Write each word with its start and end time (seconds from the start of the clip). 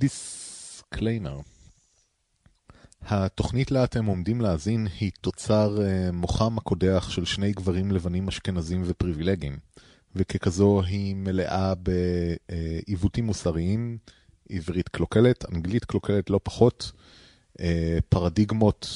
disclaimer. 0.00 1.38
התוכנית 3.02 3.70
לה 3.70 3.84
אתם 3.84 4.04
עומדים 4.04 4.40
להאזין 4.40 4.88
היא 5.00 5.10
תוצר 5.20 5.78
uh, 5.78 6.12
מוחם 6.12 6.58
הקודח 6.58 7.10
של 7.10 7.24
שני 7.24 7.52
גברים 7.52 7.90
לבנים 7.90 8.28
אשכנזים 8.28 8.82
ופריבילגיים, 8.86 9.58
וככזו 10.16 10.82
היא 10.82 11.14
מלאה 11.14 11.72
בעיוותים 11.74 13.26
מוסריים, 13.26 13.98
עברית 14.50 14.88
קלוקלת, 14.88 15.44
אנגלית 15.52 15.84
קלוקלת 15.84 16.30
לא 16.30 16.40
פחות, 16.42 16.92
uh, 17.58 17.62
פרדיגמות 18.08 18.88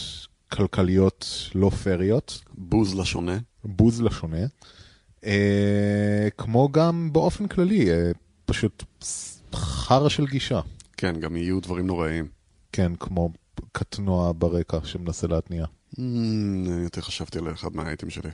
כלכליות 0.52 1.26
לא 1.54 1.70
פריות. 1.70 2.40
בוז 2.54 2.94
לשונה. 2.94 3.38
בוז 3.64 4.02
לשונה. 4.02 4.46
Uh, 5.20 5.26
כמו 6.38 6.68
גם 6.72 7.12
באופן 7.12 7.48
כללי, 7.48 7.88
פשוט 8.46 8.84
חרא 9.54 10.08
של 10.08 10.26
גישה. 10.26 10.60
כן, 10.96 11.20
גם 11.20 11.36
יהיו 11.36 11.60
דברים 11.60 11.86
נוראים. 11.86 12.28
כן, 12.72 12.92
כמו 12.96 13.30
קטנוע 13.72 14.32
ברקע 14.38 14.78
שמנסה 14.84 15.26
להתניע. 15.26 15.64
Mm, 15.94 15.98
יותר 16.82 17.00
חשבתי 17.00 17.38
על 17.38 17.52
אחד 17.52 17.76
מהאייטים 17.76 18.10
שלי. 18.10 18.30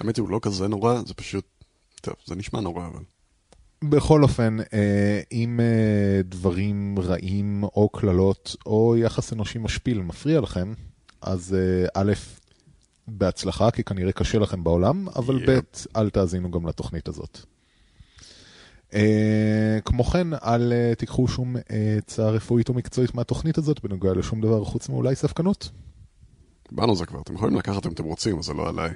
האמת 0.00 0.16
היא, 0.16 0.22
הוא 0.22 0.30
לא 0.30 0.38
כזה 0.42 0.68
נורא, 0.68 1.02
זה 1.06 1.14
פשוט... 1.14 1.44
טוב, 2.00 2.14
זה 2.26 2.34
נשמע 2.34 2.60
נורא, 2.60 2.86
אבל... 2.86 3.02
בכל 3.84 4.22
אופן, 4.22 4.56
אה, 4.72 5.20
אם 5.32 5.60
אה, 5.60 6.22
דברים 6.24 6.98
רעים 6.98 7.62
או 7.62 7.88
קללות 7.88 8.56
או 8.66 8.96
יחס 8.96 9.32
אנושי 9.32 9.58
משפיל 9.58 10.02
מפריע 10.02 10.40
לכם, 10.40 10.72
אז 11.22 11.54
אה, 11.54 11.86
א', 11.94 12.12
בהצלחה, 13.08 13.70
כי 13.70 13.84
כנראה 13.84 14.12
קשה 14.12 14.38
לכם 14.38 14.64
בעולם, 14.64 15.08
אבל 15.08 15.36
Yep. 15.36 15.50
ב', 15.50 15.60
אל 15.96 16.10
תאזינו 16.10 16.50
גם 16.50 16.66
לתוכנית 16.66 17.08
הזאת. 17.08 17.40
אה, 18.94 19.78
כמו 19.84 20.04
כן, 20.04 20.34
אל 20.34 20.72
אה, 20.72 20.94
תיקחו 20.94 21.28
שום 21.28 21.56
אה, 21.56 21.94
עצה 21.98 22.30
רפואית 22.30 22.68
או 22.68 22.74
מקצועית 22.74 23.14
מהתוכנית 23.14 23.58
הזאת 23.58 23.80
בנוגע 23.84 24.12
לשום 24.12 24.40
דבר 24.40 24.64
חוץ 24.64 24.88
מאולי 24.88 25.16
ספקנות. 25.16 25.70
באנו 26.72 26.96
זה 26.96 27.06
כבר, 27.06 27.20
אתם 27.20 27.34
יכולים 27.34 27.56
לקחת 27.56 27.86
אם 27.86 27.92
אתם 27.92 28.04
רוצים, 28.04 28.34
אבל 28.34 28.42
זה 28.42 28.54
לא 28.54 28.68
עליי. 28.68 28.90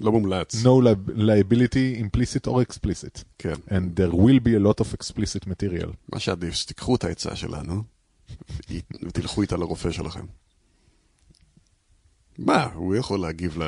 לא 0.00 0.12
מומלץ. 0.12 0.54
No 0.54 0.82
li- 0.82 1.10
liability, 1.16 2.00
implicit 2.00 2.48
or 2.50 2.54
explicit. 2.62 3.22
כן. 3.38 3.52
And 3.68 4.00
there 4.00 4.14
will 4.14 4.40
be 4.44 4.54
a 4.60 4.66
lot 4.66 4.84
of 4.84 4.94
explicit 4.94 5.46
material. 5.46 5.88
מה 6.12 6.18
שעדיף, 6.18 6.54
שתיקחו 6.54 6.96
את 6.96 7.04
העצה 7.04 7.36
שלנו, 7.36 7.82
ותלכו 9.02 9.42
איתה 9.42 9.56
לרופא 9.56 9.90
שלכם. 9.90 10.26
מה, 12.38 12.64
הוא 12.74 12.94
יכול 12.94 13.20
להגיב 13.20 13.58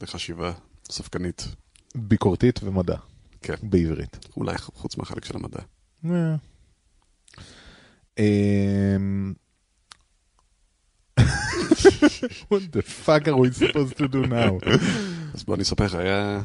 לחשיבה 0.00 0.52
ספקנית. 0.90 1.48
ביקורתית 1.94 2.60
ומדע, 2.62 2.96
כן, 3.42 3.54
בעברית. 3.62 4.26
אולי 4.36 4.58
חוץ 4.58 4.96
מהחלק 4.96 5.24
של 5.24 5.36
המדע. 5.36 5.60
אה. 8.18 8.24
אמ, 8.96 9.34
What 12.50 12.62
the 12.72 12.82
fuck 12.82 13.28
are 13.28 13.36
we 13.36 13.50
supposed 13.52 13.96
to 13.98 14.08
do 14.08 14.26
now? 14.26 14.70
אז 15.34 15.44
בוא 15.44 15.54
אני 15.54 15.62
אספר 15.62 15.84
לך, 15.84 15.94
היה... 15.94 16.40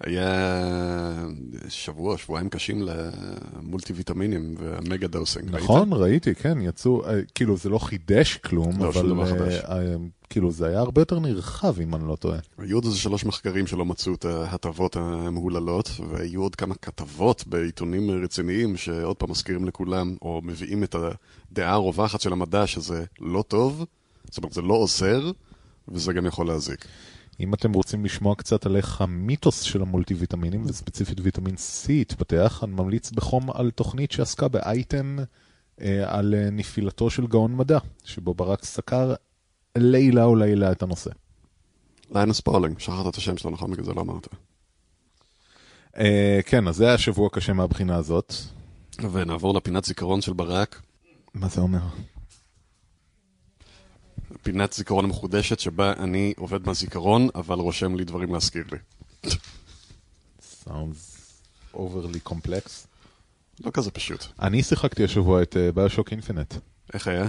היה 0.00 1.28
שבוע, 1.68 2.18
שבועיים 2.18 2.48
קשים 2.48 2.82
למולטי 2.82 3.92
ויטמינים 3.92 4.54
והמגה 4.58 5.06
דוסינג. 5.06 5.50
נכון, 5.50 5.92
ראיתי, 5.92 6.34
כן, 6.34 6.58
יצאו, 6.60 7.04
אה, 7.06 7.20
כאילו 7.34 7.56
זה 7.56 7.68
לא 7.68 7.78
חידש 7.78 8.36
כלום, 8.36 8.72
לא, 8.78 8.88
אבל. 8.88 9.50
אה, 9.68 9.94
כאילו 10.30 10.50
זה 10.50 10.66
היה 10.66 10.80
הרבה 10.80 11.00
יותר 11.00 11.18
נרחב, 11.18 11.80
אם 11.80 11.94
אני 11.94 12.08
לא 12.08 12.16
טועה. 12.16 12.38
היו 12.58 12.76
עוד 12.76 12.84
איזה 12.84 12.98
שלוש 12.98 13.24
מחקרים 13.24 13.66
שלא 13.66 13.84
מצאו 13.84 14.14
את 14.14 14.24
ההטבות 14.24 14.96
המהוללות, 14.96 15.90
והיו 16.10 16.42
עוד 16.42 16.56
כמה 16.56 16.74
כתבות 16.74 17.46
בעיתונים 17.46 18.10
רציניים 18.10 18.76
שעוד 18.76 19.16
פעם 19.16 19.30
מזכירים 19.30 19.64
לכולם, 19.64 20.16
או 20.22 20.40
מביאים 20.44 20.84
את 20.84 20.94
הדעה 20.94 21.72
הרווחת 21.72 22.20
של 22.20 22.32
המדע 22.32 22.66
שזה 22.66 23.04
לא 23.20 23.44
טוב, 23.48 23.84
זאת 24.24 24.38
אומרת 24.38 24.52
זה 24.52 24.62
לא 24.62 24.74
עוזר, 24.74 25.30
וזה 25.88 26.12
גם 26.12 26.26
יכול 26.26 26.46
להזיק. 26.46 26.84
אם 27.40 27.54
אתם 27.54 27.72
רוצים 27.72 28.04
לשמוע 28.04 28.34
קצת 28.34 28.66
על 28.66 28.76
איך 28.76 29.00
המיתוס 29.00 29.60
של 29.60 29.82
המולטי 29.82 30.14
ויטמינים, 30.14 30.62
וספציפית 30.66 31.20
ויטמין 31.22 31.54
C 31.54 31.92
התפתח, 31.92 32.60
אני 32.64 32.72
ממליץ 32.72 33.10
בחום 33.10 33.50
על 33.50 33.70
תוכנית 33.70 34.12
שעסקה 34.12 34.48
באייטם 34.48 35.16
אה, 35.80 36.18
על 36.18 36.34
אה, 36.34 36.50
נפילתו 36.50 37.10
של 37.10 37.26
גאון 37.26 37.56
מדע, 37.56 37.78
שבו 38.04 38.34
ברק 38.34 38.64
סקר 38.64 39.14
לילה 39.76 40.24
או 40.24 40.36
לילה 40.36 40.72
את 40.72 40.82
הנושא. 40.82 41.10
ליינוס 42.14 42.40
פולינג, 42.40 42.78
שכחת 42.78 43.06
את 43.08 43.16
השם 43.16 43.36
שלו, 43.36 43.50
נכון? 43.50 43.70
בגלל 43.70 43.84
זה 43.84 43.92
לא 43.94 44.00
אמרת. 44.00 44.28
אה, 45.98 46.40
כן, 46.46 46.68
אז 46.68 46.76
זה 46.76 46.88
היה 46.88 46.98
שבוע 46.98 47.28
קשה 47.32 47.52
מהבחינה 47.52 47.96
הזאת. 47.96 48.34
ונעבור 49.12 49.54
לפינת 49.54 49.84
זיכרון 49.84 50.20
של 50.20 50.32
ברק, 50.32 50.82
מה 51.34 51.48
זה 51.48 51.60
אומר? 51.60 51.80
פינת 54.42 54.72
זיכרון 54.72 55.04
המחודשת 55.04 55.58
שבה 55.60 55.92
אני 55.92 56.34
עובד 56.36 56.66
מהזיכרון, 56.66 57.28
אבל 57.34 57.58
רושם 57.58 57.94
לי 57.96 58.04
דברים 58.04 58.32
להזכיר 58.34 58.64
לי. 58.72 58.78
Sounds 60.64 61.30
overly 61.74 62.28
complex. 62.30 62.86
לא 63.64 63.70
כזה 63.70 63.90
פשוט. 63.90 64.24
אני 64.42 64.62
שיחקתי 64.62 65.04
השבוע 65.04 65.42
את 65.42 65.56
ביושוק 65.74 66.12
אינפינט. 66.12 66.54
איך 66.94 67.08
היה? 67.08 67.28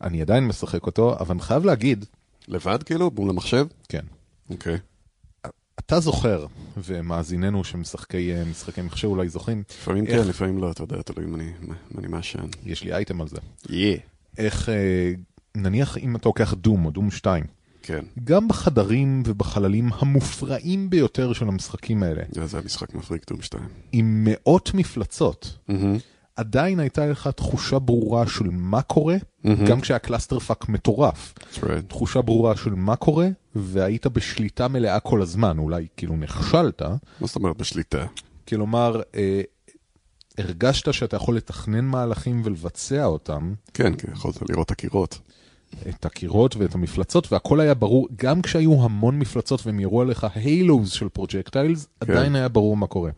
אני 0.00 0.22
עדיין 0.22 0.46
משחק 0.46 0.86
אותו, 0.86 1.16
אבל 1.20 1.30
אני 1.34 1.42
חייב 1.42 1.64
להגיד, 1.64 2.04
לבד 2.48 2.82
כאילו? 2.82 3.10
מול 3.14 3.30
המחשב? 3.30 3.66
כן, 3.88 4.04
אוקיי. 4.50 4.78
אתה 5.78 6.00
זוכר, 6.00 6.46
ומאזיננו 6.76 7.64
שמשחקי 7.64 8.34
אה, 8.34 8.44
משחקי 8.44 8.82
מחשב 8.82 9.08
אולי 9.08 9.28
זוכרים, 9.28 9.62
לפעמים 9.70 10.06
כן, 10.06 10.28
לפעמים 10.28 10.58
לא, 10.58 10.70
אתה 10.70 10.82
יודע, 10.82 11.02
תלוי 11.02 11.24
אם 11.26 11.34
אני- 11.34 11.52
מעשן. 12.08 12.46
יש 12.66 12.82
לי 12.84 12.92
אייטם 12.94 13.20
על 13.20 13.28
זה. 13.28 13.36
יא. 13.68 13.96
איך, 14.38 14.68
אה, 14.68 15.12
נניח 15.56 15.98
אם 15.98 16.16
אתה 16.16 16.28
לוקח 16.28 16.54
דום 16.54 16.84
או 16.84 16.90
דום 16.90 17.10
2, 17.10 17.44
כן. 17.82 18.04
גם 18.24 18.48
בחדרים 18.48 19.22
ובחללים 19.26 19.90
המופרעים 19.92 20.90
ביותר 20.90 21.32
של 21.32 21.48
המשחקים 21.48 22.02
האלה, 22.02 22.22
זה 22.30 22.56
היה 22.56 22.64
משחק 22.64 22.94
מפריק 22.94 23.30
דום 23.30 23.42
2. 23.42 23.64
עם 23.92 24.24
מאות 24.24 24.74
מפלצות, 24.74 25.58
עדיין 26.36 26.80
הייתה 26.80 27.06
לך 27.06 27.28
תחושה 27.28 27.78
ברורה 27.78 28.26
של 28.26 28.48
מה 28.50 28.82
קורה, 28.82 29.16
גם 29.68 29.80
כשהיה 29.80 29.98
clusterfuck 29.98 30.68
מטורף. 30.68 31.34
Right. 31.54 31.82
תחושה 31.88 32.22
ברורה 32.22 32.56
של 32.56 32.74
מה 32.74 32.96
קורה, 32.96 33.28
והיית 33.54 34.06
בשליטה 34.06 34.68
מלאה 34.68 35.00
כל 35.00 35.22
הזמן, 35.22 35.58
אולי 35.58 35.86
כאילו 35.96 36.16
נכשלת, 36.16 36.82
מה 36.82 37.26
זאת 37.26 37.36
אומרת 37.36 37.56
בשליטה? 37.56 38.06
כלומר, 38.48 39.00
אה, 39.14 39.42
הרגשת 40.38 40.92
שאתה 40.92 41.16
יכול 41.16 41.36
לתכנן 41.36 41.84
מהלכים 41.84 42.42
ולבצע 42.44 43.04
אותם, 43.04 43.54
כן, 43.74 43.94
כי 43.94 44.06
יכולת 44.12 44.50
לראות 44.50 44.66
את 44.66 44.70
הקירות. 44.70 45.18
את 45.88 46.06
הקירות 46.06 46.56
ואת 46.56 46.74
המפלצות, 46.74 47.32
והכל 47.32 47.60
היה 47.60 47.74
ברור, 47.74 48.08
גם 48.16 48.42
כשהיו 48.42 48.84
המון 48.84 49.18
מפלצות 49.18 49.66
והם 49.66 49.80
ירו 49.80 50.00
עליך 50.00 50.26
הילוז 50.34 50.90
של 50.90 51.08
projectiles, 51.08 51.86
עדיין 52.00 52.36
היה 52.36 52.48
ברור 52.48 52.76
מה 52.76 52.86
קורה. 52.86 53.10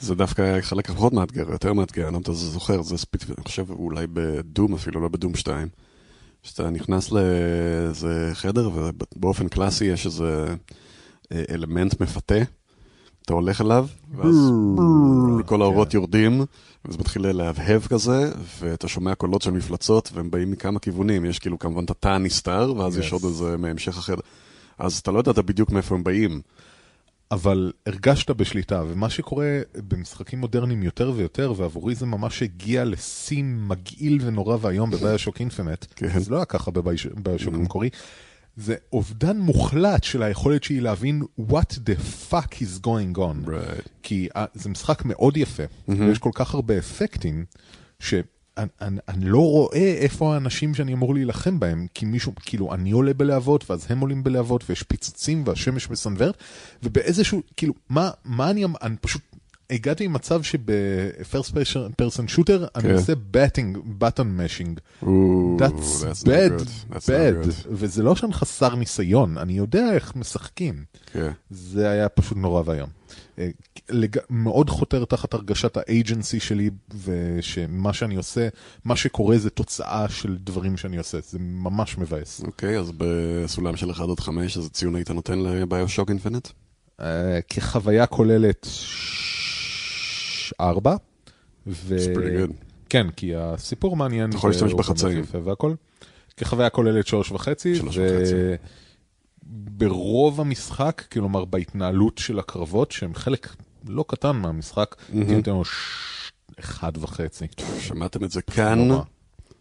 זה 0.00 0.14
דווקא 0.14 0.42
היה 0.42 0.62
חלק 0.62 0.90
פחות 0.90 1.12
מאתגר, 1.12 1.50
יותר 1.50 1.72
מאתגר, 1.72 2.08
אני 2.08 2.12
לא 2.12 2.18
יודע 2.18 2.18
אם 2.18 2.22
אתה 2.22 2.32
זוכר, 2.32 2.82
זה 2.82 2.98
ספציפית, 2.98 3.38
אני 3.38 3.44
חושב 3.44 3.70
אולי 3.70 4.06
בדום 4.12 4.74
אפילו, 4.74 5.00
לא 5.00 5.08
בדום 5.08 5.34
2, 5.34 5.68
שאתה 6.42 6.70
נכנס 6.70 7.12
לאיזה 7.12 8.30
חדר 8.34 8.70
ובאופן 8.74 9.48
קלאסי 9.48 9.84
יש 9.84 10.06
איזה 10.06 10.54
אה, 11.32 11.42
אלמנט 11.50 12.00
מפתה, 12.00 12.42
אתה 13.22 13.34
הולך 13.34 13.60
אליו, 13.60 13.86
ואז 14.16 14.52
כל 15.46 15.62
האורות 15.62 15.94
יורדים, 15.94 16.44
וזה 16.84 16.98
מתחיל 16.98 17.26
להבהב 17.32 17.82
כזה, 17.86 18.32
ואתה 18.60 18.88
שומע 18.88 19.14
קולות 19.14 19.42
של 19.42 19.50
מפלצות, 19.50 20.10
והם 20.14 20.30
באים 20.30 20.50
מכמה 20.50 20.78
כיוונים, 20.80 21.24
יש 21.24 21.38
כאילו 21.38 21.58
כמובן 21.58 21.84
את 21.84 21.90
התא 21.90 22.08
הנסתר, 22.08 22.74
ואז 22.76 22.98
יש 22.98 23.10
Yes. 23.10 23.12
עוד 23.12 23.24
איזה 23.24 23.56
מהמשך 23.56 23.98
החדר. 23.98 24.20
אז 24.78 24.98
אתה 24.98 25.10
לא 25.10 25.18
יודעת 25.18 25.38
בדיוק 25.38 25.70
מאיפה 25.70 25.94
הם 25.94 26.04
באים. 26.04 26.40
אבל 27.30 27.72
הרגשת 27.86 28.30
בשליטה, 28.30 28.82
ומה 28.88 29.10
שקורה 29.10 29.46
במשחקים 29.88 30.38
מודרניים 30.38 30.82
יותר 30.82 31.12
ויותר, 31.16 31.52
ועבורי 31.56 31.94
זה 31.94 32.06
ממש 32.06 32.42
הגיע 32.42 32.84
לשיא 32.84 33.42
מגעיל 33.44 34.18
ונורא 34.22 34.56
ואיום 34.60 34.90
בביושוק 34.90 35.40
אינפינט, 35.40 35.84
כן. 35.96 36.18
זה 36.20 36.30
לא 36.30 36.36
היה 36.36 36.44
ככה 36.44 36.70
בביושוק 36.70 37.14
Mhm. 37.54 37.56
המקורי, 37.56 37.90
זה 38.58 38.74
אובדן 38.92 39.38
מוחלט 39.38 40.04
של 40.04 40.22
היכולת 40.22 40.64
שלי 40.64 40.80
להבין 40.80 41.22
what 41.40 41.72
the 41.72 42.00
fuck 42.30 42.54
is 42.54 42.84
going 42.84 43.18
on. 43.18 43.48
Right. 43.48 43.88
כי 44.02 44.28
uh, 44.36 44.38
זה 44.54 44.68
משחק 44.68 45.04
מאוד 45.04 45.36
יפה, 45.36 45.62
ויש 45.88 46.18
כל 46.18 46.30
כך 46.34 46.54
הרבה 46.54 46.78
אפקטים, 46.78 47.44
שאני 48.00 48.22
אני, 48.80 48.98
אני 49.08 49.24
לא 49.24 49.38
רואה 49.38 49.94
איפה 49.98 50.34
האנשים 50.34 50.74
שאני 50.74 50.92
אמור 50.92 51.14
להילחם 51.14 51.60
בהם, 51.60 51.86
כי 51.94 52.06
מישהו, 52.06 52.32
כאילו, 52.40 52.74
אני 52.74 52.90
עולה 52.90 53.14
בלהבות, 53.14 53.70
ואז 53.70 53.86
הם 53.88 54.00
עולים 54.00 54.24
בלהבות, 54.24 54.64
ויש 54.68 54.82
פיצוצים, 54.82 55.42
והשמש 55.46 55.90
מסנוורת, 55.90 56.36
ובאיזשהו, 56.82 57.42
כאילו, 57.56 57.74
מה, 57.88 58.10
מה 58.24 58.50
אני, 58.50 58.64
אני 58.82 58.96
פשוט... 59.00 59.22
הגעתי 59.70 60.04
למצב 60.04 60.42
שב-first 60.42 61.52
person 62.02 62.36
shooter 62.36 62.64
אני 62.74 62.82
כן. 62.82 62.94
עושה 62.94 63.12
button 64.00 64.16
mashing. 64.18 65.04
Ooh, 65.04 65.06
That's 65.58 66.24
bad, 66.24 66.62
bad. 66.92 67.66
וזה 67.70 68.02
לא 68.02 68.16
שאני 68.16 68.32
חסר 68.32 68.74
ניסיון, 68.74 69.38
אני 69.38 69.52
יודע 69.52 69.92
איך 69.92 70.16
משחקים. 70.16 70.84
כן. 71.12 71.30
זה 71.50 71.90
היה 71.90 72.08
פשוט 72.08 72.38
נורא 72.38 72.62
ואיום. 72.64 72.88
אה, 73.38 73.48
לג... 73.90 74.16
מאוד 74.30 74.70
חותר 74.70 75.04
תחת 75.04 75.34
הרגשת 75.34 75.76
האג'נסי 75.76 76.40
שלי, 76.40 76.70
ושמה 77.04 77.92
שאני 77.92 78.16
עושה, 78.16 78.48
מה 78.84 78.96
שקורה 78.96 79.38
זה 79.38 79.50
תוצאה 79.50 80.08
של 80.08 80.36
דברים 80.40 80.76
שאני 80.76 80.96
עושה, 80.96 81.18
זה 81.28 81.38
ממש 81.38 81.98
מבאס. 81.98 82.40
אוקיי, 82.44 82.78
אז 82.78 82.92
בסולם 82.96 83.76
של 83.76 83.90
1 83.90 84.04
עד 84.08 84.20
5, 84.20 84.56
איזה 84.56 84.70
ציון 84.70 84.94
היית 84.94 85.10
נותן 85.10 85.38
לביושוק 85.38 86.08
אינפינט? 86.10 86.48
אה, 87.00 87.38
כחוויה 87.48 88.06
כוללת 88.06 88.66
ארבע. 90.60 90.96
ו... 91.66 91.96
כן, 92.88 93.10
כי 93.10 93.34
הסיפור 93.34 93.96
מעניין. 93.96 94.30
אתה 94.30 94.36
יכול 94.36 94.50
להשתמש 94.50 94.74
בחצאים. 94.74 95.24
והכל. 95.44 95.74
כחוויה 96.36 96.70
כוללת 96.70 97.06
שלוש 97.06 97.32
וחצי. 97.32 97.76
שלוש 97.76 97.98
וחצי. 97.98 98.34
ברוב 99.50 100.40
המשחק, 100.40 101.04
כלומר 101.12 101.44
בהתנהלות 101.44 102.18
של 102.18 102.38
הקרבות, 102.38 102.92
שהם 102.92 103.14
חלק 103.14 103.54
לא 103.88 104.04
קטן 104.08 104.36
מהמשחק, 104.36 104.96
הייתי 105.12 105.34
נותן 105.34 105.50
לו 105.50 105.62
אחד 106.60 106.92
וחצי. 106.96 107.46
שמעתם 107.80 108.24
את 108.24 108.30
זה 108.30 108.42
כאן. 108.42 108.88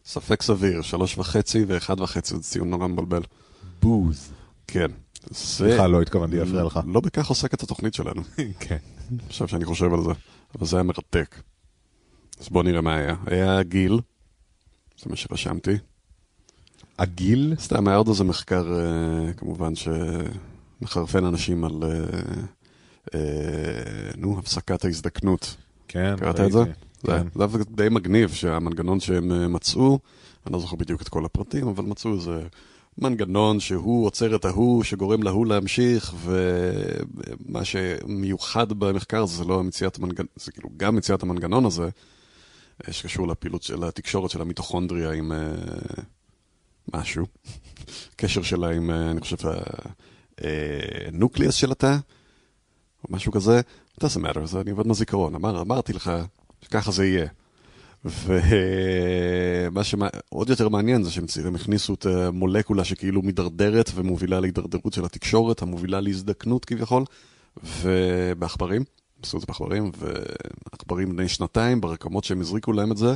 ספק 0.05 0.41
סביר, 0.41 0.81
שלוש 0.81 1.17
וחצי 1.17 1.63
ואחד 1.67 2.01
וחצי, 2.01 2.35
זה 2.35 2.41
ציון 2.41 2.69
נורא 2.69 2.87
מבלבל. 2.87 3.21
בוז. 3.81 4.31
כן. 4.67 4.91
סליחה, 5.33 5.87
לא 5.87 6.01
התכוונתי 6.01 6.37
להפריע 6.37 6.63
לך. 6.63 6.79
לא 6.87 6.99
בכך 7.01 7.27
עוסקת 7.27 7.63
התוכנית 7.63 7.93
שלנו. 7.93 8.21
כן. 8.59 8.77
עכשיו 9.27 9.47
שאני 9.47 9.65
חושב 9.65 9.93
על 9.93 10.03
זה, 10.03 10.11
אבל 10.55 10.67
זה 10.67 10.77
היה 10.77 10.83
מרתק. 10.83 11.41
אז 12.39 12.49
בואו 12.49 12.63
נראה 12.63 12.81
מה 12.81 12.95
היה. 12.95 13.15
היה 13.25 13.63
גיל, 13.63 13.99
זה 14.97 15.09
מה 15.09 15.15
שרשמתי. 15.15 15.77
הגיל, 16.99 17.55
סתם, 17.59 17.87
היה 17.87 17.97
עוד 17.97 18.07
איזה 18.07 18.23
מחקר, 18.23 18.73
אה, 18.73 19.33
כמובן, 19.33 19.73
שמחרפן 19.75 21.25
אנשים 21.25 21.63
על, 21.63 21.83
אה, 21.83 21.89
אה, 23.15 24.11
נו, 24.17 24.39
הפסקת 24.39 24.85
ההזדקנות. 24.85 25.55
כן, 25.87 26.15
קראת 26.17 26.39
את 26.39 26.51
זה? 26.51 26.63
כן. 27.03 27.27
זה 27.35 27.43
היה 27.43 27.63
די 27.69 27.87
מגניב 27.91 28.29
שהמנגנון 28.29 28.99
שהם 28.99 29.53
מצאו, 29.53 29.99
אני 30.45 30.53
לא 30.53 30.59
זוכר 30.59 30.75
בדיוק 30.75 31.01
את 31.01 31.09
כל 31.09 31.25
הפרטים, 31.25 31.67
אבל 31.67 31.83
מצאו 31.83 32.13
איזה 32.13 32.47
מנגנון 32.97 33.59
שהוא 33.59 34.05
עוצר 34.05 34.35
את 34.35 34.45
ההוא, 34.45 34.83
שגורם 34.83 35.23
להוא 35.23 35.45
להמשיך, 35.45 36.13
ומה 36.23 37.65
שמיוחד 37.65 38.73
במחקר 38.73 39.25
זה 39.25 39.45
לא 39.45 39.63
מציאת 39.63 39.97
המנגנון, 39.97 40.27
זה 40.35 40.51
כאילו 40.51 40.69
גם 40.77 40.95
מציאת 40.95 41.23
המנגנון 41.23 41.65
הזה, 41.65 41.89
אה, 42.87 42.93
שקשור 42.93 43.27
לפעילות 43.27 43.63
של 43.63 43.83
התקשורת 43.83 44.31
של 44.31 44.41
המיטוכונדריה 44.41 45.11
עם 45.11 45.31
אה, 45.31 45.37
משהו, 46.93 47.25
קשר 48.15 48.41
שלה 48.41 48.69
עם, 48.69 48.91
אה, 48.91 49.11
אני 49.11 49.21
חושב, 49.21 49.37
הנוקליאס 51.07 51.55
של 51.55 51.71
התא, 51.71 51.97
או 53.03 53.09
משהו 53.09 53.31
כזה, 53.31 53.61
it 53.99 54.03
doesn't 54.03 54.19
matter, 54.19 54.45
זה 54.45 54.61
אני 54.61 54.71
עובד 54.71 54.87
מהזיכרון, 54.87 55.35
אמר, 55.35 55.61
אמרתי 55.61 55.93
לך 55.93 56.11
שככה 56.61 56.91
זה 56.91 57.05
יהיה. 57.05 57.27
ומה 58.09 59.83
שעוד 59.83 60.49
יותר 60.49 60.69
מעניין 60.69 61.03
זה 61.03 61.11
שהם 61.11 61.27
צעירים 61.27 61.55
הכניסו 61.55 61.93
את 61.93 62.05
המולקולה 62.05 62.83
שכאילו 62.83 63.21
מידרדרת 63.21 63.91
ומובילה 63.95 64.39
להידרדרות 64.39 64.93
של 64.93 65.05
התקשורת, 65.05 65.61
המובילה 65.61 65.99
להזדקנות 65.99 66.65
כביכול, 66.65 67.03
ובעכברים, 67.81 68.83
עשו 69.23 69.37
את 69.37 69.41
זה 69.41 69.47
בעכברים, 69.47 69.91
ועכברים 69.97 71.09
בני 71.09 71.27
שנתיים, 71.27 71.81
ברקמות 71.81 72.23
שהם 72.23 72.41
הזריקו 72.41 72.73
להם 72.73 72.91
את 72.91 72.97
זה, 72.97 73.15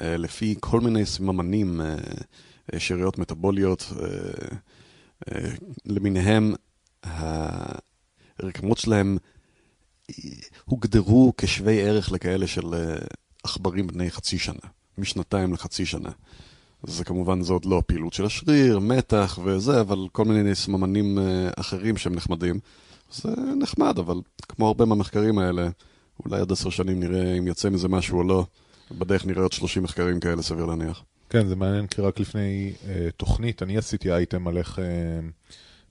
אה, 0.00 0.16
לפי 0.16 0.54
כל 0.60 0.80
מיני 0.80 1.06
סממנים, 1.06 1.80
אה, 1.80 1.96
אה, 2.74 2.80
שאריות 2.80 3.18
מטבוליות 3.18 3.92
אה, 4.00 4.06
אה, 5.30 5.50
למיניהם, 5.86 6.54
הרקמות 8.38 8.78
שלהם 8.78 9.18
הוגדרו 10.64 11.32
כשווי 11.36 11.82
ערך 11.82 12.12
לכאלה 12.12 12.46
של 12.46 12.74
אה, 12.74 12.96
עכברים 13.44 13.86
בני 13.86 14.10
חצי 14.10 14.38
שנה, 14.38 14.68
משנתיים 14.98 15.52
לחצי 15.52 15.86
שנה. 15.86 16.10
זה 16.86 17.04
כמובן 17.04 17.42
זה 17.42 17.52
עוד 17.52 17.64
לא 17.64 17.78
הפעילות 17.78 18.12
של 18.12 18.24
השריר, 18.24 18.78
מתח 18.78 19.38
וזה, 19.44 19.80
אבל 19.80 19.98
כל 20.12 20.24
מיני 20.24 20.54
סממנים 20.54 21.18
אה, 21.18 21.50
אחרים 21.56 21.96
שהם 21.96 22.14
נחמדים. 22.14 22.58
זה 23.12 23.30
נחמד, 23.60 23.98
אבל 23.98 24.20
כמו 24.48 24.66
הרבה 24.66 24.84
מהמחקרים 24.84 25.38
האלה, 25.38 25.68
אולי 26.24 26.40
עוד 26.40 26.52
עשר 26.52 26.70
שנים 26.70 27.00
נראה 27.00 27.38
אם 27.38 27.48
יצא 27.48 27.70
מזה 27.70 27.88
משהו 27.88 28.18
או 28.18 28.24
לא. 28.24 28.46
בדרך 28.98 29.26
נראה 29.26 29.42
עוד 29.42 29.52
30 29.52 29.82
מחקרים 29.82 30.20
כאלה, 30.20 30.42
סביר 30.42 30.64
להניח. 30.64 31.02
כן, 31.30 31.48
זה 31.48 31.56
מעניין, 31.56 31.86
כי 31.86 32.02
רק 32.02 32.20
לפני 32.20 32.72
אה, 32.88 33.08
תוכנית, 33.16 33.62
אני 33.62 33.78
עשיתי 33.78 34.12
אייטם 34.12 34.48
על 34.48 34.58
איך 34.58 34.78
אה, 34.78 34.84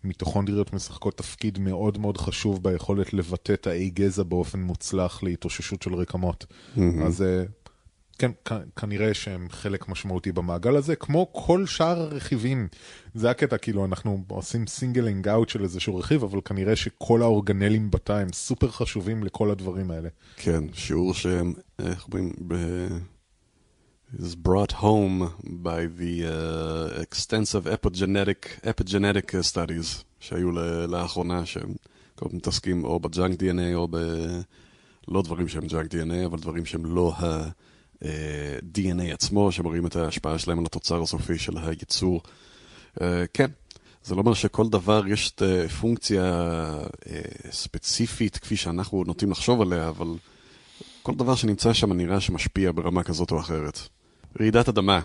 מיטוכונדריות 0.04 0.74
משחקות 0.74 1.18
תפקיד 1.18 1.60
מאוד 1.60 1.98
מאוד 1.98 2.18
חשוב 2.18 2.64
ביכולת 2.64 3.14
לבטא 3.14 3.54
תאי 3.54 3.90
גזע 3.90 4.24
באופן 4.24 4.60
מוצלח 4.60 5.24
להתאוששות 5.24 5.82
של 5.82 5.96
רקמות. 5.96 6.46
אז 7.06 7.22
אה, 7.22 7.44
כן, 8.18 8.32
כנראה 8.76 9.14
שהם 9.14 9.48
חלק 9.50 9.90
משמעותי 9.90 10.32
במעגל 10.32 10.76
הזה, 10.76 10.96
כמו 10.96 11.30
כל 11.32 11.66
שאר 11.66 12.02
הרכיבים. 12.02 12.68
זה 13.14 13.30
הקטע, 13.30 13.58
כאילו, 13.58 13.86
אנחנו 13.86 14.24
עושים 14.28 14.68
singling 14.68 15.28
out 15.28 15.50
של 15.50 15.64
איזשהו 15.64 15.96
רכיב, 15.96 16.24
אבל 16.24 16.40
כנראה 16.46 16.76
שכל 16.76 17.22
האורגנלים 17.22 17.92
בתא 17.92 18.14
הם 18.14 18.34
סופר 18.34 18.72
חשובים 18.72 19.24
לכל 19.24 19.52
הדברים 19.52 19.92
האלה. 19.92 20.10
כן, 20.38 20.64
שיעור 20.74 21.14
ש-, 21.14 21.54
איך 21.80 22.06
אומרים, 22.06 22.34
ב... 22.48 22.56
is 24.20 24.36
brought 24.36 24.74
home 24.74 25.34
by 25.44 25.86
the 25.86 26.26
uh, 26.26 27.02
extensive 27.02 27.66
epigenetic, 27.66 28.60
epigenetic 28.64 29.32
studies 29.42 30.04
שהיו 30.20 30.52
לאחרונה, 30.88 31.46
שהם 31.46 31.74
כל 32.16 32.26
הזמן 32.26 32.38
מתעסקים 32.38 32.84
או 32.84 33.00
ב 33.00 33.08
junk 33.08 33.40
DNA 33.40 33.76
או 33.76 33.88
ב... 33.92 33.98
לא 35.08 35.22
דברים 35.22 35.48
שהם 35.48 35.68
junk 35.68 35.94
DNA, 35.94 36.26
אבל 36.26 36.40
דברים 36.40 36.66
שהם 36.66 36.86
לא 36.86 37.14
ה-DNA 37.16 39.14
עצמו, 39.14 39.52
שמראים 39.52 39.86
את 39.86 39.96
ההשפעה 39.96 40.40
שלהם 40.40 40.60
על 40.60 40.66
התוצר 40.66 41.02
הסופי 41.02 41.38
של 41.38 41.58
הייצור. 41.58 42.22
Uh, 43.00 43.02
כן, 43.34 43.52
זה 44.04 44.16
לא 44.16 44.20
אומר 44.20 44.34
שכל 44.34 44.70
דבר 44.70 45.08
יש 45.08 45.32
את 45.32 45.42
uh, 45.42 45.70
פונקציה 45.70 46.54
ספציפית 47.52 48.38
כפי 48.38 48.56
שאנחנו 48.56 49.04
נוטים 49.08 49.32
לחשוב 49.32 49.62
עליה, 49.62 49.90
אבל 49.90 50.08
כל 51.04 51.16
דבר 51.16 51.36
שנמצא 51.36 51.74
שם 51.74 51.94
נראה 51.94 52.20
שמשפיע 52.20 52.72
ברמה 52.72 53.04
כזאת 53.04 53.32
או 53.32 53.40
אחרת. 53.40 53.80
רעידת 54.40 54.70
אדמה, 54.70 55.00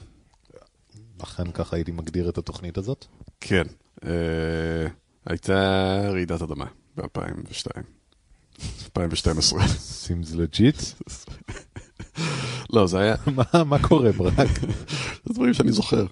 אכן 1.22 1.50
ככה 1.52 1.76
הייתי 1.76 1.92
מגדיר 1.92 2.28
את 2.28 2.38
התוכנית 2.38 2.78
הזאת. 2.78 3.06
כן. 3.40 3.62
אה, 4.04 4.86
הייתה 5.26 5.54
רעידת 6.12 6.42
אדמה 6.42 6.66
ב-2002. 6.96 7.66
2012. 8.84 9.60
seems 10.06 10.34
legit. 10.34 11.02
לא, 12.74 12.86
זה 12.86 12.98
היה, 12.98 13.14
מה- 13.66 13.82
קורה 13.88 14.12
ברק? 14.12 14.60
זה 15.24 15.34
דברים 15.34 15.54
שאני 15.54 15.72
זוכר. 15.72 16.06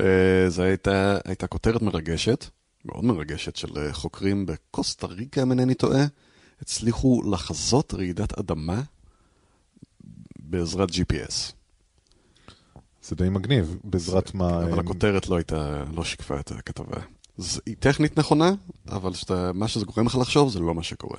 אה, 0.00 0.64
הייתה, 0.64 1.18
הייתה 1.24 1.46
כותרת 1.46 1.82
מרגשת, 1.82 2.44
מאוד 2.84 3.04
מרגשת, 3.04 3.56
של 3.56 3.78
אה, 3.78 3.92
חוקרים 3.92 4.46
בקוסטה 4.46 5.06
ריקה, 5.06 5.42
אם 5.42 5.50
אינני 5.50 5.74
טועה, 5.74 6.04
הצליחו 6.62 7.22
לחזות 7.32 7.94
רעידת 7.94 8.38
אדמה 8.38 8.82
בעזרת 10.38 10.88
GPS. 10.90 11.52
זה 13.08 13.16
די 13.16 13.28
מגניב, 13.28 13.78
בעזרת 13.84 14.34
מה... 14.34 14.64
אבל 14.64 14.80
הכותרת 14.80 15.28
לא 15.28 15.36
הייתה, 15.36 15.84
לא 15.92 16.04
שיקפה 16.04 16.40
את 16.40 16.50
הכתבה. 16.50 17.00
היא 17.66 17.76
טכנית 17.78 18.18
נכונה, 18.18 18.52
אבל 18.88 19.12
שאתה, 19.12 19.50
מה 19.54 19.68
שזה 19.68 19.84
גורם 19.84 20.06
לך 20.06 20.16
לחשוב 20.20 20.50
זה 20.50 20.60
לא 20.60 20.74
מה 20.74 20.82
שקורה. 20.82 21.18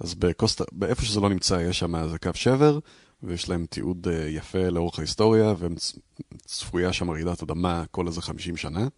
אז 0.00 0.14
בקוסטה, 0.14 0.64
באיפה 0.72 1.02
שזה 1.02 1.20
לא 1.20 1.28
נמצא, 1.28 1.60
יש 1.60 1.78
שם 1.78 1.96
איזה 1.96 2.18
קו 2.18 2.30
שבר, 2.34 2.78
ויש 3.22 3.48
להם 3.48 3.66
תיעוד 3.70 4.08
אה, 4.08 4.28
יפה 4.28 4.68
לאורך 4.68 4.98
ההיסטוריה, 4.98 5.54
וצפויה 5.58 6.92
שם 6.92 7.10
רעידת 7.10 7.42
אדמה 7.42 7.84
כל 7.90 8.06
איזה 8.06 8.22
50 8.22 8.56
שנה. 8.56 8.88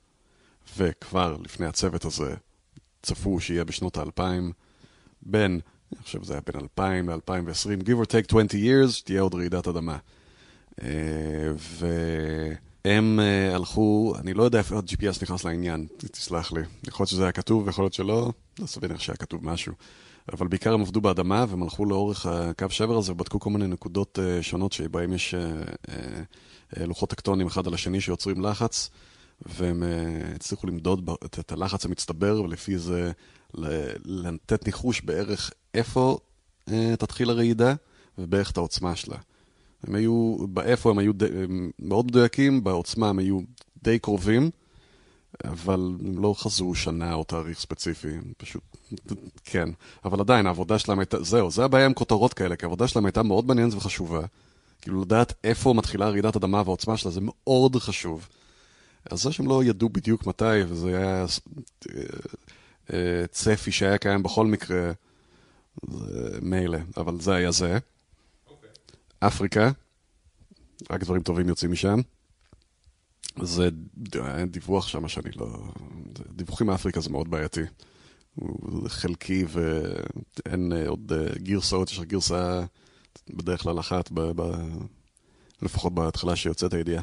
וכבר 0.77 1.37
לפני 1.45 1.67
הצוות 1.67 2.05
הזה 2.05 2.35
צפו 3.03 3.41
שיהיה 3.41 3.65
בשנות 3.65 3.97
האלפיים, 3.97 4.53
בין, 5.23 5.61
אני 5.93 6.03
חושב 6.03 6.23
שזה 6.23 6.33
היה 6.33 6.43
בין 6.47 6.61
2000 6.63 7.11
ל-2020, 7.11 7.83
give 7.85 8.07
or 8.07 8.07
take 8.07 8.29
20 8.29 8.49
years, 8.49 9.03
תהיה 9.05 9.21
עוד 9.21 9.35
רעידת 9.35 9.69
אדמה. 9.69 9.99
אה, 10.81 10.89
והם 12.85 13.21
אה, 13.21 13.55
הלכו, 13.55 14.15
אני 14.19 14.35
לא 14.35 14.43
יודע 14.43 14.59
איפה 14.59 14.77
ה-GPS 14.77 15.23
נכנס 15.23 15.45
לעניין, 15.45 15.87
תסלח 15.97 16.53
לי. 16.53 16.61
יכול 16.87 17.05
להיות 17.05 17.11
שזה 17.11 17.23
היה 17.23 17.33
כתוב, 17.33 17.69
יכול 17.69 17.85
להיות 17.85 17.95
שלא, 17.95 18.33
לא 18.59 18.67
סביר 18.67 18.99
שהיה 18.99 19.17
כתוב 19.17 19.47
משהו. 19.47 19.73
אבל 20.33 20.49
בעיקר 20.49 20.75
הם 20.75 20.81
עבדו 20.81 21.01
באדמה, 21.01 21.45
והם 21.49 21.63
הלכו 21.63 21.85
לאורך 21.85 22.27
הקו 22.27 22.67
שבר 22.71 22.99
הזה 22.99 23.13
ובדקו 23.13 23.41
כל 23.41 23.51
מיני 23.51 23.67
נקודות 23.67 24.19
uh, 24.19 24.43
שונות 24.43 24.73
שבהם 24.73 25.13
יש 25.13 25.35
לוחות 26.77 27.11
טקטונים 27.11 27.47
אחד 27.47 27.67
על 27.67 27.75
השני 27.75 28.01
שיוצרים 28.01 28.45
לחץ, 28.45 28.91
והם 29.47 29.83
הצליחו 30.35 30.67
למדוד 30.67 31.11
את, 31.25 31.53
הלחץ 31.53 31.85
המצטבר, 31.85 32.43
ולפי 32.43 32.79
זה 32.79 33.13
לתת 34.05 34.67
ניחוש 34.67 35.01
בערך 35.01 35.51
איפה 35.75 36.19
תתחיל 36.99 37.31
הרעידה 37.31 37.75
ובערך 38.19 38.51
את 38.51 38.57
העוצמה 38.57 38.97
שלה. 38.97 39.17
הם 39.87 39.95
היו, 39.95 40.37
באיפה 40.49 40.91
הם 40.91 40.99
היו 40.99 41.13
די, 41.13 41.27
הם 41.27 41.71
מאוד 41.79 42.07
מדויקים, 42.07 42.65
בעוצמה 42.65 43.09
הם 43.09 43.19
היו 43.19 43.41
די 43.83 43.99
קרובים. 43.99 44.51
אבל 45.45 45.95
הם 46.05 46.23
לא 46.23 46.35
חזו 46.39 46.75
שנה 46.75 47.15
או 47.15 47.25
תאריך 47.25 47.59
ספציפי, 47.59 48.09
פשוט, 48.37 48.63
כן. 49.45 49.69
אבל 50.05 50.21
עדיין, 50.21 50.47
העבודה 50.47 50.79
שלהם 50.79 50.99
הייתה, 50.99 51.23
זהו, 51.23 51.51
זה 51.51 51.65
הבעיה 51.65 51.87
עם 51.87 51.95
כותרות 51.95 52.35
כאלה, 52.35 52.57
כי 52.57 52.67
העבודה 52.67 52.89
שלהם 52.89 53.07
הייתה 53.07 53.23
מאוד 53.23 53.47
מעניינת 53.47 53.75
וחשובה. 53.75 54.21
כאילו, 54.83 55.03
לדעת 55.03 55.33
איפה 55.45 55.73
מתחילה 55.73 56.09
רעידת 56.09 56.37
אדמה 56.37 56.63
והעוצמה 56.65 56.97
שלה, 56.97 57.11
זה 57.11 57.21
מאוד 57.23 57.77
חשוב. 57.77 58.29
אז 59.11 59.23
זה 59.23 59.33
שהם 59.33 59.49
לא 59.49 59.65
ידעו 59.65 59.89
בדיוק 59.89 60.27
מתי, 60.27 60.45
וזה 60.69 60.89
היה 60.89 61.25
אה, 61.91 62.03
אה, 62.93 63.27
צפי 63.31 63.73
שהיה 63.73 63.99
קיים 63.99 64.23
בכל 64.23 64.47
מקרה, 64.47 64.93
זה 65.91 66.39
מילא, 66.43 66.79
אבל 66.97 67.21
זה 67.21 67.35
היה 67.35 67.51
זה. 67.51 67.79
אפריקה, 69.27 69.71
רק 70.91 71.01
דברים 71.01 71.23
טובים 71.23 71.49
יוצאים 71.49 71.73
משם. 71.73 72.01
זה 73.43 73.69
דיווח 74.47 74.89
שם 74.89 75.09
שאני 75.09 75.31
לא... 75.37 75.73
דיווחים 76.31 76.67
מאפריקה 76.67 77.01
זה 77.01 77.11
מאוד 77.11 77.31
בעייתי. 77.31 77.61
הוא 78.35 78.89
חלקי 78.89 79.45
ואין 79.49 80.73
אה, 80.73 80.89
עוד 80.89 81.13
אה, 81.13 81.39
גרסאות, 81.39 81.91
יש 81.91 81.99
רק 81.99 82.07
גרסה 82.07 82.65
בדרך 83.31 83.63
כלל 83.63 83.81
אחת, 83.81 84.11
ב, 84.11 84.21
ב, 84.21 84.43
לפחות 85.63 85.95
בהתחלה 85.95 86.37
שיוצאת 86.37 86.75
הידיעה. 86.75 87.03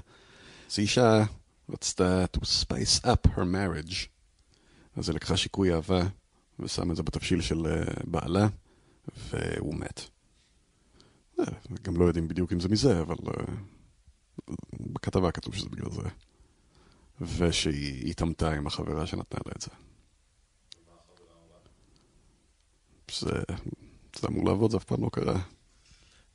אז 0.71 0.79
אישה 0.79 1.23
רצתה 1.69 2.25
to 2.37 2.39
spice 2.39 3.05
up 3.05 3.27
her 3.27 3.39
marriage, 3.39 3.95
אז 4.95 5.09
היא 5.09 5.15
לקחה 5.15 5.37
שיקוי 5.37 5.73
אהבה 5.73 6.01
ושם 6.59 6.91
את 6.91 6.95
זה 6.95 7.03
בתבשיל 7.03 7.41
של 7.41 7.67
אה, 7.67 7.93
בעלה, 8.03 8.47
והוא 9.29 9.75
מת. 9.75 10.18
גם 11.81 11.97
לא 11.97 12.05
יודעים 12.05 12.27
בדיוק 12.27 12.53
אם 12.53 12.59
זה 12.59 12.69
מזה, 12.69 13.01
אבל 13.01 13.15
בכתבה 14.79 15.31
כתוב 15.31 15.55
שזה 15.55 15.69
בגלל 15.69 15.91
זה. 15.91 16.09
ושהיא 17.21 18.09
התעמתה 18.09 18.51
עם 18.51 18.67
החברה 18.67 19.05
שנתנה 19.05 19.39
לה 19.45 19.51
את 19.55 19.61
זה. 19.61 19.69
זה, 23.11 23.41
זה 24.19 24.27
אמור 24.27 24.45
לעבוד, 24.45 24.71
זה 24.71 24.77
אף 24.77 24.83
פעם 24.83 25.03
לא 25.03 25.09
קרה. 25.13 25.39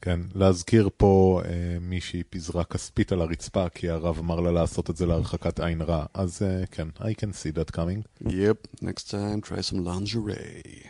כן, 0.00 0.20
להזכיר 0.34 0.88
פה 0.96 1.42
אה, 1.44 1.78
מישהי 1.80 2.22
פיזרה 2.30 2.64
כספית 2.64 3.12
על 3.12 3.20
הרצפה, 3.20 3.68
כי 3.68 3.90
הרב 3.90 4.18
אמר 4.18 4.40
לה 4.40 4.52
לעשות 4.52 4.90
את 4.90 4.96
זה 4.96 5.06
להרחקת 5.06 5.60
עין 5.60 5.82
רע. 5.82 6.06
אז 6.14 6.42
אה, 6.42 6.66
כן, 6.66 6.88
I 6.98 7.02
can 7.02 7.32
see 7.32 7.56
that 7.58 7.76
coming. 7.76 8.24
Yep, 8.24 8.82
next 8.82 9.10
time 9.10 9.48
try 9.48 9.70
some 9.70 9.86
lingerie. 9.86 10.88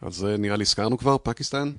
אז 0.00 0.24
נראה 0.24 0.56
לי 0.56 0.62
הזכרנו 0.62 0.98
כבר, 0.98 1.16
פקיסטן? 1.18 1.72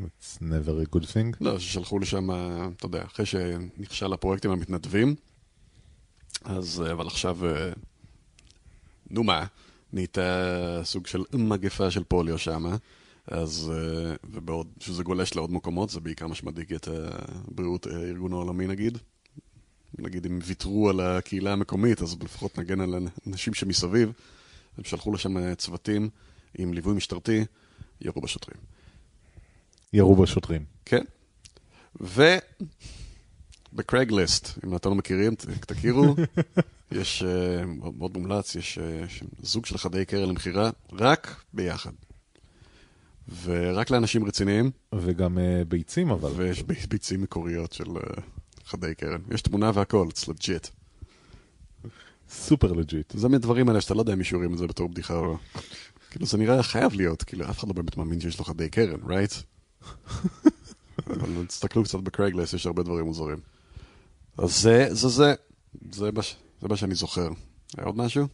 It's 0.00 0.40
never 0.40 0.82
a 0.82 0.96
good 0.96 1.04
thing. 1.04 1.36
לא, 1.40 1.58
ששלחו 1.58 1.98
לשם, 1.98 2.30
אתה 2.76 2.86
יודע, 2.86 3.04
אחרי 3.04 3.26
שנכשל 3.26 4.12
הפרויקטים 4.12 4.50
המתנדבים, 4.50 5.14
אז, 6.44 6.82
אבל 6.92 7.06
עכשיו, 7.06 7.46
אה, 7.46 7.72
נו 9.10 9.24
מה, 9.24 9.46
נהייתה 9.92 10.80
סוג 10.84 11.06
של 11.06 11.22
מגפה 11.32 11.90
של 11.90 12.04
פוליו 12.04 12.38
שם, 12.38 12.64
אז, 13.26 13.72
אה, 13.74 14.14
ובעוד 14.24 14.68
שזה 14.80 15.02
גולש 15.02 15.34
לעוד 15.34 15.50
מקומות, 15.50 15.90
זה 15.90 16.00
בעיקר 16.00 16.26
מה 16.26 16.34
שמדאיג 16.34 16.74
את 16.74 16.88
הבריאות 16.88 17.86
הארגון 17.86 18.32
העולמי 18.32 18.66
נגיד. 18.66 18.98
נגיד 19.98 20.26
אם 20.26 20.38
ויתרו 20.44 20.90
על 20.90 21.00
הקהילה 21.00 21.52
המקומית, 21.52 22.02
אז 22.02 22.16
לפחות 22.22 22.58
נגן 22.58 22.80
על 22.80 22.94
אנשים 23.26 23.54
שמסביב. 23.54 24.12
הם 24.78 24.84
שלחו 24.84 25.12
לשם 25.12 25.54
צוותים 25.54 26.08
עם 26.58 26.74
ליווי 26.74 26.94
משטרתי, 26.94 27.44
ירו 28.00 28.20
בשוטרים. 28.20 28.60
ירו 29.96 30.16
בשוטרים. 30.16 30.64
כן. 30.84 31.04
ובקרייגליסט, 33.72 34.58
אם 34.64 34.76
אתם 34.76 34.88
לא 34.88 34.94
מכירים, 34.94 35.34
תכירו, 35.34 36.14
יש, 36.92 37.22
uh, 37.22 37.26
מאוד 37.98 38.16
מומלץ, 38.16 38.54
יש 38.54 38.78
uh, 38.78 38.82
זוג 39.42 39.66
של 39.66 39.78
חדי 39.78 40.04
קרן 40.04 40.28
למכירה, 40.28 40.70
רק 40.92 41.44
ביחד. 41.52 41.90
ורק 43.42 43.90
לאנשים 43.90 44.24
רציניים. 44.24 44.70
וגם 44.94 45.38
uh, 45.38 45.40
ביצים 45.68 46.10
אבל. 46.10 46.30
ויש 46.36 46.62
ביצים 46.62 47.22
מקוריות 47.22 47.72
של 47.72 47.88
חדי 48.64 48.94
קרן. 48.94 49.20
יש 49.30 49.42
תמונה 49.42 49.70
והכל, 49.74 50.08
it's 50.10 50.28
legit. 50.28 50.70
סופר 52.30 52.72
legit. 52.72 53.12
זה 53.16 53.28
מהדברים 53.28 53.68
האלה 53.68 53.80
שאתה 53.80 53.94
לא 53.94 54.00
יודע 54.00 54.12
אם 54.12 54.18
מישהו 54.18 54.36
יורים 54.36 54.52
את 54.52 54.58
זה 54.58 54.66
בתור 54.66 54.88
בדיחה 54.88 55.14
או 55.14 55.26
לא. 55.26 55.36
כאילו 56.10 56.26
זה 56.26 56.38
נראה 56.38 56.62
חייב 56.62 56.94
להיות, 56.94 57.22
כאילו 57.22 57.50
אף 57.50 57.58
אחד 57.58 57.68
לא 57.68 57.74
באמת 57.74 57.96
מאמין 57.96 58.20
שיש 58.20 58.38
לו 58.38 58.44
חדי 58.44 58.70
קרן, 58.70 59.00
right? 59.00 59.42
אבל 61.06 61.46
תסתכלו 61.46 61.84
קצת 61.84 61.98
בקרייגלס, 61.98 62.52
יש 62.52 62.66
הרבה 62.66 62.82
דברים 62.82 63.04
מוזרים. 63.04 63.38
אז 64.38 64.62
זה, 64.62 64.86
זה, 64.90 65.08
זה, 65.08 65.34
זה 65.92 66.12
מה, 66.12 66.22
זה 66.60 66.68
מה 66.68 66.76
שאני 66.76 66.94
זוכר. 66.94 67.28
היה 67.76 67.86
עוד 67.86 67.96
משהו? 67.96 68.26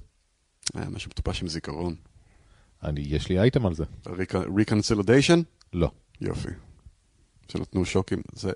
היה 0.74 0.88
משהו 0.88 1.10
מטופש 1.10 1.42
עם 1.42 1.48
זיכרון. 1.48 1.94
אני, 2.82 3.00
יש 3.00 3.28
לי 3.28 3.40
אייטם 3.40 3.66
על 3.66 3.74
זה. 3.74 3.84
reconsolidation? 4.56 5.40
לא. 5.72 5.90
יופי. 6.20 6.48
שנתנו 7.48 7.84
שוקים, 7.84 8.22
זה... 8.32 8.52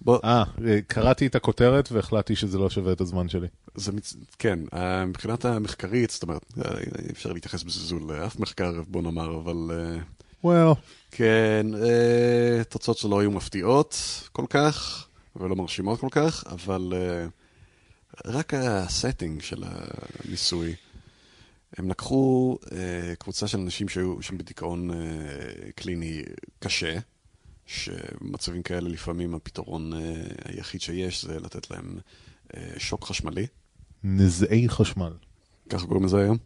בוא... 0.00 0.18
אה, 0.24 0.44
קראתי 0.86 1.26
את 1.26 1.34
הכותרת 1.34 1.92
והחלטתי 1.92 2.36
שזה 2.36 2.58
לא 2.58 2.70
שווה 2.70 2.92
את 2.92 3.00
הזמן 3.00 3.28
שלי. 3.28 3.46
זה 3.74 3.92
מצ... 3.92 4.16
כן, 4.38 4.58
אה, 4.74 5.06
מבחינת 5.06 5.44
המחקרית, 5.44 6.10
זאת 6.10 6.22
אומרת, 6.22 6.44
אי 6.56 6.62
אה, 6.62 7.10
אפשר 7.10 7.32
להתייחס 7.32 7.62
בזלזול 7.62 8.12
לאף 8.12 8.40
מחקר, 8.40 8.82
בוא 8.88 9.02
נאמר, 9.02 9.36
אבל... 9.36 9.70
well. 10.44 10.74
כן, 11.10 11.66
אה, 11.74 12.64
תוצאות 12.64 12.98
שלו 12.98 13.20
היו 13.20 13.30
מפתיעות 13.30 13.96
כל 14.32 14.44
כך, 14.50 15.06
ולא 15.36 15.56
מרשימות 15.56 16.00
כל 16.00 16.08
כך, 16.10 16.44
אבל 16.46 16.92
אה, 16.96 17.26
רק 18.24 18.54
הסטינג 18.54 19.42
של 19.42 19.64
הניסוי, 19.66 20.74
הם 21.76 21.90
לקחו 21.90 22.58
אה, 22.72 23.14
קבוצה 23.18 23.48
של 23.48 23.58
אנשים 23.58 23.88
שהיו 23.88 24.22
שם 24.22 24.38
בדיכאון 24.38 24.90
אה, 24.90 24.96
קליני 25.74 26.22
קשה, 26.58 26.98
שמצבים 27.66 28.62
כאלה 28.62 28.88
לפעמים 28.88 29.34
הפתרון 29.34 29.94
אה, 29.94 29.98
היחיד 30.44 30.80
שיש 30.80 31.24
זה 31.24 31.40
לתת 31.40 31.70
להם 31.70 31.98
אה, 32.56 32.70
שוק 32.78 33.04
חשמלי. 33.04 33.46
נזעי 34.04 34.68
חשמל. 34.68 35.12
ככה 35.68 35.86
קוראים 35.86 36.04
לזה 36.04 36.18
היום? 36.18 36.36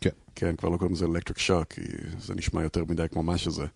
כן. 0.00 0.10
כן, 0.34 0.56
כבר 0.56 0.68
לא 0.68 0.76
קוראים 0.76 0.94
לזה 0.94 1.06
electric 1.06 1.38
shock, 1.38 1.64
כי 1.70 1.80
זה 2.20 2.34
נשמע 2.34 2.62
יותר 2.62 2.84
מדי 2.84 3.06
כמו 3.10 3.22
מה 3.22 3.38
שזה. 3.38 3.66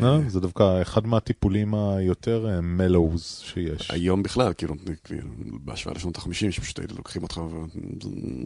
לא, 0.00 0.28
זה 0.28 0.40
דווקא 0.40 0.82
אחד 0.82 1.06
מהטיפולים 1.06 1.74
היותר 1.74 2.60
מלוז 2.62 3.42
שיש. 3.44 3.90
היום 3.90 4.22
בכלל, 4.22 4.52
כאילו, 4.52 4.74
בהשוואה 5.64 5.96
לשנות 5.96 6.18
ה-50, 6.18 6.32
שפשוט 6.32 6.80
לוקחים 6.96 7.22
אותך 7.22 7.40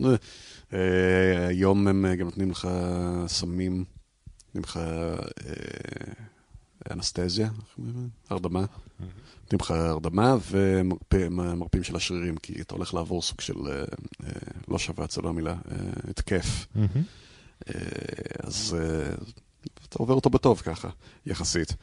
ו... 0.02 0.16
היום 1.48 1.88
הם 1.88 2.06
גם 2.18 2.24
נותנים 2.24 2.50
לך 2.50 2.68
סמים, 3.26 3.84
נותנים 4.46 4.64
לך 4.64 4.80
אנסטזיה, 6.90 7.50
הרדמה. 8.30 8.64
נותנים 9.52 9.60
לך 9.60 9.70
הרדמה 9.70 10.36
ומרפאים 11.12 11.82
של 11.82 11.96
השרירים, 11.96 12.36
כי 12.36 12.60
אתה 12.60 12.74
הולך 12.74 12.94
לעבור 12.94 13.22
סוג 13.22 13.40
של, 13.40 13.54
לא 14.68 14.78
שבץ, 14.78 15.14
זה 15.14 15.22
לא 15.22 15.28
המילה, 15.28 15.54
התקף. 16.10 16.66
אז 18.42 18.76
אתה 19.88 19.98
עובר 19.98 20.14
אותו 20.14 20.30
בטוב 20.30 20.60
ככה, 20.60 20.88
יחסית. 21.26 21.76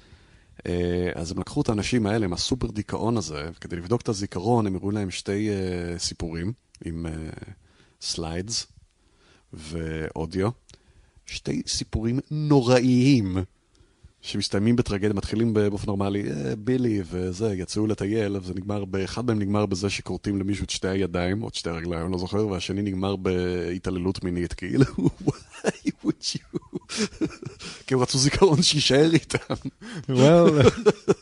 אה, 0.68 1.10
אז 1.16 1.32
הם 1.32 1.40
לקחו 1.40 1.62
את 1.62 1.70
האנשים 1.70 2.06
האלה 2.06 2.26
עם 2.26 2.34
הסופר 2.34 2.68
דיכאון 2.68 3.18
הזה, 3.18 3.50
וכדי 3.56 3.76
לבדוק 3.76 4.02
את 4.02 4.10
הזיכרון 4.10 4.68
הם 4.68 4.76
הראו 4.76 4.92
להם 4.92 5.12
שתי 5.12 5.50
סיפורים 5.98 6.54
עם 6.86 7.06
slides 8.01 8.68
ואודיו. 9.54 10.50
שתי 11.26 11.62
סיפורים 11.68 12.20
נוראיים, 12.32 13.38
שמסתיימים 14.22 14.76
בטרגדיה, 14.76 15.14
מתחילים 15.14 15.54
באופן 15.54 15.86
נורמלי, 15.88 16.32
אה, 16.32 16.56
בילי 16.56 17.02
וזה, 17.12 17.54
יצאו 17.54 17.88
לטייל, 17.88 18.38
וזה 18.38 18.54
נגמר, 18.54 18.84
אחד 19.04 19.26
מהם 19.26 19.40
נגמר 19.40 19.66
בזה 19.66 19.90
שכורתים 19.90 20.40
למישהו 20.40 20.64
את 20.64 20.70
שתי 20.70 20.88
הידיים, 20.88 21.44
או 21.44 21.48
את 21.48 21.56
שתי 21.56 21.70
הרגליים, 21.70 22.04
אני 22.04 22.12
לא 22.12 22.18
זוכר, 22.18 22.48
והשני 22.48 22.82
נגמר 22.82 23.16
בהתעללות 23.16 24.24
מינית, 24.24 24.54
כאילו, 24.54 24.86
why 25.26 25.90
would 26.06 26.36
you? 26.36 26.60
כי 27.88 27.94
הם 27.94 28.00
רצו 28.00 28.18
זיכרון 28.18 28.62
שיישאר 28.62 29.14
איתם. 29.14 29.54
well, 30.10 30.70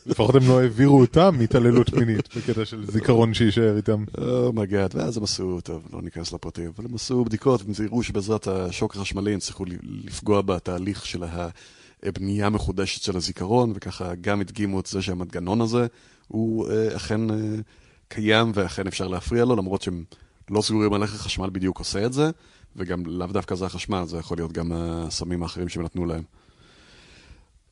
לפחות 0.06 0.34
הם 0.34 0.48
לא 0.48 0.60
העבירו 0.60 1.00
אותם 1.00 1.34
מהתעללות 1.38 1.92
מינית, 1.92 2.36
בקטע 2.36 2.64
של 2.64 2.86
זיכרון 2.86 3.34
שיישאר 3.34 3.76
איתם. 3.76 4.04
oh 4.18 4.36
my 4.36 4.54
god, 4.54 4.90
ואז 4.94 5.16
הם 5.16 5.22
עשו, 5.22 5.60
טוב, 5.60 5.88
לא 5.92 6.02
ניכנס 6.02 6.32
לפרטים, 6.32 6.70
אבל 6.76 6.84
הם 6.84 6.94
עשו 6.94 7.24
בדיקות, 7.24 7.62
והם 7.62 7.74
זיהרו 7.74 8.02
שבעזרת 8.02 8.48
השוק 8.48 8.96
החשמלי 8.96 9.34
הם 9.34 9.40
צריכו 9.40 9.64
לפגוע 10.04 10.42
בתהליך 10.42 11.06
של 11.06 11.24
ה... 11.24 11.48
בנייה 12.04 12.48
מחודשת 12.50 13.02
של 13.02 13.16
הזיכרון, 13.16 13.72
וככה 13.74 14.14
גם 14.14 14.40
הדגימו 14.40 14.80
את 14.80 14.86
זה 14.86 15.02
שהמנגנון 15.02 15.60
הזה 15.60 15.86
הוא 16.28 16.68
אה, 16.68 16.96
אכן 16.96 17.30
אה, 17.30 17.36
קיים 18.08 18.52
ואכן 18.54 18.86
אפשר 18.86 19.08
להפריע 19.08 19.44
לו, 19.44 19.56
למרות 19.56 19.82
שהם 19.82 20.04
לא 20.50 20.62
סגורים 20.62 20.92
על 20.92 21.02
איך 21.02 21.14
החשמל 21.14 21.50
בדיוק 21.52 21.78
עושה 21.78 22.06
את 22.06 22.12
זה, 22.12 22.30
וגם 22.76 23.06
לאו 23.06 23.26
דווקא 23.26 23.54
זה 23.54 23.66
החשמל, 23.66 24.04
זה 24.06 24.18
יכול 24.18 24.36
להיות 24.36 24.52
גם 24.52 24.72
הסמים 24.72 25.42
האחרים 25.42 25.68
שהם 25.68 25.82
נתנו 25.82 26.06
להם. 26.06 26.22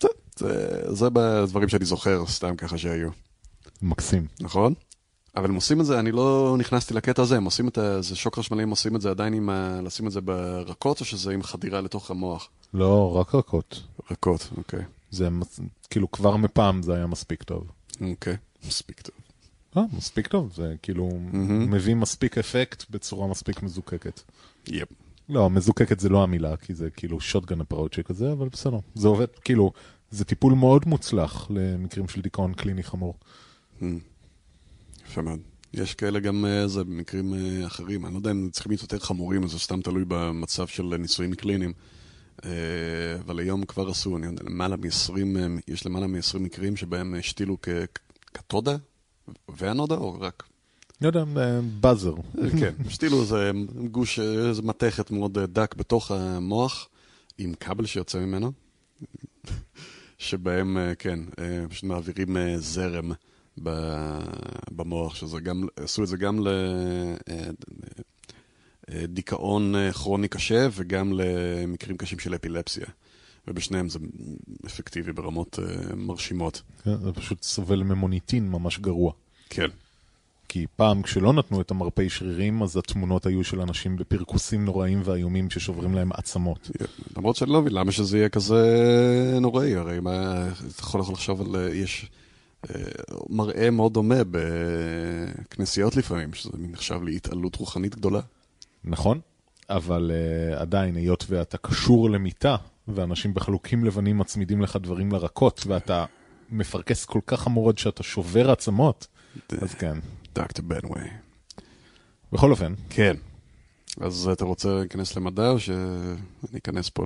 זה, 0.01 0.09
זה, 0.37 0.81
זה 0.95 1.11
בדברים 1.11 1.69
שאני 1.69 1.85
זוכר, 1.85 2.27
סתם 2.27 2.57
ככה 2.57 2.79
שהיו. 2.79 3.11
מקסים. 3.83 4.27
נכון? 4.41 4.75
אבל 5.37 5.49
הם 5.49 5.55
עושים 5.55 5.81
את 5.81 5.87
זה, 5.87 5.99
אני 5.99 6.13
לא 6.13 6.57
נכנסתי 6.59 6.95
לקטע 6.95 7.23
הזה, 7.23 7.37
הם 7.37 7.45
עושים 7.45 7.69
את 7.69 7.79
זה, 8.01 8.17
שוק 8.17 8.39
חשמלי, 8.39 8.63
הם 8.63 8.71
עושים 8.71 8.97
את 8.97 9.01
זה 9.01 9.11
עדיין 9.11 9.35
עם, 9.35 9.51
לשים 9.83 10.07
את 10.07 10.13
זה 10.13 10.21
ברקות, 10.21 11.01
או 11.01 11.05
שזה 11.05 11.33
עם 11.33 11.43
חדירה 11.43 11.81
לתוך 11.81 12.11
המוח? 12.11 12.49
לא, 12.75 13.17
רק 13.17 13.35
רכות. 13.35 13.83
רכות, 14.11 14.49
אוקיי. 14.57 14.81
זה 15.11 15.29
כאילו 15.91 16.11
כבר 16.11 16.37
מפעם 16.37 16.83
זה 16.83 16.95
היה 16.95 17.07
מספיק 17.07 17.43
טוב. 17.43 17.67
אוקיי, 18.01 18.37
מספיק 18.67 19.01
טוב. 19.01 19.15
אה, 19.77 19.83
מספיק 19.97 20.27
טוב, 20.27 20.53
זה 20.55 20.75
כאילו 20.83 21.09
mm-hmm. 21.09 21.37
מביא 21.69 21.95
מספיק 21.95 22.39
אפקט 22.39 22.85
בצורה 22.91 23.27
מספיק 23.27 23.63
מזוקקת. 23.63 24.21
יפ. 24.69 24.89
לא, 25.29 25.51
מזוקקת 25.51 26.01
זה 26.01 26.09
לא 26.09 26.23
המילה, 26.23 26.57
כי 26.57 26.75
זה 26.75 26.91
כאילו 26.91 27.21
שוטגן 27.21 27.61
אפראוצ'י 27.61 28.03
כזה, 28.05 28.33
אבל 28.33 28.49
בסדר. 28.49 28.79
זה 28.95 29.09
עובד, 29.09 29.27
כאילו, 29.45 29.73
זה 30.11 30.25
טיפול 30.25 30.53
מאוד 30.53 30.89
מוצלח 30.89 31.47
למקרים 31.51 32.09
של 32.09 32.21
דיכאון 32.21 32.55
קליני 32.55 32.83
חמור. 32.83 33.15
Mm. 33.81 33.85
יפה 35.07 35.23
מאוד. 35.23 35.41
יש 35.75 35.95
כאלה 35.95 36.21
גם, 36.21 36.45
זה 36.67 36.85
במקרים 36.85 37.35
אחרים, 37.67 38.07
אני 38.07 38.15
לא 38.15 38.19
יודע 38.19 38.31
אם 38.31 38.49
צריכים 38.53 38.73
להיות 38.73 38.83
יותר 38.83 38.99
חמורים, 38.99 39.49
זה 39.49 39.59
סתם 39.59 39.81
תלוי 39.81 40.05
במצב 40.09 40.67
של 40.67 40.97
ניסויים 40.99 41.35
קליניים. 41.35 41.73
אבל 43.21 43.39
היום 43.39 43.65
כבר 43.65 43.89
עשו, 43.89 44.17
אני 44.17 44.27
יודע, 44.27 44.43
למעלה 44.45 44.77
מ-20, 44.77 45.19
יש 45.69 45.87
למעלה 45.87 46.07
מ-20 46.07 46.39
מקרים 46.39 46.77
שבהם 46.77 47.15
השתילו 47.19 47.57
כקתודה 48.33 48.77
ואנודה, 49.49 49.95
או 49.95 50.21
רק? 50.21 50.43
לא 51.01 51.07
יודע, 51.07 51.25
באזר. 51.81 52.15
כן, 52.61 52.75
השתילו 52.87 53.21
איזה 53.21 53.51
גוש, 53.91 54.19
איזה 54.19 54.63
מתכת 54.63 55.11
מאוד 55.11 55.39
דק 55.39 55.75
בתוך 55.75 56.11
המוח, 56.11 56.89
עם 57.39 57.55
כבל 57.55 57.87
שיוצא 57.87 58.19
ממנו, 58.19 58.53
שבהם, 60.19 60.79
כן, 60.99 61.19
פשוט 61.69 61.85
מעבירים 61.85 62.37
זרם. 62.57 63.13
במוח, 64.71 65.15
שזה 65.15 65.41
גם, 65.41 65.67
עשו 65.77 66.03
את 66.03 66.09
זה 66.09 66.17
גם 66.17 66.47
לדיכאון 68.89 69.75
כרוני 69.93 70.29
קשה 70.29 70.69
וגם 70.73 71.13
למקרים 71.13 71.97
קשים 71.97 72.19
של 72.19 72.35
אפילפסיה. 72.35 72.87
ובשניהם 73.49 73.89
זה 73.89 73.99
אפקטיבי 74.67 75.13
ברמות 75.13 75.59
מרשימות. 75.97 76.63
כן, 76.85 76.97
זה 76.97 77.13
פשוט 77.13 77.43
סובל 77.43 77.83
ממוניטין 77.83 78.51
ממש 78.51 78.79
גרוע. 78.79 79.13
כן. 79.51 79.69
כי 80.49 80.67
פעם 80.77 81.03
כשלא 81.03 81.33
נתנו 81.33 81.61
את 81.61 81.71
המרפאי 81.71 82.11
שרירים, 82.11 82.63
אז 82.63 82.77
התמונות 82.77 83.27
היו 83.27 83.45
של 83.45 83.61
אנשים 83.61 83.97
בפרכוסים 83.97 84.65
נוראים 84.65 85.03
ואיומים 85.05 85.51
ששוברים 85.51 85.95
להם 85.95 86.13
עצמות. 86.13 86.71
למרות 87.17 87.37
שאני 87.37 87.51
לא 87.51 87.61
מבין 87.61 87.73
למה 87.73 87.93
שזה 87.93 88.19
יהיה 88.19 88.29
כזה 88.29 89.39
נוראי, 89.41 89.77
הרי 89.77 90.01
מה, 90.01 90.49
אתה 90.49 90.81
יכול 90.81 91.01
לחשוב 91.01 91.41
על, 91.41 91.69
יש... 91.73 92.11
מראה 93.29 93.71
מאוד 93.71 93.93
דומה 93.93 94.21
בכנסיות 94.31 95.97
לפעמים, 95.97 96.35
שזה 96.35 96.51
נחשב 96.59 97.03
להתעלות 97.03 97.57
רוחנית 97.57 97.95
גדולה. 97.97 98.21
נכון, 98.85 99.21
אבל 99.71 100.11
uh, 100.11 100.61
עדיין, 100.61 100.97
היות 100.97 101.25
ואתה 101.29 101.59
קשור 101.59 102.11
למיטה, 102.11 102.57
ואנשים 102.89 103.35
בחלוקים 103.35 103.85
לבנים 103.85 104.19
מצמידים 104.19 104.63
לך 104.63 104.77
דברים 104.77 105.13
לרקות, 105.13 105.65
ואתה 105.67 106.05
מפרכס 106.51 107.05
כל 107.05 107.21
כך 107.27 107.41
חמור 107.41 107.69
עד 107.69 107.79
שאתה 107.79 108.03
שובר 108.03 108.51
עצמות, 108.51 109.07
אז 109.63 109.75
כן. 109.75 109.99
דוקטור 110.35 110.65
בנווי. 110.65 111.01
בכל 112.33 112.51
אופן. 112.51 112.75
כן. 112.91 113.17
אז 114.01 114.29
אתה 114.33 114.45
רוצה 114.45 114.69
להיכנס 114.69 115.17
למדע, 115.17 115.51
או 115.51 115.61
שאני 115.61 116.59
אכנס 116.59 116.91
פה 116.91 117.05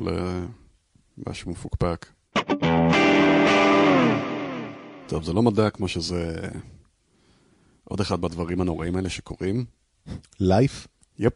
למשהו 1.19 1.51
מפוקפק? 1.51 2.07
טוב, 5.11 5.25
זה 5.25 5.33
לא 5.33 5.43
מדע 5.43 5.71
כמו 5.71 5.89
שזה 5.89 6.49
עוד 7.85 8.01
אחד 8.01 8.21
בדברים 8.21 8.61
הנוראים 8.61 8.97
האלה 8.97 9.11
שקורים. 9.11 9.65
life? 10.41 10.87
yep. 11.19 11.33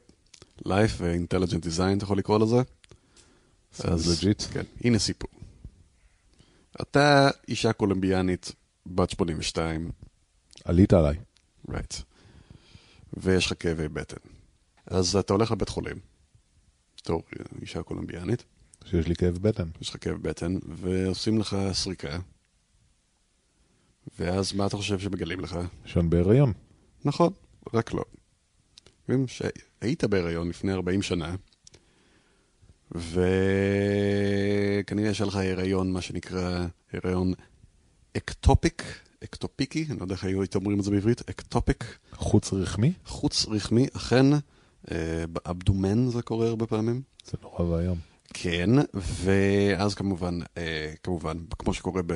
life 0.65 0.95
ו 0.99 1.04
intelligent 1.04 1.63
design, 1.63 1.99
אתה 1.99 2.05
יכול 2.05 2.19
לקרוא 2.19 2.39
לזה? 2.39 2.57
אז 3.85 4.13
legit. 4.13 4.43
כן, 4.43 4.63
הנה 4.85 4.99
סיפור. 4.99 5.31
אתה 6.81 7.31
אישה 7.49 7.73
קולומביאנית, 7.73 8.53
בת 8.87 9.11
82. 9.11 9.91
עלית 10.65 10.93
עליי. 10.93 11.17
right. 11.71 11.95
ויש 13.13 13.47
לך 13.47 13.53
כאבי 13.61 13.89
בטן. 13.89 14.29
אז 14.87 15.17
אתה 15.17 15.33
הולך 15.33 15.51
לבית 15.51 15.69
חולים, 15.69 15.97
בתור 16.97 17.23
אישה 17.63 17.83
קולומביאנית. 17.83 18.45
שיש 18.85 19.07
לי 19.07 19.17
כאב 19.17 19.39
בטן. 19.39 19.69
יש 19.81 19.91
לך 19.91 19.97
כאב 20.05 20.17
בטן, 20.23 20.59
ועושים 20.69 21.39
לך 21.39 21.57
סריקה. 21.73 22.19
ואז 24.19 24.53
מה 24.53 24.67
אתה 24.67 24.77
חושב 24.77 24.99
שמגלים 24.99 25.41
לך? 25.41 25.59
שאני 25.85 26.09
בהיריון. 26.09 26.53
נכון, 27.05 27.33
רק 27.75 27.93
לא. 27.93 28.05
שהיית 29.27 30.05
בהיריון 30.05 30.49
לפני 30.49 30.73
40 30.73 31.03
שנה, 31.03 31.35
וכנראה 32.95 33.21
יש 35.11 35.21
לך 35.21 35.37
הריון, 35.37 35.93
מה 35.93 36.01
שנקרא 36.01 36.67
הריון 36.93 37.33
ectopic, 38.17 38.83
אקטופיקי, 39.25 39.87
אני 39.91 39.99
לא 39.99 40.05
יודע 40.05 40.15
איך 40.15 40.25
היית 40.25 40.55
אומרים 40.55 40.79
את 40.79 40.85
זה 40.85 40.91
בעברית, 40.91 41.21
ectopic. 41.31 41.99
חוץ 42.13 42.53
רחמי? 42.53 42.93
חוץ 43.07 43.47
רחמי, 43.47 43.87
אכן, 43.97 44.27
אה, 44.91 45.25
ב 45.33 45.42
abdomen 45.42 46.09
זה 46.09 46.23
קורה 46.23 46.47
הרבה 46.47 46.67
פעמים. 46.67 47.03
זה 47.25 47.37
נורא 47.43 47.65
ואיום. 47.65 47.99
כן, 48.35 48.71
ואז 48.95 49.95
כמובן, 49.95 50.39
אה, 50.57 50.93
כמובן, 51.03 51.39
כמו 51.59 51.75
שקורה 51.75 52.03
ב... 52.07 52.13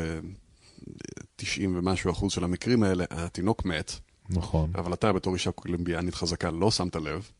90 1.37 1.77
ומשהו 1.77 2.11
אחוז 2.11 2.33
של 2.33 2.44
המקרים 2.44 2.83
האלה, 2.83 3.05
התינוק 3.11 3.64
מת. 3.64 3.92
נכון. 4.31 4.70
אבל 4.74 4.92
אתה 4.92 5.12
בתור 5.12 5.35
אישה 5.35 5.51
קולומביאנית 5.51 6.14
חזקה 6.14 6.51
לא 6.51 6.70
שמת 6.70 6.96
לב. 6.96 7.31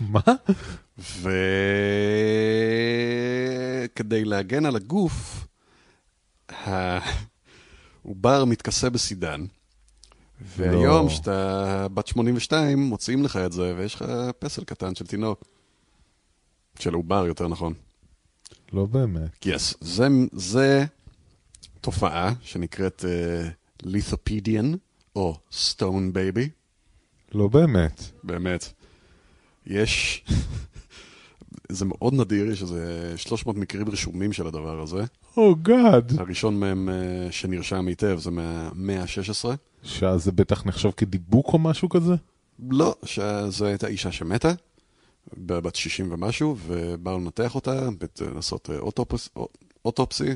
מה? 0.00 0.20
וכדי 3.88 4.24
להגן 4.24 4.66
על 4.66 4.76
הגוף, 4.76 5.46
העובר 6.48 8.44
מתכסה 8.44 8.90
בסידן. 8.90 9.44
והיום, 10.56 11.08
כשאתה 11.08 11.86
בת 11.94 12.06
82, 12.06 12.78
מוציאים 12.78 13.24
לך 13.24 13.36
את 13.36 13.52
זה, 13.52 13.74
ויש 13.76 13.94
לך 13.94 14.04
פסל 14.38 14.64
קטן 14.64 14.94
של 14.94 15.06
תינוק. 15.06 15.44
של 16.78 16.94
עובר, 16.94 17.26
יותר 17.26 17.48
נכון. 17.48 17.74
לא 18.72 18.86
באמת. 18.86 19.30
כן, 19.40 19.50
yes, 19.54 19.76
זה, 19.80 20.08
זה 20.32 20.84
תופעה 21.80 22.32
שנקראת 22.42 23.04
lithopedion, 23.82 24.74
uh, 24.74 24.76
או 25.16 25.36
stone 25.52 26.12
baby. 26.12 26.48
לא 27.32 27.48
באמת. 27.48 28.02
באמת. 28.24 28.72
יש, 29.66 30.24
זה 31.68 31.84
מאוד 31.84 32.14
נדיר, 32.14 32.50
יש 32.50 32.62
איזה 32.62 33.12
300 33.16 33.56
מקרים 33.56 33.88
רשומים 33.88 34.32
של 34.32 34.46
הדבר 34.46 34.80
הזה. 34.80 35.04
oh 35.36 35.56
god. 35.62 36.20
הראשון 36.20 36.60
מהם 36.60 36.88
uh, 36.88 37.32
שנרשם 37.32 37.86
היטב 37.86 38.18
זה 38.18 38.30
מהמאה 38.30 39.02
ה-16. 39.02 39.48
שזה 39.82 40.32
בטח 40.32 40.66
נחשב 40.66 40.90
כדיבוק 40.90 41.46
או 41.52 41.58
משהו 41.58 41.88
כזה? 41.88 42.14
לא, 42.70 42.96
שזו 43.04 43.66
הייתה 43.66 43.86
אישה 43.86 44.12
שמתה, 44.12 44.52
בת 45.36 45.76
60 45.76 46.12
ומשהו, 46.12 46.56
ובאו 46.66 47.18
לנתח 47.18 47.54
אותה, 47.54 47.88
לעשות 48.34 48.70
אוטופס, 48.80 49.28
אוטופסי, 49.84 50.30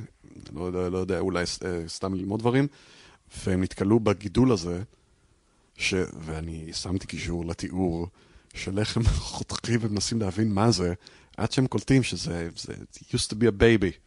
לא 0.55 0.65
יודע, 0.65 0.89
לא 0.89 0.99
יודע, 0.99 1.19
אולי 1.19 1.45
סתם 1.87 2.15
ללמוד 2.15 2.41
דברים, 2.41 2.67
והם 3.47 3.63
נתקלו 3.63 4.01
בגידול 4.01 4.53
הזה, 4.53 4.83
ש... 5.77 5.95
ואני 6.21 6.73
שמתי 6.73 7.07
קישור 7.07 7.47
לתיאור 7.47 8.09
של 8.55 8.79
איך 8.79 8.97
הם 8.97 9.05
חותכים 9.35 9.81
ומנסים 9.83 10.21
להבין 10.21 10.53
מה 10.53 10.71
זה, 10.71 10.95
עד 11.37 11.53
שהם 11.53 11.67
קולטים 11.67 12.03
שזה, 12.03 12.49
זה 12.57 12.73
it 12.73 13.15
used 13.15 13.29
to 13.31 13.35
be 13.35 13.45
a 13.45 13.61
baby. 13.61 13.99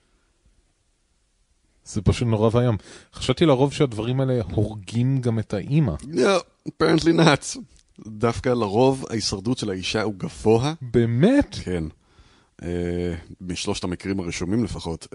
זה 1.85 2.01
פשוט 2.01 2.27
נורא 2.27 2.49
ואיום. 2.53 2.77
חשבתי 3.13 3.45
לרוב 3.45 3.73
שהדברים 3.73 4.19
האלה 4.19 4.41
הורגים 4.51 5.21
גם 5.21 5.39
את 5.39 5.53
האימא. 5.53 5.93
No, 6.03 6.41
apparently 6.69 7.19
not. 7.19 7.59
דווקא 8.07 8.49
לרוב 8.49 9.05
ההישרדות 9.09 9.57
של 9.57 9.69
האישה 9.69 10.01
הוא 10.01 10.13
גבוה. 10.17 10.73
באמת? 10.81 11.55
כן. 11.63 11.83
אה, 12.63 13.13
משלושת 13.41 13.83
המקרים 13.83 14.19
הרשומים 14.19 14.63
לפחות. 14.63 15.07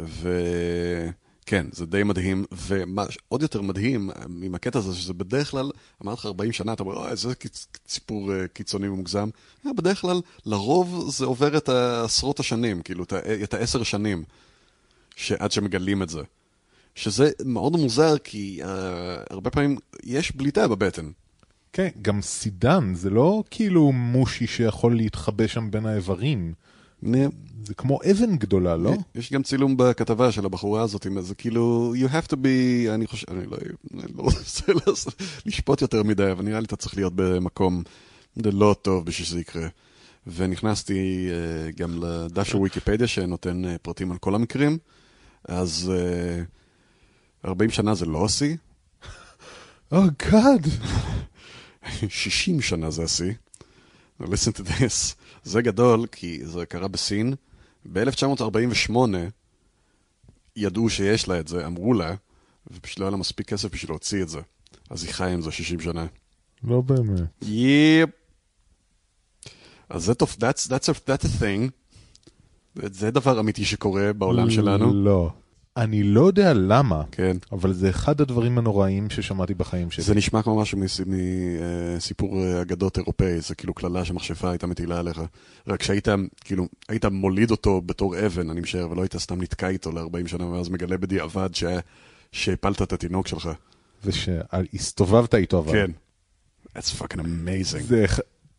וכן, 1.43 1.67
זה 1.73 1.87
די 1.87 2.03
מדהים. 2.03 2.45
ומה 2.67 3.05
עוד 3.29 3.43
יותר 3.43 3.63
מדהים 3.63 4.11
עם 4.43 4.55
הקטע 4.55 4.79
הזה, 4.79 4.95
שזה 4.95 5.15
בדרך 5.15 5.51
כלל, 5.51 5.71
אמרתי 6.03 6.19
לך 6.21 6.27
40 6.27 6.53
שנה, 6.53 6.73
אתה 6.73 6.83
אומר, 6.83 6.97
אוי, 6.97 7.11
קיצ- 7.35 7.67
סיפור 7.89 8.33
אה, 8.35 8.49
קיצוני 8.49 8.89
ומוגזם. 8.89 9.29
אה, 9.67 9.73
בדרך 9.73 10.01
כלל, 10.01 10.21
לרוב 10.47 11.11
זה 11.11 11.25
עובר 11.25 11.57
את 11.57 11.69
עשרות 12.05 12.41
השנים, 12.41 12.83
כאילו, 12.83 13.05
את 13.43 13.55
העשר 13.55 13.83
שנים, 13.83 14.25
שעד 15.17 15.53
שמגלים 15.53 16.03
את 16.03 16.09
זה. 16.09 16.21
שזה 16.95 17.31
מאוד 17.45 17.73
מוזר, 17.77 18.19
כי 18.19 18.61
uh, 18.63 18.67
הרבה 19.31 19.51
פעמים 19.51 19.79
יש 20.05 20.37
בליטה 20.37 20.69
בבטן. 20.69 21.11
כן, 21.73 21.89
גם 22.03 22.23
סידן, 22.23 22.95
זה 22.95 23.11
לא 23.11 23.45
כאילו 23.51 23.93
מושי 23.93 24.47
שיכול 24.47 24.97
להתחבא 24.97 25.47
שם 25.47 25.71
בין 25.71 25.87
האיברים. 25.87 26.53
זה 27.65 27.75
כמו 27.75 27.99
אבן 28.11 28.37
גדולה, 28.37 28.77
לא? 28.77 28.95
יש 29.15 29.33
גם 29.33 29.43
צילום 29.43 29.77
בכתבה 29.77 30.33
של 30.33 30.47
הבחורה 30.47 30.83
הזאת, 30.83 31.07
איזה 31.17 31.35
כאילו, 31.35 31.95
you 31.97 32.09
have 32.09 32.33
to 32.33 32.35
be, 32.35 32.91
אני 32.95 33.07
חושב, 33.07 33.27
אני 33.31 33.47
לא, 33.47 33.57
אני 33.95 34.13
לא 34.17 34.23
רוצה 34.23 34.73
לשפוט 35.47 35.83
יותר 35.83 36.03
מדי, 36.03 36.31
אבל 36.33 36.45
נראה 36.45 36.61
לי 36.61 36.67
אתה 36.67 36.77
צריך 36.77 36.97
להיות 36.97 37.13
במקום 37.17 37.83
לא 38.37 38.77
טוב 38.83 39.07
בשביל 39.07 39.27
שזה 39.27 39.41
יקרה. 39.41 39.69
ונכנסתי 40.27 41.29
uh, 41.31 41.77
גם 41.81 42.03
לדף 42.03 42.49
של 42.49 42.59
ויקיפדיה 42.59 43.07
שנותן 43.07 43.65
uh, 43.65 43.69
פרטים 43.83 44.13
על 44.13 44.19
כל 44.19 44.35
המקרים, 44.35 44.79
אז 45.45 45.93
uh, 47.45 47.49
40 47.49 47.71
שנה 47.71 47.95
זה 47.95 48.07
לא 48.07 48.25
השיא, 48.25 48.57
Oh 49.93 50.09
God. 50.19 50.69
60 52.09 52.61
שנה 52.61 52.91
זה 52.91 53.03
השיא. 53.03 53.33
Listen 54.21 54.53
to 54.53 54.63
this. 54.63 55.15
זה 55.43 55.63
גדול, 55.63 56.07
כי 56.07 56.47
זה 56.47 56.67
קרה 56.67 56.89
בסין. 56.89 57.35
ב-1948 57.93 58.97
ידעו 60.57 60.91
שיש 60.91 61.29
לה 61.29 61.41
את 61.41 61.49
זה, 61.49 61.67
אמרו 61.67 61.95
לה, 61.95 62.15
ופשוט 62.71 62.99
לא 62.99 63.05
היה 63.05 63.11
לה 63.11 63.17
מספיק 63.17 63.49
כסף 63.49 63.73
בשביל 63.73 63.91
להוציא 63.91 64.23
את 64.23 64.29
זה. 64.29 64.41
אז 64.91 65.05
היא 65.05 65.13
חיה 65.13 65.29
עם 65.29 65.43
זה 65.43 65.51
60 65.51 65.81
שנה. 65.81 66.07
לא 66.65 66.81
באמת. 66.81 67.21
יפ. 67.43 68.11
אז 69.89 70.05
זה 70.05 70.15
טוב, 70.15 70.37
that's, 70.41 70.69
that's, 70.69 70.89
a, 70.89 71.09
that's 71.09 71.25
a 71.25 71.43
thing. 71.43 71.71
זה 72.75 73.11
דבר 73.11 73.41
אמיתי 73.41 73.65
שקורה 73.65 74.13
בעולם 74.13 74.51
שלנו. 74.51 74.95
לא. 74.95 75.31
אני 75.77 76.03
לא 76.03 76.27
יודע 76.27 76.53
למה, 76.55 77.03
כן. 77.13 77.37
אבל 77.53 77.73
זה 77.73 77.91
אחד 77.91 78.21
הדברים 78.21 78.59
הנוראים 78.59 79.11
ששמעתי 79.11 79.55
בחיים 79.55 79.91
שלי. 79.91 80.05
זה 80.05 80.15
נשמע 80.15 80.43
כמו 80.43 80.61
משהו 80.61 80.79
מסיפור 81.07 82.39
אה, 82.45 82.63
אגדות 82.63 82.99
אירופאי, 82.99 83.41
זה 83.41 83.55
כאילו 83.55 83.75
קללה 83.75 84.05
שמכשפה 84.05 84.51
הייתה 84.51 84.67
מטילה 84.67 84.99
עליך. 84.99 85.21
רק 85.69 85.83
שהיית, 85.83 86.09
כאילו, 86.45 86.69
היית 86.89 87.05
מוליד 87.05 87.51
אותו 87.51 87.81
בתור 87.81 88.27
אבן, 88.27 88.51
אני 88.51 88.61
משער, 88.61 88.91
ולא 88.91 89.03
היית 89.03 89.17
סתם 89.17 89.43
נתקע 89.43 89.69
איתו 89.69 89.93
ל-40 89.93 90.29
שנה, 90.29 90.47
ואז 90.47 90.69
מגלה 90.69 90.97
בדיעבד 90.99 91.49
ש- 91.55 91.65
שהפלת 92.33 92.83
את 92.83 92.93
התינוק 92.93 93.27
שלך. 93.27 93.51
ושהסתובבת 94.05 95.35
איתו 95.35 95.59
אבל. 95.59 95.73
כן. 95.73 95.91
That's 96.79 97.01
fucking 97.03 97.19
amazing. 97.19 97.83
זה 97.83 98.05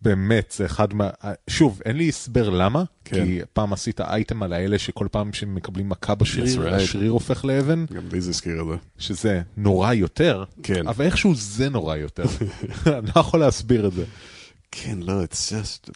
באמת, 0.03 0.53
זה 0.57 0.65
אחד 0.65 0.93
מה... 0.93 1.09
שוב, 1.49 1.81
אין 1.85 1.97
לי 1.97 2.09
הסבר 2.09 2.49
למה, 2.49 2.83
כן. 3.05 3.25
כי 3.25 3.39
פעם 3.53 3.73
עשית 3.73 4.01
אייטם 4.01 4.43
על 4.43 4.53
האלה 4.53 4.79
שכל 4.79 5.07
פעם 5.11 5.33
שהם 5.33 5.55
מקבלים 5.55 5.89
מכה 5.89 6.15
בשריר, 6.15 6.67
right. 6.67 6.73
השריר 6.73 7.11
הופך 7.11 7.45
לאבן, 7.45 7.85
גם 7.93 8.03
לי 8.11 8.21
זה 8.21 8.29
הזכיר 8.29 8.61
את 8.61 8.67
זה. 8.67 8.75
שזה 8.97 9.41
נורא 9.57 9.93
יותר, 9.93 10.43
כן. 10.63 10.87
אבל 10.87 11.05
איכשהו 11.05 11.35
זה 11.35 11.69
נורא 11.69 11.95
יותר. 11.95 12.23
אני 12.97 13.07
לא 13.15 13.19
יכול 13.21 13.39
להסביר 13.39 13.87
את 13.87 13.93
זה. 13.93 14.05
כן, 14.71 14.99
לא, 15.01 15.23
it's 15.23 15.51
just... 15.51 15.91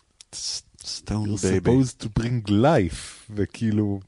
stone 0.83 1.27
You're 1.27 1.41
baby. 1.41 1.65
supposed 1.65 2.03
to 2.03 2.21
bring 2.21 2.49
life, 2.49 3.31
וכאילו, 3.35 3.99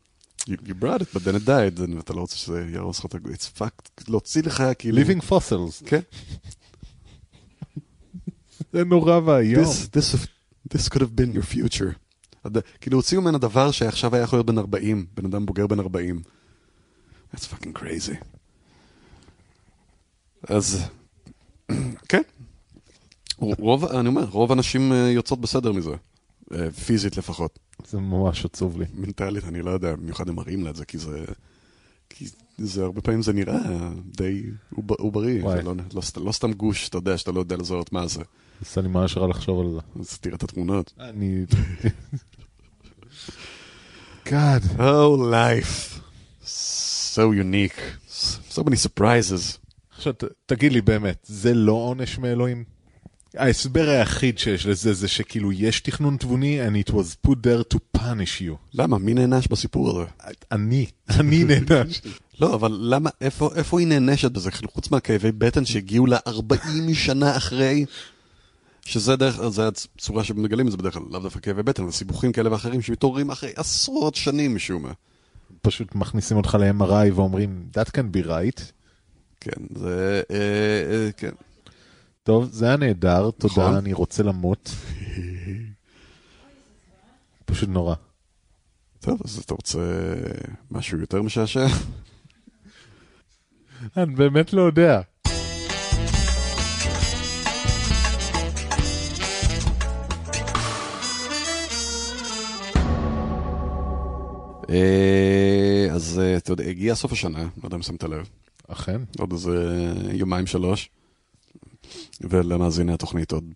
You, 0.47 0.57
you 0.65 0.73
brought 0.73 1.01
it, 1.01 1.09
but 1.13 1.23
then 1.23 1.35
it 1.35 1.45
died, 1.45 1.95
ואתה 1.95 2.13
לא 2.13 2.21
רוצה 2.21 2.35
שזה 2.37 2.65
יהרוס 2.73 2.99
לך 2.99 3.05
את 3.05 3.15
ה... 3.15 3.17
It's 3.17 3.59
fucked. 3.61 4.03
להוציא 4.07 4.43
לך 4.43 4.63
כאילו... 4.79 4.97
living 4.97 5.21
fossils, 5.29 5.85
כן. 5.85 5.99
זה 8.73 8.83
נורא 8.83 9.19
ואיום. 9.25 9.63
This, 9.63 9.67
this, 9.97 10.27
this 10.73 10.89
could 10.89 11.01
have 11.01 11.19
been 11.19 11.35
your 11.35 11.55
future. 11.55 11.93
כאילו 12.81 12.97
הוציאו 12.97 13.21
ממנו 13.21 13.37
דבר 13.37 13.71
שעכשיו 13.71 14.15
היה 14.15 14.23
יכול 14.23 14.37
להיות 14.39 14.45
בן 14.45 14.57
40, 14.57 15.05
בן 15.13 15.25
אדם 15.25 15.45
בוגר 15.45 15.67
בן 15.67 15.79
40. 15.79 16.21
That's 17.35 17.39
fucking 17.39 17.79
crazy. 17.79 18.15
אז, 20.47 20.81
כן. 22.09 22.21
רוב, 23.37 23.85
אני 23.85 24.07
אומר, 24.07 24.23
רוב 24.23 24.51
הנשים 24.51 24.91
אה, 24.93 24.97
יוצאות 24.97 25.41
בסדר 25.41 25.71
מזה. 25.71 25.91
אה, 26.53 26.71
פיזית 26.71 27.17
לפחות. 27.17 27.59
זה 27.87 27.99
ממש 27.99 28.45
עצוב 28.45 28.79
לי. 28.79 28.85
מנטלית, 28.93 29.43
אני 29.43 29.61
לא 29.61 29.71
יודע, 29.71 29.95
במיוחד 29.95 30.29
הם 30.29 30.35
מראים 30.35 30.63
לה 30.63 30.69
את 30.69 30.75
זה, 30.75 30.85
כי 30.85 30.97
זה... 30.97 31.25
כי 32.09 32.25
זה 32.57 32.83
הרבה 32.83 33.01
פעמים 33.01 33.21
זה 33.21 33.33
נראה 33.33 33.57
די 34.17 34.43
עוב- 34.75 34.91
עוברי, 34.91 35.41
לא, 35.41 35.73
לא, 35.93 36.01
לא 36.17 36.31
סתם 36.31 36.53
גוש, 36.53 36.89
אתה 36.89 36.97
יודע, 36.97 37.17
שאתה 37.17 37.31
לא 37.31 37.39
יודע 37.39 37.55
לזהות 37.57 37.93
מה 37.93 38.07
זה. 38.07 38.21
עושה 38.59 38.81
לי 38.81 38.87
ממש 38.87 39.17
רע 39.17 39.27
לחשוב 39.27 39.59
על 39.59 39.71
זה. 39.73 39.79
אז 39.99 40.17
תראה 40.19 40.35
את 40.35 40.43
התמונות. 40.43 40.93
אני... 40.99 41.45
God. 44.25 44.63
Oh, 44.77 45.15
life. 45.17 45.99
So 47.15 47.31
unique. 47.31 47.79
So 48.51 48.63
many 48.63 48.75
surprises. 48.75 49.57
עכשיו, 49.97 50.13
ת- 50.13 50.23
תגיד 50.45 50.71
לי 50.73 50.81
באמת, 50.81 51.25
זה 51.29 51.53
לא 51.53 51.71
עונש 51.71 52.17
מאלוהים? 52.17 52.63
ההסבר 53.37 53.89
היחיד 53.89 54.37
שיש 54.39 54.65
לזה 54.65 54.93
זה 54.93 55.07
שכאילו 55.07 55.51
יש 55.51 55.79
תכנון 55.81 56.17
תבוני 56.17 56.67
and 56.67 56.87
it 56.87 56.91
was 56.91 57.27
put 57.27 57.35
there 57.35 57.73
to 57.75 57.99
punish 58.01 58.41
you. 58.41 58.53
למה? 58.73 58.97
מי 58.97 59.13
נענש 59.13 59.47
בסיפור 59.47 59.89
הזה? 59.89 60.09
אני, 60.51 60.85
אני 61.09 61.43
נענש. 61.69 62.01
לא, 62.41 62.55
אבל 62.55 62.77
למה, 62.81 63.09
איפה, 63.21 63.49
איפה 63.55 63.79
היא 63.79 63.87
נענשת 63.87 64.31
בזה? 64.31 64.49
חוץ 64.73 64.91
מהכאבי 64.91 65.31
בטן 65.31 65.65
שהגיעו 65.65 66.05
לה 66.05 66.17
40 66.27 66.93
שנה 66.93 67.37
אחרי, 67.37 67.85
שזה 68.85 69.15
דרך, 69.15 69.47
זה 69.47 69.67
הצורה 69.67 70.23
שמגלים 70.23 70.67
את 70.67 70.71
זה 70.71 70.77
בדרך 70.77 70.93
כלל, 70.93 71.03
לאו 71.11 71.19
דווקא 71.19 71.39
כאבי 71.39 71.63
בטן, 71.63 71.83
אבל 71.83 71.91
סיבוכים 71.91 72.31
כאלה 72.31 72.51
ואחרים 72.51 72.81
שמתעוררים 72.81 73.29
אחרי 73.29 73.51
עשרות 73.55 74.15
שנים 74.15 74.55
משום 74.55 74.83
מה. 74.83 74.91
פשוט 75.61 75.95
מכניסים 75.95 76.37
אותך 76.37 76.57
ל-MRI 76.59 77.13
ואומרים, 77.15 77.69
that 77.77 77.89
can 77.89 78.15
be 78.15 78.27
right. 78.27 78.61
כן, 79.41 79.61
זה, 79.75 80.21
אה, 80.31 80.35
אה, 80.35 81.11
כן. 81.17 81.31
טוב, 82.23 82.49
זה 82.51 82.65
היה 82.65 82.77
נהדר, 82.77 83.19
נכון. 83.19 83.31
תודה, 83.31 83.77
אני 83.77 83.93
רוצה 83.93 84.23
למות. 84.23 84.71
פשוט 87.45 87.69
נורא. 87.69 87.95
טוב, 88.99 89.21
אז 89.25 89.37
אתה 89.37 89.53
רוצה 89.53 89.79
משהו 90.71 90.99
יותר 90.99 91.21
משעשע? 91.21 91.65
אני 93.97 94.15
באמת 94.15 94.53
לא 94.53 94.61
יודע. 94.61 95.01
אז 105.91 106.19
אה, 106.19 106.37
אתה 106.37 106.51
יודע, 106.51 106.63
הגיע 106.63 106.95
סוף 106.95 107.11
השנה, 107.11 107.39
לא 107.39 107.63
יודע 107.63 107.77
אם 107.77 107.81
שמת 107.81 108.03
לב, 108.03 108.29
אכן? 108.67 109.01
עוד 109.19 109.31
איזה 109.31 109.93
יומיים 110.13 110.47
שלוש, 110.47 110.89
ולמאזיני 112.21 112.93
התוכנית 112.93 113.31
עוד 113.31 113.53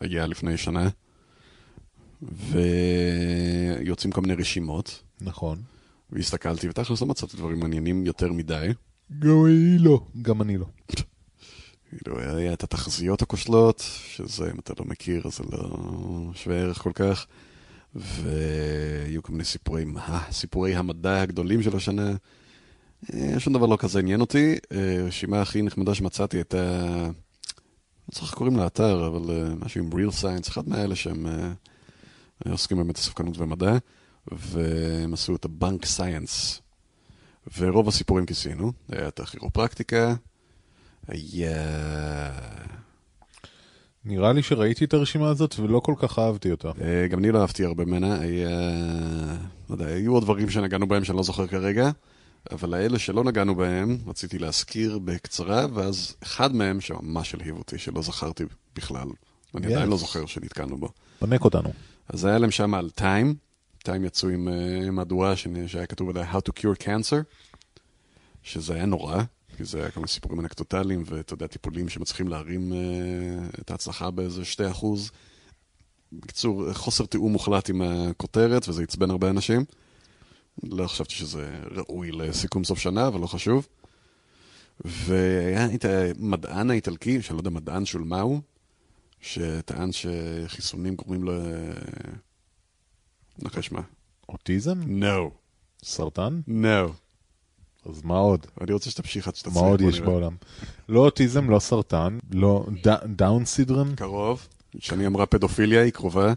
הגיע 0.00 0.26
לפני 0.26 0.56
שנה, 0.56 0.88
ויוצאים 2.22 4.12
כל 4.12 4.20
מיני 4.20 4.34
רשימות, 4.34 5.02
נכון. 5.20 5.58
והסתכלתי, 6.10 6.68
ותכלס 6.68 7.00
לא 7.00 7.06
מצאתי 7.06 7.36
דברים 7.36 7.60
מעניינים 7.60 8.06
יותר 8.06 8.32
מדי. 8.32 8.68
גם 9.18 9.46
אני 9.46 9.78
לא. 9.78 10.00
גם 10.22 10.42
אני 10.42 10.58
לא. 10.58 10.66
כאילו, 11.88 12.20
היה 12.20 12.52
את 12.52 12.64
התחזיות 12.64 13.22
הכושלות, 13.22 13.84
שזה, 14.08 14.50
אם 14.50 14.58
אתה 14.58 14.72
לא 14.78 14.84
מכיר, 14.84 15.30
זה 15.30 15.44
לא 15.52 15.78
שווה 16.34 16.56
ערך 16.56 16.78
כל 16.78 16.92
כך. 16.94 17.26
והיו 17.94 19.22
כל 19.22 19.32
מיני 19.32 19.44
סיפורי, 19.44 19.84
מה, 19.84 20.24
סיפורי 20.30 20.74
המדע 20.74 21.22
הגדולים 21.22 21.62
של 21.62 21.76
השנה. 21.76 22.12
אה, 23.14 23.40
שום 23.40 23.52
דבר 23.52 23.66
לא 23.66 23.76
כזה 23.80 23.98
עניין 23.98 24.20
אותי. 24.20 24.56
אה, 24.72 25.00
הרשימה 25.00 25.42
הכי 25.42 25.62
נחמדה 25.62 25.94
שמצאתי 25.94 26.36
הייתה, 26.36 26.56
לא 28.08 28.12
צריך 28.12 28.34
קוראים 28.34 28.56
לאתר, 28.56 29.06
אבל 29.06 29.30
אה, 29.30 29.54
משהו 29.54 29.84
עם 29.84 29.90
real 29.92 30.12
science, 30.22 30.48
אחד 30.48 30.68
מהאלה 30.68 30.96
שהם 30.96 31.26
עוסקים 32.48 32.76
באמת 32.76 32.94
בספקנות 32.94 33.38
ומדע, 33.38 33.76
והם 34.32 35.14
עשו 35.14 35.36
את 35.36 35.44
הבנק 35.44 35.84
סייאנס. 35.84 36.60
ורוב 37.58 37.88
הסיפורים 37.88 38.26
כיסינו, 38.26 38.72
היה 38.88 39.08
את 39.08 39.20
הכירופרקטיקה, 39.20 40.14
היה... 41.08 41.52
נראה 44.04 44.32
לי 44.32 44.42
שראיתי 44.42 44.84
את 44.84 44.94
הרשימה 44.94 45.28
הזאת 45.28 45.58
ולא 45.58 45.80
כל 45.80 45.94
כך 45.98 46.18
אהבתי 46.18 46.50
אותה. 46.50 46.68
אה, 46.80 47.06
גם 47.08 47.18
אני 47.18 47.32
לא 47.32 47.40
אהבתי 47.40 47.64
הרבה 47.64 47.84
ממנה, 47.84 48.20
היה... 48.20 48.48
לא 49.70 49.74
יודע, 49.74 49.86
היו 49.86 50.12
עוד 50.12 50.22
דברים 50.22 50.50
שנגענו 50.50 50.88
בהם 50.88 51.04
שאני 51.04 51.16
לא 51.16 51.22
זוכר 51.22 51.46
כרגע, 51.46 51.90
אבל 52.50 52.74
האלה 52.74 52.98
שלא 52.98 53.24
נגענו 53.24 53.54
בהם, 53.54 53.98
רציתי 54.06 54.38
להזכיר 54.38 54.98
בקצרה, 54.98 55.66
ואז 55.74 56.16
אחד 56.22 56.54
מהם 56.54 56.80
שממש 56.80 57.34
הלהיב 57.34 57.56
אותי, 57.56 57.78
שלא 57.78 58.02
זכרתי 58.02 58.44
בכלל, 58.76 59.08
ואני 59.54 59.66
Yes. 59.66 59.70
עדיין 59.70 59.88
לא 59.88 59.96
זוכר 59.96 60.26
שנתקענו 60.26 60.76
בו. 60.76 60.88
פנק 61.18 61.44
אותנו. 61.44 61.72
אז 62.08 62.24
היה 62.24 62.38
להם 62.38 62.50
שם 62.50 62.74
על 62.74 62.90
טיים, 62.90 63.34
טיים 63.82 64.04
יצאו 64.04 64.28
עם 64.28 64.48
מהדורה 64.92 65.34
שהיה 65.66 65.86
כתוב 65.86 66.10
עליה 66.10 66.32
How 66.32 66.36
to 66.36 66.60
Cure 66.60 66.82
Cancer, 66.82 67.22
שזה 68.42 68.74
היה 68.74 68.86
נורא, 68.86 69.22
כי 69.56 69.64
זה 69.64 69.78
היה 69.78 69.88
מיני 69.96 70.08
סיפורים 70.08 70.40
אנקדוטליים, 70.40 71.02
ואתה 71.06 71.34
יודע, 71.34 71.46
טיפולים 71.46 71.88
שמצליחים 71.88 72.28
להרים 72.28 72.72
uh, 72.72 73.60
את 73.60 73.70
ההצלחה 73.70 74.10
באיזה 74.10 74.42
2%. 74.80 74.86
בקיצור, 76.12 76.72
חוסר 76.72 77.06
תיאום 77.06 77.32
מוחלט 77.32 77.70
עם 77.70 77.82
הכותרת, 77.82 78.68
וזה 78.68 78.82
עצבן 78.82 79.10
הרבה 79.10 79.30
אנשים. 79.30 79.64
לא 80.62 80.86
חשבתי 80.86 81.14
שזה 81.14 81.50
ראוי 81.70 82.12
לסיכום 82.12 82.64
סוף 82.64 82.78
שנה, 82.78 83.06
אבל 83.06 83.20
לא 83.20 83.26
חשוב. 83.26 83.68
והיה 84.84 85.74
את 85.74 85.84
המדען 85.84 86.70
האיטלקי, 86.70 87.22
שאני 87.22 87.36
לא 87.36 87.40
יודע 87.40 87.50
מדען 87.50 87.84
של 87.84 87.98
מה 87.98 88.20
הוא, 88.20 88.40
שטען 89.20 89.90
שחיסונים 89.92 90.94
גורמים 90.94 91.24
ל... 91.24 91.30
נחש 93.38 93.72
מה? 93.72 93.80
אוטיזם? 94.28 94.80
No. 94.82 95.30
סרטן? 95.84 96.40
No. 96.48 97.03
אז 97.90 98.02
מה 98.04 98.18
עוד? 98.18 98.46
אני 98.60 98.72
רוצה 98.72 98.90
שתמשיך 98.90 99.28
עד 99.28 99.36
שתצליח. 99.36 99.56
מה 99.56 99.68
עוד 99.68 99.80
יש. 99.80 100.00
בעולם? 100.00 100.36
לא 100.88 101.00
אוטיזם, 101.00 101.50
לא 101.50 101.58
סרטן, 101.58 102.18
לא 102.32 102.66
דאון 103.06 103.44
סידרם? 103.44 103.94
קרוב. 103.96 104.46
כשאני 104.78 105.06
אמרה 105.06 105.26
פדופיליה 105.26 105.82
היא 105.82 105.92
קרובה. 105.92 106.32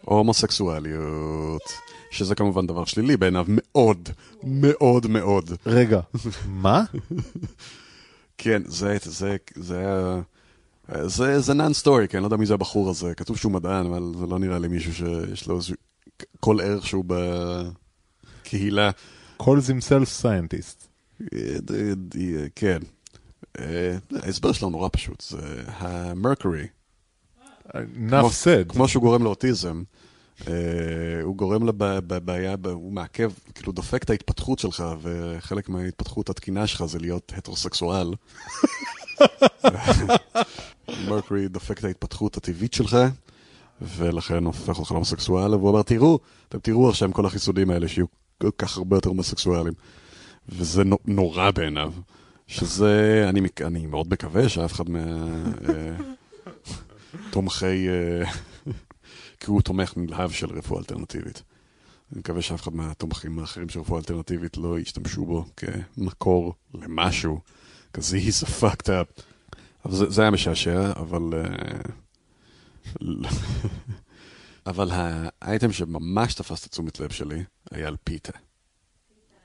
הומוסקסואליות. 0.00 1.62
שזה 2.10 2.34
כמובן 2.34 2.66
דבר 2.66 2.84
שלילי 2.84 3.16
בעיניו 3.16 3.44
מאוד, 3.48 4.08
מאוד 4.42 5.06
מאוד. 5.06 5.50
רגע, 5.66 6.00
מה? 6.48 6.84
כן, 8.38 8.62
זה, 8.66 8.96
זה, 9.02 9.36
זה 9.54 9.78
היה... 9.78 10.20
זה, 11.06 11.40
זה 11.40 11.54
נאן 11.54 11.72
סטורי, 11.72 12.08
כי 12.08 12.16
אני 12.16 12.22
לא 12.22 12.26
יודע 12.26 12.36
מי 12.36 12.46
זה 12.46 12.54
הבחור 12.54 12.90
הזה. 12.90 13.14
כתוב 13.14 13.36
שהוא 13.36 13.52
מדען, 13.52 13.86
אבל 13.86 14.12
זה 14.18 14.26
לא 14.26 14.38
נראה 14.38 14.58
לי 14.58 14.68
מישהו 14.68 14.94
שיש 14.94 15.46
לו 15.46 15.56
איזה... 15.56 15.74
כל 16.40 16.60
ערך 16.60 16.86
שהוא 16.86 17.04
בקהילה. 18.42 18.90
Calls 19.42 19.68
himself 19.68 20.22
scientist. 20.22 20.86
אה, 21.20 21.26
ד- 21.60 21.72
ד- 22.16 22.48
כן. 22.56 22.78
אה, 23.58 23.96
ההסבר 24.22 24.52
שלו 24.52 24.70
נורא 24.70 24.88
פשוט, 24.92 25.20
זה 25.20 25.38
המרקורי. 25.66 26.66
enough 27.68 28.44
said. 28.44 28.68
כמו 28.68 28.88
שהוא 28.88 29.02
גורם 29.02 29.22
לאוטיזם, 29.24 29.82
אה, 30.48 30.52
הוא 31.22 31.36
גורם 31.36 31.66
לבעיה, 31.66 32.54
הוא 32.64 32.92
מעכב, 32.92 33.32
כאילו 33.54 33.72
דופק 33.72 34.02
את 34.02 34.10
ההתפתחות 34.10 34.58
שלך, 34.58 34.84
וחלק 35.02 35.68
מההתפתחות 35.68 36.30
התקינה 36.30 36.66
שלך 36.66 36.84
זה 36.84 36.98
להיות 36.98 37.32
הטרוסקסואל. 37.36 38.14
מרקורי 41.08 41.48
דופק 41.48 41.78
את 41.78 41.84
ההתפתחות 41.84 42.36
הטבעית 42.36 42.72
שלך, 42.74 42.96
ולכן 43.80 44.44
הופך 44.44 44.78
אותך 44.78 44.90
להומוסקסואל, 44.90 45.54
והוא 45.54 45.70
אמר, 45.70 45.82
תראו, 45.82 46.18
אתם 46.48 46.58
תראו 46.58 46.88
עכשיו 46.88 47.12
כל 47.12 47.26
החיסונים 47.26 47.70
האלה 47.70 47.88
שיהיו 47.88 48.06
כך 48.58 48.76
הרבה 48.76 48.96
יותר 48.96 49.08
הומוסקסואלים. 49.08 49.72
וזה 50.48 50.84
נו- 50.84 50.98
נורא 51.04 51.50
בעיניו. 51.50 51.92
שזה, 52.46 53.24
אני, 53.28 53.40
אני 53.60 53.86
מאוד 53.86 54.06
מקווה 54.10 54.48
שאף 54.48 54.72
אחד 54.72 54.90
מה... 54.90 54.98
אה, 55.68 55.96
אה, 57.88 58.24
כי 59.40 59.46
הוא 59.46 59.62
תומך 59.62 59.92
נלהב 59.96 60.30
של 60.30 60.46
רפואה 60.46 60.80
אלטרנטיבית. 60.80 61.42
אני 62.12 62.18
מקווה 62.18 62.42
שאף 62.42 62.62
אחד 62.62 62.74
מהתומכים 62.74 63.38
האחרים 63.38 63.68
של 63.68 63.80
רפואה 63.80 63.98
אלטרנטיבית 63.98 64.56
לא 64.56 64.78
ישתמשו 64.78 65.24
בו 65.24 65.44
כמקור 65.56 66.54
למשהו, 66.74 67.40
כזה 67.92 68.18
he's 68.18 68.46
a 68.46 68.48
fucked 68.62 68.86
up. 68.86 69.22
אבל 69.84 69.94
זה, 69.94 70.10
זה 70.10 70.22
היה 70.22 70.30
משעשע, 70.30 70.92
אבל... 70.96 71.22
לא. 74.66 74.70
אבל 74.70 74.88
האייטם 74.92 75.72
שממש 75.72 76.34
תפס 76.34 76.66
את 76.66 76.70
תשומת 76.70 77.00
לב 77.00 77.10
שלי 77.10 77.44
היה 77.70 77.88
על 77.88 77.96
פיתה. 78.04 78.32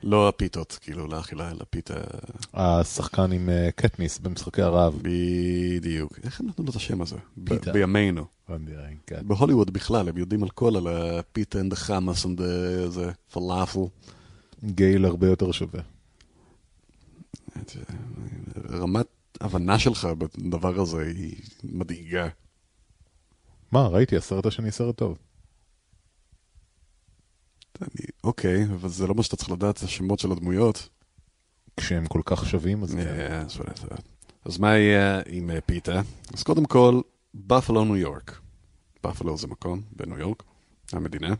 לא 0.02 0.28
הפיתות, 0.28 0.78
כאילו, 0.80 1.06
לאכילה, 1.06 1.50
אלא 1.50 1.64
פיתה... 1.70 1.94
השחקן 2.54 3.32
עם 3.32 3.50
אה, 3.50 3.70
קטניס 3.76 4.18
במשחקי 4.18 4.62
הרעב. 4.62 4.98
בדיוק. 5.02 6.18
איך 6.22 6.40
הם 6.40 6.46
נתנו 6.46 6.64
לו 6.64 6.70
את 6.70 6.76
השם 6.76 7.02
הזה? 7.02 7.16
פיתה. 7.44 7.72
בימינו. 7.72 8.24
כן. 9.06 9.20
בהוליווד 9.26 9.70
בכלל, 9.70 10.08
הם 10.08 10.18
יודעים 10.18 10.42
על 10.42 10.50
כל, 10.50 10.76
על 10.76 10.86
הפיתה 10.88 11.60
and 11.60 11.72
the 11.72 11.76
חמאס 11.76 12.24
and 12.24 12.38
the 12.96 13.32
פלאפל. 13.32 13.80
גייל 14.64 15.04
הרבה 15.04 15.26
יותר 15.26 15.52
שווה. 15.52 15.80
רמת 18.70 19.06
הבנה 19.40 19.78
שלך 19.78 20.08
בדבר 20.18 20.80
הזה 20.80 21.02
היא 21.02 21.36
מדאיגה. 21.64 22.28
מה, 23.72 23.86
ראיתי, 23.86 24.16
הסרט 24.16 24.46
השני 24.46 24.72
סרט 24.72 24.96
טוב. 24.96 25.18
אני, 27.82 28.06
אוקיי, 28.24 28.64
אבל 28.64 28.88
זה 28.88 29.06
לא 29.06 29.14
מה 29.14 29.22
שאתה 29.22 29.36
צריך 29.36 29.50
לדעת, 29.50 29.76
זה 29.76 29.86
השמות 29.86 30.18
של 30.18 30.32
הדמויות. 30.32 30.88
כשהם 31.76 32.06
כל 32.06 32.20
כך 32.24 32.46
שווים, 32.48 32.82
אז 32.82 32.94
כן. 32.94 32.98
אה, 32.98 33.42
אז 34.44 34.58
מה 34.58 34.76
יהיה 34.78 35.20
עם 35.26 35.50
אה, 35.50 35.60
פיתה? 35.60 36.00
אז 36.34 36.42
קודם 36.42 36.64
כל, 36.64 37.00
בפלו, 37.34 37.84
ניו 37.84 37.96
יורק. 37.96 38.40
בפלו 39.04 39.36
זה 39.36 39.46
מקום 39.46 39.82
בניו 39.96 40.18
יורק, 40.18 40.42
המדינה. 40.92 41.34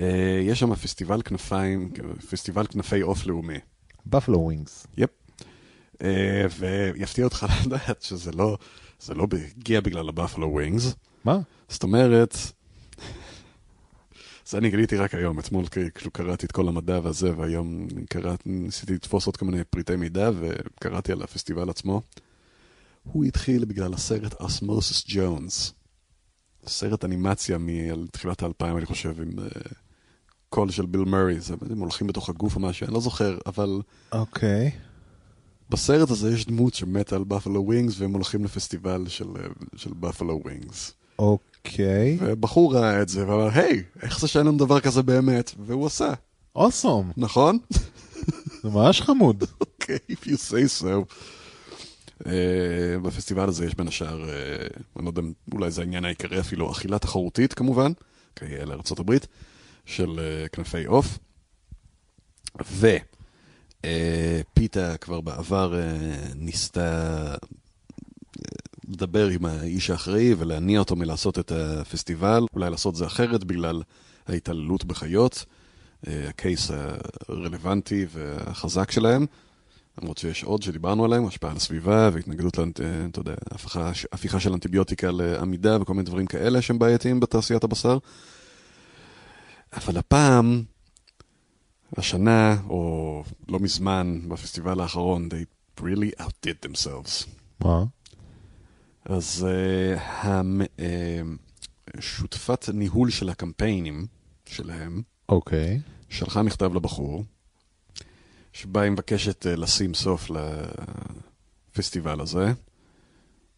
אה, 0.00 0.40
יש 0.42 0.60
שם 0.60 0.74
פסטיבל 0.74 1.22
כנפיים, 1.22 1.92
פסטיבל 2.30 2.66
כנפי 2.66 3.00
עוף 3.00 3.26
לאומי. 3.26 3.58
Buffalo 4.06 4.40
wings. 4.40 4.86
yep. 4.96 5.10
ויפתיע 6.58 7.24
אותך 7.24 7.46
לדעת 7.66 8.02
שזה 8.02 8.32
לא, 8.32 8.58
זה 9.00 9.14
לא 9.14 9.26
הגיע 9.56 9.80
בגלל 9.80 10.08
ה 10.08 10.13
Buffalo 10.13 10.52
wings. 10.52 10.94
מה? 11.24 11.38
זאת 11.68 11.82
אומרת, 11.82 12.36
זה 14.46 14.58
אני 14.58 14.70
גיליתי 14.70 14.96
רק 14.96 15.14
היום, 15.14 15.38
אתמול 15.38 15.66
כאילו 15.66 16.10
קראתי 16.12 16.46
את 16.46 16.52
כל 16.52 16.68
המדע 16.68 17.00
והזה, 17.02 17.36
והיום 17.36 17.86
קראת, 18.08 18.46
ניסיתי 18.46 18.94
לתפוס 18.94 19.26
עוד 19.26 19.36
כל 19.36 19.44
מיני 19.44 19.64
פריטי 19.64 19.96
מידע, 19.96 20.30
וקראתי 20.40 21.12
על 21.12 21.22
הפסטיבל 21.22 21.70
עצמו. 21.70 22.02
הוא 23.02 23.24
התחיל 23.24 23.64
בגלל 23.64 23.94
הסרט 23.94 24.40
Osmosis 24.40 25.04
Jones. 25.08 25.72
סרט 26.66 27.04
אנימציה 27.04 27.58
מתחילת 27.58 28.42
האלפיים, 28.42 28.76
אני 28.76 28.86
חושב, 28.86 29.20
עם 29.20 29.38
uh, 29.38 29.74
קול 30.48 30.70
של 30.70 30.86
ביל 30.86 31.00
מורי, 31.00 31.40
זה, 31.40 31.54
הם 31.70 31.78
הולכים 31.78 32.06
בתוך 32.06 32.28
הגוף 32.28 32.56
או 32.56 32.60
משהו, 32.60 32.86
אני 32.86 32.94
לא 32.94 33.00
זוכר, 33.00 33.38
אבל 33.46 33.82
אוקיי. 34.12 34.70
בסרט 35.70 36.10
הזה 36.10 36.34
יש 36.34 36.46
דמות 36.46 36.74
שמתה 36.74 37.16
על 37.16 37.24
Buffalo 37.24 37.64
wings, 37.66 38.00
והם 38.00 38.12
הולכים 38.12 38.44
לפסטיבל 38.44 39.04
של, 39.08 39.26
של 39.76 39.90
בפלו 40.00 40.40
ווינגס. 40.44 40.92
אוקיי. 41.18 42.18
ובחור 42.20 42.74
ראה 42.74 43.02
את 43.02 43.08
זה 43.08 43.28
ואמר, 43.28 43.48
היי, 43.52 43.82
איך 44.02 44.20
זה 44.20 44.28
שאין 44.28 44.46
לנו 44.46 44.58
דבר 44.58 44.80
כזה 44.80 45.02
באמת? 45.02 45.54
והוא 45.66 45.86
עשה, 45.86 46.12
אוסום. 46.56 47.12
נכון? 47.16 47.58
זה 48.62 48.68
ממש 48.68 49.00
חמוד. 49.00 49.44
אוקיי, 49.60 49.98
if 50.10 50.24
you 50.24 50.36
say 50.50 50.82
so. 50.82 51.14
Uh, 52.22 52.26
בפסטיבל 53.02 53.48
הזה 53.48 53.66
יש 53.66 53.74
בין 53.74 53.88
השאר, 53.88 54.24
uh, 54.24 54.80
אני 54.96 55.04
לא 55.04 55.10
יודע, 55.10 55.22
אולי 55.52 55.70
זה 55.70 55.80
העניין 55.80 56.04
העיקרי 56.04 56.40
אפילו, 56.40 56.70
אכילה 56.72 56.98
תחרותית 56.98 57.54
כמובן, 57.54 57.92
לארצות 58.42 58.98
הברית, 58.98 59.26
של 59.86 60.20
uh, 60.46 60.48
כנפי 60.48 60.84
עוף. 60.84 61.18
ופיתה 63.86 64.96
כבר 64.96 65.20
בעבר 65.20 65.72
uh, 65.72 66.34
ניסתה 66.34 67.34
uh, 67.34 67.46
לדבר 68.88 69.28
עם 69.28 69.46
האיש 69.46 69.90
האחראי 69.90 70.34
ולהניע 70.38 70.78
אותו 70.78 70.96
מלעשות 70.96 71.38
את 71.38 71.52
הפסטיבל, 71.52 72.46
אולי 72.54 72.70
לעשות 72.70 72.96
זה 72.96 73.06
אחרת 73.06 73.44
בגלל 73.44 73.82
ההתעללות 74.28 74.84
בחיות, 74.84 75.44
אה, 76.08 76.28
הקייס 76.28 76.70
הרלוונטי 77.28 78.06
והחזק 78.10 78.90
שלהם, 78.90 79.26
למרות 80.00 80.18
שיש 80.18 80.44
עוד 80.44 80.62
שדיברנו 80.62 81.04
עליהם, 81.04 81.26
השפעה 81.26 81.50
על 81.50 81.56
הסביבה 81.56 82.10
והתנגדות, 82.12 82.58
אה, 82.58 82.64
אתה 83.10 83.20
יודע, 83.20 83.34
הפיכה, 83.50 83.90
הפיכה 84.12 84.40
של 84.40 84.52
אנטיביוטיקה 84.52 85.10
לעמידה 85.10 85.78
וכל 85.80 85.94
מיני 85.94 86.06
דברים 86.06 86.26
כאלה 86.26 86.62
שהם 86.62 86.78
בעייתיים 86.78 87.20
בתעשיית 87.20 87.64
הבשר. 87.64 87.98
אבל 89.72 89.96
הפעם, 89.96 90.62
השנה, 91.96 92.56
או 92.68 93.22
לא 93.48 93.58
מזמן, 93.58 94.20
בפסטיבל 94.28 94.80
האחרון, 94.80 95.28
they 95.32 95.80
really 95.80 96.20
outdid 96.20 96.66
themselves. 96.66 97.28
מה? 97.60 97.84
אז 99.04 99.46
uh, 99.46 100.00
המ, 100.00 100.60
uh, 100.62 102.00
שותפת 102.00 102.68
ניהול 102.74 103.10
של 103.10 103.28
הקמפיינים 103.28 104.06
שלהם 104.46 105.02
אוקיי. 105.28 105.80
שלחה 106.08 106.42
מכתב 106.42 106.74
לבחור, 106.74 107.24
שבה 108.52 108.80
היא 108.80 108.90
מבקשת 108.90 109.46
uh, 109.46 109.48
לשים 109.48 109.94
סוף 109.94 110.30
לפסטיבל 111.74 112.20
הזה, 112.20 112.52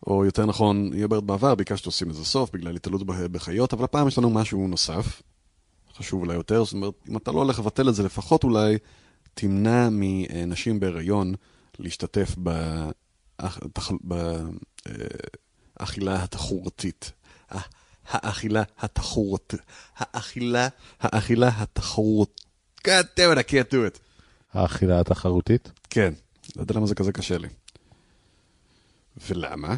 או 0.06 0.24
יותר 0.24 0.46
נכון, 0.46 0.92
היא 0.92 1.04
אומרת 1.04 1.24
בעבר, 1.24 1.54
ביקשת 1.54 1.86
לשים 1.86 2.10
לזה 2.10 2.24
סוף 2.24 2.50
בגלל 2.52 2.76
התעלות 2.76 3.06
בחיות, 3.06 3.72
אבל 3.72 3.84
הפעם 3.84 4.08
יש 4.08 4.18
לנו 4.18 4.30
משהו 4.30 4.68
נוסף, 4.68 5.22
חשוב 5.96 6.22
אולי 6.22 6.34
יותר, 6.34 6.64
זאת 6.64 6.72
אומרת, 6.72 6.94
אם 7.08 7.16
אתה 7.16 7.32
לא 7.32 7.38
הולך 7.38 7.58
לבטל 7.58 7.88
את 7.88 7.94
זה, 7.94 8.02
לפחות 8.02 8.44
אולי 8.44 8.78
תמנע 9.34 9.88
מנשים 9.90 10.80
בהיריון 10.80 11.34
להשתתף 11.78 12.34
באכילה 15.78 16.22
התחורתית. 16.22 17.12
האכילה 18.08 18.62
התחרות. 18.78 19.54
האכילה, 19.96 20.68
האכילה 21.00 21.50
התחרות. 21.54 22.40
God 22.88 23.04
damn 23.16 23.36
it, 23.36 23.38
I 23.38 23.50
can't 23.50 23.70
do 23.72 23.96
it. 23.96 23.98
האכילה 24.52 25.00
התחרותית? 25.00 25.72
כן, 25.90 26.14
לא 26.56 26.62
יודע 26.62 26.74
למה 26.74 26.86
זה 26.86 26.94
כזה 26.94 27.12
קשה 27.12 27.38
לי. 27.38 27.48
ולמה? 29.28 29.76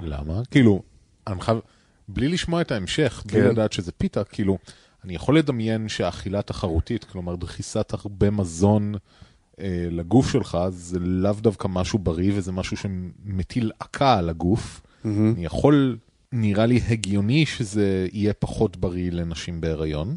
למה? 0.00 0.42
כאילו, 0.50 0.82
אני 1.26 1.40
חייב, 1.40 1.58
בלי 2.08 2.28
לשמוע 2.28 2.60
את 2.60 2.70
ההמשך, 2.70 3.22
בלי 3.26 3.40
כן. 3.40 3.48
לדעת 3.48 3.72
שזה 3.72 3.92
פיתה, 3.92 4.24
כאילו, 4.24 4.58
אני 5.04 5.14
יכול 5.14 5.38
לדמיין 5.38 5.88
שהאכילה 5.88 6.42
תחרותית, 6.42 7.04
כלומר 7.04 7.36
דחיסת 7.36 7.92
הרבה 7.92 8.30
מזון 8.30 8.94
אה, 9.60 9.86
לגוף 9.90 10.30
שלך, 10.30 10.58
זה 10.70 10.98
לאו 10.98 11.32
דווקא 11.32 11.68
משהו 11.68 11.98
בריא 11.98 12.32
וזה 12.34 12.52
משהו 12.52 12.76
שמטיל 12.76 13.70
עקה 13.80 14.18
על 14.18 14.28
הגוף. 14.28 14.80
אני 15.04 15.44
יכול, 15.44 15.98
נראה 16.32 16.66
לי 16.66 16.80
הגיוני 16.88 17.46
שזה 17.46 18.06
יהיה 18.12 18.32
פחות 18.32 18.76
בריא 18.76 19.10
לנשים 19.10 19.60
בהיריון. 19.60 20.16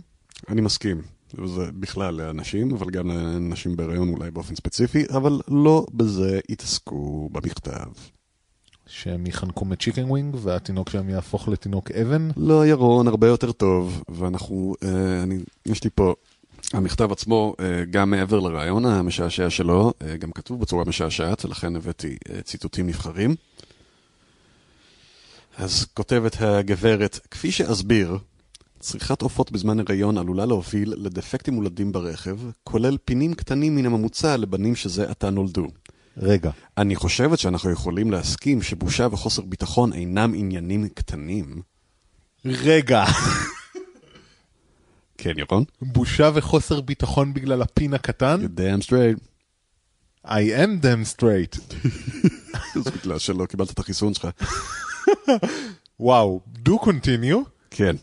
אני 0.49 0.61
מסכים. 0.61 1.01
זה 1.45 1.71
בכלל 1.79 2.13
לאנשים, 2.13 2.71
אבל 2.73 2.89
גם 2.89 3.07
לנשים 3.07 3.75
בהיריון 3.75 4.09
אולי 4.09 4.31
באופן 4.31 4.55
ספציפי, 4.55 5.03
אבל 5.09 5.41
לא 5.47 5.85
בזה 5.93 6.39
התעסקו 6.49 7.29
במכתב. 7.31 7.87
שהם 8.87 9.27
יחנקו 9.27 9.65
מ 9.65 9.70
chicken 9.70 10.03
wing 10.03 10.35
והתינוק 10.39 10.89
שלהם 10.89 11.09
יהפוך 11.09 11.47
לתינוק 11.47 11.91
אבן. 11.91 12.29
לא, 12.37 12.67
ירון, 12.67 13.07
הרבה 13.07 13.27
יותר 13.27 13.51
טוב, 13.51 14.03
ואנחנו, 14.09 14.75
אה, 14.83 15.23
אני, 15.23 15.39
יש 15.65 15.83
לי 15.83 15.89
פה, 15.95 16.13
המכתב 16.73 17.11
עצמו, 17.11 17.55
אה, 17.59 17.85
גם 17.89 18.09
מעבר 18.11 18.39
לרעיון 18.39 18.85
המשעשע 18.85 19.49
שלו, 19.49 19.93
אה, 20.01 20.17
גם 20.17 20.31
כתוב 20.31 20.59
בצורה 20.61 20.83
משעשעת, 20.85 21.45
לכן 21.45 21.75
הבאתי 21.75 22.17
אה, 22.29 22.41
ציטוטים 22.41 22.87
נבחרים. 22.87 23.35
אז 25.57 25.85
כותבת 25.93 26.37
הגברת, 26.39 27.19
כפי 27.31 27.51
שאסביר, 27.51 28.17
צריכת 28.79 29.21
עופות 29.21 29.51
בזמן 29.51 29.79
הריון 29.79 30.17
עלולה 30.17 30.45
להוביל 30.45 30.93
לדפקטים 30.97 31.53
מולדים 31.53 31.91
ברכב, 31.91 32.37
כולל 32.63 32.97
פינים 33.05 33.33
קטנים 33.33 33.75
מן 33.75 33.85
הממוצע 33.85 34.37
לבנים 34.37 34.75
שזה 34.75 35.09
עתה 35.09 35.29
נולדו. 35.29 35.67
רגע, 36.17 36.51
אני 36.77 36.95
חושבת 36.95 37.39
שאנחנו 37.39 37.71
יכולים 37.71 38.11
להסכים 38.11 38.61
שבושה 38.61 39.07
וחוסר 39.11 39.41
ביטחון 39.41 39.93
אינם 39.93 40.33
עניינים 40.35 40.89
קטנים. 40.89 41.61
רגע, 42.45 43.05
כן, 45.17 45.33
ירון? 45.37 45.63
בושה 45.81 46.29
וחוסר 46.33 46.81
ביטחון 46.81 47.33
בגלל 47.33 47.61
הפין 47.61 47.93
הקטן? 47.93 48.39
You 48.43 48.59
damn 48.59 48.87
straight. 48.87 49.19
I 50.25 50.29
am 50.29 50.83
them 50.83 51.17
straight. 51.17 51.77
זה 52.83 52.91
בגלל 52.91 53.19
שלא 53.19 53.45
קיבלת 53.45 53.71
את 53.71 53.79
החיסון 53.79 54.13
שלך. 54.13 54.27
וואו, 55.99 56.41
do 56.67 56.71
continue. 56.71 57.37
כן. 57.71 57.95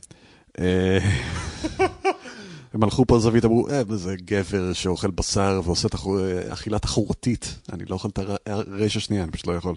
הם 2.74 2.82
הלכו 2.82 3.06
פה 3.06 3.18
זווית, 3.18 3.44
אמרו, 3.44 3.68
אה, 3.68 3.82
זה 3.96 4.16
גבר 4.24 4.72
שאוכל 4.72 5.10
בשר 5.10 5.60
ועושה 5.64 5.88
תחו- 5.88 6.18
אה, 6.18 6.52
אכילה 6.52 6.78
תחרותית. 6.78 7.58
אני 7.72 7.84
לא 7.84 7.94
אוכל 7.94 8.08
את 8.08 8.18
הר- 8.18 8.36
הרייש 8.46 8.96
השנייה, 8.96 9.22
אני 9.22 9.32
פשוט 9.32 9.46
לא 9.46 9.52
יכול. 9.52 9.74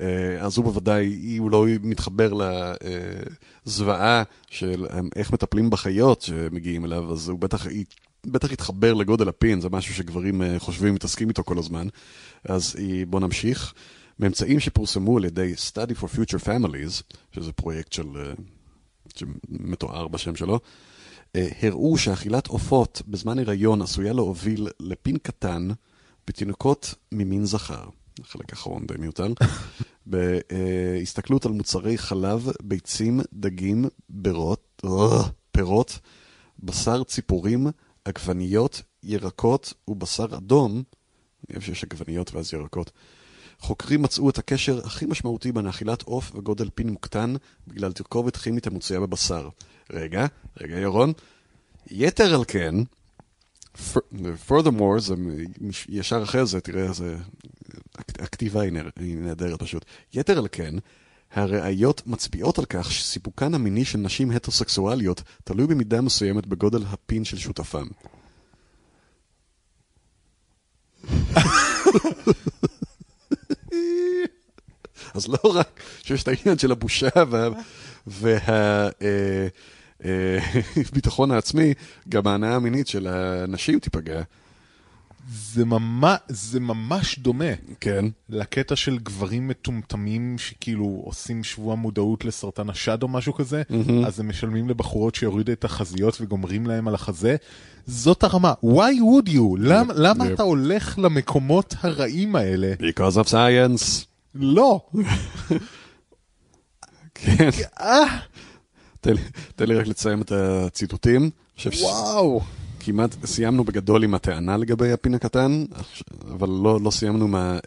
אה, 0.00 0.06
אז 0.40 0.56
הוא 0.56 0.64
בוודאי, 0.64 1.36
הוא 1.36 1.50
לא 1.50 1.64
מתחבר 1.82 2.32
לזוועה 3.66 4.22
של 4.50 4.86
איך 5.16 5.32
מטפלים 5.32 5.70
בחיות 5.70 6.22
שמגיעים 6.22 6.84
אליו, 6.84 7.12
אז 7.12 7.28
הוא 7.28 7.38
בטח, 7.38 7.66
בטח 8.26 8.52
יתחבר 8.52 8.94
לגודל 8.94 9.28
הפין, 9.28 9.60
זה 9.60 9.68
משהו 9.68 9.94
שגברים 9.94 10.42
אה, 10.42 10.58
חושבים, 10.58 10.94
מתעסקים 10.94 11.28
איתו 11.28 11.44
כל 11.44 11.58
הזמן. 11.58 11.86
אז 12.44 12.76
בואו 13.08 13.20
נמשיך. 13.22 13.74
באמצעים 14.18 14.60
שפורסמו 14.60 15.16
על 15.16 15.24
ידי 15.24 15.54
Study 15.70 16.02
for 16.02 16.06
Future 16.06 16.44
Families, 16.46 17.02
שזה 17.32 17.52
פרויקט 17.52 17.92
של, 17.92 18.06
אה, 18.16 18.32
שמתואר 19.16 20.08
בשם 20.08 20.36
שלו, 20.36 20.60
הראו 21.62 21.98
שאכילת 21.98 22.46
עופות 22.46 23.02
בזמן 23.08 23.38
הריון 23.38 23.82
עשויה 23.82 24.12
להוביל 24.12 24.68
לפין 24.80 25.18
קטן 25.18 25.68
בתינוקות 26.26 26.94
ממין 27.12 27.44
זכר. 27.44 27.88
החלק 28.20 28.52
האחרון 28.52 28.86
די 28.86 28.94
מיותר. 28.98 29.26
בהסתכלות 30.06 31.46
על 31.46 31.52
מוצרי 31.52 31.98
חלב, 31.98 32.48
ביצים, 32.62 33.20
דגים, 33.32 33.84
בירות, 34.08 34.82
אה, 34.84 35.22
פירות, 35.52 35.98
בשר 36.58 37.04
ציפורים, 37.04 37.66
עגבניות, 38.04 38.82
ירקות 39.02 39.74
ובשר 39.88 40.26
אדום, 40.36 40.72
אני 40.72 41.54
אוהב 41.54 41.62
שיש 41.62 41.84
עגבניות 41.84 42.34
ואז 42.34 42.54
ירקות. 42.54 42.90
חוקרים 43.58 44.02
מצאו 44.02 44.30
את 44.30 44.38
הקשר 44.38 44.80
הכי 44.84 45.06
משמעותי 45.06 45.52
בין 45.52 45.66
אכילת 45.66 46.02
עוף 46.02 46.32
וגודל 46.34 46.68
פין 46.74 46.88
מוקטן 46.88 47.34
בגלל 47.66 47.92
תרכובת 47.92 48.36
כימית 48.36 48.66
המוצאה 48.66 49.00
בבשר. 49.00 49.48
רגע, 49.90 50.26
רגע 50.60 50.78
ירון. 50.78 51.12
יתר 51.90 52.34
על 52.34 52.44
כן, 52.48 52.74
fur- 53.76 54.00
furthermore, 54.48 54.98
זה 54.98 55.14
ישר 55.88 56.22
אחרי 56.22 56.46
זה, 56.46 56.60
תראה, 56.60 56.92
זה, 56.92 57.16
הכ- 57.98 58.22
הכתיבה 58.22 58.60
היא 58.60 58.72
נהדרת 59.16 59.62
פשוט. 59.62 59.84
יתר 60.14 60.38
על 60.38 60.48
כן, 60.52 60.74
הראיות 61.32 62.02
מצביעות 62.06 62.58
על 62.58 62.64
כך 62.64 62.92
שסיפוקן 62.92 63.54
המיני 63.54 63.84
של 63.84 63.98
נשים 63.98 64.30
הטרוסקסואליות 64.30 65.22
תלוי 65.44 65.66
במידה 65.66 66.00
מסוימת 66.00 66.46
בגודל 66.46 66.82
הפין 66.86 67.24
של 67.24 67.38
שותפם. 67.38 67.86
אז 75.14 75.28
לא 75.28 75.38
רק 75.54 75.80
שיש 76.02 76.22
את 76.22 76.28
העניין 76.28 76.58
של 76.58 76.72
הבושה 76.72 77.08
והביטחון 80.76 81.30
העצמי, 81.30 81.74
גם 82.08 82.26
ההנאה 82.26 82.54
המינית 82.54 82.86
של 82.86 83.06
הנשים 83.06 83.78
תיפגע. 83.78 84.22
זה 85.28 85.64
ממש, 85.64 86.18
זה 86.28 86.60
ממש 86.60 87.18
דומה 87.18 87.44
כן. 87.80 88.04
לקטע 88.28 88.76
של 88.76 88.98
גברים 88.98 89.48
מטומטמים 89.48 90.38
שכאילו 90.38 91.02
עושים 91.04 91.44
שבוע 91.44 91.74
מודעות 91.74 92.24
לסרטן 92.24 92.70
השד 92.70 93.02
או 93.02 93.08
משהו 93.08 93.34
כזה, 93.34 93.62
אז 94.06 94.20
הם 94.20 94.28
משלמים 94.28 94.68
לבחורות 94.68 95.14
שיורידו 95.14 95.52
את 95.52 95.64
החזיות 95.64 96.18
וגומרים 96.20 96.66
להם 96.66 96.88
על 96.88 96.94
החזה. 96.94 97.36
זאת 97.86 98.24
הרמה. 98.24 98.54
Why 98.64 99.26
would 99.26 99.28
you? 99.28 99.56
למ, 99.58 99.88
למה 99.94 100.24
yep. 100.24 100.34
אתה 100.34 100.42
הולך 100.42 100.98
למקומות 100.98 101.74
הרעים 101.80 102.36
האלה? 102.36 102.72
Because 102.80 103.24
of 103.24 103.28
science. 103.28 104.04
לא. 104.34 104.80
כן. 107.14 107.50
אה, 109.08 109.12
תן 109.56 109.66
לי- 109.66 109.74
רק 109.74 109.86
לציין 109.86 110.20
את 110.20 110.32
הציטוטים. 110.32 111.30
וואו. 111.80 112.40
כמעט 112.80 113.16
סיימנו 113.24 113.64
בגדול 113.64 114.04
עם 114.04 114.14
הטענה 114.14 114.56
לגבי 114.56 114.92
הפין 114.92 115.14
הקטן, 115.14 115.64
אבל 116.32 116.48
לא, 116.48 116.78
לא 116.82 116.90
סיימנו 116.90 117.28
מה 117.28 117.58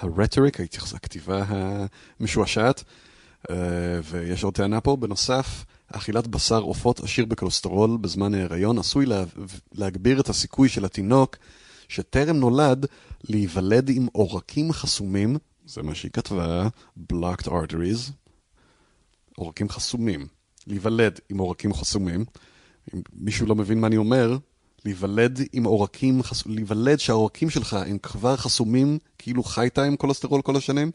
הרטוריק, 0.00 0.60
ההתייחס- 0.60 0.94
הכתיבה 0.94 1.44
המשועשעת. 2.20 2.84
אה, 3.50 3.56
ויש 4.04 4.44
עוד 4.44 4.54
טענה 4.54 4.80
פה, 4.80 4.96
בנוסף, 4.96 5.64
אכילת 5.92 6.26
בשר 6.26 6.60
עופות 6.60 7.00
עשיר 7.00 7.24
בכולסטרול 7.24 7.96
בזמן 8.00 8.34
ההיריון 8.34 8.78
עשוי 8.78 9.06
לה, 9.06 9.24
להגביר 9.74 10.20
את 10.20 10.28
הסיכוי 10.28 10.68
של 10.68 10.84
התינוק 10.84 11.36
שטרם 11.88 12.36
נולד 12.36 12.86
להיוולד 13.24 13.88
עם 13.88 14.06
עורקים 14.12 14.72
חסומים, 14.72 15.36
זה 15.66 15.82
מה 15.82 15.94
שהיא 15.94 16.10
כתבה, 16.12 16.68
blocked 17.12 17.46
arteries, 17.46 18.10
עורקים 19.36 19.68
חסומים. 19.68 20.26
להיוולד 20.66 21.20
עם 21.28 21.38
עורקים 21.38 21.74
חסומים. 21.74 22.24
אם 22.94 23.00
מישהו 23.12 23.46
לא 23.46 23.54
מבין 23.54 23.80
מה 23.80 23.86
אני 23.86 23.96
אומר, 23.96 24.38
להיוולד 24.84 25.40
עם 25.52 25.64
עורקים, 25.64 26.22
חס... 26.22 26.46
להיוולד 26.46 27.00
שהעורקים 27.00 27.50
שלך 27.50 27.76
הם 27.86 27.98
כבר 27.98 28.36
חסומים, 28.36 28.98
כאילו 29.18 29.42
חיית 29.42 29.78
עם 29.78 29.96
כולסטרול 29.96 30.42
כל 30.42 30.56
השנים, 30.56 30.90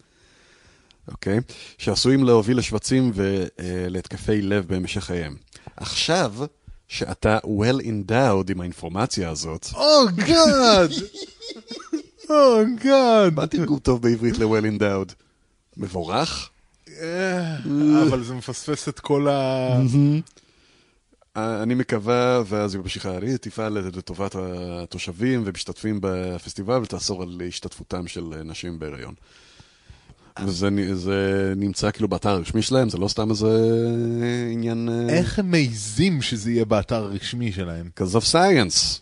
אוקיי? 1.08 1.40
שעשויים 1.78 2.24
להוביל 2.24 2.58
לשבצים 2.58 3.12
ולהתקפי 3.14 4.42
לב 4.42 4.68
בהמשך 4.68 5.04
חייהם. 5.04 5.36
עכשיו, 5.78 6.34
שאתה 6.88 7.38
well 7.38 7.82
endowed 7.82 8.52
עם 8.52 8.62
האינפורמציה 8.62 9.30
הזאת, 9.30 9.68
או 9.74 10.06
גאד! 10.16 10.92
או 12.30 12.62
גאד! 12.84 13.34
מה 13.36 13.48
תרגום 13.48 13.80
טוב 13.80 14.02
בעברית 14.02 14.38
ל-well 14.38 14.80
endowed? 14.80 15.14
מבורך? 15.78 16.50
אה, 17.02 17.58
אבל 18.08 18.24
זה 18.24 18.34
מפספס 18.34 18.90
את 18.90 19.00
כל 19.00 19.28
ה... 19.28 19.78
אה, 21.38 21.64
אני 21.64 21.76
מקווה, 21.76 22.42
ואז 22.46 22.76
היא 22.76 22.82
ממשיכה, 22.82 23.18
אני 23.18 23.38
תפעל 23.38 23.74
לטובת 23.74 24.36
התושבים 24.40 25.44
ומשתתפים 25.46 26.00
בפסטיבל 26.02 26.80
ותאסור 26.84 27.24
על 27.24 27.42
השתתפותם 27.48 28.08
של 28.08 28.24
נשים 28.46 28.80
בהיריון. 28.80 29.14
וזה 30.46 30.70
נ- 30.70 30.94
זה 30.94 31.54
נמצא 31.56 31.92
כאילו 31.92 32.08
באתר 32.08 32.30
הרשמי 32.30 32.62
שלהם, 32.62 32.90
זה 32.90 32.98
לא 32.98 33.08
סתם 33.08 33.30
איזה 33.30 33.48
עניין... 34.52 34.90
אה, 34.90 35.10
איך 35.16 35.40
הם 35.40 35.52
מעיזים 35.52 36.22
שזה 36.22 36.52
יהיה 36.52 36.66
באתר 36.66 37.04
הרשמי 37.04 37.52
שלהם? 37.52 37.90
Of 38.00 38.34
science. 38.34 39.00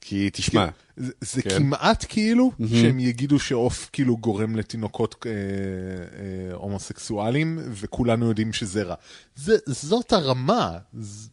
כי 0.00 0.30
תשמע, 0.32 0.66
זה, 0.96 1.12
זה 1.20 1.42
כן. 1.42 1.58
כמעט 1.58 2.04
כאילו 2.08 2.52
מהמם. 2.58 2.72
שהם 2.76 3.00
יגידו 3.00 3.38
שעוף 3.38 3.90
כאילו 3.92 4.16
גורם 4.16 4.56
לתינוקות 4.56 5.26
אה, 5.26 5.30
אה, 5.30 6.54
הומוסקסואלים, 6.54 7.58
וכולנו 7.70 8.26
יודעים 8.26 8.52
שזה 8.52 8.82
רע. 8.82 8.94
זה, 9.36 9.56
זאת 9.66 10.12
הרמה. 10.12 10.78
ז... 11.00 11.28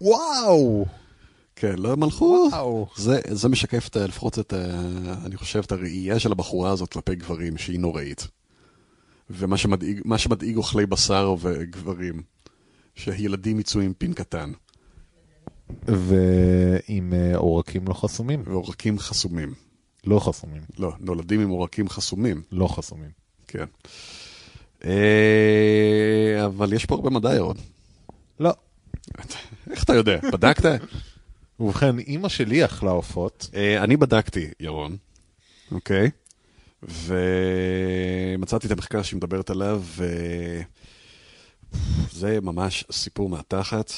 וואו! 0.00 0.86
כן, 1.56 1.74
לא 1.78 1.92
וואו. 2.52 2.86
זה, 2.96 3.20
זה 3.30 3.48
משקף 3.48 3.88
את, 3.88 3.96
ה- 3.96 4.06
לפחות 4.06 4.38
את, 4.38 4.52
ה, 4.52 4.80
אני 5.26 5.36
חושב, 5.36 5.62
את 5.66 5.72
הראייה 5.72 6.18
של 6.18 6.32
הבחורה 6.32 6.70
הזאת 6.70 6.92
כלפי 6.92 7.14
גברים, 7.14 7.58
שהיא 7.58 7.80
נוראית. 7.80 8.26
ומה 9.30 9.56
שמדאיג, 9.56 10.00
שמדאיג 10.18 10.56
אוכלי 10.56 10.86
בשר 10.86 11.34
וגברים, 11.40 12.22
שהילדים 12.94 13.60
יצאו 13.60 13.80
עם 13.80 13.92
פין 13.98 14.12
קטן, 14.12 14.52
ועם 15.86 17.12
אה, 17.12 17.36
עורקים 17.36 17.88
לא 17.88 17.94
חסומים. 17.94 18.42
ועורקים 18.46 18.98
חסומים. 18.98 19.54
לא 20.06 20.18
חסומים. 20.18 20.62
לא, 20.78 20.92
נולדים 21.00 21.40
עם 21.40 21.48
עורקים 21.48 21.88
חסומים, 21.88 22.42
לא 22.52 22.68
חסומים. 22.68 23.10
כן. 23.48 23.64
אה, 24.84 26.46
אבל 26.46 26.72
יש 26.72 26.84
פה 26.84 26.94
הרבה 26.94 27.10
מדע, 27.10 27.34
ירון. 27.34 27.56
לא. 28.40 28.50
איך 29.70 29.84
אתה 29.84 29.94
יודע? 29.94 30.18
בדקת? 30.32 30.80
ובכן, 31.60 31.98
אימא 31.98 32.28
שלי 32.28 32.64
אכלה 32.64 32.90
עופות. 32.90 33.50
אה, 33.54 33.84
אני 33.84 33.96
בדקתי, 33.96 34.50
ירון, 34.60 34.96
אוקיי? 35.72 36.10
ומצאתי 36.82 38.66
את 38.66 38.72
המחקר 38.72 39.02
שהיא 39.02 39.16
מדברת 39.16 39.50
עליו, 39.50 39.82
וזה 41.72 42.40
ממש 42.42 42.84
סיפור 42.92 43.28
מהתחת. 43.28 43.92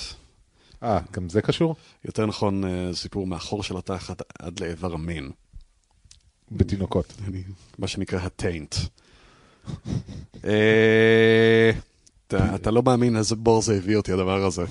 אה, 0.83 1.01
גם 1.13 1.29
זה 1.29 1.43
קשור? 1.43 1.77
יותר 2.05 2.27
נכון, 2.27 2.65
אה, 2.65 2.95
סיפור 2.95 3.27
מהחור 3.27 3.63
של 3.63 3.77
התחת 3.77 4.23
עד 4.39 4.61
לאיבר 4.61 4.95
המין. 4.95 5.31
בתינוקות. 6.51 7.13
אני, 7.29 7.43
מה 7.79 7.87
שנקרא 7.87 8.19
הטיינט. 8.19 8.75
אה, 10.45 11.71
אתה, 12.27 12.55
אתה 12.55 12.71
לא 12.71 12.83
מאמין 12.83 13.17
איזה 13.17 13.37
בור 13.37 13.63
זה 13.63 13.77
הביא 13.77 13.97
אותי 13.97 14.13
הדבר 14.13 14.45
הזה. 14.45 14.65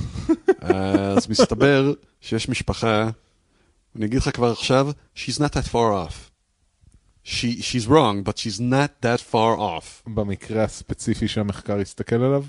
אז 0.62 1.30
מסתבר 1.30 1.94
שיש 2.22 2.50
משפחה, 2.50 3.10
אני 3.96 4.06
אגיד 4.06 4.20
לך 4.20 4.30
כבר 4.36 4.52
עכשיו, 4.52 4.90
she's 5.16 5.38
not 5.38 5.54
that 5.54 5.68
far 5.72 6.08
off. 6.08 6.32
She, 7.24 7.62
she's 7.62 7.88
wrong, 7.88 8.24
but 8.24 8.38
she's 8.38 8.60
not 8.60 9.06
that 9.06 9.22
far 9.32 9.58
off. 9.58 10.10
במקרה 10.14 10.64
הספציפי 10.64 11.28
שהמחקר 11.28 11.80
הסתכל 11.80 12.16
עליו? 12.16 12.44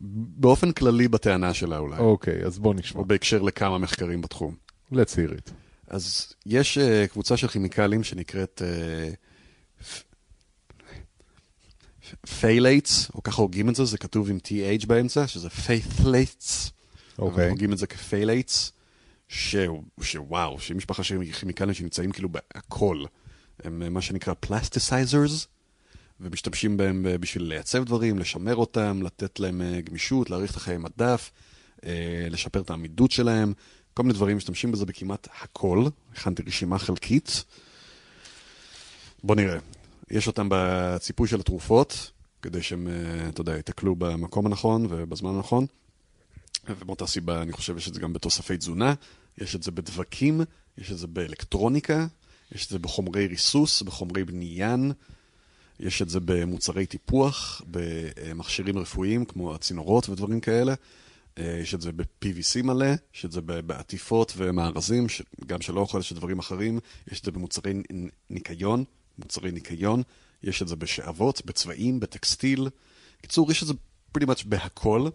באופן 0.00 0.72
כללי 0.72 1.08
בטענה 1.08 1.54
שלה 1.54 1.78
אולי, 1.78 1.98
או, 1.98 2.10
אוקיי, 2.10 2.44
אז 2.44 2.58
בוא 2.58 2.74
נשמע. 2.74 3.00
או 3.00 3.04
בהקשר 3.04 3.42
לכמה 3.42 3.78
מחקרים 3.78 4.20
בתחום. 4.22 4.54
let's 4.92 4.94
hear 4.94 5.32
it. 5.32 5.50
אז 5.88 6.32
יש 6.46 6.78
uh, 6.78 7.06
קבוצה 7.12 7.36
של 7.36 7.48
כימיקלים 7.48 8.04
שנקראת 8.04 8.62
phthalates, 12.38 13.10
או 13.14 13.22
ככה 13.22 13.42
הוגים 13.42 13.68
את 13.68 13.74
זה, 13.74 13.84
זה 13.84 13.98
כתוב 13.98 14.30
עם 14.30 14.38
TH 14.46 14.86
באמצע, 14.86 15.26
שזה 15.26 15.50
phthalates. 15.50 16.72
אוקיי. 17.18 17.48
הוגים 17.48 17.72
את 17.72 17.78
זה 17.78 17.86
כ 17.86 17.99
phthalates, 17.99 18.72
ש- 19.28 19.56
שוואו, 20.00 20.60
שהיא 20.60 20.76
משפחה 20.76 21.02
של 21.02 21.24
כימיקלים 21.40 21.74
שנמצאים 21.74 22.12
כאילו 22.12 22.28
בהכל. 22.28 23.04
הם 23.64 23.82
אה, 23.82 23.88
מה 23.90 24.00
שנקרא 24.00 24.34
plasticizers, 24.40 25.46
ומשתמשים 26.20 26.76
בהם 26.76 27.06
אה, 27.06 27.18
בשביל 27.18 27.44
לייצב 27.44 27.84
דברים, 27.84 28.18
לשמר 28.18 28.56
אותם, 28.56 29.00
לתת 29.02 29.40
להם 29.40 29.62
אה, 29.62 29.80
גמישות, 29.80 30.30
להאריך 30.30 30.50
את 30.50 30.56
החיי 30.56 30.78
מדף, 30.78 31.30
אה, 31.84 32.26
לשפר 32.30 32.60
את 32.60 32.70
העמידות 32.70 33.10
שלהם, 33.10 33.52
כל 33.94 34.02
מיני 34.02 34.14
דברים, 34.14 34.36
משתמשים 34.36 34.72
בזה 34.72 34.86
בכמעט 34.86 35.28
הכל. 35.42 35.86
הכנתי 36.12 36.42
רשימה 36.46 36.78
חלקית. 36.78 37.44
בוא 39.24 39.36
נראה. 39.36 39.58
יש 40.10 40.26
אותם 40.26 40.48
בציפוי 40.50 41.28
של 41.28 41.40
התרופות, 41.40 42.10
כדי 42.42 42.62
שהם, 42.62 42.88
אתה 43.28 43.40
יודע, 43.40 43.58
יתעכלו 43.58 43.96
במקום 43.96 44.46
הנכון 44.46 44.86
ובזמן 44.88 45.34
הנכון. 45.34 45.66
ומאותה 46.68 47.06
סיבה 47.06 47.42
אני 47.42 47.52
חושב 47.52 47.76
יש 47.76 47.88
את 47.88 47.94
זה 47.94 48.00
גם 48.00 48.12
בתוספי 48.12 48.56
תזונה, 48.56 48.94
יש 49.38 49.54
את 49.54 49.62
זה 49.62 49.70
בדבקים, 49.70 50.40
יש 50.78 50.92
את 50.92 50.98
זה 50.98 51.06
באלקטרוניקה, 51.06 52.06
יש 52.52 52.66
את 52.66 52.70
זה 52.70 52.78
בחומרי 52.78 53.26
ריסוס, 53.26 53.82
בחומרי 53.82 54.24
בניין, 54.24 54.92
יש 55.80 56.02
את 56.02 56.08
זה 56.08 56.20
במוצרי 56.24 56.86
טיפוח, 56.86 57.62
במכשירים 57.66 58.78
רפואיים 58.78 59.24
כמו 59.24 59.54
הצינורות 59.54 60.08
ודברים 60.08 60.40
כאלה, 60.40 60.74
אה, 61.38 61.58
יש 61.62 61.74
את 61.74 61.80
זה 61.80 61.92
ב-PVC 61.92 62.62
מלא, 62.64 62.86
יש 63.14 63.24
את 63.24 63.32
זה 63.32 63.40
בעטיפות 63.40 64.32
ומארזים, 64.36 65.06
גם 65.46 65.60
של 65.60 65.78
אוכל, 65.78 66.02
של 66.02 66.14
דברים 66.14 66.38
אחרים, 66.38 66.78
יש 67.12 67.20
את 67.20 67.24
זה 67.24 67.30
במוצרי 67.30 67.72
ניקיון, 68.30 68.84
מוצרי 69.18 69.52
ניקיון, 69.52 70.02
יש 70.42 70.62
את 70.62 70.68
זה 70.68 70.76
בשאבות, 70.76 71.42
בצבעים, 71.46 72.00
בטקסטיל. 72.00 72.68
בקיצור, 73.18 73.50
יש 73.50 73.62
את 73.62 73.68
זה 73.68 73.74
pretty 74.18 74.26
much 74.26 74.42
בהכל. 74.46 75.08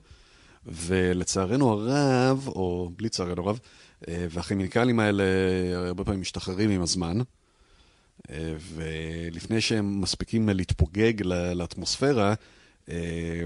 ולצערנו 0.66 1.72
הרב, 1.72 2.48
או 2.48 2.90
בלי 2.98 3.10
צערנו 3.10 3.42
הרב, 3.48 3.60
אה, 4.08 4.26
והכימיקלים 4.30 5.00
האלה 5.00 5.24
הרבה 5.76 6.04
פעמים 6.04 6.22
משתחררים 6.22 6.70
עם 6.70 6.82
הזמן, 6.82 7.18
ולפני 8.60 9.62
שהם 9.62 10.02
מספיקים 10.02 10.50
להתפוגג 10.50 11.22
לאטמוספירה, 11.56 12.34
אה, 12.90 13.44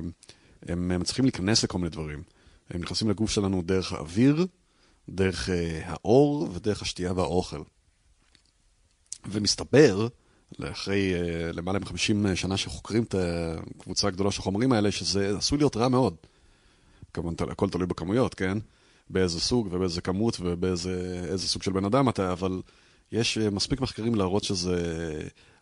הם 0.68 1.00
מצליחים 1.00 1.26
להיכנס 1.26 1.64
לכל 1.64 1.78
מיני 1.78 1.90
דברים. 1.90 2.24
הם 2.70 2.82
נכנסים 2.82 3.10
לגוף 3.10 3.32
שלנו 3.32 3.62
דרך 3.62 3.94
האוויר, 3.94 4.48
דרך 5.10 5.50
אה, 5.50 5.82
האור 5.84 6.50
ודרך 6.54 6.82
השתייה 6.82 7.14
והאוכל. 7.14 7.62
ומסתבר, 9.26 10.08
אחרי 10.64 11.14
אה, 11.14 11.52
למעלה 11.52 11.80
מ-50 11.80 12.36
שנה 12.36 12.58
שחוקרים 12.58 13.04
את 13.04 13.16
הקבוצה 13.78 14.08
הגדולה 14.08 14.32
של 14.32 14.42
החומרים 14.42 14.72
האלה, 14.72 14.92
שזה 14.92 15.38
עשוי 15.38 15.58
להיות 15.58 15.78
רע 15.78 15.88
מאוד. 15.88 16.16
כמובן, 17.14 17.52
הכל 17.52 17.70
תלוי 17.70 17.88
בכמויות, 17.88 18.34
כן? 18.34 18.58
באיזה 19.10 19.40
סוג 19.40 19.68
ובאיזה 19.72 20.02
כמות 20.02 20.38
ובאיזה 20.40 21.24
איזה 21.28 21.48
סוג 21.48 21.64
של 21.64 21.72
בן 21.72 21.86
אדם 21.86 22.10
אתה, 22.10 22.32
אבל 22.32 22.62
יש 23.12 23.38
אה, 23.38 23.50
מספיק 23.50 23.82
מחקרים 23.82 24.16
להראות 24.16 24.44
שזה 24.44 24.78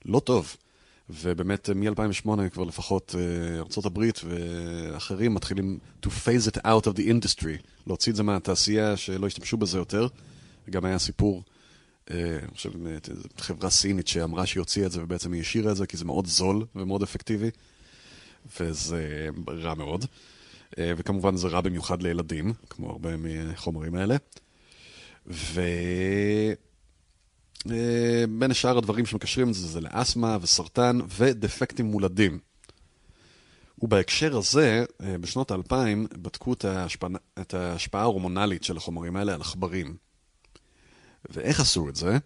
לא 0.05 0.19
טוב. 0.19 0.55
ובאמת, 1.09 1.69
מ-2008 1.69 2.49
כבר 2.49 2.63
לפחות 2.63 3.15
אה, 3.17 3.59
ארה"ב 3.59 4.03
ואחרים 4.23 5.33
מתחילים 5.33 5.79
to 6.05 6.07
phase 6.07 6.51
it 6.51 6.57
out 6.57 6.87
of 6.87 6.97
the 6.97 7.01
industry, 7.01 7.67
להוציא 7.87 8.11
את 8.11 8.15
זה 8.15 8.23
מהתעשייה, 8.23 8.97
שלא 8.97 9.27
ישתמשו 9.27 9.57
בזה 9.57 9.77
יותר. 9.77 10.07
גם 10.69 10.85
היה 10.85 10.99
סיפור, 10.99 11.43
אה, 12.11 12.37
אני 12.43 12.51
חושב, 12.55 12.87
אה, 12.87 12.97
חברה 13.37 13.69
סינית 13.69 14.07
שאמרה 14.07 14.45
שהיא 14.45 14.61
הוציאה 14.61 14.85
את 14.85 14.91
זה 14.91 15.03
ובעצם 15.03 15.33
היא 15.33 15.41
השאירה 15.41 15.71
את 15.71 15.77
זה, 15.77 15.85
כי 15.85 15.97
זה 15.97 16.05
מאוד 16.05 16.27
זול 16.27 16.65
ומאוד 16.75 17.03
אפקטיבי, 17.03 17.49
וזה 18.59 19.29
רע 19.47 19.73
מאוד. 19.73 20.05
אה, 20.77 20.91
וכמובן 20.97 21.35
זה 21.35 21.47
רע 21.47 21.61
במיוחד 21.61 22.01
לילדים, 22.01 22.53
כמו 22.69 22.89
הרבה 22.89 23.17
מהחומרים 23.17 23.95
האלה. 23.95 24.15
ובין 27.65 28.51
השאר 28.51 28.77
הדברים 28.77 29.05
שמקשרים 29.05 29.49
את 29.49 29.53
זה, 29.53 29.67
זה 29.67 29.81
לאסתמה 29.81 30.37
וסרטן 30.41 30.99
ודפקטים 31.17 31.85
מולדים. 31.85 32.39
ובהקשר 33.81 34.37
הזה, 34.37 34.85
אה, 35.01 35.17
בשנות 35.17 35.51
האלפיים 35.51 36.07
בדקו 36.13 36.53
את 36.53 36.65
ההשפעה, 36.65 37.09
את 37.41 37.53
ההשפעה 37.53 38.01
ההורמונלית 38.01 38.63
של 38.63 38.77
החומרים 38.77 39.15
האלה 39.15 39.33
על 39.33 39.41
עכברים. 39.41 39.97
ואיך 41.29 41.59
עשו 41.59 41.89
את 41.89 41.95
זה? 41.95 42.17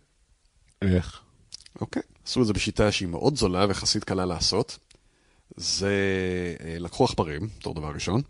איך? 0.81 1.21
אוקיי. 1.81 2.01
עשו 2.25 2.41
את 2.41 2.47
זה 2.47 2.53
בשיטה 2.53 2.91
שהיא 2.91 3.09
מאוד 3.09 3.35
זולה 3.35 3.65
ויחסית 3.67 4.03
קלה 4.03 4.25
לעשות. 4.25 4.79
זה, 5.57 5.95
אה, 6.63 6.79
לקחו 6.79 7.03
עכברים, 7.03 7.49
בתור 7.59 7.73
דבר 7.73 7.91
ראשון. 7.91 8.21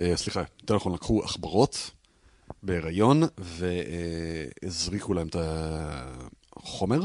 אה, 0.00 0.16
סליחה, 0.16 0.42
יותר 0.60 0.76
נכון, 0.76 0.94
לקחו 0.94 1.24
עכברות 1.24 1.90
בהיריון 2.62 3.22
והזריקו 3.38 5.14
להם 5.14 5.28
את 5.28 5.36
החומר. 6.64 7.00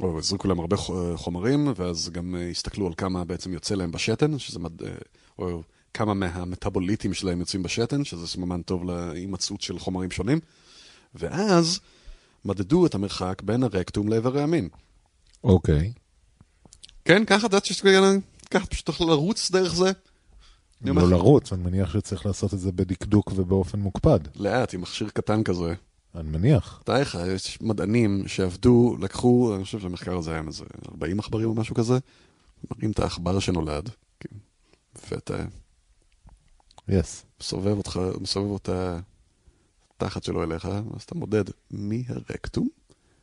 או 0.00 0.18
הזריקו 0.18 0.48
להם 0.48 0.60
הרבה 0.60 0.76
ח- 0.76 0.90
חומרים, 1.16 1.72
ואז 1.76 2.10
גם 2.10 2.36
אה, 2.36 2.50
הסתכלו 2.50 2.86
על 2.86 2.92
כמה 2.96 3.24
בעצם 3.24 3.52
יוצא 3.52 3.74
להם 3.74 3.92
בשתן, 3.92 4.38
שזה 4.38 4.58
מד... 4.58 4.82
אה, 4.82 4.90
או 5.38 5.62
כמה 5.94 6.14
מהמטאבוליטים 6.14 7.14
שלהם 7.14 7.40
יוצאים 7.40 7.62
בשתן, 7.62 8.04
שזה 8.04 8.26
סממן 8.26 8.62
טוב 8.62 8.84
להימצאות 8.84 9.60
של 9.60 9.78
חומרים 9.78 10.10
שונים. 10.10 10.40
ואז 11.14 11.80
מדדו 12.44 12.86
את 12.86 12.94
המרחק 12.94 13.42
בין 13.42 13.62
הרקטום 13.62 14.08
לאיברי 14.08 14.42
המין. 14.42 14.68
אוקיי. 15.44 15.92
כן, 17.04 17.24
ככה 17.24 17.46
אתה 17.46 17.56
יודע 17.56 17.66
שיש 17.66 17.82
ככה 18.50 18.66
פשוט 18.66 18.88
יכול 18.88 19.06
לרוץ 19.06 19.50
דרך 19.50 19.74
זה? 19.74 19.92
לא 20.84 21.10
לרוץ, 21.10 21.52
אני 21.52 21.62
מניח 21.62 21.92
שצריך 21.92 22.26
לעשות 22.26 22.54
את 22.54 22.58
זה 22.58 22.72
בדקדוק 22.72 23.32
ובאופן 23.36 23.78
מוקפד. 23.78 24.20
לאט, 24.36 24.74
עם 24.74 24.80
מכשיר 24.80 25.08
קטן 25.08 25.42
כזה. 25.42 25.74
אני 26.14 26.28
מניח. 26.28 26.82
תאר 26.84 27.00
לך, 27.00 27.18
יש 27.34 27.62
מדענים 27.62 28.28
שעבדו, 28.28 28.96
לקחו, 29.00 29.54
אני 29.54 29.64
חושב 29.64 29.80
שהמחקר 29.80 30.16
הזה 30.16 30.30
היה 30.30 30.38
עם 30.38 30.48
איזה 30.48 30.64
40 30.88 31.18
עכברים 31.18 31.48
או 31.48 31.54
משהו 31.54 31.74
כזה, 31.74 31.98
מראים 32.70 32.90
את 32.90 32.98
העכבר 32.98 33.38
שנולד, 33.38 33.90
כן, 34.20 34.36
ואתה 35.10 35.44
יס. 36.88 37.24
מסובב 37.40 37.76
אותך, 37.76 38.00
מסובב 38.20 38.50
אותה 38.50 39.00
התחת 39.96 40.24
שלו 40.24 40.42
אליך, 40.42 40.64
אז 40.64 41.02
אתה 41.02 41.14
מודד 41.14 41.44
מהרקטום 41.70 42.68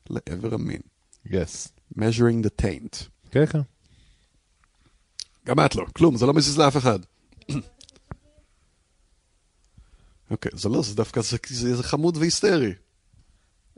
לעבר 0.09 0.53
המין. 0.53 0.81
Yes. 1.27 1.69
measuring 1.97 2.45
the 2.45 2.63
taint. 2.63 3.03
כן, 3.31 3.45
כן. 3.45 3.61
גם 5.45 5.65
את 5.65 5.75
לא, 5.75 5.85
כלום, 5.93 6.17
זה 6.17 6.25
לא 6.25 6.33
מזיז 6.33 6.57
לאף 6.57 6.77
אחד. 6.77 6.99
אוקיי, 10.31 10.51
זה 10.55 10.69
לא, 10.69 10.81
זה 10.81 10.95
דווקא, 10.95 11.21
זה, 11.21 11.37
זה, 11.47 11.75
זה 11.75 11.83
חמוד 11.83 12.17
והיסטרי. 12.17 12.73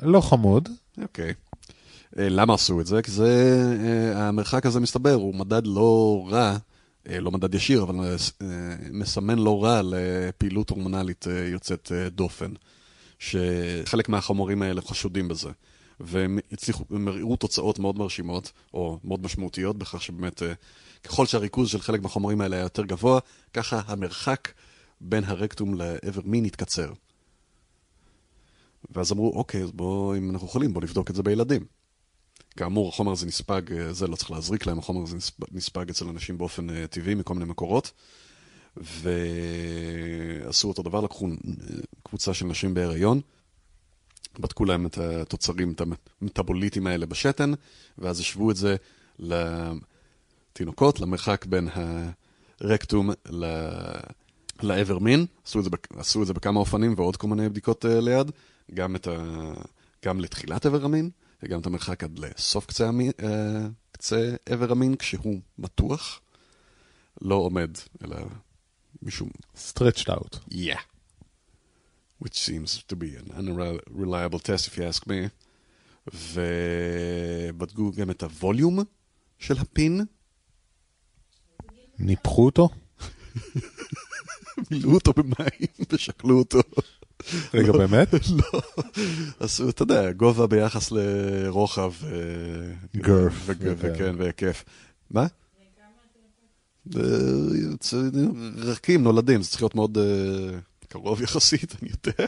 לא 0.01 0.21
חמוד. 0.21 0.69
אוקיי. 1.01 1.33
אה, 2.19 2.29
למה 2.29 2.53
עשו 2.53 2.81
את 2.81 2.85
זה? 2.85 3.01
כי 3.01 3.11
זה, 3.11 3.63
אה, 3.83 4.27
המרחק 4.27 4.65
הזה 4.65 4.79
מסתבר, 4.79 5.13
הוא 5.13 5.35
מדד 5.35 5.67
לא 5.67 6.23
רע, 6.29 6.57
אה, 7.09 7.19
לא 7.19 7.31
מדד 7.31 7.55
ישיר, 7.55 7.83
אבל 7.83 7.95
מסמן 8.91 9.39
לא 9.39 9.63
רע 9.63 9.81
לפעילות 9.83 10.69
הורמונלית 10.69 11.25
יוצאת 11.51 11.91
דופן. 12.07 12.51
שחלק 13.19 14.09
מהחומרים 14.09 14.61
האלה 14.61 14.81
חשודים 14.81 15.27
בזה. 15.27 15.49
והם 15.99 16.39
הצליחו, 16.51 16.83
הם 16.89 17.07
הראו 17.07 17.35
תוצאות 17.35 17.79
מאוד 17.79 17.97
מרשימות, 17.97 18.51
או 18.73 18.99
מאוד 19.03 19.23
משמעותיות, 19.23 19.77
בכך 19.77 20.01
שבאמת, 20.01 20.41
ככל 21.03 21.25
שהריכוז 21.25 21.69
של 21.69 21.81
חלק 21.81 22.01
מהחומרים 22.01 22.41
האלה 22.41 22.55
היה 22.55 22.63
יותר 22.63 22.83
גבוה, 22.83 23.19
ככה 23.53 23.81
המרחק 23.87 24.49
בין 25.03 25.23
הרקטום 25.23 25.73
לעבר 25.73 26.21
מין 26.25 26.45
התקצר. 26.45 26.93
ואז 28.89 29.11
אמרו, 29.11 29.33
אוקיי, 29.35 29.63
אז 29.63 29.71
בואו, 29.71 30.17
אם 30.17 30.29
אנחנו 30.29 30.47
יכולים, 30.47 30.73
בואו 30.73 30.85
נבדוק 30.85 31.09
את 31.09 31.15
זה 31.15 31.23
בילדים. 31.23 31.65
כאמור, 32.57 32.89
החומר 32.89 33.11
הזה 33.11 33.25
נספג, 33.25 33.73
אה, 33.73 33.93
זה 33.93 34.07
לא 34.07 34.15
צריך 34.15 34.31
להזריק 34.31 34.65
להם, 34.65 34.79
החומר 34.79 35.03
הזה 35.03 35.15
נספג, 35.15 35.45
נספג 35.51 35.89
אצל 35.89 36.07
אנשים 36.07 36.37
באופן 36.37 36.69
uh, 36.69 36.73
טבעי 36.89 37.15
מכל 37.15 37.33
מיני 37.33 37.45
מקורות. 37.45 37.91
ועשו 38.77 40.67
אותו 40.67 40.83
דבר, 40.83 41.01
לקחו 41.01 41.27
אה, 41.27 41.31
קבוצה 42.03 42.33
של 42.33 42.45
נשים 42.45 42.73
בהיריון, 42.73 43.21
בדקו 44.39 44.65
להם 44.65 44.85
את 44.85 44.97
התוצרים, 44.97 45.71
את 45.71 45.81
המטאבוליטים 46.21 46.87
האלה 46.87 47.05
בשתן, 47.05 47.51
ואז 47.97 48.19
השוו 48.19 48.51
את 48.51 48.55
זה 48.55 48.75
לתינוקות, 49.19 50.99
למרחק 50.99 51.45
בין 51.45 51.69
הרקטום 52.61 53.09
ל... 53.29 53.45
לעבר 54.63 54.99
מין, 54.99 55.25
עשו 55.45 55.59
את, 55.59 55.63
זה, 55.63 55.69
עשו 55.97 56.21
את 56.21 56.27
זה 56.27 56.33
בכמה 56.33 56.59
אופנים 56.59 56.93
ועוד 56.97 57.17
כל 57.17 57.27
מיני 57.27 57.49
בדיקות 57.49 57.85
uh, 57.85 57.87
ליד, 57.87 58.31
גם, 58.73 58.95
ה... 58.95 59.09
גם 60.05 60.19
לתחילת 60.19 60.65
עבר 60.65 60.85
המין, 60.85 61.09
וגם 61.43 61.59
את 61.59 61.65
המרחק 61.65 62.03
עד 62.03 62.19
לסוף 62.19 62.65
קצה, 62.65 62.87
המין, 62.87 63.11
uh, 63.21 63.23
קצה 63.91 64.35
עבר 64.45 64.71
המין, 64.71 64.95
כשהוא 64.95 65.39
מתוח, 65.57 66.21
לא 67.21 67.35
עומד, 67.35 67.71
אלא 68.03 68.17
משום... 69.01 69.29
stretched 69.55 70.09
out. 70.09 70.39
Yeah. 70.51 70.79
which 72.23 72.37
seems 72.39 72.83
to 72.87 72.95
be 72.95 73.09
an 73.21 73.29
unreliable 73.39 74.39
test 74.39 74.67
if 74.67 74.77
you 74.77 74.83
ask 74.83 75.07
me. 75.07 75.29
ובדקו 76.07 77.91
גם 77.91 78.09
את 78.09 78.23
הווליום 78.23 78.79
של 79.39 79.57
הפין. 79.57 80.01
ניפחו 81.99 82.45
אותו? 82.45 82.69
מילאו 84.71 84.93
אותו 84.93 85.13
במים 85.13 85.85
ושקלו 85.91 86.39
אותו. 86.39 86.59
רגע, 87.53 87.71
באמת? 87.71 88.13
לא. 88.13 88.61
עשו, 89.39 89.69
אתה 89.69 89.83
יודע, 89.83 90.11
גובה 90.11 90.47
ביחס 90.47 90.91
לרוחב. 90.91 91.93
גרף. 92.95 93.33
וכן, 93.47 94.15
והיקף. 94.17 94.63
מה? 95.11 95.27
רכים, 98.57 99.03
נולדים, 99.03 99.41
זה 99.41 99.49
צריך 99.49 99.61
להיות 99.61 99.75
מאוד 99.75 99.97
קרוב 100.87 101.21
יחסית, 101.21 101.75
אני 101.81 101.89
יודע. 101.89 102.25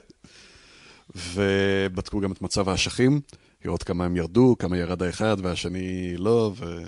ובדקו 1.15 2.19
גם 2.19 2.32
את 2.32 2.41
מצב 2.41 2.69
האשכים, 2.69 3.21
לראות 3.65 3.84
כמה 3.84 4.05
הם 4.05 4.15
ירדו, 4.15 4.55
כמה 4.59 4.78
ירד 4.78 5.03
האחד 5.03 5.38
והשני 5.41 6.17
לא, 6.17 6.53
ו... 6.57 6.84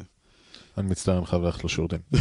אני 0.78 0.88
מצטער, 0.88 1.18
אני 1.18 1.26
חייב 1.26 1.42
ללכת 1.42 1.64
לשירותים. 1.64 2.00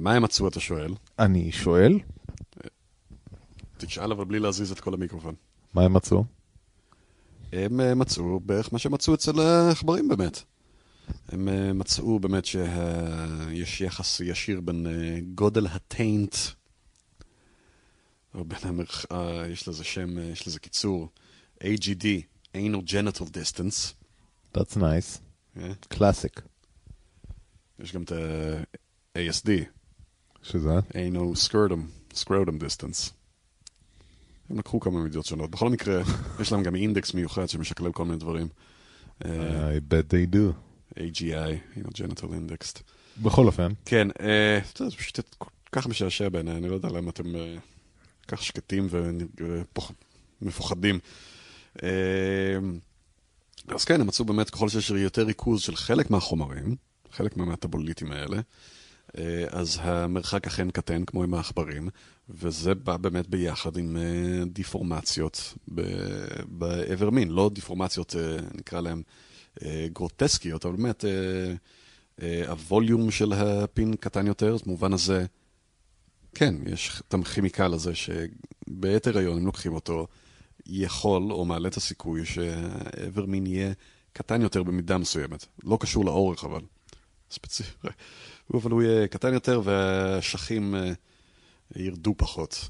מה 0.00 0.14
הם 0.14 0.22
מצאו, 0.22 0.48
אתה 0.48 0.60
שואל? 0.60 0.94
אני 1.18 1.52
שואל, 1.52 1.98
תשאל, 3.76 4.12
אבל 4.12 4.24
בלי 4.24 4.38
להזיז 4.38 4.72
את 4.72 4.80
כל 4.80 4.94
המיקרופון. 4.94 5.34
מה 5.74 5.82
הם 5.82 5.92
מצאו? 5.92 6.24
הם 7.52 7.80
אה, 7.80 7.94
מצאו 7.94 8.40
בערך 8.40 8.72
מה 8.72 8.78
שמצאו 8.78 9.14
אצל 9.14 9.40
העכברים 9.40 10.08
באמת. 10.08 10.42
הם 11.28 11.48
אה, 11.48 11.72
מצאו 11.72 12.18
באמת 12.18 12.44
שיש 12.44 13.80
יחס 13.80 14.20
ישיר 14.20 14.60
בין 14.60 14.86
אה, 14.86 15.18
גודל 15.34 15.66
הטיינט, 15.66 16.36
או 18.34 18.44
בין 18.44 18.58
המרח... 18.62 19.04
יש 19.48 19.68
לזה 19.68 19.84
שם, 19.84 20.18
יש 20.18 20.46
לזה 20.46 20.60
קיצור, 20.60 21.08
AGD, 21.64 22.04
anal 22.56 22.82
genital 22.86 23.24
distance. 23.24 23.94
That's 24.54 24.76
nice. 24.76 25.18
Yeah. 25.56 25.94
Classic. 25.94 26.40
יש 27.78 27.92
גם 27.92 28.02
את 28.02 28.12
ה-ASD, 28.12 29.50
שזה? 30.42 30.78
anal 30.78 31.48
scrotum, 31.48 32.14
scrotum 32.14 32.62
distance. 32.62 33.10
הם 34.50 34.58
לקחו 34.58 34.80
כמה 34.80 35.04
מדינות 35.04 35.26
שונות. 35.26 35.50
בכל 35.50 35.68
מקרה, 35.68 36.02
יש 36.40 36.52
להם 36.52 36.62
גם 36.62 36.76
אינדקס 36.76 37.14
מיוחד 37.14 37.46
שמשקלל 37.46 37.92
כל 37.92 38.04
מיני 38.04 38.16
דברים. 38.16 38.48
אה, 39.24 39.76
I 39.76 39.92
bet 39.92 40.12
they 40.12 40.34
do. 40.34 40.52
AGI, 40.98 41.76
you 41.76 41.82
know, 41.82 41.90
genital 41.90 42.24
indexed. 42.24 42.82
בכל 43.22 43.46
אופן. 43.46 43.72
כן, 43.84 44.08
אה, 44.20 44.58
זה 44.74 44.96
פשוט 44.96 45.20
כל 45.38 45.50
כך 45.72 45.86
משעשע 45.86 46.28
בעיניי, 46.28 46.56
אני 46.56 46.68
לא 46.68 46.74
יודע 46.74 46.88
למה 46.88 47.10
אתם 47.10 47.36
אה, 47.36 47.56
כך 48.28 48.42
שקטים 48.42 48.88
ומפוחדים. 50.42 50.98
אז 53.68 53.84
כן, 53.84 54.00
הם 54.00 54.06
מצאו 54.06 54.24
באמת, 54.24 54.50
ככל 54.50 54.68
שיש 54.68 54.90
יותר 54.90 55.22
ריכוז 55.22 55.60
של 55.60 55.76
חלק 55.76 56.10
מהחומרים, 56.10 56.76
חלק 57.12 57.36
מהמטאבוליטים 57.36 58.12
האלה, 58.12 58.40
אז 59.50 59.78
המרחק 59.82 60.46
אכן 60.46 60.70
קטן, 60.70 61.04
כמו 61.04 61.22
עם 61.22 61.34
העכברים, 61.34 61.88
וזה 62.28 62.74
בא 62.74 62.96
באמת 62.96 63.26
ביחד 63.28 63.76
עם 63.76 63.96
דיפורמציות 64.46 65.54
בעבר 66.48 67.10
מין, 67.10 67.28
לא 67.28 67.50
דיפורמציות, 67.54 68.14
נקרא 68.54 68.80
להם, 68.80 69.02
גרוטסקיות, 69.92 70.66
אבל 70.66 70.76
באמת 70.76 71.04
הווליום 72.48 73.10
של 73.10 73.32
הפין 73.32 73.94
קטן 74.00 74.26
יותר, 74.26 74.54
אז 74.54 74.62
במובן 74.62 74.92
הזה, 74.92 75.26
כן, 76.34 76.54
יש 76.66 77.02
את 77.08 77.14
הכימיקל 77.14 77.74
הזה 77.74 77.92
שבעת 77.94 79.06
הריון, 79.06 79.38
אם 79.38 79.46
לוקחים 79.46 79.74
אותו, 79.74 80.06
יכול 80.66 81.32
או 81.32 81.44
מעלה 81.44 81.68
את 81.68 81.76
הסיכוי 81.76 82.24
שהאיבר 82.24 83.26
מין 83.26 83.46
יהיה 83.46 83.72
קטן 84.12 84.42
יותר 84.42 84.62
במידה 84.62 84.98
מסוימת. 84.98 85.46
לא 85.64 85.78
קשור 85.80 86.04
לאורך, 86.04 86.44
אבל 86.44 86.60
ספציפי. 87.30 87.88
אבל 88.54 88.70
הוא 88.70 88.82
יהיה 88.82 89.08
קטן 89.08 89.34
יותר 89.34 89.60
והאשכים 89.64 90.74
ירדו 91.76 92.14
פחות. 92.16 92.68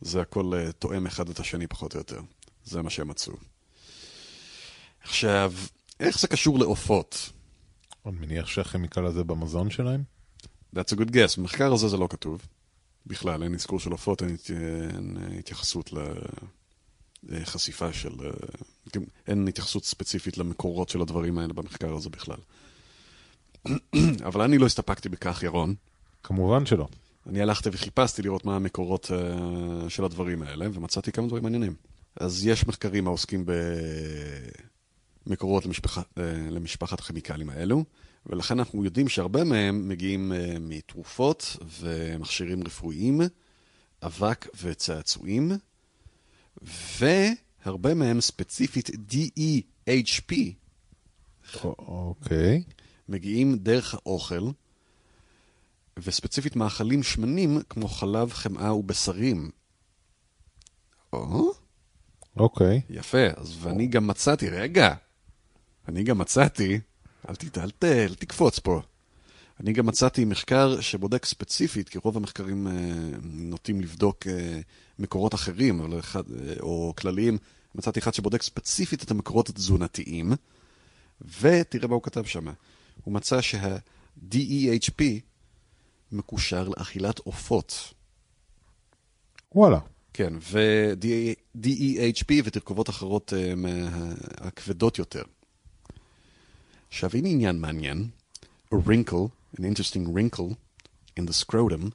זה 0.00 0.20
הכל 0.20 0.52
תואם 0.78 1.06
אחד 1.06 1.28
את 1.28 1.40
השני 1.40 1.66
פחות 1.66 1.94
או 1.94 2.00
יותר. 2.00 2.20
זה 2.64 2.82
מה 2.82 2.90
שהם 2.90 3.08
מצאו. 3.08 3.34
עכשיו, 5.02 5.52
איך 6.00 6.20
זה 6.20 6.28
קשור 6.28 6.58
לעופות? 6.58 7.30
אני 8.06 8.16
מניח 8.16 8.46
שהכימיקל 8.46 9.04
הזה 9.06 9.24
במזון 9.24 9.70
שלהם? 9.70 10.02
That's 10.76 10.92
a 10.92 10.96
good 10.96 11.10
guess. 11.10 11.38
במחקר 11.38 11.72
הזה 11.72 11.88
זה 11.88 11.96
לא 11.96 12.06
כתוב. 12.10 12.46
בכלל, 13.06 13.42
אין 13.42 13.54
אזכור 13.54 13.80
של 13.80 13.92
עופות, 13.92 14.22
אין, 14.22 14.36
אין 14.48 15.16
התייחסות 15.38 15.90
לחשיפה 17.22 17.92
של... 17.92 18.12
אין 19.26 19.48
התייחסות 19.48 19.84
ספציפית 19.84 20.38
למקורות 20.38 20.88
של 20.88 21.00
הדברים 21.00 21.38
האלה 21.38 21.52
במחקר 21.52 21.94
הזה 21.94 22.10
בכלל. 22.10 22.38
אבל 24.28 24.40
אני 24.40 24.58
לא 24.58 24.66
הסתפקתי 24.66 25.08
בכך, 25.08 25.42
ירון. 25.42 25.74
כמובן 26.22 26.66
שלא. 26.66 26.88
אני 27.26 27.42
הלכתי 27.42 27.68
וחיפשתי 27.72 28.22
לראות 28.22 28.44
מה 28.44 28.56
המקורות 28.56 29.04
uh, 29.04 29.88
של 29.88 30.04
הדברים 30.04 30.42
האלה, 30.42 30.66
ומצאתי 30.72 31.12
כמה 31.12 31.26
דברים 31.26 31.42
מעניינים. 31.42 31.74
אז 32.16 32.46
יש 32.46 32.66
מחקרים 32.66 33.06
העוסקים 33.06 33.46
במקורות 35.26 35.66
למשפח, 35.66 35.98
uh, 35.98 36.02
למשפחת 36.50 37.00
הכימיקלים 37.00 37.50
האלו, 37.50 37.84
ולכן 38.26 38.58
אנחנו 38.58 38.84
יודעים 38.84 39.08
שהרבה 39.08 39.44
מהם 39.44 39.88
מגיעים 39.88 40.32
uh, 40.32 40.58
מתרופות 40.60 41.56
ומכשירים 41.80 42.64
רפואיים, 42.64 43.20
אבק 44.02 44.48
וצעצועים, 44.62 45.52
והרבה 47.62 47.94
מהם 47.94 48.20
ספציפית 48.20 48.90
DEHP. 48.90 50.34
אוקיי. 51.64 52.62
Okay. 52.66 52.83
מגיעים 53.08 53.56
דרך 53.56 53.94
האוכל, 53.94 54.50
וספציפית 55.98 56.56
מאכלים 56.56 57.02
שמנים 57.02 57.58
כמו 57.68 57.88
חלב, 57.88 58.32
חמאה 58.32 58.74
ובשרים. 58.74 59.50
או? 61.12 61.52
אוקיי. 62.36 62.80
יפה, 62.90 63.26
אז 63.36 63.56
ואני 63.60 63.86
גם 63.86 64.06
מצאתי, 64.06 64.48
רגע, 64.48 64.94
אני 65.88 66.02
גם 66.02 66.18
מצאתי, 66.18 66.80
אל, 67.28 67.34
ת, 67.34 67.58
אל, 67.58 67.70
ת, 67.70 67.84
אל 67.84 68.14
תקפוץ 68.14 68.58
פה. 68.58 68.80
אני 69.60 69.72
גם 69.72 69.86
מצאתי 69.86 70.24
מחקר 70.24 70.80
שבודק 70.80 71.24
ספציפית, 71.24 71.88
כי 71.88 71.98
רוב 71.98 72.16
המחקרים 72.16 72.66
אה, 72.66 72.72
נוטים 73.22 73.80
לבדוק 73.80 74.26
אה, 74.26 74.60
מקורות 74.98 75.34
אחרים, 75.34 75.80
אבל 75.80 75.98
אחד, 75.98 76.22
אה, 76.30 76.54
או 76.60 76.94
כלליים. 76.96 77.38
מצאתי 77.74 78.00
אחד 78.00 78.14
שבודק 78.14 78.42
ספציפית 78.42 79.02
את 79.02 79.10
המקורות 79.10 79.48
התזונתיים, 79.48 80.32
ותראה 81.40 81.88
מה 81.88 81.94
הוא 81.94 82.02
כתב 82.02 82.24
שם. 82.24 82.46
הוא 83.04 83.14
מצא 83.14 83.40
שה-DEHP 83.40 85.02
מקושר 86.12 86.68
לאכילת 86.68 87.18
עופות. 87.18 87.94
וואלה. 89.54 89.78
כן, 90.12 90.32
ו-DEHP 90.40 92.32
ותרכובות 92.44 92.90
אחרות 92.90 93.32
uh, 93.32 93.56
מהכבדות 93.56 94.98
יותר. 94.98 95.22
עכשיו, 96.88 97.10
הנה 97.14 97.28
עניין 97.28 97.60
מעניין, 97.60 98.08
a 98.74 98.76
wrinkle, 98.76 99.28
an 99.56 99.60
interesting 99.60 100.06
wrinkle 100.14 100.54
in 101.20 101.22
the 101.22 101.44
scrotum, 101.44 101.90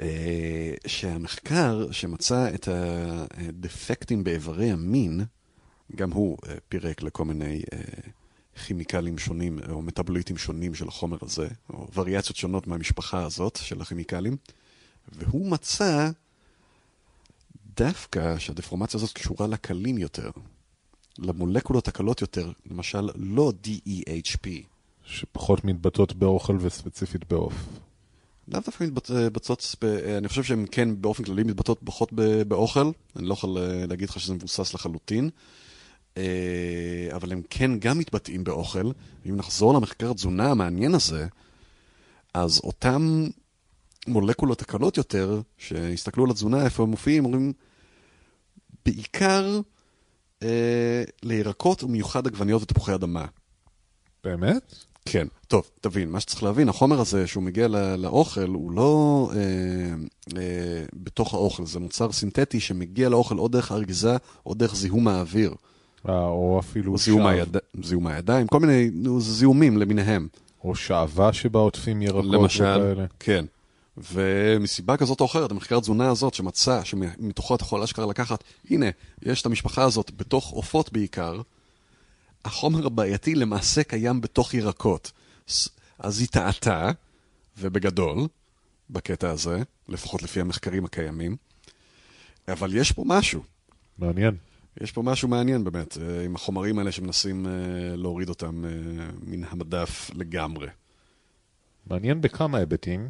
אה, 0.00 0.74
שהמחקר 0.86 1.92
שמצא 1.92 2.54
את 2.54 2.68
הדפקטים 2.68 4.24
באיברי 4.24 4.70
המין, 4.70 5.24
גם 5.96 6.12
הוא 6.12 6.38
uh, 6.42 6.48
פירק 6.68 7.02
לכל 7.02 7.24
מיני 7.24 7.62
uh, 7.62 8.10
כימיקלים 8.66 9.18
שונים 9.18 9.58
או 9.70 9.82
מטאבוליטים 9.82 10.36
שונים 10.36 10.74
של 10.74 10.88
החומר 10.88 11.18
הזה, 11.22 11.48
או 11.70 11.88
וריאציות 11.94 12.36
שונות 12.36 12.66
מהמשפחה 12.66 13.24
הזאת 13.24 13.56
של 13.62 13.80
הכימיקלים. 13.80 14.36
והוא 15.12 15.50
מצא 15.50 16.10
דווקא 17.76 18.38
שהדפורמציה 18.38 18.98
הזאת 18.98 19.12
קשורה 19.12 19.46
לקלים 19.46 19.98
יותר, 19.98 20.30
למולקולות 21.18 21.88
הקלות 21.88 22.20
יותר, 22.20 22.52
למשל 22.70 23.08
לא 23.14 23.52
DEHP. 23.64 24.48
שפחות 25.04 25.64
מתבטאות 25.64 26.12
באוכל 26.12 26.56
וספציפית 26.60 27.28
בעוף. 27.28 27.54
לאו 28.48 28.60
דווקא 28.60 28.84
מתבצעות, 28.84 29.74
אני 30.18 30.28
חושב 30.28 30.42
שהן 30.42 30.66
כן 30.70 31.00
באופן 31.00 31.24
כללי 31.24 31.42
מתבטאות 31.42 31.80
פחות 31.84 32.12
באוכל, 32.48 32.90
אני 33.16 33.26
לא 33.26 33.32
יכול 33.32 33.58
אה, 33.58 33.86
להגיד 33.86 34.08
לך 34.08 34.20
שזה 34.20 34.34
מבוסס 34.34 34.74
לחלוטין, 34.74 35.24
אה, 35.24 35.30
אבל 37.14 37.32
הם 37.32 37.42
כן 37.50 37.78
גם 37.78 37.98
מתבטאים 37.98 38.44
באוכל. 38.44 38.90
אם 39.28 39.36
נחזור 39.36 39.74
למחקר 39.74 40.10
התזונה 40.10 40.50
המעניין 40.50 40.94
הזה, 40.94 41.26
אז 42.34 42.60
אותם 42.64 43.26
המולקולות 44.06 44.62
הקלות 44.62 44.96
יותר, 44.96 45.40
שהסתכלו 45.58 46.24
על 46.24 46.30
התזונה, 46.30 46.64
איפה 46.64 46.82
הם 46.82 46.90
מופיעים, 46.90 47.24
אומרים, 47.24 47.52
בעיקר 48.84 49.60
אה, 50.42 51.02
לירקות, 51.22 51.82
ומיוחד 51.82 52.26
עגבניות 52.26 52.62
ותפוחי 52.62 52.94
אדמה. 52.94 53.26
באמת? 54.24 54.74
כן. 55.04 55.26
טוב, 55.48 55.70
תבין, 55.80 56.10
מה 56.10 56.20
שצריך 56.20 56.42
להבין, 56.42 56.68
החומר 56.68 57.00
הזה, 57.00 57.26
שהוא 57.26 57.42
מגיע 57.42 57.68
לא, 57.68 57.96
לאוכל, 57.96 58.48
הוא 58.48 58.72
לא 58.72 59.30
אה, 59.34 59.40
אה, 60.40 60.84
בתוך 60.92 61.34
האוכל, 61.34 61.66
זה 61.66 61.78
מוצר 61.78 62.12
סינתטי 62.12 62.60
שמגיע 62.60 63.08
לאוכל 63.08 63.38
או 63.38 63.48
דרך 63.48 63.72
האריזה 63.72 64.16
או 64.46 64.54
דרך 64.54 64.74
זיהום 64.74 65.08
האוויר. 65.08 65.54
אה, 66.08 66.24
או 66.24 66.60
אפילו 66.60 66.98
זיהום, 66.98 67.26
היד... 67.26 67.56
זיהום 67.82 68.06
הידיים, 68.06 68.46
כל 68.46 68.60
מיני 68.60 68.90
זיהומים 69.18 69.78
למיניהם. 69.78 70.28
או 70.64 70.74
שעווה 70.74 71.32
שבה 71.32 71.58
עוטפים 71.58 72.02
ירקות 72.02 72.24
למשל, 72.24 72.64
וכאלה. 72.64 73.06
כן. 73.20 73.44
ומסיבה 73.96 74.96
כזאת 74.96 75.20
או 75.20 75.26
אחרת, 75.26 75.50
המחקר 75.50 75.80
תזונה 75.80 76.10
הזאת 76.10 76.34
שמצא, 76.34 76.84
שמתוכו 76.84 77.54
אתה 77.54 77.64
יכול 77.64 77.82
אשכרה 77.82 78.06
לקחת, 78.06 78.44
הנה, 78.70 78.86
יש 79.22 79.40
את 79.40 79.46
המשפחה 79.46 79.82
הזאת 79.84 80.10
בתוך 80.16 80.50
עופות 80.50 80.92
בעיקר, 80.92 81.40
החומר 82.44 82.86
הבעייתי 82.86 83.34
למעשה 83.34 83.82
קיים 83.82 84.20
בתוך 84.20 84.54
ירקות. 84.54 85.12
אז 85.98 86.20
היא 86.20 86.28
טעתה, 86.28 86.90
ובגדול, 87.58 88.26
בקטע 88.90 89.30
הזה, 89.30 89.62
לפחות 89.88 90.22
לפי 90.22 90.40
המחקרים 90.40 90.84
הקיימים, 90.84 91.36
אבל 92.48 92.74
יש 92.74 92.92
פה 92.92 93.02
משהו. 93.06 93.42
מעניין. 93.98 94.36
יש 94.80 94.92
פה 94.92 95.02
משהו 95.02 95.28
מעניין 95.28 95.64
באמת, 95.64 95.98
אה, 96.00 96.24
עם 96.24 96.34
החומרים 96.34 96.78
האלה 96.78 96.92
שמנסים 96.92 97.46
אה, 97.46 97.52
להוריד 97.96 98.28
אותם 98.28 98.64
אה, 98.64 98.70
מן 99.26 99.44
המדף 99.50 100.10
לגמרי. 100.14 100.66
מעניין 101.86 102.20
בכמה 102.20 102.58
היבטים. 102.58 103.08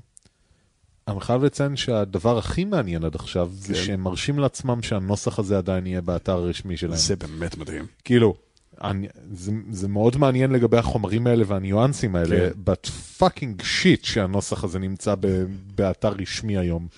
אני 1.08 1.20
חייב 1.20 1.44
לציין 1.44 1.76
שהדבר 1.76 2.38
הכי 2.38 2.64
מעניין 2.64 3.04
עד 3.04 3.14
עכשיו 3.14 3.46
כן. 3.46 3.54
זה 3.54 3.74
שהם 3.74 4.00
מרשים 4.00 4.38
לעצמם 4.38 4.82
שהנוסח 4.82 5.38
הזה 5.38 5.58
עדיין 5.58 5.86
יהיה 5.86 6.00
באתר 6.00 6.32
הרשמי 6.32 6.76
שלהם. 6.76 6.96
זה 6.96 7.16
באמת 7.16 7.56
מדהים. 7.56 7.86
כאילו, 8.04 8.34
אני, 8.82 9.08
זה, 9.32 9.52
זה 9.70 9.88
מאוד 9.88 10.16
מעניין 10.16 10.50
לגבי 10.50 10.76
החומרים 10.76 11.26
האלה 11.26 11.44
והניואנסים 11.46 12.16
האלה, 12.16 12.50
כן. 12.50 12.72
but 12.72 12.90
fucking 13.20 13.60
shit 13.60 14.06
שהנוסח 14.06 14.64
הזה 14.64 14.78
נמצא 14.78 15.14
ב, 15.20 15.44
באתר 15.74 16.12
רשמי 16.18 16.58
היום. 16.58 16.88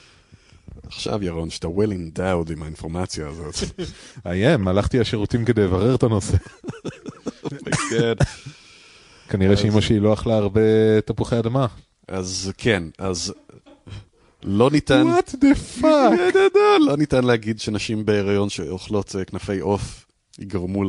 עכשיו 0.87 1.24
ירון, 1.24 1.51
שאתה 1.51 1.66
well 1.66 1.91
endowed 1.91 2.53
עם 2.53 2.62
האינפורמציה 2.62 3.28
הזאת. 3.28 3.55
איים, 4.26 4.68
הלכתי 4.68 4.99
לשירותים 4.99 5.45
כדי 5.45 5.64
לברר 5.64 5.95
את 5.95 6.03
הנושא. 6.03 6.37
כן. 7.91 8.12
כנראה 9.28 9.57
שאימא 9.57 9.80
שלי 9.80 10.01
לא 10.01 10.12
אכלה 10.12 10.37
הרבה 10.37 10.61
תפוחי 11.05 11.39
אדמה. 11.39 11.66
אז 12.09 12.53
כן, 12.59 12.82
אז 12.99 13.35
לא 14.43 14.70
ניתן... 14.70 15.05
What 15.18 15.30
the 15.30 15.82
fuck? 15.82 15.85
לא 16.87 16.97
ניתן 16.97 17.24
להגיד 17.24 17.61
שנשים 17.61 18.05
בהיריון 18.05 18.49
שאוכלות 18.49 19.16
אה, 19.18 19.24
כנפי 19.24 19.59
עוף 19.59 20.07
יגרמו 20.39 20.85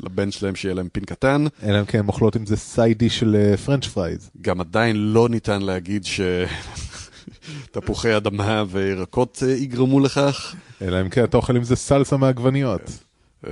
לבן 0.00 0.30
שלהם 0.30 0.54
שיהיה 0.54 0.74
להם 0.74 0.88
פין 0.92 1.04
קטן. 1.04 1.44
אלא 1.62 1.80
אם 1.80 1.84
כן 1.84 1.98
הם 1.98 2.08
אוכלות 2.08 2.36
עם 2.36 2.46
זה 2.46 2.56
side 2.56 3.10
של 3.10 3.54
French 3.64 3.84
אה, 3.84 3.90
fries. 3.90 4.30
גם 4.40 4.60
עדיין 4.60 4.96
לא 4.96 5.28
ניתן 5.28 5.62
להגיד 5.62 6.04
שתפוחי 7.64 8.16
אדמה 8.16 8.64
וירקות 8.68 9.42
אה, 9.46 9.52
יגרמו 9.52 10.00
לכך. 10.00 10.54
אלא 10.82 11.00
אם 11.00 11.08
כן 11.08 11.24
אתה 11.24 11.36
אוכל 11.36 11.56
עם 11.56 11.64
זה 11.64 11.76
סלסה 11.76 12.16
מעגבניות. 12.16 12.90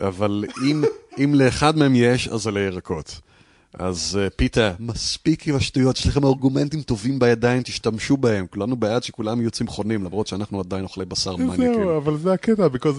אבל 0.00 0.44
אם, 0.66 0.84
אם 1.18 1.34
לאחד 1.34 1.76
מהם 1.76 1.92
יש, 1.94 2.28
אז 2.28 2.42
זה 2.42 2.50
לירקות. 2.50 3.20
אז 3.78 4.18
uh, 4.26 4.30
פיתה, 4.36 4.72
מספיק 4.80 5.48
עם 5.48 5.56
השטויות, 5.56 5.98
יש 5.98 6.06
לכם 6.06 6.24
ארגומנטים 6.24 6.82
טובים 6.82 7.18
בידיים, 7.18 7.62
תשתמשו 7.62 8.16
בהם. 8.16 8.46
כולנו 8.50 8.76
בעד 8.76 9.02
שכולם 9.02 9.40
יהיו 9.40 9.50
צמחונים, 9.50 10.04
למרות 10.04 10.26
שאנחנו 10.26 10.60
עדיין 10.60 10.84
אוכלי 10.84 11.04
בשר 11.04 11.36
מניאקים. 11.36 11.74
זהו, 11.74 11.96
אבל 11.96 12.18
זה 12.18 12.32
הקטע, 12.32 12.66
because 12.66 12.98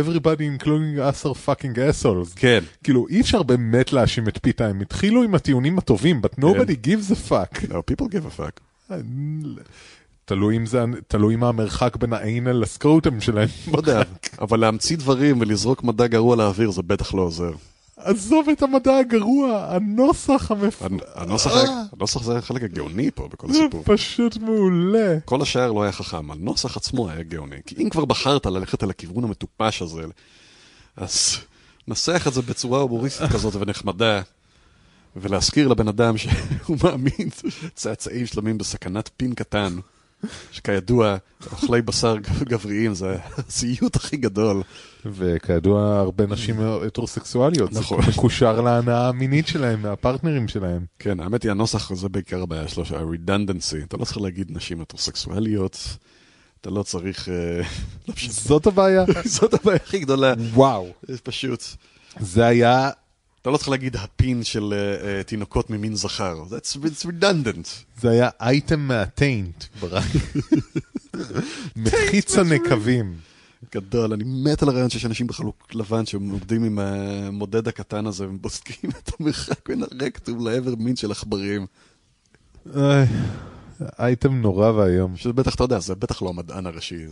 everybody 0.00 0.62
including 0.62 0.98
us 0.98 1.26
are 1.26 1.46
fucking 1.46 1.76
assholes. 1.76 2.36
כן. 2.36 2.60
כאילו, 2.84 3.06
אי 3.08 3.20
אפשר 3.20 3.42
באמת 3.42 3.92
להאשים 3.92 4.28
את 4.28 4.38
פיתה, 4.42 4.66
הם 4.66 4.80
התחילו 4.80 5.22
עם 5.22 5.34
הטיעונים 5.34 5.78
הטובים, 5.78 6.20
but 6.24 6.40
nobody 6.40 6.74
כן. 6.82 6.92
gives 6.92 7.12
a 7.12 7.30
fuck. 7.30 7.70
No, 7.70 7.74
people 7.92 8.06
give 8.06 8.38
a 8.38 8.40
fuck. 8.40 8.94
תלוי 10.24 10.56
אם 10.56 10.66
זה, 10.66 10.84
תלוי 11.08 11.36
מה 11.36 11.48
המרחק 11.48 11.96
בין 11.96 12.12
האנל 12.12 12.52
לסקרוטם 12.52 13.20
שלהם. 13.20 13.48
לא 13.72 13.78
יודע, 13.78 14.02
אבל 14.40 14.60
להמציא 14.60 14.96
דברים 14.96 15.40
ולזרוק 15.40 15.84
מדע 15.84 16.06
גרוע 16.06 16.36
לאוויר 16.36 16.70
זה 16.70 16.82
בטח 16.82 17.14
לא 17.14 17.22
עוזר. 17.22 17.50
עזוב 18.04 18.48
את 18.48 18.62
המדע 18.62 18.96
הגרוע, 18.96 19.66
הנוסח 19.68 20.50
המפ... 20.50 20.82
הנוסח, 21.14 21.50
הנוסח 21.92 22.22
זה 22.22 22.36
החלק 22.36 22.62
הגאוני 22.62 23.10
פה 23.14 23.28
בכל 23.32 23.50
הסיפור. 23.50 23.80
זה 23.86 23.92
פשוט 23.92 24.36
מעולה. 24.36 25.18
כל 25.24 25.42
השאר 25.42 25.72
לא 25.72 25.82
היה 25.82 25.92
חכם, 25.92 26.30
הנוסח 26.30 26.76
עצמו 26.76 27.10
היה 27.10 27.22
גאוני. 27.22 27.56
כי 27.66 27.74
אם 27.78 27.90
כבר 27.90 28.04
בחרת 28.04 28.46
ללכת 28.46 28.82
על 28.82 28.90
הכיוון 28.90 29.24
המטופש 29.24 29.82
הזה, 29.82 30.02
אז 30.96 31.36
נסח 31.88 32.24
את 32.28 32.32
זה 32.34 32.42
בצורה 32.42 32.80
הומוריסטית 32.80 33.30
כזאת 33.34 33.54
ונחמדה, 33.54 34.22
ולהזכיר 35.16 35.68
לבן 35.68 35.88
אדם 35.88 36.16
שהוא 36.16 36.78
מאמין 36.84 37.28
צאצאים 37.74 38.26
שלמים 38.26 38.58
בסכנת 38.58 39.10
פין 39.16 39.34
קטן. 39.34 39.76
שכידוע, 40.52 41.16
אוכלי 41.52 41.82
בשר 41.82 42.16
גבריים 42.50 42.94
זה 42.94 43.16
הסיוט 43.48 43.96
הכי 43.96 44.16
גדול. 44.16 44.62
וכידוע, 45.06 45.98
הרבה 45.98 46.26
נשים 46.26 46.56
הטרוסקסואליות, 46.86 47.72
נכון. 47.72 48.02
זה 48.02 48.08
מקושר 48.10 48.60
להנאה 48.60 49.08
המינית 49.08 49.46
שלהם, 49.46 49.82
מהפרטנרים 49.82 50.48
שלהם. 50.48 50.84
כן, 50.98 51.20
האמת 51.20 51.42
היא, 51.42 51.50
הנוסח 51.50 51.94
זה 51.94 52.08
בעיקר 52.08 52.42
הבעיה 52.42 52.68
שלו, 52.68 52.84
ה-redundancy. 52.84 53.84
אתה 53.84 53.96
לא 53.96 54.04
צריך 54.04 54.20
להגיד 54.20 54.46
נשים 54.50 54.80
הטרוסקסואליות, 54.80 55.96
אתה 56.60 56.70
לא 56.70 56.82
צריך... 56.82 57.28
אה, 57.28 57.62
זאת 58.28 58.66
הבעיה? 58.66 59.04
זאת 59.24 59.54
הבעיה 59.54 59.78
הכי 59.84 59.98
גדולה. 59.98 60.34
וואו. 60.52 60.88
זה 61.02 61.18
פשוט. 61.18 61.64
זה 62.20 62.46
היה 62.46 62.90
אתה 63.42 63.50
לא 63.50 63.56
צריך 63.56 63.68
להגיד 63.68 63.96
הפין 63.96 64.44
של 64.44 64.72
uh, 64.72 65.02
uh, 65.02 65.28
תינוקות 65.28 65.70
ממין 65.70 65.94
זכר. 65.94 66.44
That's 66.50 66.76
it's 66.76 67.06
redundant. 67.06 68.00
זה 68.00 68.10
היה 68.10 68.28
אייטם 68.40 68.80
מהטיינט, 68.80 69.64
ברק. 69.80 70.04
מחיץ 71.76 72.36
הנקבים. 72.38 73.16
גדול, 73.74 74.12
אני 74.12 74.24
מת 74.26 74.62
על 74.62 74.68
הרעיון 74.68 74.90
שיש 74.90 75.06
אנשים 75.06 75.26
בחלוק 75.26 75.74
לבן 75.74 76.06
שהם 76.06 76.30
עובדים 76.30 76.64
עם 76.64 76.78
המודד 76.78 77.68
הקטן 77.68 78.06
הזה 78.06 78.28
ובוסקים 78.28 78.90
את 78.98 79.10
המרחק 79.20 79.68
בין 79.68 79.82
הרקטום 79.82 80.46
לעבר 80.46 80.74
מין 80.74 80.96
של 80.96 81.10
עכברים. 81.10 81.66
אייטם 83.98 84.40
נורא 84.40 84.70
ואיום. 84.70 85.16
שזה 85.16 85.32
בטח, 85.32 85.54
אתה 85.54 85.64
יודע, 85.64 85.78
זה 85.78 85.94
בטח 85.94 86.22
לא 86.22 86.28
המדען 86.28 86.66
הראשי, 86.66 87.06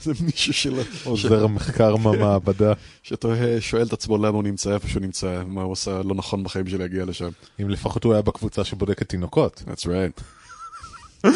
זה, 0.00 0.12
מישהו 0.20 0.52
שלא... 0.52 0.82
עוזר 1.04 1.44
המחקר 1.44 1.96
מהמעבדה. 1.96 2.72
שתוהה, 3.02 3.60
שואל 3.60 3.86
את 3.86 3.92
עצמו 3.92 4.18
למה 4.18 4.28
הוא 4.28 4.42
נמצא 4.42 4.74
איפה 4.74 4.88
שהוא 4.88 5.02
נמצא, 5.02 5.42
מה 5.46 5.62
הוא 5.62 5.72
עושה 5.72 6.02
לא 6.02 6.14
נכון 6.14 6.44
בחיים 6.44 6.66
של 6.66 6.78
להגיע 6.78 7.04
לשם. 7.04 7.28
אם 7.62 7.70
לפחות 7.70 8.04
הוא 8.04 8.12
היה 8.12 8.22
בקבוצה 8.22 8.64
שבודקת 8.64 9.08
תינוקות. 9.08 9.62
That's 9.66 9.84
right. 9.84 10.22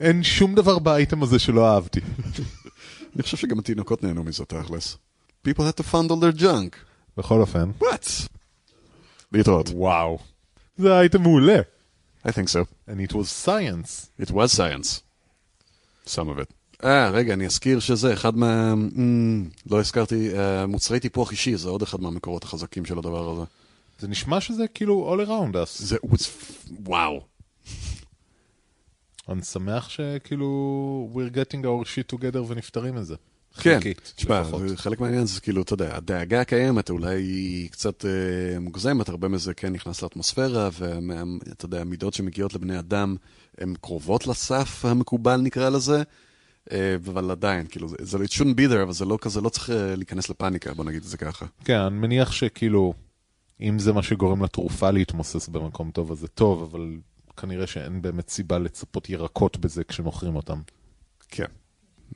אין 0.00 0.22
שום 0.22 0.54
דבר 0.54 0.78
באייטם 0.78 1.22
הזה 1.22 1.38
שלא 1.38 1.74
אהבתי. 1.74 2.00
אני 3.14 3.22
חושב 3.22 3.36
שגם 3.36 3.58
התינוקות 3.58 4.02
נהנו 4.02 4.24
מזה 4.24 4.44
תכלס. 4.44 4.96
People 5.48 5.60
had 5.60 5.80
to 5.80 5.84
fondle 5.92 6.22
their 6.22 6.40
junk. 6.40 6.76
בכל 7.16 7.40
אופן. 7.40 7.70
What? 7.80 8.28
להתראות. 9.32 9.68
וואו. 9.68 10.18
זה 10.76 10.98
אייטם 10.98 11.22
מעולה. 11.22 11.60
I 12.24 12.32
think 12.32 12.48
so. 12.48 12.66
And 12.86 13.00
it 13.00 13.12
was 13.14 13.28
science. 13.30 14.10
It 14.18 14.30
was 14.30 14.52
science. 14.52 15.02
Some 16.06 16.28
of 16.28 16.38
it. 16.38 16.52
אה, 16.84 17.10
רגע, 17.10 17.34
אני 17.34 17.46
אזכיר 17.46 17.80
שזה 17.80 18.12
אחד 18.12 18.36
מה... 18.36 18.74
Mm, 18.96 19.70
לא 19.70 19.80
הזכרתי, 19.80 20.30
uh, 20.32 20.66
מוצרי 20.66 21.00
טיפוח 21.00 21.30
אישי, 21.30 21.56
זה 21.56 21.68
עוד 21.68 21.82
אחד 21.82 22.00
מהמקורות 22.00 22.44
החזקים 22.44 22.84
של 22.84 22.98
הדבר 22.98 23.30
הזה. 23.30 23.44
זה 23.98 24.08
נשמע 24.08 24.40
שזה 24.40 24.68
כאילו 24.68 25.14
all 25.14 25.26
around 25.26 25.54
us. 25.54 25.78
זה... 25.78 25.96
was... 25.96 26.28
וואו. 26.84 27.20
אני 29.28 29.42
שמח 29.42 29.88
שכאילו 29.88 31.08
we're 31.14 31.34
getting 31.34 31.64
our 31.64 31.86
shit 31.86 32.16
together 32.16 32.38
ונפטרים 32.48 32.94
מזה. 32.94 33.14
כן, 33.58 33.78
תשמע, 34.16 34.42
חלק 34.76 35.00
מהעניין 35.00 35.26
זה 35.26 35.40
כאילו, 35.40 35.62
אתה 35.62 35.74
יודע, 35.74 35.96
הדאגה 35.96 36.40
הקיימת 36.40 36.90
אולי 36.90 37.22
היא 37.22 37.70
קצת 37.70 38.04
אה, 38.04 38.58
מוגזמת, 38.60 39.08
הרבה 39.08 39.28
מזה 39.28 39.54
כן 39.54 39.72
נכנס 39.72 40.02
לאטמוספירה, 40.02 40.68
ואתה 40.72 41.64
יודע, 41.64 41.80
המידות 41.80 42.14
שמגיעות 42.14 42.54
לבני 42.54 42.78
אדם 42.78 43.16
הן 43.58 43.74
קרובות 43.80 44.26
לסף 44.26 44.84
המקובל 44.84 45.40
נקרא 45.40 45.68
לזה, 45.68 46.02
אה, 46.72 46.94
אבל 46.94 47.30
עדיין, 47.30 47.66
כאילו, 47.66 47.88
זה, 48.00 48.18
it 48.18 48.30
shouldn't 48.30 48.56
be 48.56 48.72
there, 48.72 48.82
אבל 48.82 48.92
זה 48.92 49.04
לא 49.04 49.18
כזה, 49.20 49.40
לא 49.40 49.48
צריך 49.48 49.70
אה, 49.70 49.96
להיכנס 49.96 50.30
לפאניקה, 50.30 50.74
בוא 50.74 50.84
נגיד 50.84 51.02
את 51.02 51.08
זה 51.08 51.16
ככה. 51.16 51.46
כן, 51.64 51.78
אני 51.78 51.98
מניח 51.98 52.32
שכאילו, 52.32 52.94
אם 53.60 53.78
זה 53.78 53.92
מה 53.92 54.02
שגורם 54.02 54.44
לתרופה 54.44 54.90
להתמוסס 54.90 55.48
במקום 55.48 55.90
טוב, 55.90 56.12
אז 56.12 56.18
זה 56.18 56.28
טוב, 56.28 56.62
אבל 56.62 56.96
כנראה 57.36 57.66
שאין 57.66 58.02
באמת 58.02 58.28
סיבה 58.28 58.58
לצפות 58.58 59.10
ירקות 59.10 59.56
בזה 59.56 59.84
כשמוכרים 59.84 60.36
אותם. 60.36 60.60
כן. 61.28 61.44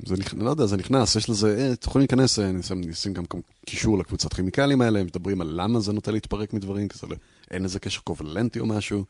זה 0.03 0.15
נכנס, 0.17 0.43
לא 0.43 0.51
יודע, 0.51 0.67
זה 0.67 0.77
נכנס, 0.77 1.17
יש 1.17 1.31
לזה, 1.31 1.57
אה, 1.59 1.73
אתם 1.73 1.91
יכולים 1.91 2.03
להיכנס, 2.03 2.39
אה, 2.39 2.53
נשים, 2.53 3.13
גם 3.13 3.25
קישור 3.67 3.99
לקבוצת 3.99 4.35
כימיקלים 4.35 4.81
האלה, 4.81 5.01
הם 5.01 5.07
מדברים 5.07 5.41
על 5.41 5.53
למה 5.55 5.81
זה 5.81 5.93
נוטה 5.93 6.11
להתפרק 6.11 6.53
מדברים, 6.53 6.89
כי 6.89 6.99
זה 6.99 7.07
לא, 7.07 7.17
אין 7.51 7.65
איזה 7.65 7.81
קשר 7.81 8.01
קובלנטי 8.01 8.61
או 8.61 8.67
משהו, 8.67 9.05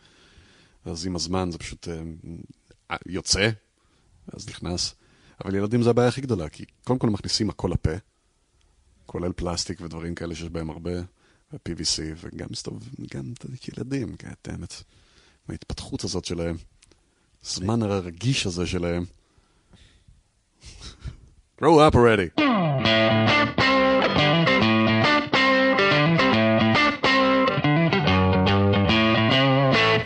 אז 0.85 1.07
עם 1.07 1.17
הזמן 1.17 1.51
זה 1.53 1.59
פשוט 1.59 1.89
אה, 1.89 2.03
אה, 2.91 2.97
יוצא, 3.07 3.51
אז 4.33 4.49
נכנס. 4.49 4.95
אבל 5.45 5.55
ילדים 5.55 5.83
זה 5.83 5.91
הבעיה 5.91 6.09
הכי 6.09 6.21
גדולה, 6.21 6.49
כי 6.49 6.65
קודם 6.85 6.99
כל 6.99 7.11
מכניסים 7.11 7.51
הכל 7.51 7.71
לפה, 7.73 7.91
כולל 9.07 9.33
פלסטיק 9.33 9.81
ודברים 9.81 10.15
כאלה 10.15 10.35
שיש 10.35 10.49
בהם 10.49 10.71
הרבה, 10.71 10.93
ו-PVC, 11.53 12.03
וגם 12.17 12.47
מסתובב, 12.51 12.87
גם 13.15 13.33
אתה 13.39 13.47
יודע, 13.47 13.57
ילדים, 13.77 14.17
גאדמת, 14.23 14.75
מההתפתחות 15.49 16.05
הזאת 16.05 16.25
שלהם, 16.25 16.57
הזמן 17.45 17.83
הרגיש 17.83 18.47
הזה 18.47 18.67
שלהם. 18.67 19.05
Grow 21.57 21.79
up 21.79 21.95
already. 21.95 22.31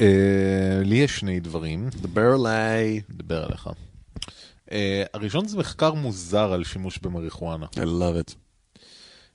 אה, 0.01 0.80
לי 0.84 0.96
יש 0.96 1.18
שני 1.18 1.40
דברים, 1.40 1.88
דבר 2.03 2.34
אליי. 2.34 3.01
נדבר 3.09 3.44
עליך. 3.44 3.68
אה, 4.72 5.05
הראשון 5.14 5.49
זה 5.49 5.59
מחקר 5.59 5.94
מוזר 5.94 6.53
על 6.53 6.64
שימוש 6.64 6.99
במריחואנה. 6.99 7.66
I 7.66 7.78
love 7.78 8.30
it. 8.30 8.34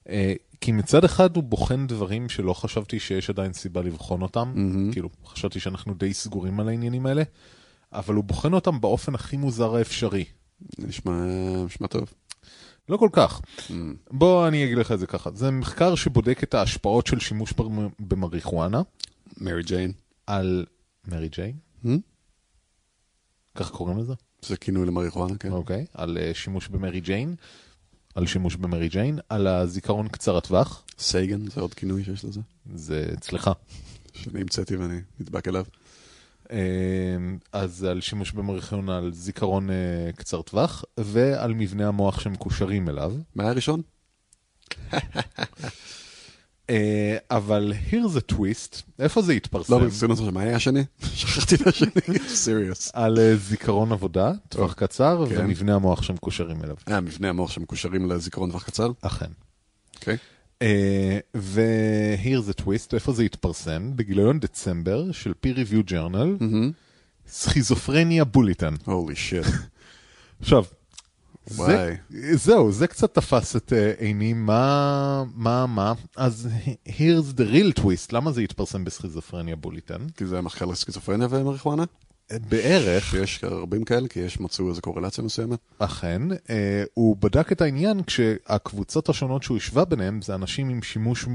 אה, 0.10 0.34
כי 0.62 0.72
מצד 0.72 1.04
אחד 1.04 1.36
הוא 1.36 1.44
בוחן 1.44 1.88
דברים 1.88 2.30
שלא 2.30 2.54
חשבתי 2.54 3.00
שיש 3.00 3.30
עדיין 3.30 3.54
סיבה 3.54 3.82
לבחון 3.82 4.22
אותם, 4.22 4.54
Mhm. 4.56 4.94
כאילו, 4.94 5.10
חשבתי 5.26 5.60
שאנחנו 5.60 5.94
די 5.94 6.14
סגורים 6.14 6.60
על 6.60 6.68
העניינים 6.70 7.06
האלה, 7.06 7.24
אבל 7.94 8.16
הוא 8.16 8.24
בוחן 8.24 8.54
אותם 8.54 8.82
באופן 8.82 9.16
הכי 9.16 9.38
מוזר 9.38 9.76
האפשרי. 9.76 10.26
נשמע, 10.80 11.26
נשמע 11.66 11.88
טוב. 11.88 12.14
לא 12.90 12.98
כל 12.98 13.10
כך. 13.12 13.42
Mm. 13.70 13.72
בוא 14.12 14.48
אני 14.48 14.66
אגיד 14.66 14.78
לך 14.78 14.92
את 14.92 15.00
זה 15.00 15.08
ככה, 15.08 15.30
זה 15.36 15.52
מחקר 15.52 15.96
שבודק 15.96 16.44
את 16.44 16.54
ההשפעות 16.54 17.08
של 17.08 17.20
שימוש 17.20 17.54
במ- 17.54 17.90
במריחואנה 18.00 18.82
מרי 19.38 19.64
ג'יין. 19.64 19.92
על 20.28 20.66
מרי 21.08 21.30
ג'יין, 21.30 21.56
Hmm? 21.86 21.88
כך 23.56 23.72
קוראים 23.72 23.98
לזה? 23.98 24.14
זה 24.42 24.58
כינוי 24.58 24.86
למריחואנה, 24.88 25.38
כן. 25.38 25.52
אוקיי, 25.52 25.86
על 25.94 26.18
אה, 26.18 26.32
שימוש 26.34 26.68
במרי 26.68 27.00
ג'יין, 27.02 27.36
על 28.16 28.28
שימוש 28.28 28.56
במרי 28.56 28.90
ג'יין, 28.90 29.20
על 29.30 29.48
הזיכרון 29.48 30.08
קצר 30.08 30.38
הטווח, 30.38 30.84
סייגן 31.00 31.50
זה 31.50 31.62
עוד 31.62 31.74
כינוי 31.74 32.04
שיש 32.04 32.26
לזה. 32.26 32.42
זה 32.76 33.10
אצלך. 33.14 33.52
שאני 34.14 34.42
המצאתי 34.42 34.76
ואני 34.76 35.00
נדבק 35.20 35.48
אליו. 35.48 35.66
אה, 36.52 36.58
אז 37.52 37.84
על 37.84 38.02
שימוש 38.02 38.32
במריחואנה 38.32 38.98
על 38.98 39.14
זיכרון 39.14 39.70
אה, 39.70 39.76
קצר 40.16 40.42
טווח, 40.42 40.84
ועל 40.98 41.54
מבנה 41.54 41.88
המוח 41.88 42.20
שמקושרים 42.20 42.90
אליו. 42.90 43.14
מה 43.36 43.44
היה 43.44 43.52
הראשון? 43.52 43.82
אה, 46.70 47.18
אבל 47.32 47.74
here's 47.90 48.18
a 48.18 48.34
twist, 48.34 48.82
איפה 49.00 49.22
זה 49.22 49.34
התפרסם? 49.34 49.74
לא, 49.74 49.80
ברצינות, 49.80 50.20
מה 50.20 50.42
היה 50.42 50.56
השני? 50.56 50.84
שכחתי 51.16 51.56
את 51.56 51.68
השני. 51.68 52.20
סיריוס. 52.28 52.92
על 52.94 53.20
אה, 53.20 53.36
זיכרון 53.36 53.92
עבודה, 53.92 54.32
טווח 54.50 54.74
קצר, 54.74 55.26
כן. 55.30 55.36
ומבנה 55.38 55.76
המוח 55.76 56.02
שמקושרים 56.04 56.64
אליו. 56.64 56.76
אה, 56.88 57.02
מבנה 57.02 57.30
המוח 57.30 57.52
שמקושרים 57.52 58.12
לזיכרון 58.12 58.52
טווח 58.52 58.64
קצר? 58.64 58.92
אכן. 59.02 59.30
אוקיי. 59.96 60.18
ו-here's 61.36 62.50
a 62.50 62.62
twist, 62.62 62.94
איפה 62.94 63.14
זה 63.14 63.24
התפרסם? 63.24 63.92
בגיליון 63.96 64.40
דצמבר 64.40 65.12
של 65.12 65.34
peer 65.46 65.56
review 65.56 65.92
journal, 65.92 66.44
סכיזופרניה 67.28 68.24
בוליטן. 68.24 68.74
הולי 68.86 69.16
שיט. 69.16 69.46
עכשיו, 70.40 70.64
זה. 71.46 71.96
זהו, 72.34 72.72
זה 72.72 72.88
קצת 72.88 73.14
תפס 73.14 73.56
את 73.56 73.74
אה, 73.74 73.94
עיני, 73.98 74.34
מה, 74.34 75.24
מה, 75.36 75.66
מה, 75.66 75.94
אז 76.18 76.50
here's 76.88 77.38
the 77.38 77.54
real 77.54 77.82
twist, 77.82 78.10
למה 78.12 78.32
זה 78.32 78.42
התפרסם 78.42 78.84
בסכיזופרניה 78.84 79.56
בוליטן? 79.56 80.08
כי 80.18 80.26
זה 80.26 80.42
מחקר 80.42 80.66
לסקיזופרניה 80.66 81.28
ומריחואנה? 81.30 81.84
בערך, 82.50 83.06
שיש 83.06 83.44
רבים 83.44 83.84
כאלה, 83.84 84.08
כי 84.08 84.20
יש 84.20 84.40
מצאו 84.40 84.70
איזו 84.70 84.82
קורלציה 84.82 85.24
מסוימת. 85.24 85.60
אכן, 85.80 86.22
אה, 86.50 86.84
הוא 86.94 87.18
בדק 87.20 87.52
את 87.52 87.62
העניין 87.62 88.04
כשהקבוצות 88.04 89.10
השונות 89.10 89.44
שהוא 89.44 89.58
השווה 89.58 89.86
ביניהם 89.86 90.22
זה 90.22 90.36
אנשים 90.36 90.70
עם 90.70 90.82
שימוש 90.82 91.26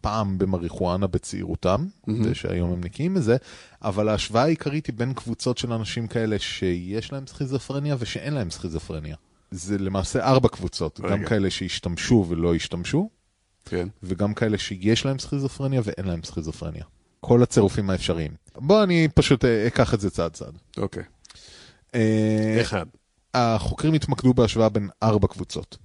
פעם 0.00 0.38
במריחואנה 0.38 1.06
בצעירותם, 1.06 1.86
ושהיום 2.24 2.72
הם 2.72 2.84
נקיים 2.84 3.14
מזה, 3.14 3.36
אבל 3.82 4.08
ההשוואה 4.08 4.42
העיקרית 4.42 4.86
היא 4.86 4.94
בין 4.96 5.14
קבוצות 5.14 5.58
של 5.58 5.72
אנשים 5.72 6.06
כאלה 6.06 6.38
שיש 6.38 7.12
להם 7.12 7.26
סכיזופרניה 7.26 7.96
ושאין 7.98 8.34
להם 8.34 8.50
סכיזופרניה. 8.50 9.16
זה 9.50 9.78
למעשה 9.78 10.24
ארבע 10.24 10.48
קבוצות, 10.48 11.00
רגע. 11.00 11.16
גם 11.16 11.24
כאלה 11.24 11.50
שהשתמשו 11.50 12.26
ולא 12.28 12.54
השתמשו, 12.54 13.10
כן. 13.64 13.88
וגם 14.02 14.34
כאלה 14.34 14.58
שיש 14.58 15.04
להם 15.04 15.18
סכיזופרניה 15.18 15.80
ואין 15.84 16.06
להם 16.06 16.22
סכיזופרניה. 16.22 16.84
כל 17.20 17.42
הצירופים 17.42 17.90
האפשריים. 17.90 18.32
בוא 18.56 18.82
אני 18.82 19.08
פשוט 19.14 19.44
אה, 19.44 19.66
אקח 19.66 19.94
את 19.94 20.00
זה 20.00 20.10
צעד 20.10 20.32
צעד. 20.32 20.58
אוקיי. 20.76 21.02
אה, 21.94 22.58
אחד. 22.60 22.86
החוקרים 23.34 23.94
התמקדו 23.94 24.34
בהשוואה 24.34 24.68
בין 24.68 24.88
ארבע 25.02 25.28
קבוצות. 25.28 25.76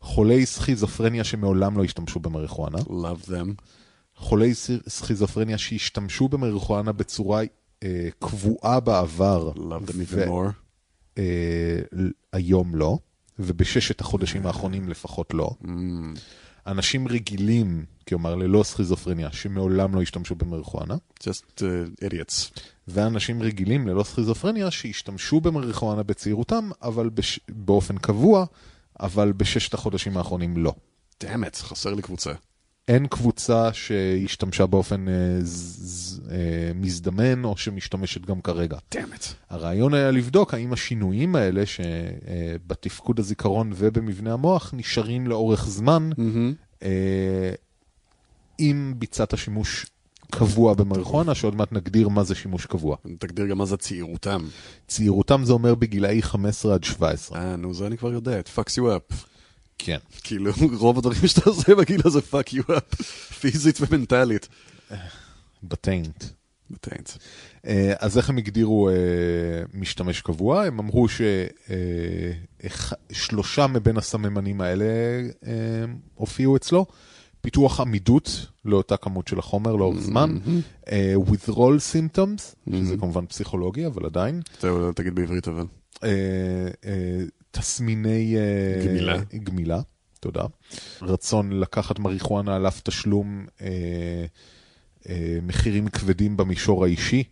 חולי 0.00 0.46
סכיזופרניה 0.46 1.24
שמעולם 1.24 1.78
לא 1.78 1.84
השתמשו 1.84 2.20
במריחואנה, 2.20 2.78
Love 2.78 3.28
them. 3.28 3.62
חולי 4.16 4.54
סכיזופרניה 4.88 5.58
שהשתמשו 5.58 6.28
במריחואנה 6.28 6.92
בצורה 6.92 7.42
אה, 7.82 8.08
קבועה 8.18 8.80
בעבר, 8.80 9.52
Love 9.56 9.90
them 9.90 9.92
even 9.92 10.28
more. 10.28 10.52
אה, 11.18 11.80
היום 12.32 12.74
לא, 12.74 12.98
ובששת 13.38 14.00
החודשים 14.00 14.46
האחרונים 14.46 14.88
לפחות 14.88 15.34
לא. 15.34 15.50
Mm. 15.62 15.66
אנשים 16.70 17.08
רגילים, 17.08 17.84
כלומר 18.08 18.34
ללא 18.34 18.62
סכיזופרניה, 18.62 19.32
שמעולם 19.32 19.94
לא 19.94 20.02
השתמשו 20.02 20.34
במריחואנה, 20.34 20.94
Just 21.20 21.58
uh, 21.58 22.04
idiots. 22.04 22.60
ואנשים 22.88 23.42
רגילים 23.42 23.88
ללא 23.88 24.02
סכיזופרניה 24.02 24.70
שהשתמשו 24.70 25.40
במריחואנה 25.40 26.02
בצעירותם, 26.02 26.70
אבל 26.82 27.08
בש... 27.08 27.40
באופן 27.48 27.98
קבוע, 27.98 28.44
אבל 29.00 29.32
בששת 29.32 29.74
החודשים 29.74 30.16
האחרונים 30.16 30.56
לא. 30.56 30.74
it, 31.22 31.56
חסר 31.56 31.94
לי 31.94 32.02
קבוצה. 32.02 32.32
אין 32.90 33.06
קבוצה 33.06 33.72
שהשתמשה 33.72 34.66
באופן 34.66 35.08
אה, 35.08 35.14
ז... 35.42 36.20
אה, 36.30 36.36
מזדמן 36.74 37.44
או 37.44 37.56
שמשתמשת 37.56 38.26
גם 38.26 38.40
כרגע. 38.40 38.78
it. 38.94 38.96
הרעיון 39.50 39.94
היה 39.94 40.10
לבדוק 40.10 40.54
האם 40.54 40.72
השינויים 40.72 41.36
האלה 41.36 41.62
שבתפקוד 41.66 43.18
הזיכרון 43.18 43.72
ובמבנה 43.74 44.32
המוח 44.32 44.74
נשארים 44.76 45.26
לאורך 45.26 45.66
זמן 45.66 46.10
Mm-hmm. 46.12 46.82
אה, 46.82 47.52
אם 48.60 48.94
ביצעת 48.96 49.38
שימוש 49.38 49.86
קבוע 50.30 50.74
במריחואנה, 50.74 51.34
שעוד 51.34 51.54
מעט 51.54 51.72
נגדיר 51.72 52.08
מה 52.08 52.24
זה 52.24 52.34
שימוש 52.34 52.66
קבוע. 52.66 52.96
תגדיר 53.18 53.46
גם 53.46 53.58
מה 53.58 53.64
זה 53.64 53.76
צעירותם. 53.76 54.40
צעירותם 54.86 55.40
זה 55.44 55.52
אומר 55.52 55.74
בגילאי 55.74 56.22
15 56.22 56.74
עד 56.74 56.84
17. 56.84 57.38
אה, 57.38 57.56
נו, 57.56 57.74
זה 57.74 57.86
אני 57.86 57.98
כבר 57.98 58.12
יודע, 58.12 58.40
it 58.40 58.58
fucks 58.58 58.72
you 58.72 58.82
up. 58.82 59.29
כן. 59.82 59.98
כאילו, 60.22 60.52
רוב 60.78 60.98
הדברים 60.98 61.26
שאתה 61.26 61.50
עושה 61.50 61.74
בגיל 61.74 62.00
הזה 62.04 62.18
fuck 62.18 62.52
you 62.52 62.70
up, 62.70 63.02
פיזית 63.40 63.78
ומנטלית. 63.80 64.48
בטיינט. 65.62 66.24
בטיינט. 66.70 67.10
אה, 67.66 67.92
אז 67.98 68.18
איך 68.18 68.30
הם 68.30 68.38
הגדירו 68.38 68.88
אה, 68.88 68.94
משתמש 69.74 70.20
קבוע? 70.20 70.64
הם 70.64 70.78
אמרו 70.78 71.06
ששלושה 73.10 73.66
מבין 73.66 73.96
הסממנים 73.96 74.60
האלה 74.60 74.84
אה, 75.46 75.52
הופיעו 76.14 76.56
אצלו. 76.56 76.86
פיתוח 77.40 77.80
עמידות 77.80 78.46
לאותה 78.64 78.96
כמות 78.96 79.28
של 79.28 79.38
החומר 79.38 79.76
לאורך 79.76 80.00
זמן, 80.00 80.38
אה, 80.92 81.14
withdrawal 81.26 81.78
symptoms, 81.92 82.72
שזה 82.72 82.96
כמובן 82.96 83.26
פסיכולוגי, 83.26 83.86
אבל 83.86 84.06
עדיין, 84.06 84.40
זהו, 84.60 84.92
תגיד 84.92 85.14
בעברית 85.14 85.48
אבל. 85.48 85.64
תסמיני 87.50 88.36
אה, 88.36 88.86
גמילה. 88.86 89.16
גמילה, 89.34 89.80
תודה. 90.20 90.44
רצון 91.02 91.52
לקחת 91.52 91.98
מריחואנה 91.98 92.56
על 92.56 92.68
אף 92.68 92.80
תשלום 92.80 93.46
אה, 93.60 93.66
אה, 95.08 95.38
מחירים 95.42 95.88
כבדים 95.88 96.36
במישור 96.36 96.84
האישי 96.84 97.24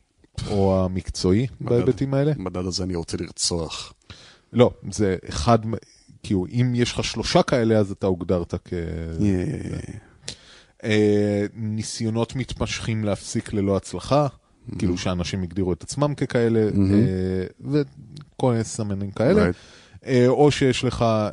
או 0.51 0.85
המקצועי 0.85 1.47
בהיבטים 1.61 2.15
האלה. 2.15 2.35
במדד 2.35 2.67
הזה 2.67 2.85
אני 2.85 2.95
רוצה 2.95 3.17
לרצוח. 3.21 3.95
לא, 4.53 4.71
זה 4.91 5.17
אחד, 5.29 5.59
כאילו, 6.23 6.47
אם 6.47 6.73
יש 6.75 6.93
לך 6.93 7.05
שלושה 7.05 7.43
כאלה, 7.43 7.79
אז 7.79 7.91
אתה 7.91 8.07
הוגדרת 8.07 8.55
כ... 8.65 8.73
אה, 10.85 11.47
ניסיונות 11.55 12.37
מתמשכים 12.37 13.05
להפסיק 13.05 13.53
ללא 13.53 13.77
הצלחה, 13.77 14.27
כאילו 14.79 14.99
שאנשים 14.99 15.43
הגדירו 15.43 15.73
את 15.73 15.83
עצמם 15.83 16.15
ככאלה, 16.15 16.61
אה, 16.61 17.45
וכל 17.61 18.53
מיני 18.53 18.65
סמנים 18.65 19.11
כאלה. 19.11 19.51
Right. 19.51 19.55
אה, 20.07 20.25
או 20.29 20.51
שיש 20.51 20.85
לך... 20.85 21.03
אה, 21.03 21.29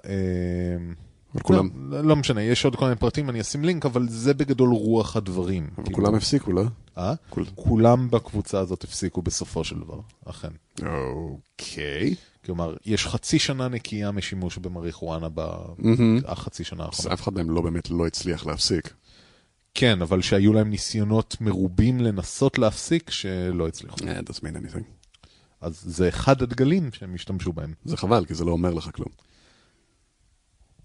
אבל 1.33 1.43
כולם- 1.43 1.69
לא, 1.91 2.01
לא 2.01 2.15
משנה, 2.15 2.41
יש 2.43 2.65
עוד 2.65 2.75
כל 2.75 2.85
מיני 2.85 2.95
פרטים, 2.97 3.29
אני 3.29 3.41
אשים 3.41 3.63
לינק, 3.65 3.85
אבל 3.85 4.07
זה 4.09 4.33
בגדול 4.33 4.69
רוח 4.69 5.15
הדברים. 5.15 5.69
אבל 5.75 5.83
כאילו. 5.83 5.95
כולם 5.95 6.15
הפסיקו, 6.15 6.51
לא? 6.53 6.63
אה? 6.97 7.13
כול- 7.29 7.45
כולם 7.55 8.09
בקבוצה 8.11 8.59
הזאת 8.59 8.83
הפסיקו 8.83 9.21
בסופו 9.21 9.63
של 9.63 9.75
דבר, 9.79 9.99
אכן. 10.25 10.47
אוקיי. 10.85 12.15
כלומר, 12.45 12.75
יש 12.85 13.07
חצי 13.07 13.39
שנה 13.39 13.67
נקייה 13.67 14.11
משימוש 14.11 14.57
במריחואנה. 14.57 15.27
בחצי 16.23 16.63
שנה 16.63 16.83
אז 16.83 16.89
האחרונה. 16.89 17.13
אף 17.13 17.21
אחד 17.21 17.33
מהם 17.33 17.49
לא 17.51 17.61
באמת 17.61 17.89
לא 17.89 18.07
הצליח 18.07 18.45
להפסיק. 18.45 18.93
כן, 19.73 20.01
אבל 20.01 20.21
שהיו 20.21 20.53
להם 20.53 20.69
ניסיונות 20.69 21.37
מרובים 21.41 21.99
לנסות 21.99 22.57
להפסיק 22.59 23.09
שלא 23.09 23.67
הצליחו. 23.67 23.97
אה, 24.07 24.19
doesn't 24.19 24.39
mean 24.39 24.57
anything. 24.57 24.83
אז 25.61 25.81
זה 25.85 26.09
אחד 26.09 26.41
הדגלים 26.41 26.89
שהם 26.91 27.15
השתמשו 27.15 27.53
בהם. 27.53 27.73
זה 27.85 27.97
חבל, 27.97 28.25
כי 28.25 28.33
זה 28.33 28.45
לא 28.45 28.51
אומר 28.51 28.73
לך 28.73 28.89
כלום. 28.93 29.09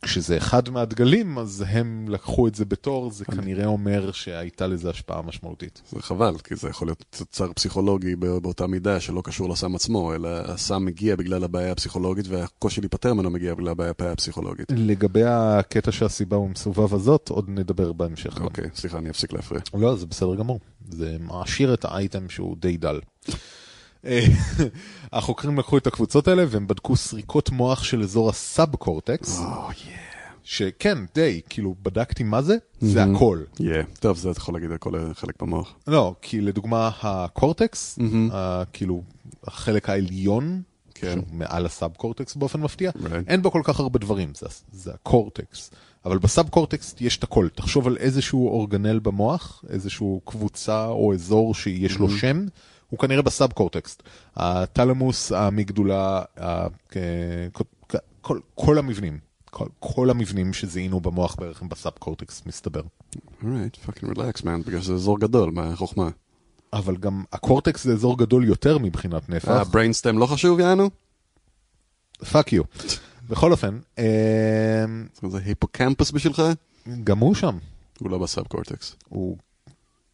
כשזה 0.03 0.37
אחד 0.37 0.71
מהדגלים, 0.71 1.39
אז 1.39 1.65
הם 1.69 2.07
לקחו 2.09 2.49
את 2.49 2.55
זה 2.55 2.65
בתור, 2.65 3.11
זה 3.11 3.25
כנראה 3.25 3.67
אומר 3.67 4.13
שהייתה 4.13 4.67
לזה 4.67 4.91
השפעה 4.91 5.23
משמעותית. 5.23 5.83
זה 5.91 6.03
חבל, 6.03 6.39
כי 6.45 6.57
זה 6.57 6.69
יכול 6.69 6.89
להיות 6.89 7.05
תוצר 7.11 7.53
פסיכולוגי 7.53 8.17
בא- 8.17 8.39
באותה 8.39 8.67
מידה 8.67 9.01
שלא 9.01 9.23
קשור 9.25 9.49
לסם 9.49 9.75
עצמו, 9.75 10.15
אלא 10.15 10.29
הסם 10.29 10.85
מגיע 10.85 11.17
בגלל 11.17 11.45
הבעיה 11.45 11.73
הפסיכולוגית 11.73 12.29
והקושי 12.29 12.81
להיפטר 12.81 13.15
ממנו 13.15 13.31
מגיע 13.31 13.55
בגלל 13.55 13.69
הבעיה 13.69 14.13
הפסיכולוגית. 14.13 14.73
לגבי 14.77 15.23
הקטע 15.25 15.93
שהסיבה 15.93 16.37
הוא 16.37 16.51
מסובב 16.51 16.95
הזאת, 16.95 17.29
עוד 17.29 17.45
נדבר 17.49 17.93
בהמשך. 17.93 18.41
אוקיי, 18.41 18.71
סליחה, 18.75 18.99
אני 18.99 19.11
אפסיק 19.11 19.33
להפריע. 19.33 19.61
לא, 19.75 19.97
זה 19.97 20.07
בסדר 20.07 20.35
גמור. 20.35 20.61
זה 20.91 21.17
מעשיר 21.21 21.75
את 21.75 21.85
האייטם 21.85 22.29
שהוא 22.29 22.57
די 22.61 22.77
דל. 22.77 23.01
אה, 24.05 24.25
החוקרים 25.13 25.59
לקחו 25.59 25.79
את 25.79 25.87
הקבוצות 25.87 26.29
האלה 26.29 26.45
והם 26.49 26.67
בדקו 26.67 26.97
סריקות 26.97 27.51
מוח 27.51 27.83
של 27.83 28.03
אזור 28.03 28.29
הסאב 28.29 28.77
קורטקס, 28.77 29.41
שכן, 30.45 30.99
די, 31.15 31.41
כאילו, 31.49 31.75
בדקתי 31.83 32.23
מה 32.23 32.43
זה, 32.43 32.57
זה 32.81 33.05
הכל. 33.05 33.41
יהיה. 33.61 33.83
טוב, 34.01 34.17
זה 34.17 34.31
אתה 34.31 34.39
יכול 34.39 34.55
להגיד 34.55 34.71
על 34.71 34.77
כל 34.79 35.13
חלק 35.15 35.43
במוח. 35.43 35.75
לא, 35.87 36.15
כי 36.23 36.41
לדוגמה 36.41 36.91
הקורטקס, 37.03 37.99
ה- 38.33 38.63
כאילו, 38.73 39.03
החלק 39.47 39.91
העליון, 39.91 40.63
כן. 40.95 41.19
מעל 41.33 41.67
ה 41.67 41.73
sub 41.73 41.91
cortex 41.97 42.37
באופן 42.37 42.61
מפתיע, 42.61 42.91
Right. 42.91 43.09
אין 43.27 43.43
בו 43.43 43.51
כל 43.51 43.61
כך 43.65 43.81
הרבה 43.81 43.99
דברים, 43.99 44.33
זה, 44.35 44.47
זה 44.73 44.91
ה 44.95 45.04
cortex. 45.04 45.71
אבל 46.05 46.19
ב 46.19 46.26
sub 46.26 46.49
cortex 46.49 46.95
יש 47.01 47.17
את 47.19 47.23
הכל. 47.23 47.49
תחשוב 47.55 47.87
על 47.87 47.97
איזשהו 47.97 48.49
אורגנל 48.49 48.99
במוח, 48.99 49.65
איזשהו 49.69 50.21
קבוצה 50.25 50.87
או 50.87 51.15
אזור 51.15 51.55
שיש 51.55 51.99
לו 51.99 52.11
שם, 52.11 52.47
הוא 52.91 52.99
כנראה 52.99 53.23
ב 53.23 53.30
sub 53.30 53.53
cortex. 53.53 53.99
התלמוס, 54.37 55.33
האמיגדלה, 55.33 56.23
ה- 56.41 56.67
כ- 56.89 56.97
כ- 57.89 57.95
כל, 58.21 58.39
כל 58.55 58.79
המבנים, 58.79 59.19
כל, 59.51 59.67
כל 59.79 60.11
המבנים 60.11 60.53
שזיהינו 60.53 61.01
במוח 61.01 61.35
בערך 61.35 61.63
הם 61.63 61.69
ב 61.69 61.75
sub 61.75 61.93
cortex, 61.99 62.43
מסתבר. 62.47 62.83
alright, 63.45 63.77
fucking 63.77 64.19
relax, 64.19 64.43
man, 64.45 64.63
בגלל 64.63 64.81
שזה 64.81 64.95
אזור 64.95 65.21
גדול, 65.21 65.51
מה 65.51 65.65
החוכמה? 65.73 66.09
אבל 66.73 66.97
גם 66.97 67.25
ה 67.33 67.40
cortex 67.40 67.85
זה 67.85 67.93
אזור 67.93 68.19
גדול 68.19 68.45
יותר 68.45 68.79
מבחינת 68.79 69.31
אה, 69.31 69.35
נפח. 69.37 69.69
brainstem 69.73 70.19
לא 70.19 70.27
חשוב, 70.27 70.61
יעני? 70.61 70.91
fuck 72.33 72.53
you. 72.53 72.63
בכל 73.29 73.53
אופן, 73.53 73.79
אמ, 73.99 74.05
זה 75.31 75.39
היפוקמפוס 75.45 76.11
בשבילך? 76.11 76.43
גם 77.05 77.19
הוא 77.19 77.35
שם. 77.35 77.59
הוא 78.01 78.11
לא 78.11 78.19
ב 78.19 78.26
sub 78.26 78.47
cortex. 78.47 78.97
הוא 79.09 79.37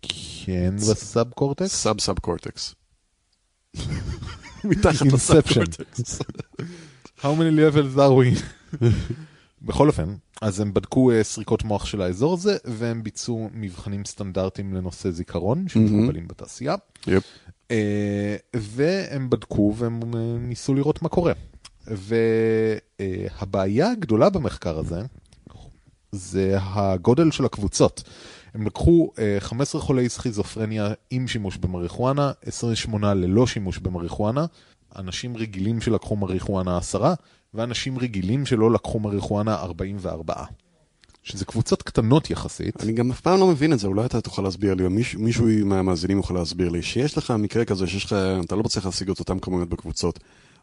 כן 0.03 0.77
ב 0.77 0.90
sub 0.90 1.31
cortex? 1.31 1.75
sub 1.75 2.01
sub 2.01 2.19
cortex. 2.19 2.75
מתחת 4.65 5.07
ל 5.07 5.16
sub 5.16 5.45
Inception. 5.45 5.55
cortex. 5.55 6.19
How 7.19 7.33
many 7.39 7.53
levels 7.57 7.97
are 7.97 8.13
we? 8.13 8.43
בכל 9.63 9.89
אופן, 9.89 10.15
אז 10.43 10.61
הם 10.61 10.75
בדקו 10.75 11.13
אה, 11.13 11.23
סריקות 11.25 11.65
מוח 11.65 11.87
של 11.87 12.03
האזור 12.03 12.35
הזה, 12.35 12.57
והם 12.65 13.03
ביצעו 13.03 13.51
מבחנים 13.55 14.05
סטנדרטיים 14.05 14.75
לנושא 14.75 15.11
זיכרון, 15.11 15.69
שמקובלים 15.69 16.29
בתעשייה. 16.29 16.75
יפ. 17.07 17.25
אה, 17.71 18.37
והם 18.57 19.31
בדקו 19.31 19.75
והם 19.77 20.01
אה, 20.15 20.21
ניסו 20.39 20.75
לראות 20.75 21.03
מה 21.03 21.09
קורה. 21.09 21.33
והבעיה 23.01 23.91
הגדולה 23.91 24.31
במחקר 24.31 24.79
הזה, 24.79 25.03
זה 26.13 26.57
הגודל 26.61 27.31
של 27.31 27.45
הקבוצות. 27.45 28.03
הם 28.57 28.67
לקחו 28.67 29.11
אה, 29.19 29.37
15 29.41 29.81
חולי 29.81 30.09
סכיזופרניה 30.09 30.93
עם 31.11 31.29
שימוש 31.29 31.57
במריחואנה, 31.57 32.33
28 32.47 33.15
ללא 33.15 33.47
שימוש 33.47 33.79
במריחואנה, 33.79 34.47
אנשים 34.97 35.37
רגילים 35.37 35.81
שלקחו 35.81 36.17
מריחואנה 36.17 36.79
10, 36.79 37.15
ואנשים 37.55 37.99
רגילים 37.99 38.47
שלא 38.47 38.71
לקחו 38.73 38.99
מריחואנה 39.01 39.55
44. 39.55 40.35
שזה 41.23 41.45
קבוצות 41.45 41.83
קטנות 41.83 42.31
יחסית. 42.31 42.83
אני 42.83 42.93
גם 42.93 43.11
אף 43.11 43.21
פעם 43.21 43.41
לא 43.41 43.47
מבין 43.47 43.73
את 43.73 43.79
זה, 43.79 43.87
אולי 43.87 44.07
אתה 44.07 44.21
תוכל 44.21 44.43
להסביר 44.43 44.75
לי, 44.75 44.85
או 44.85 44.91
מישהו, 44.91 45.21
מישהו 45.21 45.47
מהמאזינים 45.65 46.19
יכול 46.19 46.37
להסביר 46.37 46.69
לי, 46.69 46.83
שיש 46.83 47.19
לך 47.19 47.31
מקרה 47.31 47.65
כזה 47.65 47.87
שיש 47.87 48.05
לך, 48.05 48.17
אתה 48.45 48.57
לא 48.57 48.63
מצליח 48.63 48.87
להשיג 48.87 49.11
את 49.11 49.21
אותם 49.21 49.39
כמויות 49.39 49.69
בקבוצות. 49.69 50.19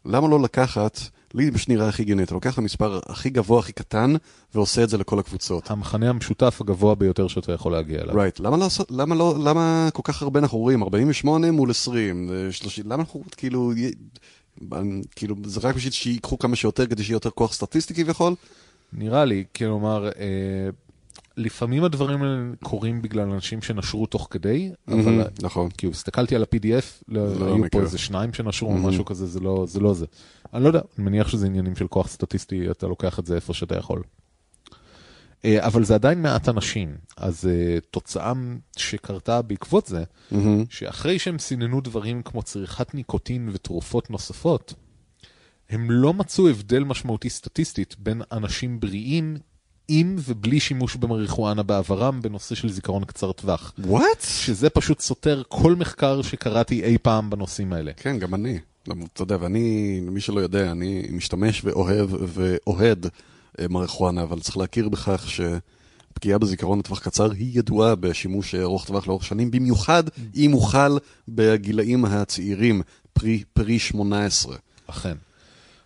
למה 0.06 0.28
לא 0.28 0.40
לקחת, 0.40 1.00
לי 1.34 1.52
נראה 1.68 1.88
הכי 1.88 2.02
הגיוני, 2.02 2.24
אתה 2.24 2.34
לוקח 2.34 2.54
את 2.54 2.58
המספר 2.58 3.00
הכי 3.06 3.30
גבוה, 3.30 3.60
הכי 3.60 3.72
קטן, 3.72 4.14
ועושה 4.56 4.84
את 4.84 4.90
זה 4.90 4.98
לכל 4.98 5.20
הקבוצות. 5.20 5.72
המכנה 5.72 6.10
המשותף 6.10 6.58
הגבוה 6.62 6.96
ביותר 6.96 7.28
שאתה 7.28 7.52
יכול 7.52 7.72
להגיע 7.72 8.02
אליו. 8.02 8.16
רייט, 8.16 8.40
למה 8.40 8.58
לעשות, 8.58 8.92
למה 8.92 9.16
לא, 9.16 9.36
למה 9.44 9.90
כל 9.94 10.02
כך 10.06 10.22
הרבה 10.22 10.40
אנחנו 10.40 10.58
רואים? 10.58 10.84
48 10.84 11.52
מול 11.52 11.70
20, 11.70 12.28
זה 12.28 12.52
30, 12.52 12.86
למה 12.86 12.96
אנחנו 12.96 13.24
כאילו, 13.38 13.72
כאילו, 15.16 15.36
זה 15.46 15.60
רק 15.64 15.76
בשביל 15.76 15.92
שיקחו 15.92 16.40
כמה 16.40 16.56
שיותר 16.56 16.88
כדי 16.88 17.04
שיהיה 17.04 17.16
יותר 17.16 17.30
כוח 17.30 17.54
סטטיסטי 17.54 17.94
כביכול? 17.94 18.36
נראה 18.94 19.26
לי, 19.26 19.44
כלומר, 19.56 20.08
אה, 20.08 20.70
לפעמים 21.38 21.84
הדברים 21.84 22.22
האלה 22.22 22.42
קורים 22.64 23.02
בגלל 23.02 23.32
אנשים 23.32 23.62
שנשרו 23.62 24.06
תוך 24.06 24.28
כדי, 24.32 24.72
אבל 24.88 25.24
נכון. 25.42 25.70
כאילו, 25.78 25.94
הסתכלתי 25.94 26.36
על 26.36 26.44
ה-PDF, 26.44 27.04
לא, 27.08 27.40
לא 27.40 27.46
היו 27.46 27.56
פה 27.58 27.66
מקרה. 27.66 27.82
איזה 27.82 27.98
שניים 27.98 28.34
שנשרו 28.34 28.70
או 28.70 28.78
משהו 28.78 29.06
כזה, 29.06 29.26
זה 29.26 29.40
לא, 29.40 29.66
זה 29.68 29.80
לא 29.80 29.94
זה. 29.94 30.06
אני 30.54 30.64
לא 30.64 30.68
יודע, 30.68 30.82
אני 30.98 31.06
מניח 31.06 31.28
שזה 31.28 31.46
עניינים 31.46 31.76
של 31.76 31.88
כוח 31.88 32.08
סטטיסטי, 32.08 32.72
אתה 32.72 32.88
לוקח 32.88 33.20
את 33.20 33.26
זה 33.26 33.36
איפה 33.36 33.54
שאתה 33.54 33.78
יכול. 33.78 34.04
אה, 35.46 35.68
אבל 35.68 35.84
זה 35.84 35.96
עדיין 35.96 36.22
מעט 36.22 36.50
אנשים, 36.50 36.96
אז 37.18 37.48
אה, 37.48 37.78
תוצאה 37.92 38.34
שקרתה 38.78 39.42
בעקבות 39.42 39.88
זה, 39.88 40.04
מהמם. 40.32 40.64
שאחרי 40.70 41.20
שהם 41.20 41.40
סיננו 41.40 41.82
דברים 41.82 42.22
כמו 42.24 42.44
צריכת 42.44 42.96
ניקוטין 42.96 43.50
ותרופות 43.54 44.10
נוספות, 44.10 44.74
הם 45.70 45.92
לא 45.92 46.14
מצאו 46.14 46.50
הבדל 46.50 46.84
משמעותי 46.84 47.30
סטטיסטית 47.30 47.96
בין 48.00 48.22
אנשים 48.32 48.80
בריאים 48.80 49.38
עם 49.88 50.16
ובלי 50.20 50.60
שימוש 50.60 50.96
במריחואנה 50.96 51.64
בעברם 51.64 52.22
בנושא 52.22 52.56
של 52.56 52.70
זיכרון 52.70 53.06
קצר 53.06 53.32
טווח. 53.32 53.74
וואט? 53.80 54.22
שזה 54.22 54.70
פשוט 54.70 55.00
סותר 55.00 55.44
כל 55.48 55.76
מחקר 55.76 56.22
שקראתי 56.22 56.84
אי 56.84 56.98
פעם 57.02 57.30
בנושאים 57.30 57.74
האלה. 57.74 57.92
כן, 57.98 58.20
גם 58.20 58.34
אני. 58.34 58.60
אתה 59.14 59.24
יודע, 59.24 59.38
ואני, 59.40 60.00
מי 60.00 60.22
שלא 60.22 60.40
יודע, 60.40 60.72
אני 60.72 61.08
משתמש 61.12 61.62
ואוהב 61.64 62.10
ואוהד 62.28 63.08
אה, 63.60 63.66
מריחואנה, 63.70 64.24
אבל 64.24 64.40
צריך 64.40 64.58
להכיר 64.58 64.90
בכך 64.90 65.26
פגיעה 66.14 66.40
בזיכרון 66.40 66.80
לטווח 66.80 67.00
קצר 67.00 67.32
היא 67.32 67.60
ידועה 67.60 67.96
בשימוש 67.96 68.56
ארוך 68.56 68.86
טווח 68.86 69.08
לאורך 69.08 69.24
שנים, 69.24 69.52
במיוחד 69.52 70.04
אם 70.36 70.52
הוא 70.52 70.62
חל 70.62 70.98
בגילאים 71.28 72.06
הצעירים, 72.06 72.82
פרי, 73.14 73.44
פרי 73.54 73.80
18. 73.80 74.56
אכן. 74.88 75.18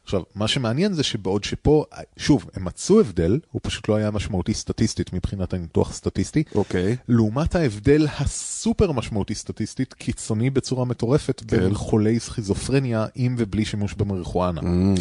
עכשיו, 0.07 0.21
מה 0.35 0.47
שמעניין 0.47 0.93
זה 0.93 1.03
שבעוד 1.03 1.43
שפה, 1.43 1.85
שוב, 2.17 2.45
הם 2.53 2.65
מצאו 2.65 2.99
הבדל, 2.99 3.39
הוא 3.51 3.61
פשוט 3.63 3.89
לא 3.89 3.95
היה 3.95 4.11
משמעותי 4.11 4.53
סטטיסטית 4.53 5.13
מבחינת 5.13 5.53
הניתוח 5.53 5.89
הסטטיסטי, 5.89 6.43
אוקיי. 6.55 6.95
לעומת 7.07 7.55
ההבדל 7.55 8.07
הסופר 8.19 8.91
משמעותי 8.91 9.35
סטטיסטית, 9.35 9.93
קיצוני 9.93 10.49
בצורה 10.49 10.85
מטורפת, 10.85 11.43
כן. 11.47 11.57
בין 11.57 11.73
חולי 11.73 12.19
סכיזופרניה 12.19 13.05
עם 13.15 13.35
ובלי 13.37 13.65
שימוש 13.65 13.93
במריחואנה. 13.93 14.61
Mm, 14.61 14.99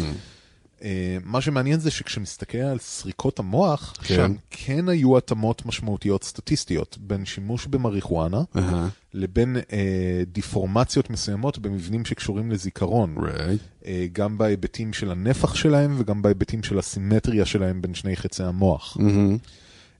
מה 1.23 1.41
שמעניין 1.41 1.79
זה 1.79 1.91
שכשנסתכל 1.91 2.57
על 2.57 2.79
סריקות 2.79 3.39
המוח, 3.39 3.93
כן. 4.01 4.15
שם 4.15 4.33
כן 4.49 4.89
היו 4.89 5.17
התאמות 5.17 5.65
משמעותיות 5.65 6.23
סטטיסטיות 6.23 6.97
בין 7.01 7.25
שימוש 7.25 7.65
במריחואנה 7.67 8.41
אהה, 8.55 8.87
לבין 9.13 9.57
אה, 9.71 10.23
דיפורמציות 10.31 11.09
מסוימות 11.09 11.59
במבנים 11.59 12.05
שקשורים 12.05 12.51
לזיכרון. 12.51 13.15
right. 13.17 13.85
אה, 13.85 14.05
גם 14.13 14.37
בהיבטים 14.37 14.93
של 14.93 15.11
הנפח 15.11 15.55
שלהם 15.55 15.95
וגם 15.97 16.21
בהיבטים 16.21 16.63
של 16.63 16.79
הסימטריה 16.79 17.45
שלהם 17.45 17.81
בין 17.81 17.93
שני 17.93 18.15
חצי 18.15 18.43
המוח. 18.43 18.97
מהמם. 18.99 19.37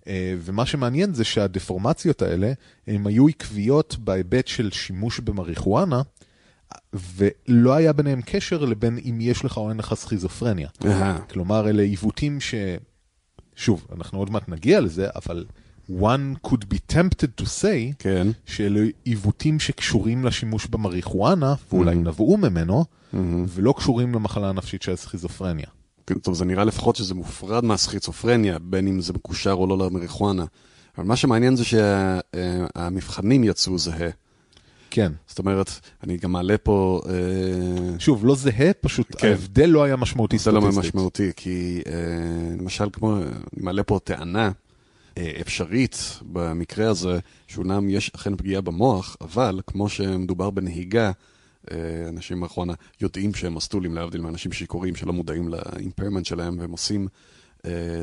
אה, 0.08 0.36
ומה 0.40 0.66
שמעניין 0.66 1.14
זה 1.14 1.24
שהדפורמציות 1.24 2.22
האלה, 2.22 2.54
הם 2.88 3.08
היו 3.08 3.28
עקביות 3.28 3.98
בהיבט 4.00 4.48
של 4.48 4.72
שימוש 4.72 5.20
במריחואנה, 5.20 6.02
ולא 6.94 7.74
היה 7.74 7.94
ביניהם 7.94 8.22
קשר 8.26 8.66
לבין 8.66 9.00
אם 9.06 9.18
יש 9.22 9.46
לך 9.46 9.58
או 9.58 9.70
אין 9.70 9.78
לך 9.78 9.94
סכיזופרניה. 9.94 10.68
כלומר, 11.30 11.70
אלה 11.70 11.84
עיוותים 11.84 12.40
ש... 12.40 12.54
שוב, 13.56 13.88
אנחנו 13.96 14.20
עוד 14.20 14.30
מעט 14.32 14.50
נגיע 14.50 14.80
לזה, 14.82 15.08
אבל 15.16 15.46
one 15.90 16.48
could 16.48 16.62
be 16.74 16.94
tempted 16.94 17.42
to 17.42 17.46
say 17.46 17.94
כן. 18.00 18.28
שאלה 18.46 18.80
עיוותים 19.04 19.60
שקשורים 19.60 20.26
לשימוש 20.26 20.68
במריחואנה, 20.68 21.56
ואולי 21.72 21.96
Mhm. 21.96 21.98
נבעו 22.00 22.38
ממנו, 22.38 22.86
מהמם. 23.14 23.46
ולא 23.50 23.74
קשורים 23.78 24.14
למחלה 24.14 24.50
הנפשית 24.50 24.82
של 24.82 24.92
הסכיזופרניה. 24.92 25.66
כן, 26.08 26.16
טוב, 26.20 26.36
זה 26.36 26.46
נראה 26.46 26.64
לפחות 26.64 26.96
שזה 26.96 27.14
מופרד 27.16 27.66
מהסכיצופרניה, 27.66 28.60
בין 28.60 28.88
אם 28.88 29.02
זה 29.02 29.14
מקושר 29.14 29.52
או 29.54 29.68
לא 29.68 29.86
למריחואנה. 29.86 30.46
אבל 30.98 31.06
מה 31.06 31.16
שמעניין 31.16 31.56
זה 31.56 31.64
שהמבחנים 31.66 33.44
יצאו 33.44 33.78
זהה. 33.78 34.10
כן. 34.92 35.12
זאת 35.28 35.40
אומרת, 35.40 35.72
אני 36.04 36.18
גם 36.18 36.32
מעלה 36.32 36.58
פה... 36.58 37.02
אה, 37.10 38.00
שוב, 38.00 38.26
לא 38.26 38.36
זהה, 38.36 38.74
פשוט 38.74 39.08
כן. 39.18 39.28
ההבדל 39.28 39.66
לא 39.66 39.84
היה 39.84 39.96
משמעותי 39.96 40.38
זה 40.38 40.52
לא 40.52 40.62
סטטיסטית. 40.62 40.86
משמעותי, 40.86 41.32
כי 41.36 41.82
אה, 41.88 42.56
למשל, 42.60 42.90
כמו, 42.94 43.18
אני 43.18 43.64
מעלה 43.64 43.84
פה 43.84 44.00
טענה 44.04 44.52
אה, 45.18 45.32
אפשרית 45.42 46.20
במקרה 46.22 46.90
הזה, 46.90 47.20
שאומנם 47.48 47.90
יש 47.90 48.12
אכן 48.16 48.36
פגיעה 48.36 48.62
במוח, 48.62 49.18
אבל 49.22 49.62
כמו 49.68 49.90
שמדובר 49.90 50.50
בנהיגה, 50.50 51.12
אנשים 52.10 52.40
מאחרונה 52.40 52.74
יודעים 53.02 53.34
שהם 53.34 53.56
מסטולים, 53.56 53.96
להבדיל 53.96 54.22
מאנשים 54.22 54.52
שיכורים 54.52 54.96
שלא 54.96 55.14
מודעים 55.14 55.50
לאימפרמנט 55.50 56.26
שלהם, 56.26 56.60
והם 56.60 56.72
עושים 56.72 57.08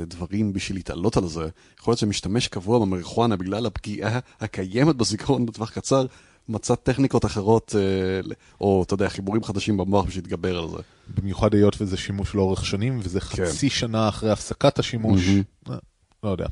דברים 0.07 0.53
בשביל 0.53 0.78
להתעלות 0.78 1.16
על 1.16 1.26
זה. 1.26 1.49
יכול 1.78 1.93
להיות 1.93 1.99
שמשתמש 1.99 2.49
קבוע 2.49 2.78
במריחואנה 2.78 3.37
בגלל 3.37 3.66
הפגיעה 3.66 4.18
הקיימת 4.41 4.97
בזיכרון 4.97 5.47
לטווח 5.49 5.70
קצר, 5.70 6.07
מצא 6.49 6.75
טכניקות 6.75 7.25
אחרות, 7.25 7.75
אה, 7.79 8.35
או 8.61 8.83
אתה 8.87 8.95
יודע, 8.95 9.09
חיבורים 9.09 9.45
חדשים 9.45 9.77
במוח 9.77 10.05
בשביל 10.07 10.25
להתגבר 10.25 10.59
על 10.59 10.69
זה. 10.69 10.77
במיוחד 11.19 11.55
היות 11.55 11.77
וזה 11.81 11.97
שימוש 11.97 12.35
לאורך 12.35 12.67
שנים, 12.67 13.01
וזה 13.03 13.21
כן. 13.21 13.45
חצי 13.47 13.71
שנה 13.71 14.09
אחרי 14.09 14.31
הפסקת 14.31 14.79
השימוש. 14.79 15.23
אה, 15.71 15.75
לא 16.23 16.29
יודע. 16.29 16.47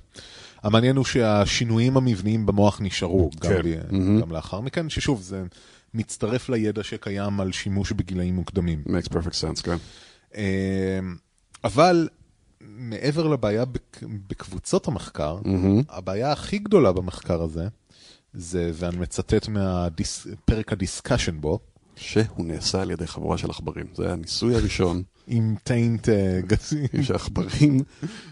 המעניין 0.63 0.97
הוא 0.97 1.05
שהשינויים 1.05 1.97
המבניים 1.97 2.47
במוח 2.47 2.81
נשארו 2.81 3.31
גם, 3.41 3.51
כן. 3.51 3.61
ב- 3.65 3.93
מהמם. 3.93 4.21
גם 4.21 4.33
לאחר 4.33 4.61
מכן, 4.61 4.89
ששוב, 4.89 5.23
זה 5.23 5.43
מצטרף 5.95 6.49
לידע 6.49 6.83
שקיים 6.83 7.41
על 7.41 7.53
שימוש 7.53 7.93
בגילאים 7.93 8.35
מוקדמים. 8.35 8.83
makes 8.87 9.09
perfect 9.13 9.59
sense, 9.59 9.63
כן. 9.63 9.77
אה, 10.35 10.99
אבל 11.65 12.09
מעבר 12.61 13.27
לבעיה 13.29 13.65
בק- 13.65 14.01
בקבוצות 14.31 14.89
המחקר, 14.89 15.39
מהמם. 15.45 15.83
הבעיה 15.89 16.33
הכי 16.33 16.59
גדולה 16.59 16.93
במחקר 16.93 17.43
הזה, 17.43 17.69
זה, 18.35 18.71
ואני 18.75 18.97
מצטט 18.97 19.49
מהפרק 19.49 20.73
הדיסקשן 20.73 21.41
בו, 21.41 21.59
שהוא 21.97 22.47
נעשה 22.47 22.83
על 22.83 22.91
ידי 22.91 23.07
חבורה 23.07 23.39
של 23.39 23.51
עכברים. 23.51 23.87
זה 23.95 24.13
הניסוי 24.13 24.55
הראשון, 24.55 25.03
עם 25.27 25.55
טיינט 25.65 26.09
אה, 26.09 26.41
גסי, 26.47 26.87
שעכברים 27.07 27.81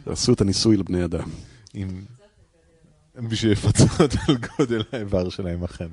עשו 0.06 0.32
את 0.32 0.40
הניסוי 0.40 0.76
לבני 0.76 1.04
אדם. 1.04 1.28
עם... 1.74 2.04
בשביל 3.28 3.52
לפצות 3.52 4.14
על 4.28 4.36
גודל 4.58 4.82
האיבר 4.92 5.28
שלהם 5.28 5.64
אכן. 5.64 5.88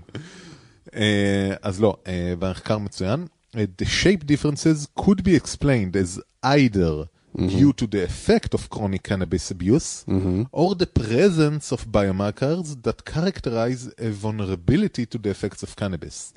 אה, 0.95 1.53
אז 1.61 1.81
לא, 1.81 1.97
אה, 2.07 2.33
במחקר 2.39 2.77
מצוין. 2.77 3.25
אה, 3.55 3.65
The 3.81 3.85
shape 3.85 4.23
differences 4.23 5.01
could 5.01 5.21
be 5.21 5.43
explained 5.43 5.95
as 5.95 6.19
either 6.45 7.05
due 7.36 7.73
to 7.73 7.86
the 7.88 8.03
effect 8.03 8.53
of 8.53 8.69
chronic 8.69 9.03
cannabis 9.03 9.51
abuse 9.51 10.05
or 10.51 10.75
the 10.75 10.88
presence 10.88 11.71
of 11.71 11.80
biomarkers 11.91 12.82
that 12.84 13.05
characterize 13.05 13.89
a 13.99 14.09
vulnerability 14.09 15.05
to 15.05 15.17
the 15.17 15.30
effects 15.30 15.63
of 15.63 15.75
cannabis. 15.75 16.34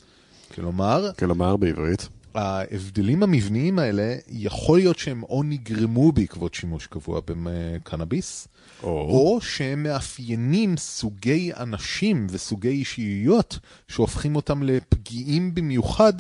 כלומר, 0.55 1.11
כלומר, 1.19 1.57
בעברית. 1.57 2.09
ההבדלים 2.35 3.23
המבניים 3.23 3.79
האלה, 3.79 4.17
יכול 4.29 4.79
להיות 4.79 4.99
שהם 4.99 5.23
או 5.23 5.43
נגרמו 5.43 6.13
בעקבות 6.13 6.55
שימוש 6.55 6.87
קבוע 6.87 7.21
בקנאביס, 7.27 8.49
או, 8.83 8.89
או 8.89 9.41
שהם 9.41 9.83
מאפיינים 9.83 10.77
סוגי 10.77 11.53
אנשים 11.55 12.27
וסוגי 12.31 12.69
אישיויות 12.69 13.59
שהופכים 13.89 14.37
אותם 14.37 14.63
לפגיעים 14.63 15.55
במיוחד 15.55 16.13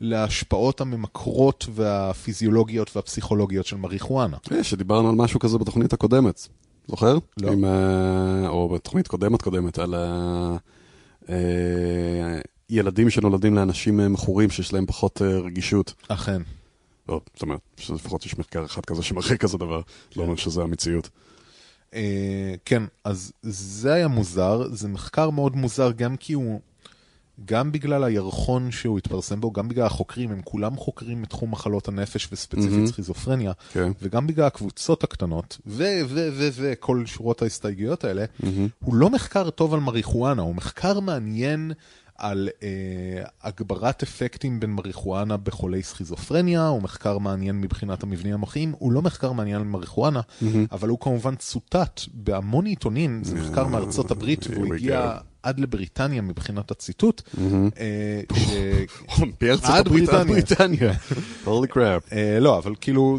להשפעות 0.00 0.80
הממכרות 0.80 1.66
והפיזיולוגיות 1.74 2.96
והפסיכולוגיות 2.96 3.66
של 3.66 3.76
מריחואנה. 3.76 4.36
אה, 4.52 4.64
שדיברנו 4.64 5.08
על 5.08 5.14
משהו 5.14 5.40
כזה 5.40 5.58
בתוכנית 5.58 5.92
הקודמת. 5.92 6.48
זוכר? 6.88 7.18
לא. 7.40 7.52
עם, 7.52 7.64
ה- 7.64 8.48
או 8.48 8.68
בתוכנית 8.68 9.08
קודמת 9.08 9.42
קודמת, 9.42 9.78
על 9.78 9.94
אה, 11.28 12.40
ילדים 12.70 13.10
שנולדים 13.10 13.54
לאנשים 13.54 14.00
אה, 14.00 14.08
מכורים 14.08 14.50
שיש 14.50 14.72
להם 14.72 14.86
פחות 14.86 15.22
אה, 15.22 15.38
רגישות. 15.38 15.94
אכן. 16.08 16.42
לא, 17.08 17.20
זאת 17.34 17.42
אומרת, 17.42 17.60
שלפחות 17.76 18.26
יש 18.26 18.38
מחקר 18.38 18.64
אחד 18.64 18.84
כזה 18.84 19.02
שמראה 19.02 19.36
כזה 19.36 19.58
דבר, 19.58 19.80
לא 20.16 20.22
אומר 20.22 20.36
שזה 20.36 20.62
המציאות. 20.62 21.08
אה, 21.94 22.54
כן, 22.64 22.82
אז 23.04 23.32
זה 23.42 23.92
היה 23.92 24.08
מוזר, 24.08 24.62
זה 24.72 24.88
מחקר 24.88 25.30
מאוד 25.30 25.56
מוזר 25.56 25.90
גם 25.92 26.16
כי 26.16 26.32
הוא, 26.32 26.60
גם 27.44 27.72
בגלל 27.72 28.04
הירחון 28.04 28.70
שהוא 28.70 28.98
התפרסם 28.98 29.40
בו, 29.40 29.52
גם 29.52 29.68
בגלל 29.68 29.86
החוקרים, 29.86 30.30
הם 30.30 30.40
כולם 30.44 30.76
חוקרים 30.76 31.22
מתחום 31.22 31.50
מחלות 31.50 31.88
הנפש 31.88 32.28
וספציפית 32.32 32.70
מהמם. 32.70 32.86
סכיזופרניה, 32.86 33.52
כן. 33.72 33.92
וגם 34.02 34.26
בגלל 34.26 34.46
הקבוצות 34.46 35.04
הקטנות, 35.04 35.58
ו- 35.66 35.84
ו- 36.08 36.28
ו- 36.32 36.48
וכל 36.54 37.02
שורות 37.06 37.42
ההסתייגויות 37.42 38.04
האלה, 38.04 38.24
מהמם. 38.40 38.68
הוא 38.84 38.94
לא 38.94 39.10
מחקר 39.10 39.50
טוב 39.50 39.74
על 39.74 39.80
מריחואנה, 39.80 40.42
הוא 40.42 40.54
מחקר 40.54 41.00
מעניין 41.00 41.72
על 42.18 42.48
אה, 42.62 42.68
הגברת 43.42 44.02
אפקטים 44.02 44.60
בין 44.60 44.70
מריחואנה 44.70 45.36
בחולי 45.36 45.82
סכיזופרניה, 45.82 46.66
הוא 46.66 46.82
מחקר 46.82 47.18
מעניין 47.18 47.60
מבחינת 47.60 48.02
המבנים 48.02 48.34
המוחיים, 48.34 48.72
הוא 48.78 48.92
לא 48.92 49.02
מחקר 49.02 49.32
מעניין 49.32 49.56
על 49.56 49.64
מריחואנה, 49.64 50.20
מהמם. 50.40 50.66
אבל 50.72 50.88
הוא 50.88 50.98
כמובן 51.00 51.36
צוטט 51.36 52.00
בהמון 52.14 52.66
עיתונים, 52.66 53.24
זה 53.24 53.34
מחקר 53.34 53.66
מארצות 53.66 54.10
הברית, 54.10 54.42
here 54.42 54.50
והוא 54.54 54.74
הגיע 54.74 55.18
עד 55.42 55.60
לבריטניה 55.60 56.22
מבחינת 56.22 56.70
הציטוט. 56.70 57.22
אה, 57.78 58.20
עד 59.62 59.88
בריטניה. 59.88 60.92
הולי 61.44 61.68
קראפ. 61.68 62.12
אה, 62.12 62.40
לא, 62.40 62.58
אבל 62.58 62.74
כאילו 62.80 63.18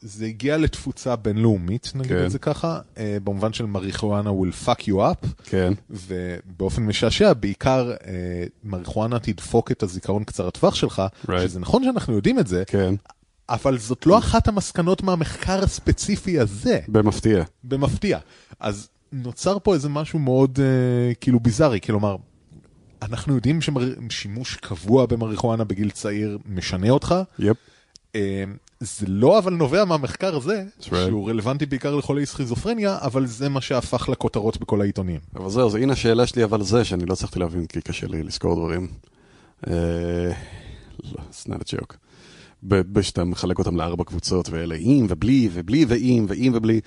זה, 0.00 0.26
הגיע 0.26 0.56
לתפוצה 0.56 1.16
בינלאומית, 1.16 1.92
נגיד 1.94 2.12
כן. 2.12 2.24
את 2.24 2.30
זה 2.30 2.38
ככה, 2.38 2.80
אה, 2.98 3.16
במובן 3.24 3.52
של 3.52 3.66
מריחואנה 3.66 4.30
will 4.30 4.66
fuck 4.66 4.82
you 4.82 4.94
up, 4.94 5.26
כן. 5.44 5.72
ובאופן 5.90 6.82
משעשע, 6.82 7.32
בעיקר 7.32 7.92
מריחואנה 8.64 9.18
תדפוק 9.18 9.72
את 9.72 9.82
הזיכרון 9.82 10.24
קצר 10.24 10.48
הטווח 10.48 10.74
שלך. 10.74 11.02
שזה 11.40 11.60
נכון 11.60 11.84
שאנחנו 11.84 12.14
יודעים 12.14 12.38
את 12.38 12.46
זה, 12.46 12.62
כן. 12.66 12.94
אבל 13.48 13.78
זאת 13.78 14.06
לא 14.06 14.18
אחת 14.18 14.48
המסקנות 14.48 15.02
מהמחקר 15.02 15.64
הספציפי 15.64 16.38
הזה, 16.38 16.78
במפתיע. 16.88 17.44
במפתיע. 17.64 18.18
אז 18.60 18.88
נוצר 19.12 19.58
פה 19.58 19.74
איזה 19.74 19.88
משהו 19.88 20.18
מאוד 20.18 20.58
אה, 20.62 21.14
כאילו 21.14 21.40
ביזארי, 21.40 21.80
כלומר, 21.80 22.16
אנחנו 23.02 23.34
יודעים 23.34 23.58
ששימוש 23.60 24.56
קבוע 24.56 25.06
במריחואנה 25.06 25.64
בגיל 25.64 25.90
צעיר 25.90 26.38
משנה 26.46 26.90
אותך, 26.90 27.14
יפ. 27.38 27.56
אה, 28.14 28.44
זה 28.80 29.06
לא 29.08 29.38
אבל 29.38 29.54
נובע 29.54 29.84
מהמחקר 29.84 30.36
הזה, 30.36 30.64
right. 30.80 30.82
שהוא 30.82 31.30
רלוונטי 31.30 31.66
בעיקר 31.66 31.96
לחולי 31.96 32.26
סכיזופרניה, 32.26 32.98
אבל 33.00 33.26
זה 33.26 33.48
מה 33.48 33.60
שהפך 33.60 34.08
לכותרות 34.08 34.60
בכל 34.60 34.80
העיתונים. 34.80 35.20
אבל 35.36 35.50
זהו, 35.50 35.66
אז 35.66 35.74
הנה 35.74 35.92
השאלה 35.92 36.26
שלי 36.26 36.44
אבל 36.44 36.62
זה, 36.62 36.84
שאני 36.84 37.06
לא 37.06 37.12
הצלחתי 37.12 37.38
להבין, 37.38 37.66
כי 37.66 37.80
קשה 37.80 38.06
לי 38.06 38.22
לזכור 38.22 38.54
דברים. 38.54 38.88
אה, 39.66 39.72
לא, 41.04 41.22
it's 41.30 41.48
not 41.48 41.60
a 41.60 41.74
joke. 41.74 41.96
שאתה 43.02 43.24
מחלק 43.24 43.58
אותם 43.58 43.76
לארבע 43.76 44.04
קבוצות, 44.04 44.48
ואלה 44.50 44.76
עם 44.78 45.06
ובלי, 45.08 45.48
ובלי 45.52 45.84
ועם, 45.88 46.26
ועם 46.28 46.52
ובלי. 46.54 46.80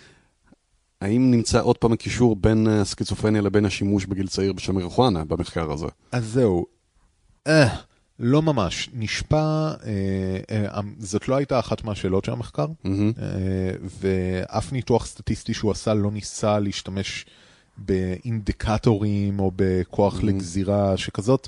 האם 1.01 1.31
נמצא 1.31 1.61
עוד 1.61 1.77
פעם 1.77 1.93
הקישור 1.93 2.35
בין 2.35 2.67
הסכיצופרניה 2.67 3.41
לבין 3.41 3.65
השימוש 3.65 4.05
בגיל 4.05 4.27
צעיר 4.27 4.53
של 4.57 4.71
מריחואנה 4.71 5.25
במחקר 5.25 5.71
הזה? 5.71 5.85
אז 6.11 6.25
זהו. 6.25 6.65
אה, 7.47 7.67
לא 8.19 8.41
ממש. 8.41 8.89
נשפע, 8.93 9.37
אה, 9.37 9.75
אה, 10.51 10.79
זאת 10.99 11.27
לא 11.27 11.35
הייתה 11.35 11.59
אחת 11.59 11.83
מהשאלות 11.83 12.25
של 12.25 12.31
המחקר, 12.31 12.65
Mm-hmm. 12.65 12.87
אה, 13.21 13.71
ואף 14.01 14.71
ניתוח 14.71 15.05
סטטיסטי 15.05 15.53
שהוא 15.53 15.71
עשה 15.71 15.93
לא 15.93 16.11
ניסה 16.11 16.59
להשתמש 16.59 17.25
באינדיקטורים 17.77 19.39
או 19.39 19.51
בכוח 19.55 20.19
Mhm. 20.19 20.25
לגזירה 20.25 20.97
שכזאת. 20.97 21.47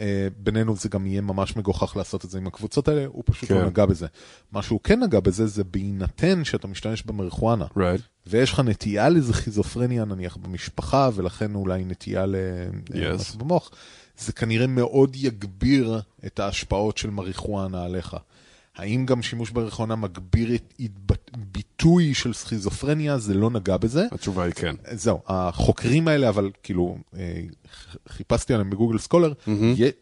אה, 0.00 0.28
בינינו 0.36 0.76
זה 0.76 0.88
גם 0.88 1.06
יהיה 1.06 1.20
ממש 1.20 1.56
מגוחך 1.56 1.96
לעשות 1.96 2.24
את 2.24 2.30
זה 2.30 2.38
עם 2.38 2.46
הקבוצות 2.46 2.88
האלה, 2.88 3.06
הוא 3.06 3.22
פשוט 3.26 3.48
כן. 3.48 3.54
לא 3.54 3.66
נגע 3.66 3.86
בזה. 3.86 4.06
מה 4.52 4.62
שהוא 4.62 4.80
כן 4.84 5.00
נגע 5.02 5.20
בזה 5.20 5.46
זה 5.46 5.64
בהינתן 5.64 6.44
שאתה 6.44 6.66
משתמש 6.68 7.02
במריחואנה, 7.02 7.66
Right. 7.76 8.00
ויש 8.26 8.52
לך 8.52 8.60
נטייה 8.60 9.08
לסכיזופרניה 9.08 10.04
נניח 10.04 10.36
במשפחה, 10.36 11.10
ולכן 11.14 11.54
אולי 11.54 11.84
נטייה 11.84 12.24
Yes. 12.24 12.28
למשהו 12.94 13.38
במוח, 13.38 13.70
זה 14.18 14.32
כנראה 14.32 14.66
מאוד 14.66 15.16
יגביר 15.16 16.00
את 16.26 16.40
ההשפעות 16.40 16.98
של 16.98 17.10
מריחואנה 17.10 17.84
עליך. 17.84 18.16
האם 18.76 19.06
גם 19.06 19.22
שימוש 19.22 19.50
במריחואנה 19.50 19.96
מגביר 19.96 20.54
את 20.54 20.74
ביטוי 21.52 22.14
של 22.14 22.32
סכיזופרניה? 22.32 23.18
זה 23.18 23.34
לא 23.34 23.50
נגע 23.50 23.76
בזה. 23.76 24.06
התשובה 24.12 24.44
היא 24.44 24.52
כן. 24.52 24.74
זהו, 24.90 25.20
החוקרים 25.26 26.08
האלה, 26.08 26.28
אבל 26.28 26.50
כאילו, 26.62 26.96
אה, 27.16 27.40
חיפשתי 28.08 28.54
עליהם 28.54 28.70
בגוגל 28.70 28.98
סקולר, 28.98 29.32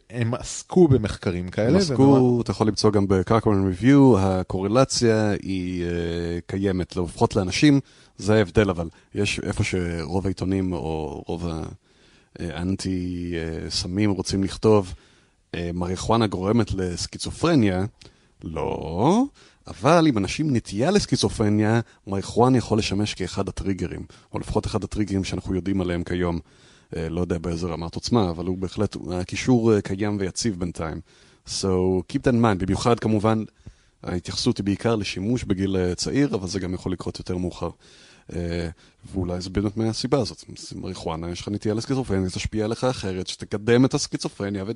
הם 0.09 0.33
עסקו 0.33 0.87
במחקרים 0.87 1.49
כאלה. 1.49 1.69
הם 1.69 1.75
עסקו, 1.75 2.41
אתה 2.41 2.51
יכול 2.51 2.67
למצוא 2.67 2.91
גם 2.91 3.07
ב-Cochrane 3.07 3.81
Review, 3.81 4.17
הקורלציה 4.17 5.31
היא 5.41 5.83
uh, 5.83 5.89
קיימת, 6.47 6.95
לפחות 6.95 7.35
לאנשים, 7.35 7.79
זה 8.17 8.35
ההבדל, 8.35 8.69
אבל 8.69 8.89
יש 9.15 9.39
איפה 9.39 9.63
שרוב 9.63 10.25
העיתונים 10.25 10.73
או 10.73 11.23
רוב 11.27 11.47
האנטי 12.39 13.33
אה, 13.35 13.69
סמים 13.69 14.11
רוצים 14.11 14.43
לכתוב, 14.43 14.93
אה, 15.55 15.69
מריחואנה 15.73 16.27
גורמת 16.27 16.73
לסקיצופרניה, 16.73 17.85
לא, 18.43 19.23
אבל 19.67 20.07
אם 20.07 20.17
אנשים 20.17 20.55
נטייה 20.55 20.91
לסקיצופרניה, 20.91 21.79
מריחואנה 22.07 22.57
יכול 22.57 22.79
לשמש 22.79 23.13
כאחד 23.13 23.49
הטריגרים, 23.49 24.05
או 24.33 24.39
לפחות 24.39 24.65
אחד 24.65 24.83
הטריגרים 24.83 25.23
שאנחנו 25.23 25.55
יודעים 25.55 25.81
עליהם 25.81 26.03
כיום. 26.03 26.39
אה, 26.95 27.09
לא 27.09 27.21
יודע 27.21 27.37
באיזה 27.37 27.67
רמת 27.67 27.95
עוצמה, 27.95 28.29
אבל 28.29 28.45
הוא 28.45 28.57
בהחלט, 28.57 28.95
הקישור 29.11 29.73
אה, 29.73 29.81
קיים 29.81 30.17
ויציב 30.19 30.59
בינתיים. 30.59 31.01
So 31.47 31.67
keep 32.11 32.21
that 32.27 32.31
in 32.31 32.43
mind, 32.43 32.57
במיוחד 32.59 32.99
כמובן, 32.99 33.43
ההתייחסות 34.03 34.57
היא 34.57 34.63
בעיקר 34.63 34.95
לשימוש 34.95 35.43
בגיל 35.43 35.77
אה, 35.77 35.95
צעיר, 35.95 36.35
אבל 36.35 36.47
זה 36.47 36.59
גם 36.59 36.73
יכול 36.73 36.91
לקרות 36.91 37.19
יותר 37.19 37.37
מאוחר. 37.37 37.69
ואולי 39.13 39.41
זה 39.41 39.49
באמת 39.49 39.77
מהסיבה 39.77 40.19
הזאת. 40.19 40.43
מריחואנה, 40.75 41.29
יש 41.29 41.41
לך 41.41 41.47
נטייה 41.47 41.75
לסקיצופרניה, 41.75 42.29
תשפיע 42.29 42.65
עליך 42.65 42.83
אחרת, 42.83 43.27
שתקדם 43.27 43.85
את 43.85 43.93
הסקיצופרניה, 43.93 44.63
ו... 44.67 44.71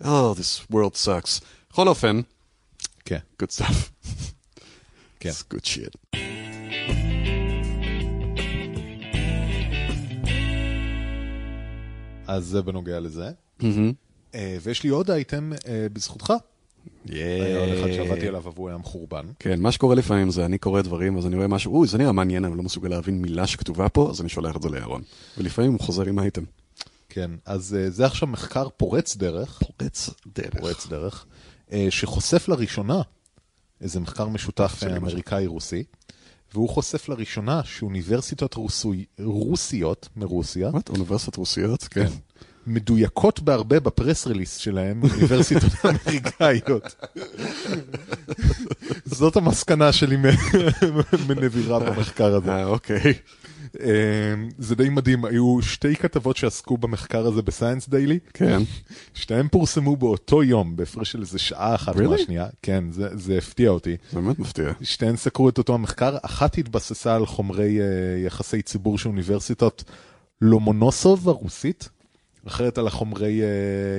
Oh, 0.00 0.34
this 0.34 0.72
world 0.72 0.96
sucks. 1.04 1.40
בכל 1.70 1.88
אופן, 1.88 2.20
כן, 3.04 3.18
good 3.42 3.58
stuff. 3.58 3.74
כן. 5.20 5.30
It's 5.30 5.54
good 5.54 5.64
shit. 5.66 6.18
אז 12.26 12.44
זה 12.46 12.62
בנוגע 12.62 13.00
לזה. 13.00 13.30
מהמם. 13.62 13.92
אה, 14.34 14.56
ויש 14.62 14.82
לי 14.82 14.88
עוד 14.88 15.10
אייטם 15.10 15.52
אה, 15.68 15.86
בזכותך. 15.92 16.32
היה 17.08 17.60
עוד 17.60 17.68
אחד 17.68 17.92
שעבדתי 17.92 18.28
עליו 18.28 18.42
והוא 18.54 18.68
היה 18.68 18.78
מחורבן. 18.78 19.26
כן, 19.38 19.60
מה 19.60 19.72
שקורה 19.72 19.94
לפעמים 19.94 20.30
זה 20.30 20.44
אני 20.44 20.58
קורא 20.58 20.82
דברים, 20.82 21.18
אז 21.18 21.26
אני 21.26 21.36
רואה 21.36 21.48
משהו, 21.48 21.74
אוי, 21.74 21.88
זה 21.88 21.98
נראה 21.98 22.12
מעניין, 22.12 22.44
אבל 22.44 22.56
לא 22.56 22.62
מסוגל 22.62 22.88
להבין 22.88 23.22
מילה 23.22 23.46
שכתובה 23.46 23.88
פה, 23.88 24.10
אז 24.10 24.20
אני 24.20 24.28
שולח 24.28 24.56
את 24.56 24.62
זה 24.62 24.68
לירון. 24.68 25.02
ולפעמים 25.38 25.72
הוא 25.72 25.80
חוזר 25.80 26.02
עם 26.02 26.18
אייטם. 26.18 26.42
כן, 27.14 27.30
אז 27.44 27.76
אה, 27.78 27.90
זה 27.90 28.06
עכשיו 28.06 28.28
מחקר 28.28 28.68
פורץ 28.76 29.16
דרך, 29.16 29.58
פורץ 29.58 30.10
דרך. 30.26 30.60
פורץ 30.60 30.86
דרך, 30.86 31.26
אה, 31.72 31.86
שחושף 31.90 32.48
לראשונה 32.48 33.02
איזה 33.80 34.00
מחקר 34.00 34.28
משותף 34.28 34.80
אה. 34.82 34.96
אמריקאי-רוסי, 34.96 35.84
והוא 36.54 36.68
חושף 36.68 37.08
לראשונה 37.08 37.60
שאוניברסיטות 37.64 38.54
רוסוי, 38.54 39.04
רוסיות 39.20 40.08
מרוסיה, 40.16 40.70
מה, 40.70 40.78
אוניברסיטת 40.88 41.36
רוסיות? 41.36 41.82
כן. 41.82 42.08
מדויקות 42.66 43.40
בהרבה 43.40 43.80
בפרס 43.80 44.26
רליס 44.26 44.56
שלהם 44.56 45.00
מאוניברסיטות 45.00 45.72
אמריקאיות. 45.84 46.94
זאת 49.18 49.36
המסקנה 49.36 49.92
שלי 49.92 50.16
מנבירה 51.28 51.78
במחקר 51.78 52.34
הזה. 52.34 52.50
אה, 52.50 52.64
אוקיי. 52.64 53.14
אה, 53.80 53.86
זה 54.58 54.74
די 54.74 54.88
מדהים, 54.88 55.24
היו 55.24 55.62
שתי 55.62 55.96
כתבות 55.96 56.36
שעסקו 56.36 56.76
במחקר 56.76 57.26
הזה 57.26 57.42
בסיינס 57.42 57.88
דיילי, 57.88 58.18
כן. 58.34 58.62
שתיהן 59.14 59.48
פורסמו 59.48 59.96
באותו 59.96 60.42
יום, 60.42 60.76
בהפרש 60.76 61.12
של 61.12 61.20
איזה 61.20 61.38
שעה 61.38 61.74
אחת 61.74 61.96
Really? 61.96 62.08
מהשנייה. 62.08 62.46
כן, 62.62 62.84
זה, 62.90 63.08
זה 63.12 63.38
הפתיע 63.38 63.70
אותי. 63.70 63.96
באמת 64.12 64.38
מפתיע. 64.38 64.72
שתיהן 64.82 65.16
סקרו 65.16 65.48
את 65.48 65.58
אותו 65.58 65.74
המחקר, 65.74 66.16
אחת 66.22 66.58
התבססה 66.58 67.14
על 67.14 67.26
חומרי 67.26 67.80
אה, 67.80 67.84
יחסי 68.26 68.62
ציבור 68.62 68.98
של 68.98 69.08
אוניברסיטת 69.08 69.82
לומונוסוב 70.40 71.28
הרוסית, 71.28 71.88
אחרת 72.46 72.78
על 72.78 72.86
החומרי 72.86 73.42
אה, 73.42 73.46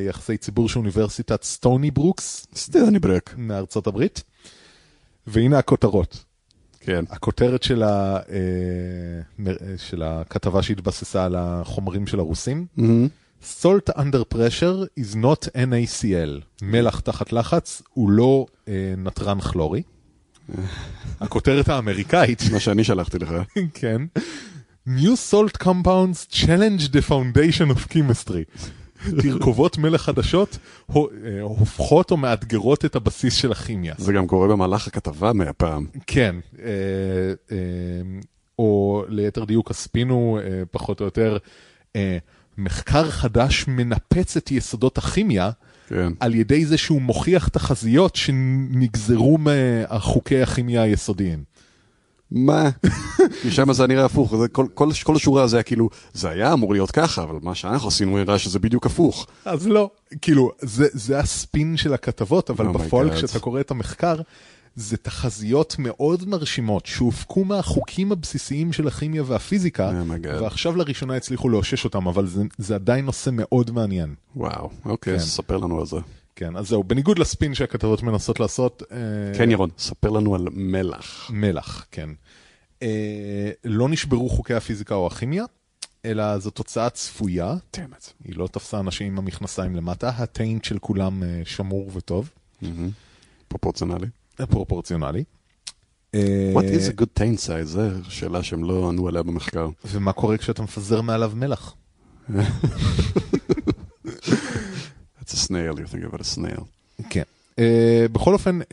יחסי 0.08 0.38
ציבור 0.38 0.70
של 0.70 0.80
אוניברסיטת 0.80 1.44
סטוני 1.44 1.92
ברוקס 1.92 2.48
סטני 2.56 3.00
ברק. 3.00 3.34
מארצות 3.38 3.88
הברית. 3.88 4.24
והנה 5.28 5.58
הכותרות. 5.60 6.24
כן. 6.86 7.06
הכותרת 7.10 7.64
של, 7.64 7.84
ה, 7.84 8.16
אה, 8.18 9.48
אה, 9.48 9.54
של 9.78 10.04
הכתבה 10.04 10.64
שהתבססה 10.64 11.26
על 11.26 11.36
החומרים 11.38 12.08
של 12.08 12.20
הרוסים, 12.20 12.66
מהמם. 12.78 13.08
Salt 13.62 13.98
under 13.98 14.34
pressure 14.34 14.88
is 15.00 15.16
not 15.16 15.50
NaCl. 15.56 16.42
מלח 16.62 17.00
תחת 17.00 17.34
לחץ 17.34 17.82
הוא 17.94 18.10
לא 18.10 18.46
אה, 18.68 18.94
נתרן 18.98 19.40
כלורי. 19.40 19.82
הכותרת 21.22 21.70
האמריקאית, 21.70 22.42
מה 22.52 22.60
שאני 22.60 22.84
שלחתי 22.84 23.20
לך. 23.20 23.30
כן. 23.80 24.02
New 24.88 25.16
salt 25.32 25.64
compounds 25.64 26.28
challenge 26.32 26.90
the 26.92 27.02
foundation 27.10 27.72
of 27.72 27.94
chemistry. 27.94 28.44
תרכובות 29.22 29.78
מלח 29.78 30.02
חדשות 30.02 30.58
אה, 30.96 31.02
הופכות 31.42 32.12
או 32.12 32.18
מאתגרות 32.18 32.86
את 32.86 32.96
הבסיס 32.96 33.34
של 33.34 33.52
הכימיה. 33.52 33.94
זה 33.98 34.14
גם 34.14 34.28
קורה 34.28 34.48
במהלך 34.48 34.88
הכתבה 34.88 35.34
מהפעם. 35.34 35.86
כן, 36.08 36.36
אה, 36.60 36.66
אה, 37.52 37.58
או 38.60 39.04
ליתר 39.08 39.44
דיוק 39.44 39.72
הספין 39.72 40.10
הוא 40.10 40.40
פחות 40.72 41.00
או 41.00 41.06
יותר, 41.06 41.38
מחקר 42.58 43.10
חדש 43.10 43.66
מנפץ 43.68 44.38
את 44.38 44.52
יסודות 44.52 44.98
הכימיה 44.98 45.52
כן. 45.88 46.14
על 46.20 46.36
ידי 46.36 46.66
זה 46.66 46.78
שהוא 46.78 47.02
מוכיח 47.02 47.48
תחזיות 47.48 48.16
שנגזרו 48.16 49.38
מחוקי 49.38 50.42
הכימיה 50.42 50.82
היסודיים. 50.82 51.44
מה? 52.34 52.70
משם 53.48 53.74
זה 53.74 53.88
נראה 53.88 54.06
הפוך, 54.06 54.36
זה 54.36 54.48
כל, 54.48 54.66
כל, 54.74 54.90
כל 55.04 55.16
השורה 55.16 55.44
הזה 55.44 55.58
היה 55.58 55.64
כאילו, 55.64 55.90
זה 56.14 56.30
היה 56.30 56.54
אמור 56.54 56.74
להיות 56.74 56.92
ככה, 56.92 57.24
אבל 57.24 57.36
מה 57.42 57.56
שאנחנו 57.56 57.88
עשינו 57.88 58.18
נראה 58.18 58.40
שזה 58.40 58.60
בדיוק 58.60 58.86
הפוך. 58.86 59.28
אז 59.46 59.68
לא, 59.68 59.90
כאילו, 60.22 60.52
זה, 60.62 60.88
זה 60.92 61.20
הספין 61.20 61.78
של 61.78 61.94
הכתבות, 61.94 62.50
אבל 62.50 62.68
Oh 62.68 62.72
בפועל. 62.72 63.16
כשאתה 63.16 63.40
קורא 63.40 63.60
את 63.60 63.72
המחקר, 63.72 64.16
זה 64.76 64.98
תחזיות 64.98 65.76
מאוד 65.80 66.30
מרשימות 66.30 66.86
שהופקו 66.86 67.46
מהחוקים 67.46 68.12
הבסיסיים 68.12 68.74
של 68.74 68.88
הכימיה 68.88 69.24
והפיזיקה, 69.26 69.92
Oh. 69.92 70.28
ועכשיו 70.42 70.76
לראשונה 70.76 71.16
הצליחו 71.16 71.50
לאושש 71.50 71.86
אותם, 71.86 72.08
אבל 72.08 72.28
זה, 72.28 72.44
זה 72.58 72.76
עדיין 72.76 73.06
נושא 73.06 73.30
מאוד 73.34 73.72
מעניין. 73.72 74.16
וואו, 74.36 74.70
אוקיי, 74.86 75.14
כן. 75.14 75.20
ספר 75.20 75.58
לנו 75.58 75.80
על 75.80 75.86
זה. 75.86 75.98
כן, 76.36 76.56
אז 76.56 76.68
זהו, 76.68 76.84
בניגוד 76.84 77.20
לספין 77.20 77.54
שהכתבות 77.54 78.04
מנסות 78.04 78.40
לעשות, 78.40 78.84
אה, 78.92 78.98
כן, 79.38 79.52
ירון, 79.52 79.70
ספר 79.78 80.10
לנו 80.10 80.36
על 80.36 80.48
מלח. 80.52 81.32
מלח, 81.34 81.86
כן. 81.92 82.10
אה, 82.82 83.52
לא 83.64 83.90
נשברו 83.90 84.30
חוקי 84.30 84.54
הפיזיקה 84.54 84.96
או 84.96 85.08
הכימיה, 85.08 85.46
אלא 86.06 86.38
זו 86.38 86.50
תוצאה 86.50 86.90
צפויה, 86.90 87.56
דמת. 87.78 88.14
היא 88.24 88.36
לא 88.36 88.48
תפסה 88.48 88.80
אנשים 88.80 89.08
עם 89.08 89.18
המכנסיים 89.18 89.76
למטה, 89.76 90.10
הטיינט 90.10 90.66
של 90.66 90.80
כולם 90.80 91.24
אה, 91.24 91.42
שמור 91.46 91.92
וטוב, 91.94 92.30
פרופורציונלי. 93.48 94.08
פרופורציונלי. 94.50 95.24
What 96.54 96.66
is 96.66 96.90
a 96.90 97.02
good 97.02 97.20
taint 97.20 97.48
size? 97.48 97.64
זו 97.64 97.82
שאלה 98.10 98.44
שהם 98.44 98.64
לא 98.64 98.90
ענו 98.90 99.08
עליה 99.08 99.24
במחקר. 99.24 99.70
ומה 99.86 100.14
קורה 100.14 100.38
כשאתה 100.38 100.64
מפזר 100.64 101.02
מעליו 101.02 101.32
מלח? 101.36 101.76
It's 105.24 105.34
a 105.34 105.48
snail, 105.48 105.74
you're 105.80 105.88
thinking 105.88 106.14
about 106.14 106.22
a 106.22 106.38
snail. 106.38 106.64
כן. 107.10 107.22
Uh, 107.56 107.56
בכל 108.12 108.34
אופן, 108.34 108.62
uh, 108.62 108.66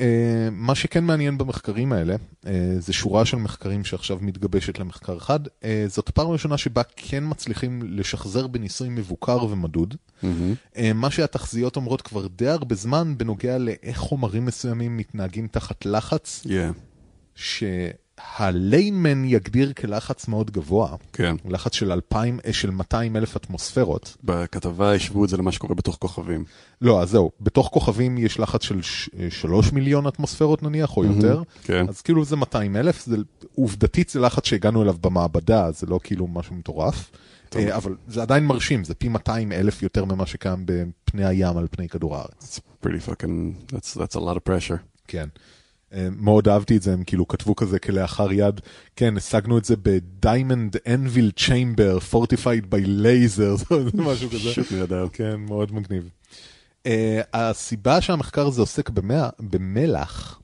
מה 0.53 0.75
שכן 0.75 1.05
מעניין 1.05 1.39
במחקרים 1.39 1.93
האלה, 1.93 2.15
uh, 2.15 2.49
זה 2.79 2.93
שורה 2.93 3.25
של 3.25 3.37
מחקרים 3.37 3.85
שעכשיו 3.85 4.19
מתגבשת 4.21 4.79
למחקר 4.79 5.17
אחד. 5.17 5.47
Uh, 5.47 5.51
זאת 5.89 6.09
הפעם 6.09 6.27
הראשונה 6.27 6.59
שבה 6.59 6.83
כן 6.97 7.25
מצליחים 7.27 7.83
לשחזר 7.83 8.47
בניסוי 8.47 8.89
מבוקר 8.89 9.45
ומדוד. 9.45 9.95
מהמם. 10.23 10.55
Uh, 10.75 10.79
מה 10.95 11.11
שהתחזיות 11.11 11.77
אומרות 11.77 12.03
כבר 12.03 12.27
די 12.27 12.49
הרבה 12.49 12.75
זמן 12.75 13.15
בנוגע 13.17 13.59
לאיך 13.59 13.99
חומרים 13.99 14.45
מסוימים 14.45 14.97
מתנהגים 14.97 15.47
תחת 15.47 15.87
לחץ, 15.87 16.47
Yeah. 16.47 17.39
הליינמן 18.37 19.25
יגדיר 19.25 19.73
כלחץ 19.73 20.29
מאוד 20.29 20.51
גבוה, 20.51 20.97
כן. 21.13 21.37
לחץ 21.49 21.75
של 21.75 21.93
2,000, 21.93 22.41
אה, 22.47 22.53
של 22.53 22.71
200 22.71 23.17
אלף 23.17 23.37
אטמוספירות. 23.37 24.17
בכתבה 24.25 24.95
השוו 24.95 25.25
את 25.25 25.29
זה 25.29 25.37
למה 25.37 25.53
שקורה 25.53 25.75
בתוך 25.75 25.97
כוכבים. 26.01 26.45
לא, 26.81 27.03
אז 27.03 27.11
זהו, 27.11 27.31
בתוך 27.41 27.69
כוכבים 27.73 28.19
יש 28.19 28.41
לחץ 28.41 28.63
של 28.63 28.81
3 29.31 29.73
מיליון 29.73 30.07
אטמוספירות 30.07 30.63
נניח, 30.63 30.97
או 30.97 31.05
יותר. 31.05 31.43
כן. 31.63 31.89
אז 31.89 32.01
כאילו 32.03 32.25
זה 32.25 32.37
200 32.37 32.77
אלף, 32.77 33.05
זה, 33.05 33.17
עובדתית 33.55 34.09
זה 34.09 34.21
לחץ 34.21 34.47
שהגענו 34.47 34.83
אליו 34.83 34.95
במעבדה, 35.01 35.71
זה 35.71 35.87
לא 35.87 36.01
כאילו 36.03 36.27
משהו 36.27 36.55
מטורף. 36.55 37.11
טוב. 37.49 37.63
אה, 37.63 37.77
אבל 37.77 37.97
זה 38.09 38.23
עדיין 38.23 38.47
מרשים, 38.47 38.85
זה 38.85 38.95
פי 38.95 39.09
200 39.09 39.53
אלף 39.53 39.83
יותר 39.83 40.05
ממה 40.05 40.27
שקיים 40.27 40.65
בפני 40.65 41.25
הים 41.25 41.57
על 41.57 41.67
פני 41.71 41.89
כדור 41.89 42.17
הארץ. 42.17 42.61
It's 42.61 42.87
pretty 42.87 43.11
fucking, 43.11 43.73
that's, 43.73 43.95
that's 43.95 44.17
a 44.17 44.21
lot 44.21 44.37
of 44.37 44.51
pressure. 44.51 44.79
כן. 45.09 45.29
אה, 45.95 46.09
מאוד 46.17 46.49
אהבתי 46.49 46.77
את 46.77 46.83
זה, 46.83 46.93
הם 46.93 47.05
כאילו 47.05 47.29
כתבו 47.29 47.57
כזה 47.57 47.79
כלאחר 47.79 48.33
יד, 48.33 48.61
כן, 48.97 49.17
השגנו 49.17 49.59
את 49.59 49.65
זה 49.65 49.75
ב-Diamond 49.83 50.77
Anvil 50.87 51.41
Chamber, 51.41 52.13
Fortified 52.13 52.75
by 52.75 52.87
Laser, 52.87 53.57
זה 53.69 53.91
משהו 53.95 54.31
כזה. 54.31 54.51
פשוט 54.51 54.73
נהדר. 54.73 55.07
כן, 55.13 55.37
מאוד 55.37 55.73
מגניב. 55.75 56.11
Uh, 56.85 56.91
הסיבה 57.33 58.01
שהמחקר 58.01 58.47
הזה 58.47 58.61
עוסק. 58.61 58.91
במלח, 59.41 60.41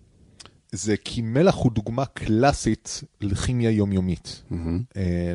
זה 0.73 0.97
כי 1.05 1.23
מלח 1.23 1.55
הוא 1.55 1.73
דוגמה 1.73 2.05
קלאסית 2.05 3.03
לכימיה 3.21 3.71
יומיומית. 3.71 4.43
Uh, 4.51 4.55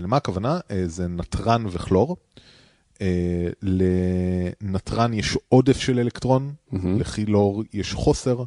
למה 0.02 0.18
הכוונה? 0.18 0.60
Uh, 0.60 0.74
זה 0.86 1.08
נתרן 1.08 1.66
וכלור. 1.72 2.18
Uh, 2.94 3.02
לנתרן 4.62 5.14
יש 5.14 5.38
עודף 5.50 5.80
של 5.80 6.00
אלקטרון. 6.00 6.54
לכילור 7.00 7.64
יש 7.74 7.94
חוסר, 7.94 8.44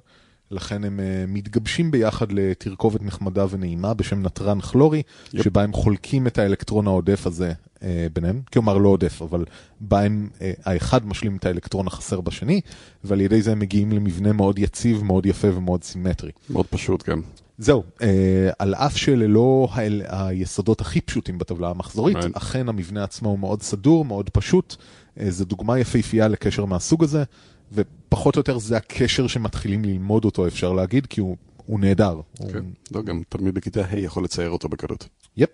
לכן 0.51 0.85
הם 0.85 1.01
uh, 1.01 1.31
מתגבשים 1.31 1.91
ביחד 1.91 2.33
לתרכובת 2.33 3.03
נחמדה 3.03 3.47
ונעימה 3.51 3.95
בשם 3.95 4.23
נתרן 4.23 4.61
כלורי, 4.61 5.03
יפ. 5.33 5.45
שבה 5.45 5.63
הם 5.63 5.73
חולקים 5.73 6.27
את 6.27 6.39
האלקטרון 6.39 6.87
העודף 6.87 7.27
הזה 7.27 7.53
uh, 7.53 7.83
ביניהם, 8.13 8.41
כלומר 8.53 8.79
לא 8.79 8.89
עודף, 8.89 9.23
אבל 9.23 9.45
בה 9.81 10.03
הם, 10.03 10.29
uh, 10.39 10.43
האחד 10.65 11.07
משלים 11.07 11.37
את 11.37 11.47
האלקטרון 11.47 11.87
החסר 11.87 12.21
בשני, 12.21 12.61
ועל 13.05 13.21
ידי 13.21 13.43
זה 13.43 13.53
הם 13.53 13.59
מגיעים 13.59 13.93
למבנה 13.93 14.33
מאוד 14.33 14.59
יציב, 14.59 15.05
מאוד 15.05 15.27
יפה 15.27 15.57
ומאוד 15.57 15.85
סימטרי. 15.85 16.31
מאוד 16.51 16.67
פשוט 16.67 17.09
גם. 17.09 17.21
זהו, 17.59 17.83
אה, 18.03 18.51
על 18.59 18.75
אף 18.75 18.97
שללא 18.97 19.69
האל, 19.73 20.03
היסודות 20.09 20.81
הכי 20.81 21.01
פשוטים 21.01 21.39
בטבלה 21.39 21.71
המחזורית, 21.71 22.17
Right. 22.17 22.29
אכן 22.33 22.69
המבנה 22.69 23.05
עצמו 23.05 23.29
הוא 23.29 23.39
מאוד 23.39 23.63
סדור, 23.63 24.05
מאוד 24.05 24.31
פשוט. 24.31 24.77
אה, 25.21 25.31
זו 25.31 25.45
דוגמה 25.45 25.79
יפהפייה 25.79 26.29
לקשר 26.29 26.65
מהסוג 26.65 27.05
הזה, 27.05 27.25
ופחות 27.73 28.37
או 28.37 28.41
יותר 28.41 28.59
זה 28.59 28.77
הקשר 28.77 29.27
שמתחילים 29.27 29.85
ללמוד 29.85 30.25
אותו, 30.25 30.47
אפשר 30.47 30.73
להגיד, 30.73 31.07
כי 31.07 31.21
הוא, 31.21 31.37
הוא 31.67 31.81
נהדר. 31.81 32.21
הוא- 32.39 32.53
כן. 32.53 32.65
לא, 32.93 33.03
גם 33.03 33.23
תלמיד 33.29 33.55
בכיתה 33.55 33.81
ה' 33.91 33.99
יכול 33.99 34.25
לצייר 34.25 34.51
אותו 34.51 34.69
בקלות. 34.69 35.09
יפ. 35.37 35.49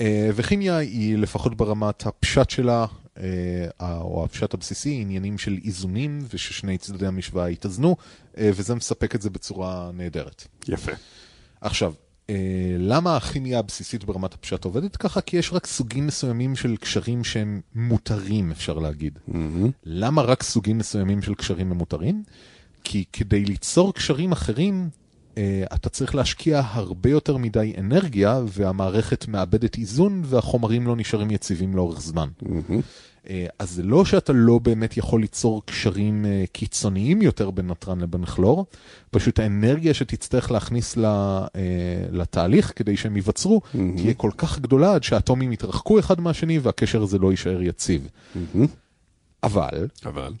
אה, 0.00 0.30
וכימיה 0.34 0.76
היא 0.76 1.16
לפחות 1.18 1.54
ברמת 1.56 2.06
הפשט 2.06 2.50
שלה, 2.50 2.86
אה, 3.20 3.66
או 4.00 4.24
הפשט 4.24 4.54
הבסיסי, 4.54 4.98
עניינים 5.00 5.38
של 5.38 5.58
איזונים 5.64 6.18
וששני 6.34 6.78
צדדי 6.78 7.06
המשוואה 7.06 7.50
יתאזנו, 7.50 7.96
אה, 8.38 8.50
וזה 8.54 8.74
מספק 8.74 9.14
את 9.14 9.22
זה 9.22 9.30
בצורה 9.30 9.90
נהדרת. 9.94 10.46
יפה. 10.68 10.92
עכשיו, 11.60 11.92
למה 12.78 13.16
הכימיה 13.16 13.58
הבסיסית 13.58 14.04
ברמת 14.04 14.34
הפשט 14.34 14.64
עובדת 14.64 14.96
ככה? 14.96 15.20
כי 15.20 15.36
יש 15.36 15.52
רק 15.52 15.66
סוגים 15.66 16.06
מסוימים 16.06 16.56
של 16.56 16.76
קשרים 16.76 17.24
שהם 17.24 17.60
מותרים, 17.74 18.50
אפשר 18.50 18.78
להגיד. 18.78 19.18
למה 19.84 20.22
רק 20.22 20.42
סוגים 20.42 20.78
מסוימים 20.78 21.22
של 21.22 21.34
קשרים 21.34 21.70
הם 21.70 21.78
מותרים? 21.78 22.22
כי 22.84 23.04
כדי 23.12 23.44
ליצור 23.44 23.94
קשרים 23.94 24.32
אחרים, 24.32 24.88
אה, 25.38 25.64
אתה 25.74 25.88
צריך 25.88 26.14
להשקיע 26.14 26.62
הרבה 26.64 27.10
יותר 27.10 27.36
מדי 27.36 27.74
אנרגיה, 27.78 28.40
והמערכת 28.48 29.28
מאבדת 29.28 29.78
איזון, 29.78 30.22
והחומרים 30.24 30.86
לא 30.86 30.96
נשארים 30.96 31.30
יציבים 31.30 31.76
לאורך 31.76 32.00
זמן. 32.00 32.28
אה, 33.28 33.46
אז 33.58 33.70
זה 33.70 33.82
לא 33.82 34.04
שאתה 34.04 34.32
לא 34.32 34.58
באמת 34.58 34.96
יכול 34.96 35.20
ליצור 35.20 35.62
קשרים 35.66 36.26
אה, 36.26 36.44
קיצוניים 36.52 37.22
יותר 37.22 37.50
בין 37.50 37.66
נתרן 37.66 38.00
לבין 38.00 38.24
כלור, 38.24 38.66
פשוט 39.10 39.38
האנרגיה 39.38 39.94
שתצטרך 39.94 40.50
להכניס 40.50 40.96
ל- 40.96 41.04
אה, 41.04 41.48
לתהליך 42.10 42.72
כדי 42.76 42.96
שהם 42.96 43.16
ייווצרו, 43.16 43.60
מהמם. 43.74 43.96
תהיה 43.96 44.14
כל 44.14 44.30
כך 44.38 44.58
גדולה 44.58 44.94
עד 44.94 45.02
שהאטומים 45.02 45.52
יתרחקו 45.52 45.98
אחד 45.98 46.20
מהשני 46.20 46.58
והקשר 46.58 47.02
הזה 47.02 47.18
לא 47.18 47.30
יישאר 47.30 47.62
יציב. 47.62 48.08
מהמם. 48.34 48.66
אבל 49.42 49.88
אבל. 50.06 50.32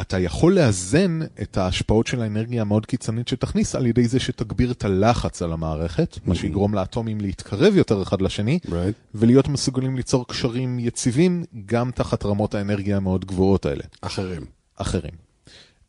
אתה 0.00 0.18
יכול 0.18 0.54
לאזן 0.54 1.18
את 1.42 1.56
ההשפעות 1.56 2.06
של 2.06 2.22
האנרגיה 2.22 2.62
המאוד 2.62 2.86
קיצונית 2.86 3.28
שתכניס 3.28 3.74
על 3.74 3.86
ידי 3.86 4.08
זה 4.08 4.20
שתגביר 4.20 4.70
את 4.72 4.84
הלחץ 4.84 5.42
על 5.42 5.52
המערכת, 5.52 6.18
מה 6.26 6.34
שיגרום 6.34 6.74
לאטומים 6.74 7.20
להתקרב 7.20 7.76
יותר 7.76 8.02
אחד 8.02 8.22
לשני, 8.22 8.58
Right. 8.66 8.70
ולהיות 9.14 9.48
מסוגלים 9.48 9.96
ליצור 9.96 10.26
קשרים 10.28 10.78
יציבים 10.78 11.44
גם 11.66 11.90
תחת 11.90 12.26
רמות 12.26 12.54
האנרגיה 12.54 12.96
המאוד 12.96 13.24
גבוהות 13.24 13.66
האלה. 13.66 13.82
אחרים. 14.00 14.42
אחרים. 14.76 15.25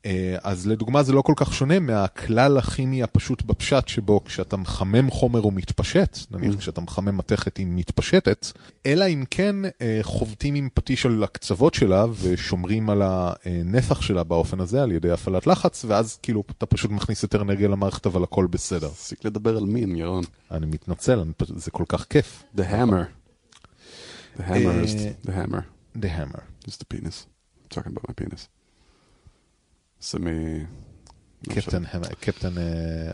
אה, 0.08 0.38
אז 0.44 0.68
לדוגמה 0.68 1.04
זה 1.04 1.14
לא 1.14 1.22
כל 1.22 1.34
כך 1.36 1.54
שונה 1.54 1.80
מהכלל 1.80 2.58
הכימי 2.58 3.04
הפשוט 3.04 3.42
בפשט 3.44 3.88
שבו 3.88 4.24
כשאתה 4.24 4.58
מחמם 4.58 5.12
חומר 5.12 5.40
הוא 5.40 5.54
מתפשט, 5.54 6.18
נניח 6.32 6.56
כשאתה 6.56 6.82
מחמם 6.82 7.18
מתכת 7.18 7.58
היא 7.58 7.68
מתפשטת, 7.70 8.48
אלא 8.86 9.06
אם 9.08 9.24
כן 9.30 9.56
אה, 9.82 10.00
חובטים 10.02 10.56
עם 10.56 10.70
פטיש 10.74 11.06
על 11.06 11.24
הקצוות 11.24 11.74
שלה 11.74 12.06
ושומרים 12.22 12.90
על 12.90 13.02
הנפח 13.06 14.02
שלה 14.02 14.24
באופן 14.24 14.60
הזה 14.60 14.84
על 14.84 14.92
ידי 14.92 15.12
הפעלת 15.12 15.48
לחץ, 15.48 15.86
ואז 15.88 16.18
כאילו 16.24 16.44
אתה 16.58 16.66
פשוט 16.66 16.92
מכניס 16.92 17.24
יותר 17.24 17.42
אנרגיה 17.42 17.68
למערכת 17.68 18.06
אבל 18.06 18.24
הכל 18.24 18.48
בסדר. 18.50 18.88
תפסיק 18.90 19.26
לדבר 19.26 19.58
על 19.58 19.64
מין, 19.66 19.96
ירון. 19.96 20.24
אני 20.52 20.66
מתנצל, 20.66 21.20
אני, 21.20 21.34
פשוט- 21.38 21.58
זה 21.58 21.72
כל 21.72 21.84
כך 21.88 22.06
כיף. 22.10 22.44
The 22.58 22.62
hammer. 22.62 23.06
The 24.38 24.42
hammer 24.42 24.86
is 24.86 24.96
אה, 24.98 25.12
the 25.26 25.30
hammer. 25.30 25.62
The 26.02 26.06
hammer. 26.20 26.42
It's 26.68 26.78
the 26.78 26.96
penis. 26.96 27.26
I'm 27.64 27.76
talking 27.78 27.92
about 27.92 28.10
my 28.10 28.14
penis. 28.24 28.48
סמי... 30.02 30.64
Captain 31.50 31.84
Hammer, 31.92 32.08
Captain 32.20 32.54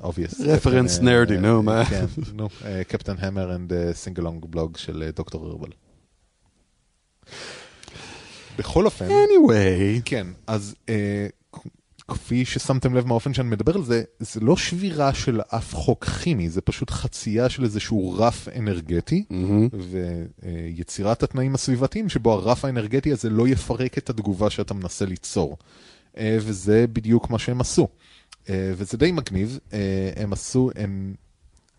Obvious. 0.03 0.41
Reference 0.41 1.01
nerdy, 1.01 1.33
נו, 1.41 1.63
מה? 1.63 1.85
כן, 1.85 2.05
נו, 2.33 2.49
Captain 2.87 3.15
Hammer 3.19 3.55
and 3.55 3.71
Sing-Along 3.93 4.45
Blog 4.49 4.77
של 4.77 5.03
אה, 5.03 5.11
Doctor 5.11 5.45
Horrible. 5.45 5.69
בכל 8.57 8.85
אופן, 8.85 9.07
anyway. 9.07 10.01
כן, 10.05 10.27
אז 10.47 10.75
אה, 10.89 11.27
כפי 12.07 12.45
ששמתם 12.45 12.95
לב 12.95 13.07
מהאופן 13.07 13.33
שאני 13.33 13.49
מדבר 13.49 13.75
על 13.75 13.83
זה, 13.83 14.03
זה 14.19 14.39
לא 14.39 14.57
שבירה 14.57 15.13
של 15.13 15.41
אף 15.41 15.75
חוק 15.75 16.05
כימי, 16.05 16.49
זה 16.49 16.61
פשוט 16.61 16.89
חצייה 16.89 17.49
של 17.49 17.63
איזשהו 17.63 18.15
רף 18.17 18.47
אנרגטי, 18.57 19.25
מהמם. 19.29 19.67
ויצירת 20.43 21.23
התנאים 21.23 21.55
הסביבתיים 21.55 22.09
שבו 22.09 22.33
הרף 22.33 22.65
האנרגטי 22.65 23.11
הזה 23.11 23.29
לא 23.29 23.47
יפרק 23.47 23.97
את 23.97 24.09
התגובה 24.09 24.49
שאתה 24.49 24.73
מנסה 24.73 25.05
ליצור. 25.05 25.57
אה, 26.17 26.37
וזה 26.41 26.85
בדיוק 26.93 27.29
מה 27.29 27.39
שהם 27.39 27.61
עשו. 27.61 27.87
אה, 28.49 28.73
וזה 28.75 28.97
די 28.97 29.11
מגניב, 29.11 29.59
אה, 29.73 30.11
הם 30.15 30.33
עשו, 30.33 30.69
הם 30.75 31.15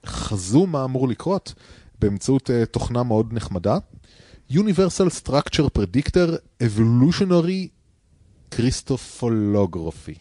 חזו 0.07 0.67
מה 0.67 0.85
אמור 0.85 1.09
לקרות 1.09 1.55
באמצעות 2.01 2.51
אה, 2.51 2.67
תוכנה 2.67 3.03
מאוד 3.03 3.33
נחמדה. 3.33 3.79
Universal 4.51 5.23
Structure 5.23 5.79
Predictor 5.79 6.39
Evolutionary 6.63 7.69
Crystallography. 8.55 10.19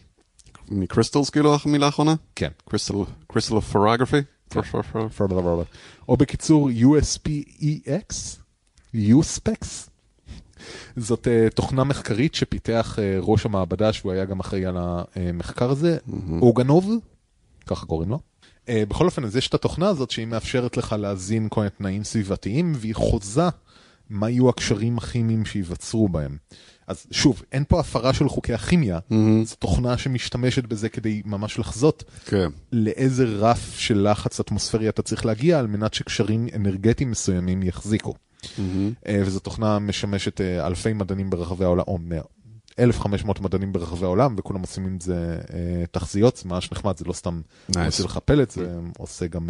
מקריסטלס 0.72 1.30
כאילו 1.30 1.58
המילה 1.66 1.86
האחרונה? 1.86 2.16
כן. 2.36 2.50
קריסטל, 2.70 2.94
קריסטלופורוגרפי? 3.28 4.18
או 6.08 6.18
בקיצור 6.18 6.70
USPEX, 6.70 8.14
USPEX. 8.96 9.66
זאת 10.98 11.28
uh, 11.28 11.54
תוכנה 11.54 11.84
מחקרית 11.84 12.36
שפיתח 12.36 12.98
uh, 13.00 13.26
ראש 13.26 13.46
המעבדה, 13.46 13.94
שהוא 13.94 14.12
היה 14.12 14.26
גם 14.26 14.40
אחראי 14.40 14.66
על 14.66 14.78
המחקר 14.78 15.70
הזה, 15.70 15.98
אוגנוב, 16.42 16.92
ככה 17.68 17.86
קוראים 17.86 18.10
לו. 18.10 18.20
Uh, 18.66 18.70
בכל 18.88 19.06
אופן, 19.06 19.24
אז 19.24 19.36
יש 19.36 19.48
את 19.48 19.54
התוכנה 19.54 19.88
הזאת 19.88 20.12
שהיא 20.12 20.28
מאפשרת 20.28 20.78
לך 20.78 20.96
להזין 21.00 21.48
כל 21.50 21.62
מיני 21.62 21.70
תנאים 21.70 22.04
סביבתיים, 22.04 22.74
והיא 22.76 22.96
חוזה 22.96 23.50
מה 24.10 24.30
יהיו 24.30 24.50
הקשרים 24.50 24.98
הכימיים 24.98 25.46
שייווצרו 25.46 26.10
בהם. 26.10 26.38
אז 26.88 27.06
שוב, 27.12 27.44
אין 27.52 27.64
פה 27.68 27.80
הפרה 27.80 28.14
של 28.14 28.30
חוקי 28.30 28.54
הכימיה, 28.54 29.00
זו 29.44 29.56
תוכנה 29.60 29.98
שמשתמשת 29.98 30.64
בזה 30.64 30.90
כדי 30.90 31.22
ממש 31.26 31.60
לחזות 31.60 32.04
כן. 32.26 32.50
לאיזה 32.72 33.26
רף 33.26 33.78
של 33.78 34.08
לחץ 34.12 34.40
אטמוספרי 34.40 34.90
אתה 34.90 35.02
צריך 35.02 35.26
להגיע 35.26 35.60
על 35.60 35.68
מנת 35.68 35.94
שקשרים 35.94 36.48
אנרגטיים 36.56 37.12
מסוימים 37.12 37.64
יחזיקו. 37.64 38.14
אה, 39.08 39.22
וזו 39.26 39.40
תוכנה 39.40 39.80
משמשת 39.80 40.42
אה, 40.42 40.68
אלפי 40.68 40.94
מדענים 40.94 41.30
ברחבי 41.30 41.64
העולם, 41.66 41.84
או 41.88 41.98
מאה- 41.98 42.22
1,500 42.80 43.40
מדענים 43.42 43.74
ברחבי 43.74 44.06
העולם, 44.06 44.36
וכולם 44.38 44.62
עושים 44.62 44.86
עם 44.86 45.00
זה 45.00 45.40
אה, 45.54 45.84
תחזיות, 45.92 46.38
זה 46.38 46.50
ממש 46.50 46.72
נחמד, 46.72 46.98
זה 46.98 47.06
לא 47.06 47.14
סתם 47.14 47.42
Nice. 47.72 47.80
עושה 47.86 48.04
לך 48.04 48.20
פלט, 48.26 48.50
זה 48.52 48.68
עושה 48.98 49.28
גם 49.28 49.50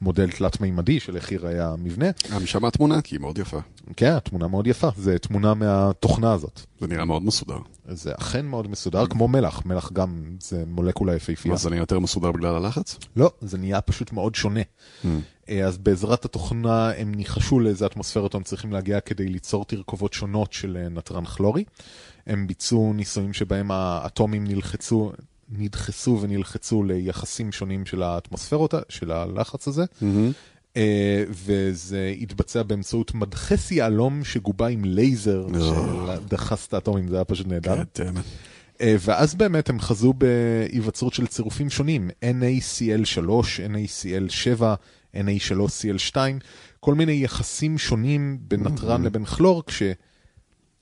מודל 0.00 0.30
תלת-מימדי 0.30 1.00
של 1.00 1.16
איך 1.16 1.32
ייראה 1.32 1.72
המבנה. 1.72 2.06
אה, 2.32 2.38
משם 2.38 2.64
התמונה, 2.64 3.02
כי 3.02 3.14
היא 3.14 3.20
מאוד 3.20 3.38
יפה. 3.38 3.58
כן, 3.96 4.12
התמונה 4.12 4.48
מאוד 4.48 4.66
יפה, 4.66 4.88
זה 4.96 5.18
תמונה 5.18 5.54
מהתוכנה 5.54 6.32
הזאת. 6.32 6.60
זה 6.80 6.86
נראה 6.86 7.04
מאוד 7.04 7.22
מסודר. 7.22 7.58
זה 7.88 8.12
אכן 8.18 8.46
מאוד 8.46 8.70
מסודר, 8.70 9.06
כמו 9.06 9.28
מלח, 9.28 9.66
מלח 9.66 9.92
גם 9.92 10.36
זה 10.40 10.64
מולקולה 10.66 11.16
יפהפייה. 11.16 11.54
אז 11.54 11.62
זה 11.62 11.70
נהיה 11.70 11.80
יותר 11.80 11.98
מסודר 11.98 12.32
בגלל 12.32 12.54
הלחץ? 12.54 12.98
לא, 13.16 13.30
זה 13.40 13.58
נהיה 13.58 13.80
פשוט 13.80 14.12
מאוד 14.12 14.34
שונה. 14.34 14.60
אה, 15.48 15.66
אז 15.66 15.78
בעזרת 15.78 16.24
התוכנה 16.24 16.90
הם 16.90 17.14
ניחשו 17.14 17.60
לאיזה 17.60 17.86
אטמוספירות 17.86 18.34
הם 18.34 18.42
צריכים 18.42 18.72
להגיע 18.72 19.00
כדי 19.00 19.28
ליצור 19.28 19.64
תרכובות 19.64 20.12
שונות 20.12 20.52
של 20.52 20.76
אה, 20.76 20.88
נתרן 20.88 21.24
כלורי. 21.24 21.64
הם 22.26 22.46
ביצעו 22.46 22.92
ניסויים 22.92 23.32
שבהם 23.32 23.70
האטומים 23.70 24.44
נלחצו, 24.44 25.12
נדחסו 25.50 26.18
ונלחצו 26.22 26.82
ליחסים 26.82 27.52
שונים 27.52 27.86
של 27.86 28.02
האטמוספירות, 28.02 28.74
של 28.88 29.10
הלחץ 29.12 29.68
הזה. 29.68 29.84
אה, 30.76 31.24
וזה 31.30 32.14
התבצע 32.20 32.62
באמצעות 32.62 33.14
מדחס 33.14 33.70
יהלום 33.70 34.24
שגובה 34.24 34.66
עם 34.66 34.84
לייזר 34.84 35.46
שדחס 35.60 36.66
את 36.66 36.74
האטומים, 36.74 37.08
זה 37.08 37.14
היה 37.14 37.24
פשוט 37.24 37.46
נהדר. 37.46 37.74
אה, 38.80 38.96
ואז 39.00 39.34
באמת 39.34 39.68
הם 39.70 39.80
חזו 39.80 40.12
בהיווצרות 40.12 41.14
של 41.14 41.26
צירופים 41.26 41.70
שונים, 41.70 42.10
NaCl3, 42.22 43.28
NaCl7, 43.74 44.62
Na3Cl2, 45.14 46.16
כל 46.80 46.94
מיני 46.94 47.12
יחסים 47.12 47.78
שונים 47.78 48.38
בין 48.40 48.62
נתרן 48.62 49.02
לבין 49.02 49.24
כלור, 49.24 49.62
כש... 49.66 49.82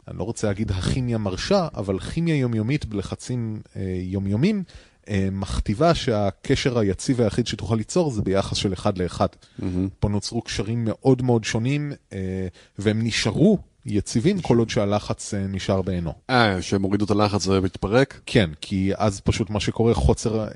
אני 0.09 0.19
לא 0.19 0.25
רוצה 0.25 0.47
להגיד 0.47 0.71
הכימיה 0.71 1.19
מרשה, 1.19 1.69
אבל 1.75 1.99
כימיה 1.99 2.37
יומיומית 2.37 2.85
בלחצים 2.85 3.61
אה, 3.77 3.83
יומיומים 4.03 4.63
אה, 5.09 5.29
מכתיבה 5.33 5.95
שהקשר 5.95 6.79
היציב 6.79 7.21
היחיד 7.21 7.47
שתוכל 7.47 7.75
ליצור 7.75 8.11
זה 8.11 8.23
ביחס 8.23 8.57
של 8.57 8.73
אחד 8.73 8.99
לאחד. 8.99 9.27
Mm-hmm. 9.29 9.65
פה 10.01 10.09
נוצרו 10.09 10.43
קשרים 10.43 10.85
מאוד 10.85 11.23
מאוד 11.23 11.45
שונים, 11.45 11.93
אה, 12.13 12.47
והם 12.79 13.01
נשארו 13.03 13.59
יציבים 13.87 14.41
כל 14.41 14.59
עוד 14.59 14.71
שהלחץ 14.71 15.35
אה, 15.35 15.47
נשאר 15.47 15.83
בעינו. 15.83 16.13
אה, 16.31 16.63
שהם 16.63 16.83
הורידו 16.83 17.05
את 17.05 17.11
הלחץ 17.11 17.43
זה 17.43 17.61
מתפרק? 17.61 18.21
כן, 18.27 18.51
כי 18.61 18.93
אז 18.97 19.21
פשוט 19.21 19.51
מה 19.51 19.61
שקורה, 19.61 19.95
חוצר, 19.95 20.45
אה, 20.45 20.49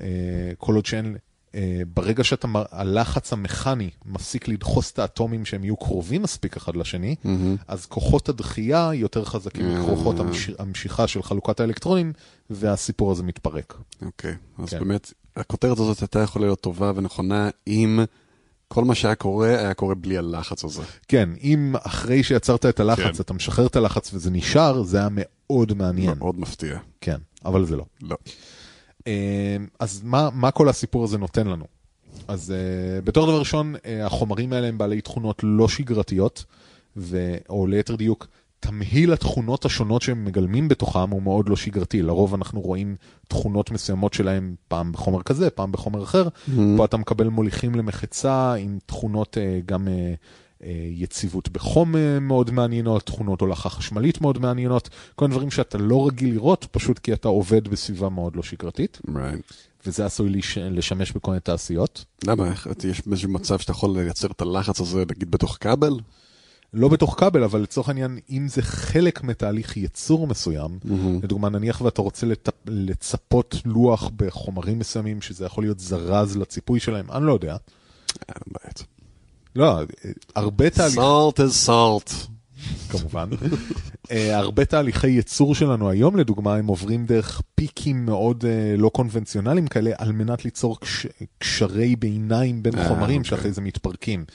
כל 0.57 0.75
עוד 0.75 0.85
שאין... 0.85 1.15
אה, 1.55 1.81
ברגע 1.93 2.23
שהלחץ 2.23 3.33
המכני 3.33 3.89
מפסיק 4.05 4.47
לדחוס 4.47 4.91
את 4.91 4.99
האטומים 4.99 5.45
שהם 5.45 5.63
יהיו 5.63 5.77
קרובים 5.77 6.21
מספיק 6.21 6.57
אחד 6.57 6.75
לשני, 6.75 7.15
mm-hmm. 7.23 7.63
אז 7.67 7.85
כוחות 7.85 8.29
הדחייה 8.29 8.89
יותר 8.93 9.25
חזקים 9.25 9.75
מכוחות 9.75 10.17
mm-hmm. 10.17 10.21
המש... 10.21 10.49
המשיכה 10.59 11.07
של 11.07 11.23
חלוקת 11.23 11.59
האלקטרונים, 11.59 12.13
והסיפור 12.49 13.11
הזה 13.11 13.23
מתפרק. 13.23 13.77
אוקיי, 14.01 14.31
okay. 14.31 14.63
אז 14.63 14.69
כן. 14.69 14.79
באמת, 14.79 15.13
הכותרת 15.35 15.79
הזאת 15.79 15.99
הייתה 15.99 16.19
יכולה 16.19 16.45
להיות 16.45 16.61
טובה 16.61 16.91
ונכונה 16.95 17.49
אם... 17.67 17.99
כל 18.73 18.85
מה 18.85 18.95
שהיה 18.95 19.15
קורה, 19.15 19.59
היה 19.59 19.73
קורה 19.73 19.95
בלי 19.95 20.17
הלחץ 20.17 20.63
הזה. 20.63 20.81
כן, 21.07 21.29
אם 21.43 21.75
אחרי 21.83 22.23
שיצרת 22.23 22.65
את 22.65 22.79
הלחץ, 22.79 23.15
כן. 23.15 23.21
אתה 23.21 23.33
משחרר 23.33 23.65
את 23.65 23.75
הלחץ 23.75 24.13
וזה 24.13 24.31
נשאר, 24.31 24.83
זה 24.83 24.97
היה 24.97 25.07
מאוד 25.11 25.73
מעניין. 25.73 26.17
מאוד 26.17 26.39
מפתיע. 26.39 26.77
כן, 27.01 27.17
אבל 27.45 27.65
זה 27.65 27.77
לא. 27.77 27.85
לא. 28.01 28.17
אמ, 29.07 29.67
אז 29.79 30.01
מה, 30.03 30.29
מה 30.33 30.51
כל 30.51 30.69
הסיפור 30.69 31.03
הזה 31.03 31.17
נותן 31.17 31.47
לנו? 31.47 31.65
אז 32.27 32.53
uh, 32.53 33.05
בתור 33.05 33.25
דבר 33.25 33.39
ראשון, 33.39 33.75
uh, 33.75 33.79
החומרים 34.03 34.53
האלה 34.53 34.67
הם 34.67 34.77
בעלי 34.77 35.01
תכונות 35.01 35.41
לא 35.43 35.67
שגרתיות, 35.67 36.45
ו... 36.97 37.35
או 37.49 37.67
ליתר 37.67 37.95
דיוק, 37.95 38.27
תמהיל 38.59 39.13
התכונות 39.13 39.65
השונות 39.65 40.01
שהם 40.01 40.25
מגלמים 40.25 40.67
בתוכם 40.67 41.09
הוא 41.09 41.21
מאוד 41.21 41.49
לא 41.49 41.55
שגרתי. 41.55 42.01
לרוב 42.01 42.33
אנחנו 42.33 42.61
רואים 42.61 42.95
תכונות 43.27 43.71
מסוימות 43.71 44.13
שלהם 44.13 44.55
פעם 44.67 44.91
בחומר 44.91 45.23
כזה, 45.23 45.49
פעם 45.49 45.71
בחומר 45.71 46.03
אחר. 46.03 46.27
Mm-hmm. 46.27 46.77
פה 46.77 46.85
אתה 46.85 46.97
מקבל 46.97 47.27
מוליכים 47.27 47.75
למחצה 47.75 48.53
עם 48.53 48.79
תכונות 48.85 49.37
uh, 49.37 49.65
גם 49.65 49.87
יציבות 50.91 51.49
בחום 51.49 51.95
uh, 51.95 51.97
מאוד 52.21 52.51
מעניינות, 52.51 53.03
תכונות 53.05 53.41
הולכה 53.41 53.69
חשמלית 53.69 54.21
מאוד 54.21 54.39
מעניינות, 54.39 54.89
כל 55.15 55.25
מיני 55.25 55.35
דברים 55.35 55.51
שאתה 55.51 55.77
לא 55.77 56.07
רגיל 56.07 56.33
לראות, 56.33 56.67
פשוט 56.71 56.99
כי 56.99 57.13
אתה 57.13 57.27
עובד 57.27 57.67
בסביבה 57.67 58.09
מאוד 58.09 58.35
לא 58.35 58.43
שגרתית. 58.43 58.99
Right. 59.07 59.53
וזה 59.85 60.05
עשוי 60.05 60.29
לש... 60.29 60.57
לשמש 60.57 61.11
בכל 61.11 61.31
מיני 61.31 61.41
תעשיות. 61.41 62.05
למה? 62.27 62.53
יש 62.89 63.01
איזשהו 63.11 63.29
מצב 63.29 63.59
שאתה 63.59 63.71
יכול 63.71 63.99
לייצר 63.99 64.27
את 64.31 64.41
הלחץ 64.41 64.79
הזה, 64.81 65.03
נגיד, 65.09 65.31
בתוך 65.31 65.57
כבל? 65.59 65.99
לא 66.73 66.87
בתוך 66.87 67.15
כבל, 67.19 67.43
אבל 67.43 67.61
לצורך 67.61 67.89
העניין, 67.89 68.19
אם 68.29 68.47
זה 68.47 68.61
חלק 68.61 69.23
מתהליך 69.23 69.77
ייצור 69.77 70.27
מסוים, 70.27 70.79
mm-hmm. 70.85 71.23
לדוגמה, 71.23 71.49
נניח 71.49 71.81
ואתה 71.81 72.01
רוצה 72.01 72.25
לצ... 72.25 72.45
לצפות 72.65 73.55
לוח 73.65 74.09
בחומרים 74.15 74.79
מסוימים, 74.79 75.21
שזה 75.21 75.45
יכול 75.45 75.63
להיות 75.63 75.79
זרז 75.79 76.37
לציפוי 76.37 76.79
שלהם, 76.79 77.11
אני 77.11 77.25
לא 77.25 77.33
יודע. 77.33 77.57
אין 78.29 78.43
בעיה. 78.47 78.73
לא, 79.55 79.79
הרבה 80.35 80.69
תהליכים... 80.69 81.01
salt 81.01 81.35
is 81.35 81.67
salt. 81.67 82.13
כמובן. 82.89 83.29
uh, 83.31 84.11
הרבה 84.31 84.65
תהליכי 84.65 85.07
ייצור 85.07 85.55
שלנו 85.55 85.89
היום, 85.89 86.17
לדוגמה, 86.17 86.55
הם 86.55 86.67
עוברים 86.67 87.05
דרך 87.05 87.41
פיקים 87.55 88.05
מאוד 88.05 88.43
uh, 88.43 88.81
לא 88.81 88.89
קונבנציונליים 88.89 89.67
כאלה, 89.67 89.91
על 89.97 90.11
מנת 90.11 90.45
ליצור 90.45 90.79
קש... 90.79 91.07
קשרי 91.37 91.95
ביניים 91.95 92.63
בין 92.63 92.73
uh, 92.73 92.87
חומרים. 92.87 93.21
אוקיי. 93.21 93.29
שאחרי 93.29 93.51
זה 93.51 93.61
מתפרקים. 93.61 94.25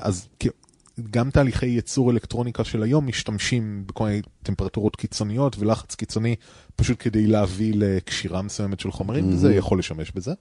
אז 0.00 0.28
גם 1.10 1.30
תהליכי 1.30 1.66
ייצור 1.66 2.10
אלקטרוניקה 2.10 2.64
של 2.64 2.82
היום 2.82 3.06
משתמשים 3.06 3.84
בכל 3.86 4.04
מיני 4.04 4.22
טמפרטורות 4.42 4.96
קיצוניות 4.96 5.58
ולחץ 5.58 5.94
קיצוני, 5.94 6.34
פשוט 6.76 6.96
כדי 7.00 7.26
להביא 7.26 7.72
לקשירה 7.76 8.42
מסוימת 8.42 8.80
של 8.80 8.90
חומרים, 8.90 9.24
mm-hmm. 9.24 9.34
וזה 9.34 9.54
יכול 9.54 9.78
לשמש 9.78 10.10
בזה. 10.10 10.32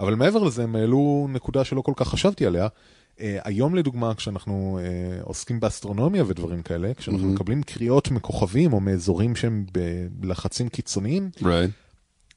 אבל 0.00 0.14
מעבר 0.14 0.42
לזה, 0.42 0.62
הם 0.62 0.76
העלו 0.76 1.28
נקודה 1.30 1.64
שלא 1.64 1.80
כל 1.80 1.92
כך 1.96 2.08
חשבתי 2.08 2.46
עליה. 2.46 2.68
Uh, 3.16 3.20
היום 3.44 3.74
לדוגמה, 3.74 4.14
כשאנחנו 4.14 4.78
uh, 4.80 5.24
עוסקים 5.24 5.60
באסטרונומיה 5.60 6.24
ודברים 6.26 6.62
כאלה, 6.62 6.94
כשאנחנו 6.94 7.28
mm-hmm. 7.28 7.34
מקבלים 7.34 7.62
קריאות 7.62 8.10
מכוכבים 8.10 8.72
או 8.72 8.80
מאזורים 8.80 9.36
שהם 9.36 9.66
בלחצים 10.10 10.68
קיצוניים, 10.68 11.30
right. 11.40 11.46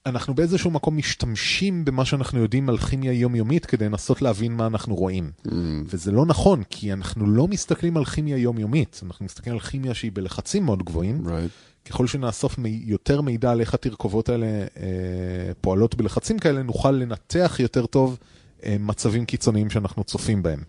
אנחנו 0.06 0.36
באיזשהו 0.36 0.72
מקום 0.72 0.98
משתמשים 0.98 1.86
במה 1.86 2.06
שאנחנו 2.06 2.40
יודעים 2.40 2.70
על 2.70 2.78
כימיה 2.78 3.14
יומיומית 3.14 3.66
כדי 3.66 3.86
לנסות 3.86 4.22
להבין 4.22 4.54
מה 4.54 4.68
אנחנו 4.68 4.96
רואים. 4.96 5.32
Mm. 5.48 5.52
וזה 5.86 6.12
לא 6.12 6.26
נכון, 6.26 6.64
כי 6.70 6.94
אנחנו 6.94 7.28
לא 7.28 7.48
מסתכלים 7.48 7.98
על 7.98 8.06
כימיה 8.06 8.38
יומיומית, 8.38 9.02
אנחנו 9.04 9.26
מסתכלים 9.26 9.54
על 9.54 9.60
כימיה 9.60 9.94
שהיא 9.94 10.12
בלחצים 10.14 10.66
מאוד 10.66 10.84
גבוהים. 10.84 11.22
Right. 11.26 11.90
ככל 11.90 12.08
שנאסוף 12.08 12.56
יותר 12.66 13.22
מידע 13.22 13.52
על 13.52 13.60
איך 13.60 13.74
התרכובות 13.74 14.30
האלה 14.30 14.46
אה, 14.46 14.64
פועלות 15.62 15.96
בלחצים 15.96 16.40
כאלה, 16.40 16.64
נוכל 16.64 16.92
לנתח 16.92 17.56
יותר 17.60 17.86
טוב 17.86 18.18
אה, 18.22 18.37
מצבים 18.80 19.26
קיצוניים 19.26 19.70
שאנחנו 19.70 20.04
צופים 20.04 20.44
בהם. 20.44 20.64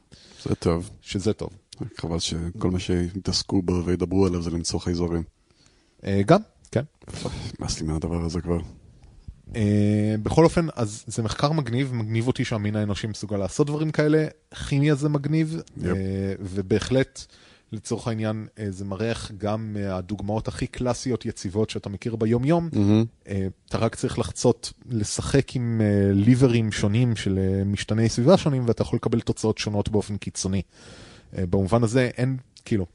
זה 0.45 0.55
טוב. 0.55 0.91
שזה 1.03 1.33
טוב. 1.33 1.51
חבל 1.97 2.19
שכל 2.19 2.71
מה 2.71 2.79
שיתעסקו 2.79 3.63
בו 3.63 3.85
וידברו 3.85 4.27
עליו 4.27 4.43
זה 4.43 4.51
למצוא 4.51 4.81
חייזורים. 4.81 5.23
אה, 6.05 6.21
גם, 6.27 6.41
כן. 6.71 6.83
נמאס 7.61 7.81
לי 7.81 7.87
מהדבר 7.87 8.25
הזה 8.25 8.41
כבר. 8.41 8.59
Uh, 9.49 9.51
בכל 10.23 10.45
אופן, 10.45 10.67
אז 10.75 11.05
זה 11.07 11.23
מחקר 11.23 11.53
מגניב, 11.53 11.95
מגניב 11.95 12.27
אותי 12.27 12.45
שהמין 12.45 12.77
האנושי 12.77 13.07
מסוגל 13.07 13.37
לעשות 13.37 13.67
דברים 13.67 13.91
כאלה, 13.91 14.27
כימיה 14.69 14.95
זה 14.95 15.09
מגניב, 15.09 15.63
ובהחלט, 16.41 17.27
לצורך 17.73 18.09
העניין, 18.09 18.47
uh, 18.57 18.61
זה 18.71 18.85
מריח 18.85 19.31
גם 19.39 19.73
מהדוגמאות 19.73 20.49
הכי 20.49 20.67
קלאסיות 20.67 21.27
יציבות 21.27 21.71
שאתה 21.71 21.89
מכיר 21.89 22.17
ביום-יום. 22.17 22.69
Mm-hmm. 22.73 23.27
Uh, 23.27 23.31
אתה 23.69 23.79
רק 23.79 23.95
צריך 23.95 24.19
לחצות, 24.19 24.73
לשחק 24.91 25.57
עם 25.57 25.81
ליברים 26.13 26.73
שונים 26.73 27.17
של 27.17 27.39
משתני 27.67 28.09
סביבה 28.09 28.37
שונים, 28.37 28.65
ואתה 28.67 28.83
יכול 28.83 28.97
לקבל 28.97 29.21
תוצאות 29.21 29.59
שונות 29.59 29.89
באופן 29.89 30.17
קיצוני. 30.17 30.63
במובן 31.33 31.83
הזה 31.85 32.11
אין, 32.17 32.37
כאילו, 32.65 32.87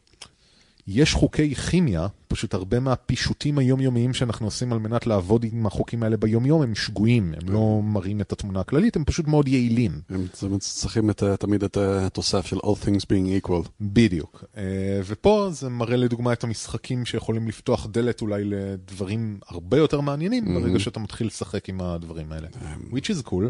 יש 0.88 1.14
חוקי 1.14 1.56
כימיה, 1.56 2.08
פשוט 2.28 2.54
הרבה 2.54 2.80
מהפישוטים 2.80 3.58
היומיומיים 3.58 4.14
שאנחנו 4.14 4.48
עושים 4.48 4.74
על 4.74 4.80
מנת 4.80 5.08
לעבוד 5.08 5.46
עם 5.52 5.66
החוקים 5.66 6.04
האלה 6.04 6.18
ביומיום 6.18 6.62
הם 6.62 6.76
שגויים, 6.76 7.34
הם 7.42 7.54
לא 7.54 7.82
מראים 7.84 8.22
את 8.22 8.32
התמונה 8.32 8.60
הכללית, 8.60 8.96
הם 8.96 9.04
פשוט 9.06 9.28
מאוד 9.28 9.48
יעילים. 9.48 10.02
הם 10.10 10.58
צריכים 10.60 11.10
את, 11.10 11.24
תמיד 11.40 11.64
את 11.64 11.78
התוסף 11.78 12.46
של 12.46 12.58
All 12.58 12.86
Things 12.86 13.06
Being 13.06 13.46
Equal. 13.46 13.70
בדיוק. 13.82 14.44
אה, 14.58 14.64
ופה 15.06 15.50
זה 15.52 15.70
מראה 15.70 15.96
לדוגמה 15.96 16.34
את 16.34 16.44
המשחקים 16.44 17.06
שיכולים 17.06 17.48
לפתוח 17.48 17.88
דלת 17.88 18.22
אולי 18.22 18.44
לדברים 18.44 19.40
הרבה 19.48 19.78
יותר 19.78 20.02
מעניינים, 20.02 20.46
mm-hmm. 20.46 20.62
ברגע 20.62 20.80
שאתה 20.80 21.00
מתחיל 21.00 21.28
לשחק 21.28 21.70
עם 21.70 21.82
הדברים 21.82 22.32
האלה. 22.32 22.48
Which 22.92 23.16
is 23.16 23.30
cool. 23.30 23.50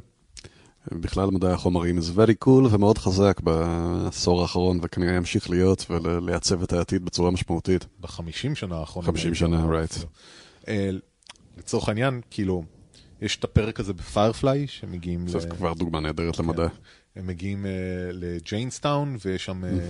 בכלל 0.91 1.29
מדעי 1.29 1.51
החומרים 1.51 1.97
is 1.97 2.17
very 2.17 2.45
cool 2.45 2.67
ומאוד 2.71 2.97
חזק 2.97 3.39
בעשור 3.39 4.41
האחרון 4.41 4.79
וכנראה 4.81 5.13
ימשיך 5.13 5.49
להיות 5.49 5.85
ולעצב 5.89 6.63
את 6.63 6.73
העתיד 6.73 7.05
בצורה 7.05 7.31
משמעותית. 7.31 7.85
בחמישים 7.99 8.55
שנה 8.55 8.75
האחרונה. 8.75 9.07
חמישים 9.07 9.35
שנה, 9.35 9.65
right. 9.65 10.05
אה, 10.67 10.89
לצורך 11.57 11.89
העניין, 11.89 12.21
כאילו, 12.29 12.63
יש 13.21 13.35
את 13.35 13.43
הפרק 13.43 13.79
הזה 13.79 13.93
ב 13.93 14.02
Firefly 14.02 14.67
שמגיעים... 14.67 15.27
זה 15.27 15.47
כבר 15.49 15.73
דוגמה 15.73 15.99
נהדרת 15.99 16.39
למדע. 16.39 16.69
כן. 16.69 16.75
הם 17.15 17.27
מגיעים 17.27 17.65
אה, 17.65 17.71
ל 18.11 18.21
Jaynestown 18.21 19.17
ויש 19.25 19.45
שם... 19.45 19.65
אה, 19.65 19.89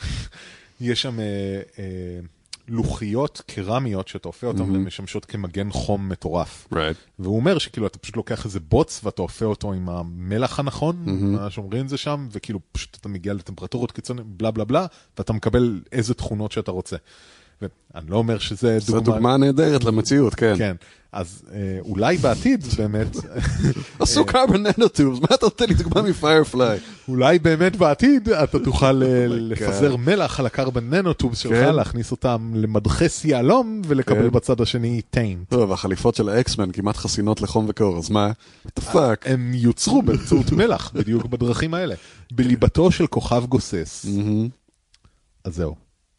יש 0.80 1.02
שם 1.02 1.18
לוחיות 2.70 3.42
קרמיות 3.46 4.08
שאתה 4.08 4.28
אופה 4.28 4.46
אותן 4.46 4.58
Mhm. 4.60 4.72
והן 4.72 4.84
משמשות 4.84 5.24
כמגן 5.24 5.70
חום 5.70 6.08
מטורף. 6.08 6.68
Right. 6.74 6.76
והוא 7.18 7.36
אומר 7.36 7.58
שכאילו 7.58 7.86
אתה 7.86 7.98
פשוט 7.98 8.16
לוקח 8.16 8.44
איזה 8.44 8.60
בוץ 8.60 9.00
ואתה 9.04 9.22
אופה 9.22 9.44
אותו 9.44 9.72
עם 9.72 9.88
המלח 9.88 10.58
הנכון, 10.58 10.96
Mhm. 11.06 11.10
מה 11.40 11.50
שאומרים 11.50 11.88
זה 11.88 11.96
שם, 11.96 12.28
וכאילו 12.32 12.60
פשוט 12.72 12.96
אתה 13.00 13.08
מגיע 13.08 13.34
לטמפרטורות 13.34 13.92
קיצוניות, 13.92 14.26
בלה 14.26 14.50
בלה 14.50 14.64
בלה, 14.64 14.86
ואתה 15.18 15.32
מקבל 15.32 15.80
איזה 15.92 16.14
תכונות 16.14 16.52
שאתה 16.52 16.70
רוצה. 16.70 16.96
ואני 17.62 18.10
לא 18.10 18.16
אומר 18.16 18.38
שזה 18.38 18.78
זו 18.78 19.00
דוגמה 19.00 19.36
נהדרת 19.36 19.84
למציאות, 19.84 20.34
כן. 20.34 20.54
כן, 20.58 20.76
אז 21.12 21.42
אה, 21.52 21.78
אולי 21.80 22.16
בעתיד 22.16 22.64
באמת, 22.78 23.16
עשו 24.00 24.24
קרבן 24.24 24.62
ננוטיובס, 24.62 25.20
מה 25.20 25.26
אתה 25.34 25.46
נותן 25.46 25.64
לי 25.68 25.74
דוגמה 25.74 26.02
מפיירפליי? 26.02 26.78
אולי 27.08 27.38
באמת 27.38 27.76
בעתיד 27.76 28.28
אתה 28.28 28.58
תוכל 28.58 29.02
אה, 29.02 29.26
Oh 29.28 29.30
לפזר 29.30 29.96
מלח 29.96 30.40
על 30.40 30.46
הקרבן 30.46 30.94
ננוטובס 30.94 31.38
שלך, 31.38 31.52
כן. 31.52 31.74
להכניס 31.74 32.10
אותם 32.10 32.52
למדחס 32.54 33.24
יהלום 33.24 33.82
ולקבל 33.86 34.22
כן. 34.22 34.30
בצד 34.30 34.60
השני 34.60 35.02
טיין. 35.10 35.44
טוב, 35.48 35.72
החליפות 35.72 36.14
של 36.14 36.28
האקסמן 36.28 36.72
כמעט 36.72 36.96
חסינות 36.96 37.40
לחום 37.40 37.66
וקור, 37.68 37.98
אז 37.98 38.10
מה? 38.10 38.30
the 38.66 38.82
fuck? 38.92 39.22
הם 39.24 39.50
יוצרו 39.54 40.02
באמצעות 40.02 40.52
מלח, 40.58 40.90
בדיוק 40.94 41.26
בדרכים 41.26 41.74
האלה. 41.74 41.94
בליבתו 42.32 42.90
של 42.90 43.06
כוכב 43.06 43.44
גוסס. 43.48 44.06
אז 45.44 45.54
זהו. 45.54 45.74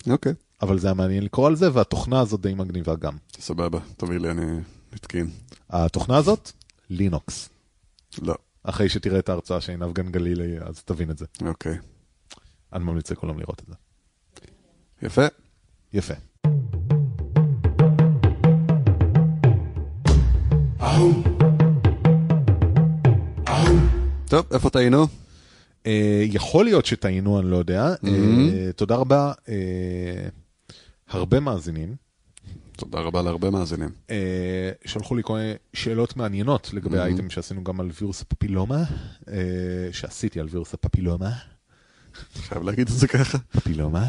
אוקיי, 0.09 0.33
אבל 0.61 0.79
זה 0.79 0.87
היה 0.87 0.93
מעניין 0.93 1.23
לקרוא 1.23 1.47
על 1.47 1.55
זה, 1.55 1.69
והתוכנה 1.73 2.19
הזאת 2.19 2.41
די 2.41 2.53
מגניבה 2.53 2.95
גם. 2.95 3.13
סבבה, 3.39 3.79
תביא 3.97 4.17
לי, 4.17 4.31
אני 4.31 4.45
נתקין. 4.93 5.29
התוכנה 5.69 6.17
הזאת, 6.17 6.51
לינוקס. 6.89 7.49
לא, 8.21 8.35
אחרי 8.63 8.89
שתראה 8.89 9.19
את 9.19 9.29
ההרצאה 9.29 9.61
של 9.61 9.71
עינב 9.71 9.93
גן 9.93 10.11
גלילי, 10.11 10.59
אז 10.61 10.83
תבין 10.83 11.11
את 11.11 11.17
זה. 11.17 11.25
אוקיי. 11.45 11.77
אני 12.73 12.83
ממליץ 12.83 13.11
לכולם 13.11 13.39
לראות 13.39 13.61
את 13.61 13.67
זה. 13.67 13.73
יפה. 15.01 15.25
יפה. 15.93 16.13
טוב, 24.27 24.45
איפה 24.51 24.69
טעינו? 24.69 25.07
אה, 25.85 26.23
יכול 26.25 26.65
להיות 26.65 26.85
שטעינו, 26.85 27.39
אני 27.39 27.51
לא 27.51 27.57
יודע. 27.57 27.87
אה, 27.87 28.71
תודה 28.75 28.95
רבה. 28.95 29.31
אה, 29.49 30.29
הרבה 31.11 31.39
מאזינים 31.39 31.95
תודה 32.81 32.99
רבה 32.99 33.21
להרבה 33.21 33.49
מאזינים. 33.49 33.89
אה, 34.09 34.71
שלחו 34.85 35.15
לי 35.15 35.23
כל 35.23 35.33
מיני 35.33 35.53
שאלות 35.73 36.17
מעניינות 36.17 36.69
לגבי. 36.73 36.99
האייטם 36.99 37.29
שעשינו 37.29 37.63
גם 37.63 37.79
על 37.79 37.89
וירוס 38.01 38.21
הפפילומה, 38.21 38.83
אה, 39.27 39.89
שעשיתי 39.91 40.39
על 40.39 40.47
וירוס 40.51 40.73
הפפילומה. 40.73 41.31
חייב 42.33 42.63
להגיד 42.63 42.87
את 42.87 42.93
זה 42.93 43.07
ככה. 43.07 43.37
פפילומה. 43.37 44.07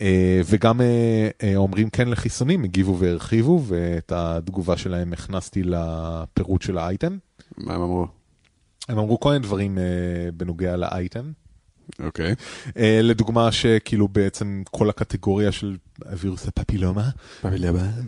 אה, 0.00 0.40
וגם 0.44 0.80
אומרים 1.56 1.90
כן 1.90 2.08
לחיסונים, 2.08 2.64
הגיבו 2.64 2.98
והרחיבו, 2.98 3.62
ואת 3.66 4.12
התגובה 4.16 4.76
שלהם 4.76 5.12
הכנסתי 5.12 5.62
לפירוט 5.62 6.62
של 6.62 6.78
האייטם. 6.78 7.18
מה 7.58 7.74
הם 7.74 7.82
אמרו? 7.82 8.06
הם 8.88 8.98
אמרו 8.98 9.20
כל 9.20 9.28
מיני 9.28 9.42
דברים 9.42 9.78
בנוגע 10.34 10.76
לאייטם. 10.76 11.32
אוקיי. 11.98 12.34
אה, 12.76 13.00
לדוגמה 13.02 13.52
שכאילו 13.52 14.08
בעצם 14.08 14.62
כל 14.70 14.90
הקטגוריה 14.90 15.52
של 15.52 15.76
וירוס 16.18 16.48
הפפילומה 16.48 17.10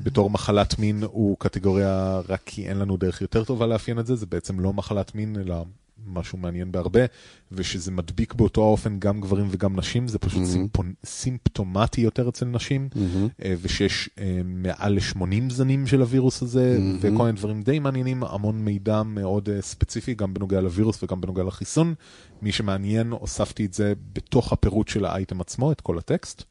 בתור 0.02 0.30
מחלת 0.30 0.78
מין 0.78 1.02
הוא 1.02 1.36
קטגוריה 1.38 2.20
רק 2.28 2.40
כי 2.46 2.68
אין 2.68 2.78
לנו 2.78 2.96
דרך 2.96 3.20
יותר 3.20 3.44
טובה 3.44 3.66
לאפיין 3.66 3.98
את 3.98 4.06
זה, 4.06 4.16
זה 4.16 4.26
בעצם 4.26 4.60
לא 4.60 4.72
מחלת 4.72 5.14
מין 5.14 5.36
אלא 5.36 5.64
משהו 6.07 6.39
מעניין 6.39 6.73
בהרבה, 6.73 7.01
ושזה 7.53 7.91
מדביק 7.91 8.35
באותו 8.35 8.62
האופן 8.62 8.99
גם 8.99 9.20
גברים 9.20 9.47
וגם 9.51 9.77
נשים, 9.77 10.09
זה 10.09 10.19
פשוט 10.19 10.43
Mhm. 10.43 10.47
סימפון, 10.47 10.93
סימפטומטי 11.07 12.01
יותר 12.01 12.29
אצל 12.29 12.47
נשים. 12.47 12.89
אה, 13.45 13.55
ושיש 13.62 14.11
אה, 14.19 14.41
מעל 14.45 14.93
ל-80 14.95 15.24
זנים 15.53 15.87
של 15.87 16.01
הווירוס 16.01 16.43
הזה, 16.43 16.79
Mhm. 16.79 16.97
וכל 17.01 17.24
מיני 17.24 17.33
דברים 17.33 17.62
די 17.62 17.79
מעניינים, 17.79 18.23
המון 18.24 18.59
מידע 18.65 19.03
מאוד 19.03 19.49
אה, 19.49 19.62
ספציפי, 19.62 20.15
גם 20.15 20.35
בנוגע 20.35 20.61
לווירוס 20.61 21.03
וגם 21.03 21.20
בנוגע 21.20 21.43
לחיסון. 21.43 21.95
מי 22.43 22.53
שמעניין, 22.53 23.11
הוספתי 23.12 23.65
את 23.65 23.74
זה 23.74 23.93
בתוך 24.12 24.53
הפירוט 24.53 24.89
של 24.89 25.05
האייטם 25.05 25.41
עצמו, 25.41 25.73
את 25.73 25.81
כל 25.81 25.99
הטקסט. 25.99 26.43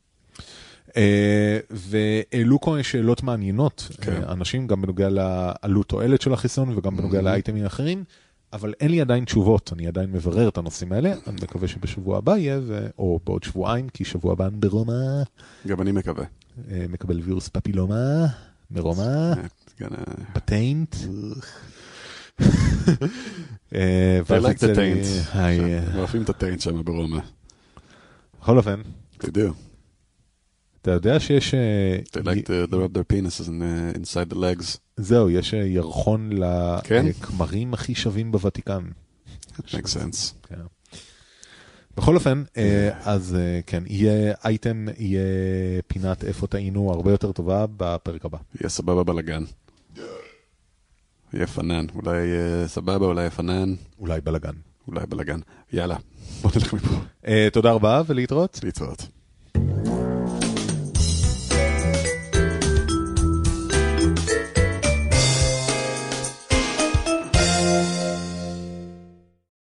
אה, 0.98 1.60
והעלו 1.70 2.62
כל 2.62 2.72
מיני 2.72 2.84
שאלות 2.84 3.24
מעניינות, 3.24 3.88
כן. 4.02 4.12
אה, 4.24 4.32
אנשים, 4.32 4.68
גם 4.68 4.82
בנוגע 4.82 5.10
לעלות 5.10 5.88
תועלת 5.90 6.22
של 6.22 6.34
החיסון 6.34 6.78
וגם 6.78 6.98
בנוגע 6.98 7.20
Mhm. 7.20 7.24
לאייטמים 7.24 7.66
אחרים. 7.66 8.04
אבל 8.54 8.74
אין 8.80 8.92
לי 8.92 9.02
עדיין 9.02 9.26
תשובות, 9.26 9.74
אני 9.74 9.88
עדיין 9.88 10.12
מברר 10.12 10.48
את 10.48 10.58
הנושאים 10.58 10.92
האלה, 10.92 11.14
אני 11.28 11.36
מקווה 11.44 11.68
שבשבוע 11.68 12.18
הבא 12.18 12.38
יהיה, 12.38 12.60
ו... 12.64 12.88
או 13.00 13.20
בעוד 13.26 13.44
שבועיים, 13.44 13.90
כי 13.90 14.06
שבוע 14.06 14.32
הבא 14.34 14.48
אני 14.48 14.58
ברומא, 14.58 14.94
גם 15.68 15.82
אני 15.82 15.92
מקווה. 15.92 16.26
אה, 16.72 16.86
מקבל 16.90 17.20
וירוס 17.20 17.50
פפילומה 17.50 18.26
מרומא, 18.72 19.34
gonna- 19.82 20.22
בטיינט. 20.36 20.96
אה, 23.76 24.20
I 24.28 24.42
like 24.42 24.58
the 24.58 24.76
taint. 24.76 25.38
אוהבים 25.98 26.22
את 26.24 26.30
הטיינט 26.30 26.62
שם 26.62 26.84
ברומא. 26.84 27.20
בכל 28.42 28.58
אופן, 28.58 28.82
תדעו. 29.18 29.54
אתה 30.82 30.92
יודע 30.92 31.20
שיש, 31.20 31.54
אה, 31.54 32.00
They 32.04 32.24
like 32.26 32.46
to 32.46 32.74
rub 32.74 32.98
their 32.98 33.14
penises 33.14 33.48
uh, 33.48 33.98
inside 33.98 34.34
the 34.34 34.38
legs. 34.38 34.78
זהו, 34.98 35.30
יש 35.30 35.54
אה, 35.54 35.60
ירחון 35.66 36.30
כן? 36.84 37.06
לכמרים 37.06 37.74
הכי 37.74 37.96
שווים 37.96 38.32
בוותיקן. 38.32 38.84
makes 39.58 39.94
sense. 39.94 40.48
כן. 40.48 40.56
בכל 41.98 42.16
אופן, 42.16 42.44
אה, 42.58 42.90
אז 43.04 43.38
כן, 43.66 43.84
יהיה 43.88 44.34
אייטם, 44.46 44.86
יהיה 44.98 45.22
פינת 45.88 46.24
איפה 46.24 46.48
טעינו 46.48 46.92
הרבה 46.92 47.12
יותר 47.12 47.32
טובה 47.32 47.66
בפרק 47.78 48.26
הבא. 48.26 48.38
יהיה 48.62 48.70
סבבה 48.70 49.04
בלאגן. 49.04 49.44
יהיה 51.34 51.48
פנן. 51.48 51.86
אולי 51.96 52.18
אה, 52.18 52.68
סבבה, 52.68 53.06
אולי 53.06 53.30
פנן, 53.30 53.74
אולי 54.00 54.22
בלאגן. 54.22 54.54
אולי 54.88 55.06
בלאגן. 55.10 55.40
יאללה, 55.74 55.98
בוא 56.42 56.52
נלך 56.56 56.74
מפה. 56.74 56.96
תודה 57.52 57.72
רבה 57.72 58.02
ולהתראות. 58.08 58.60
להתראות. 58.64 59.08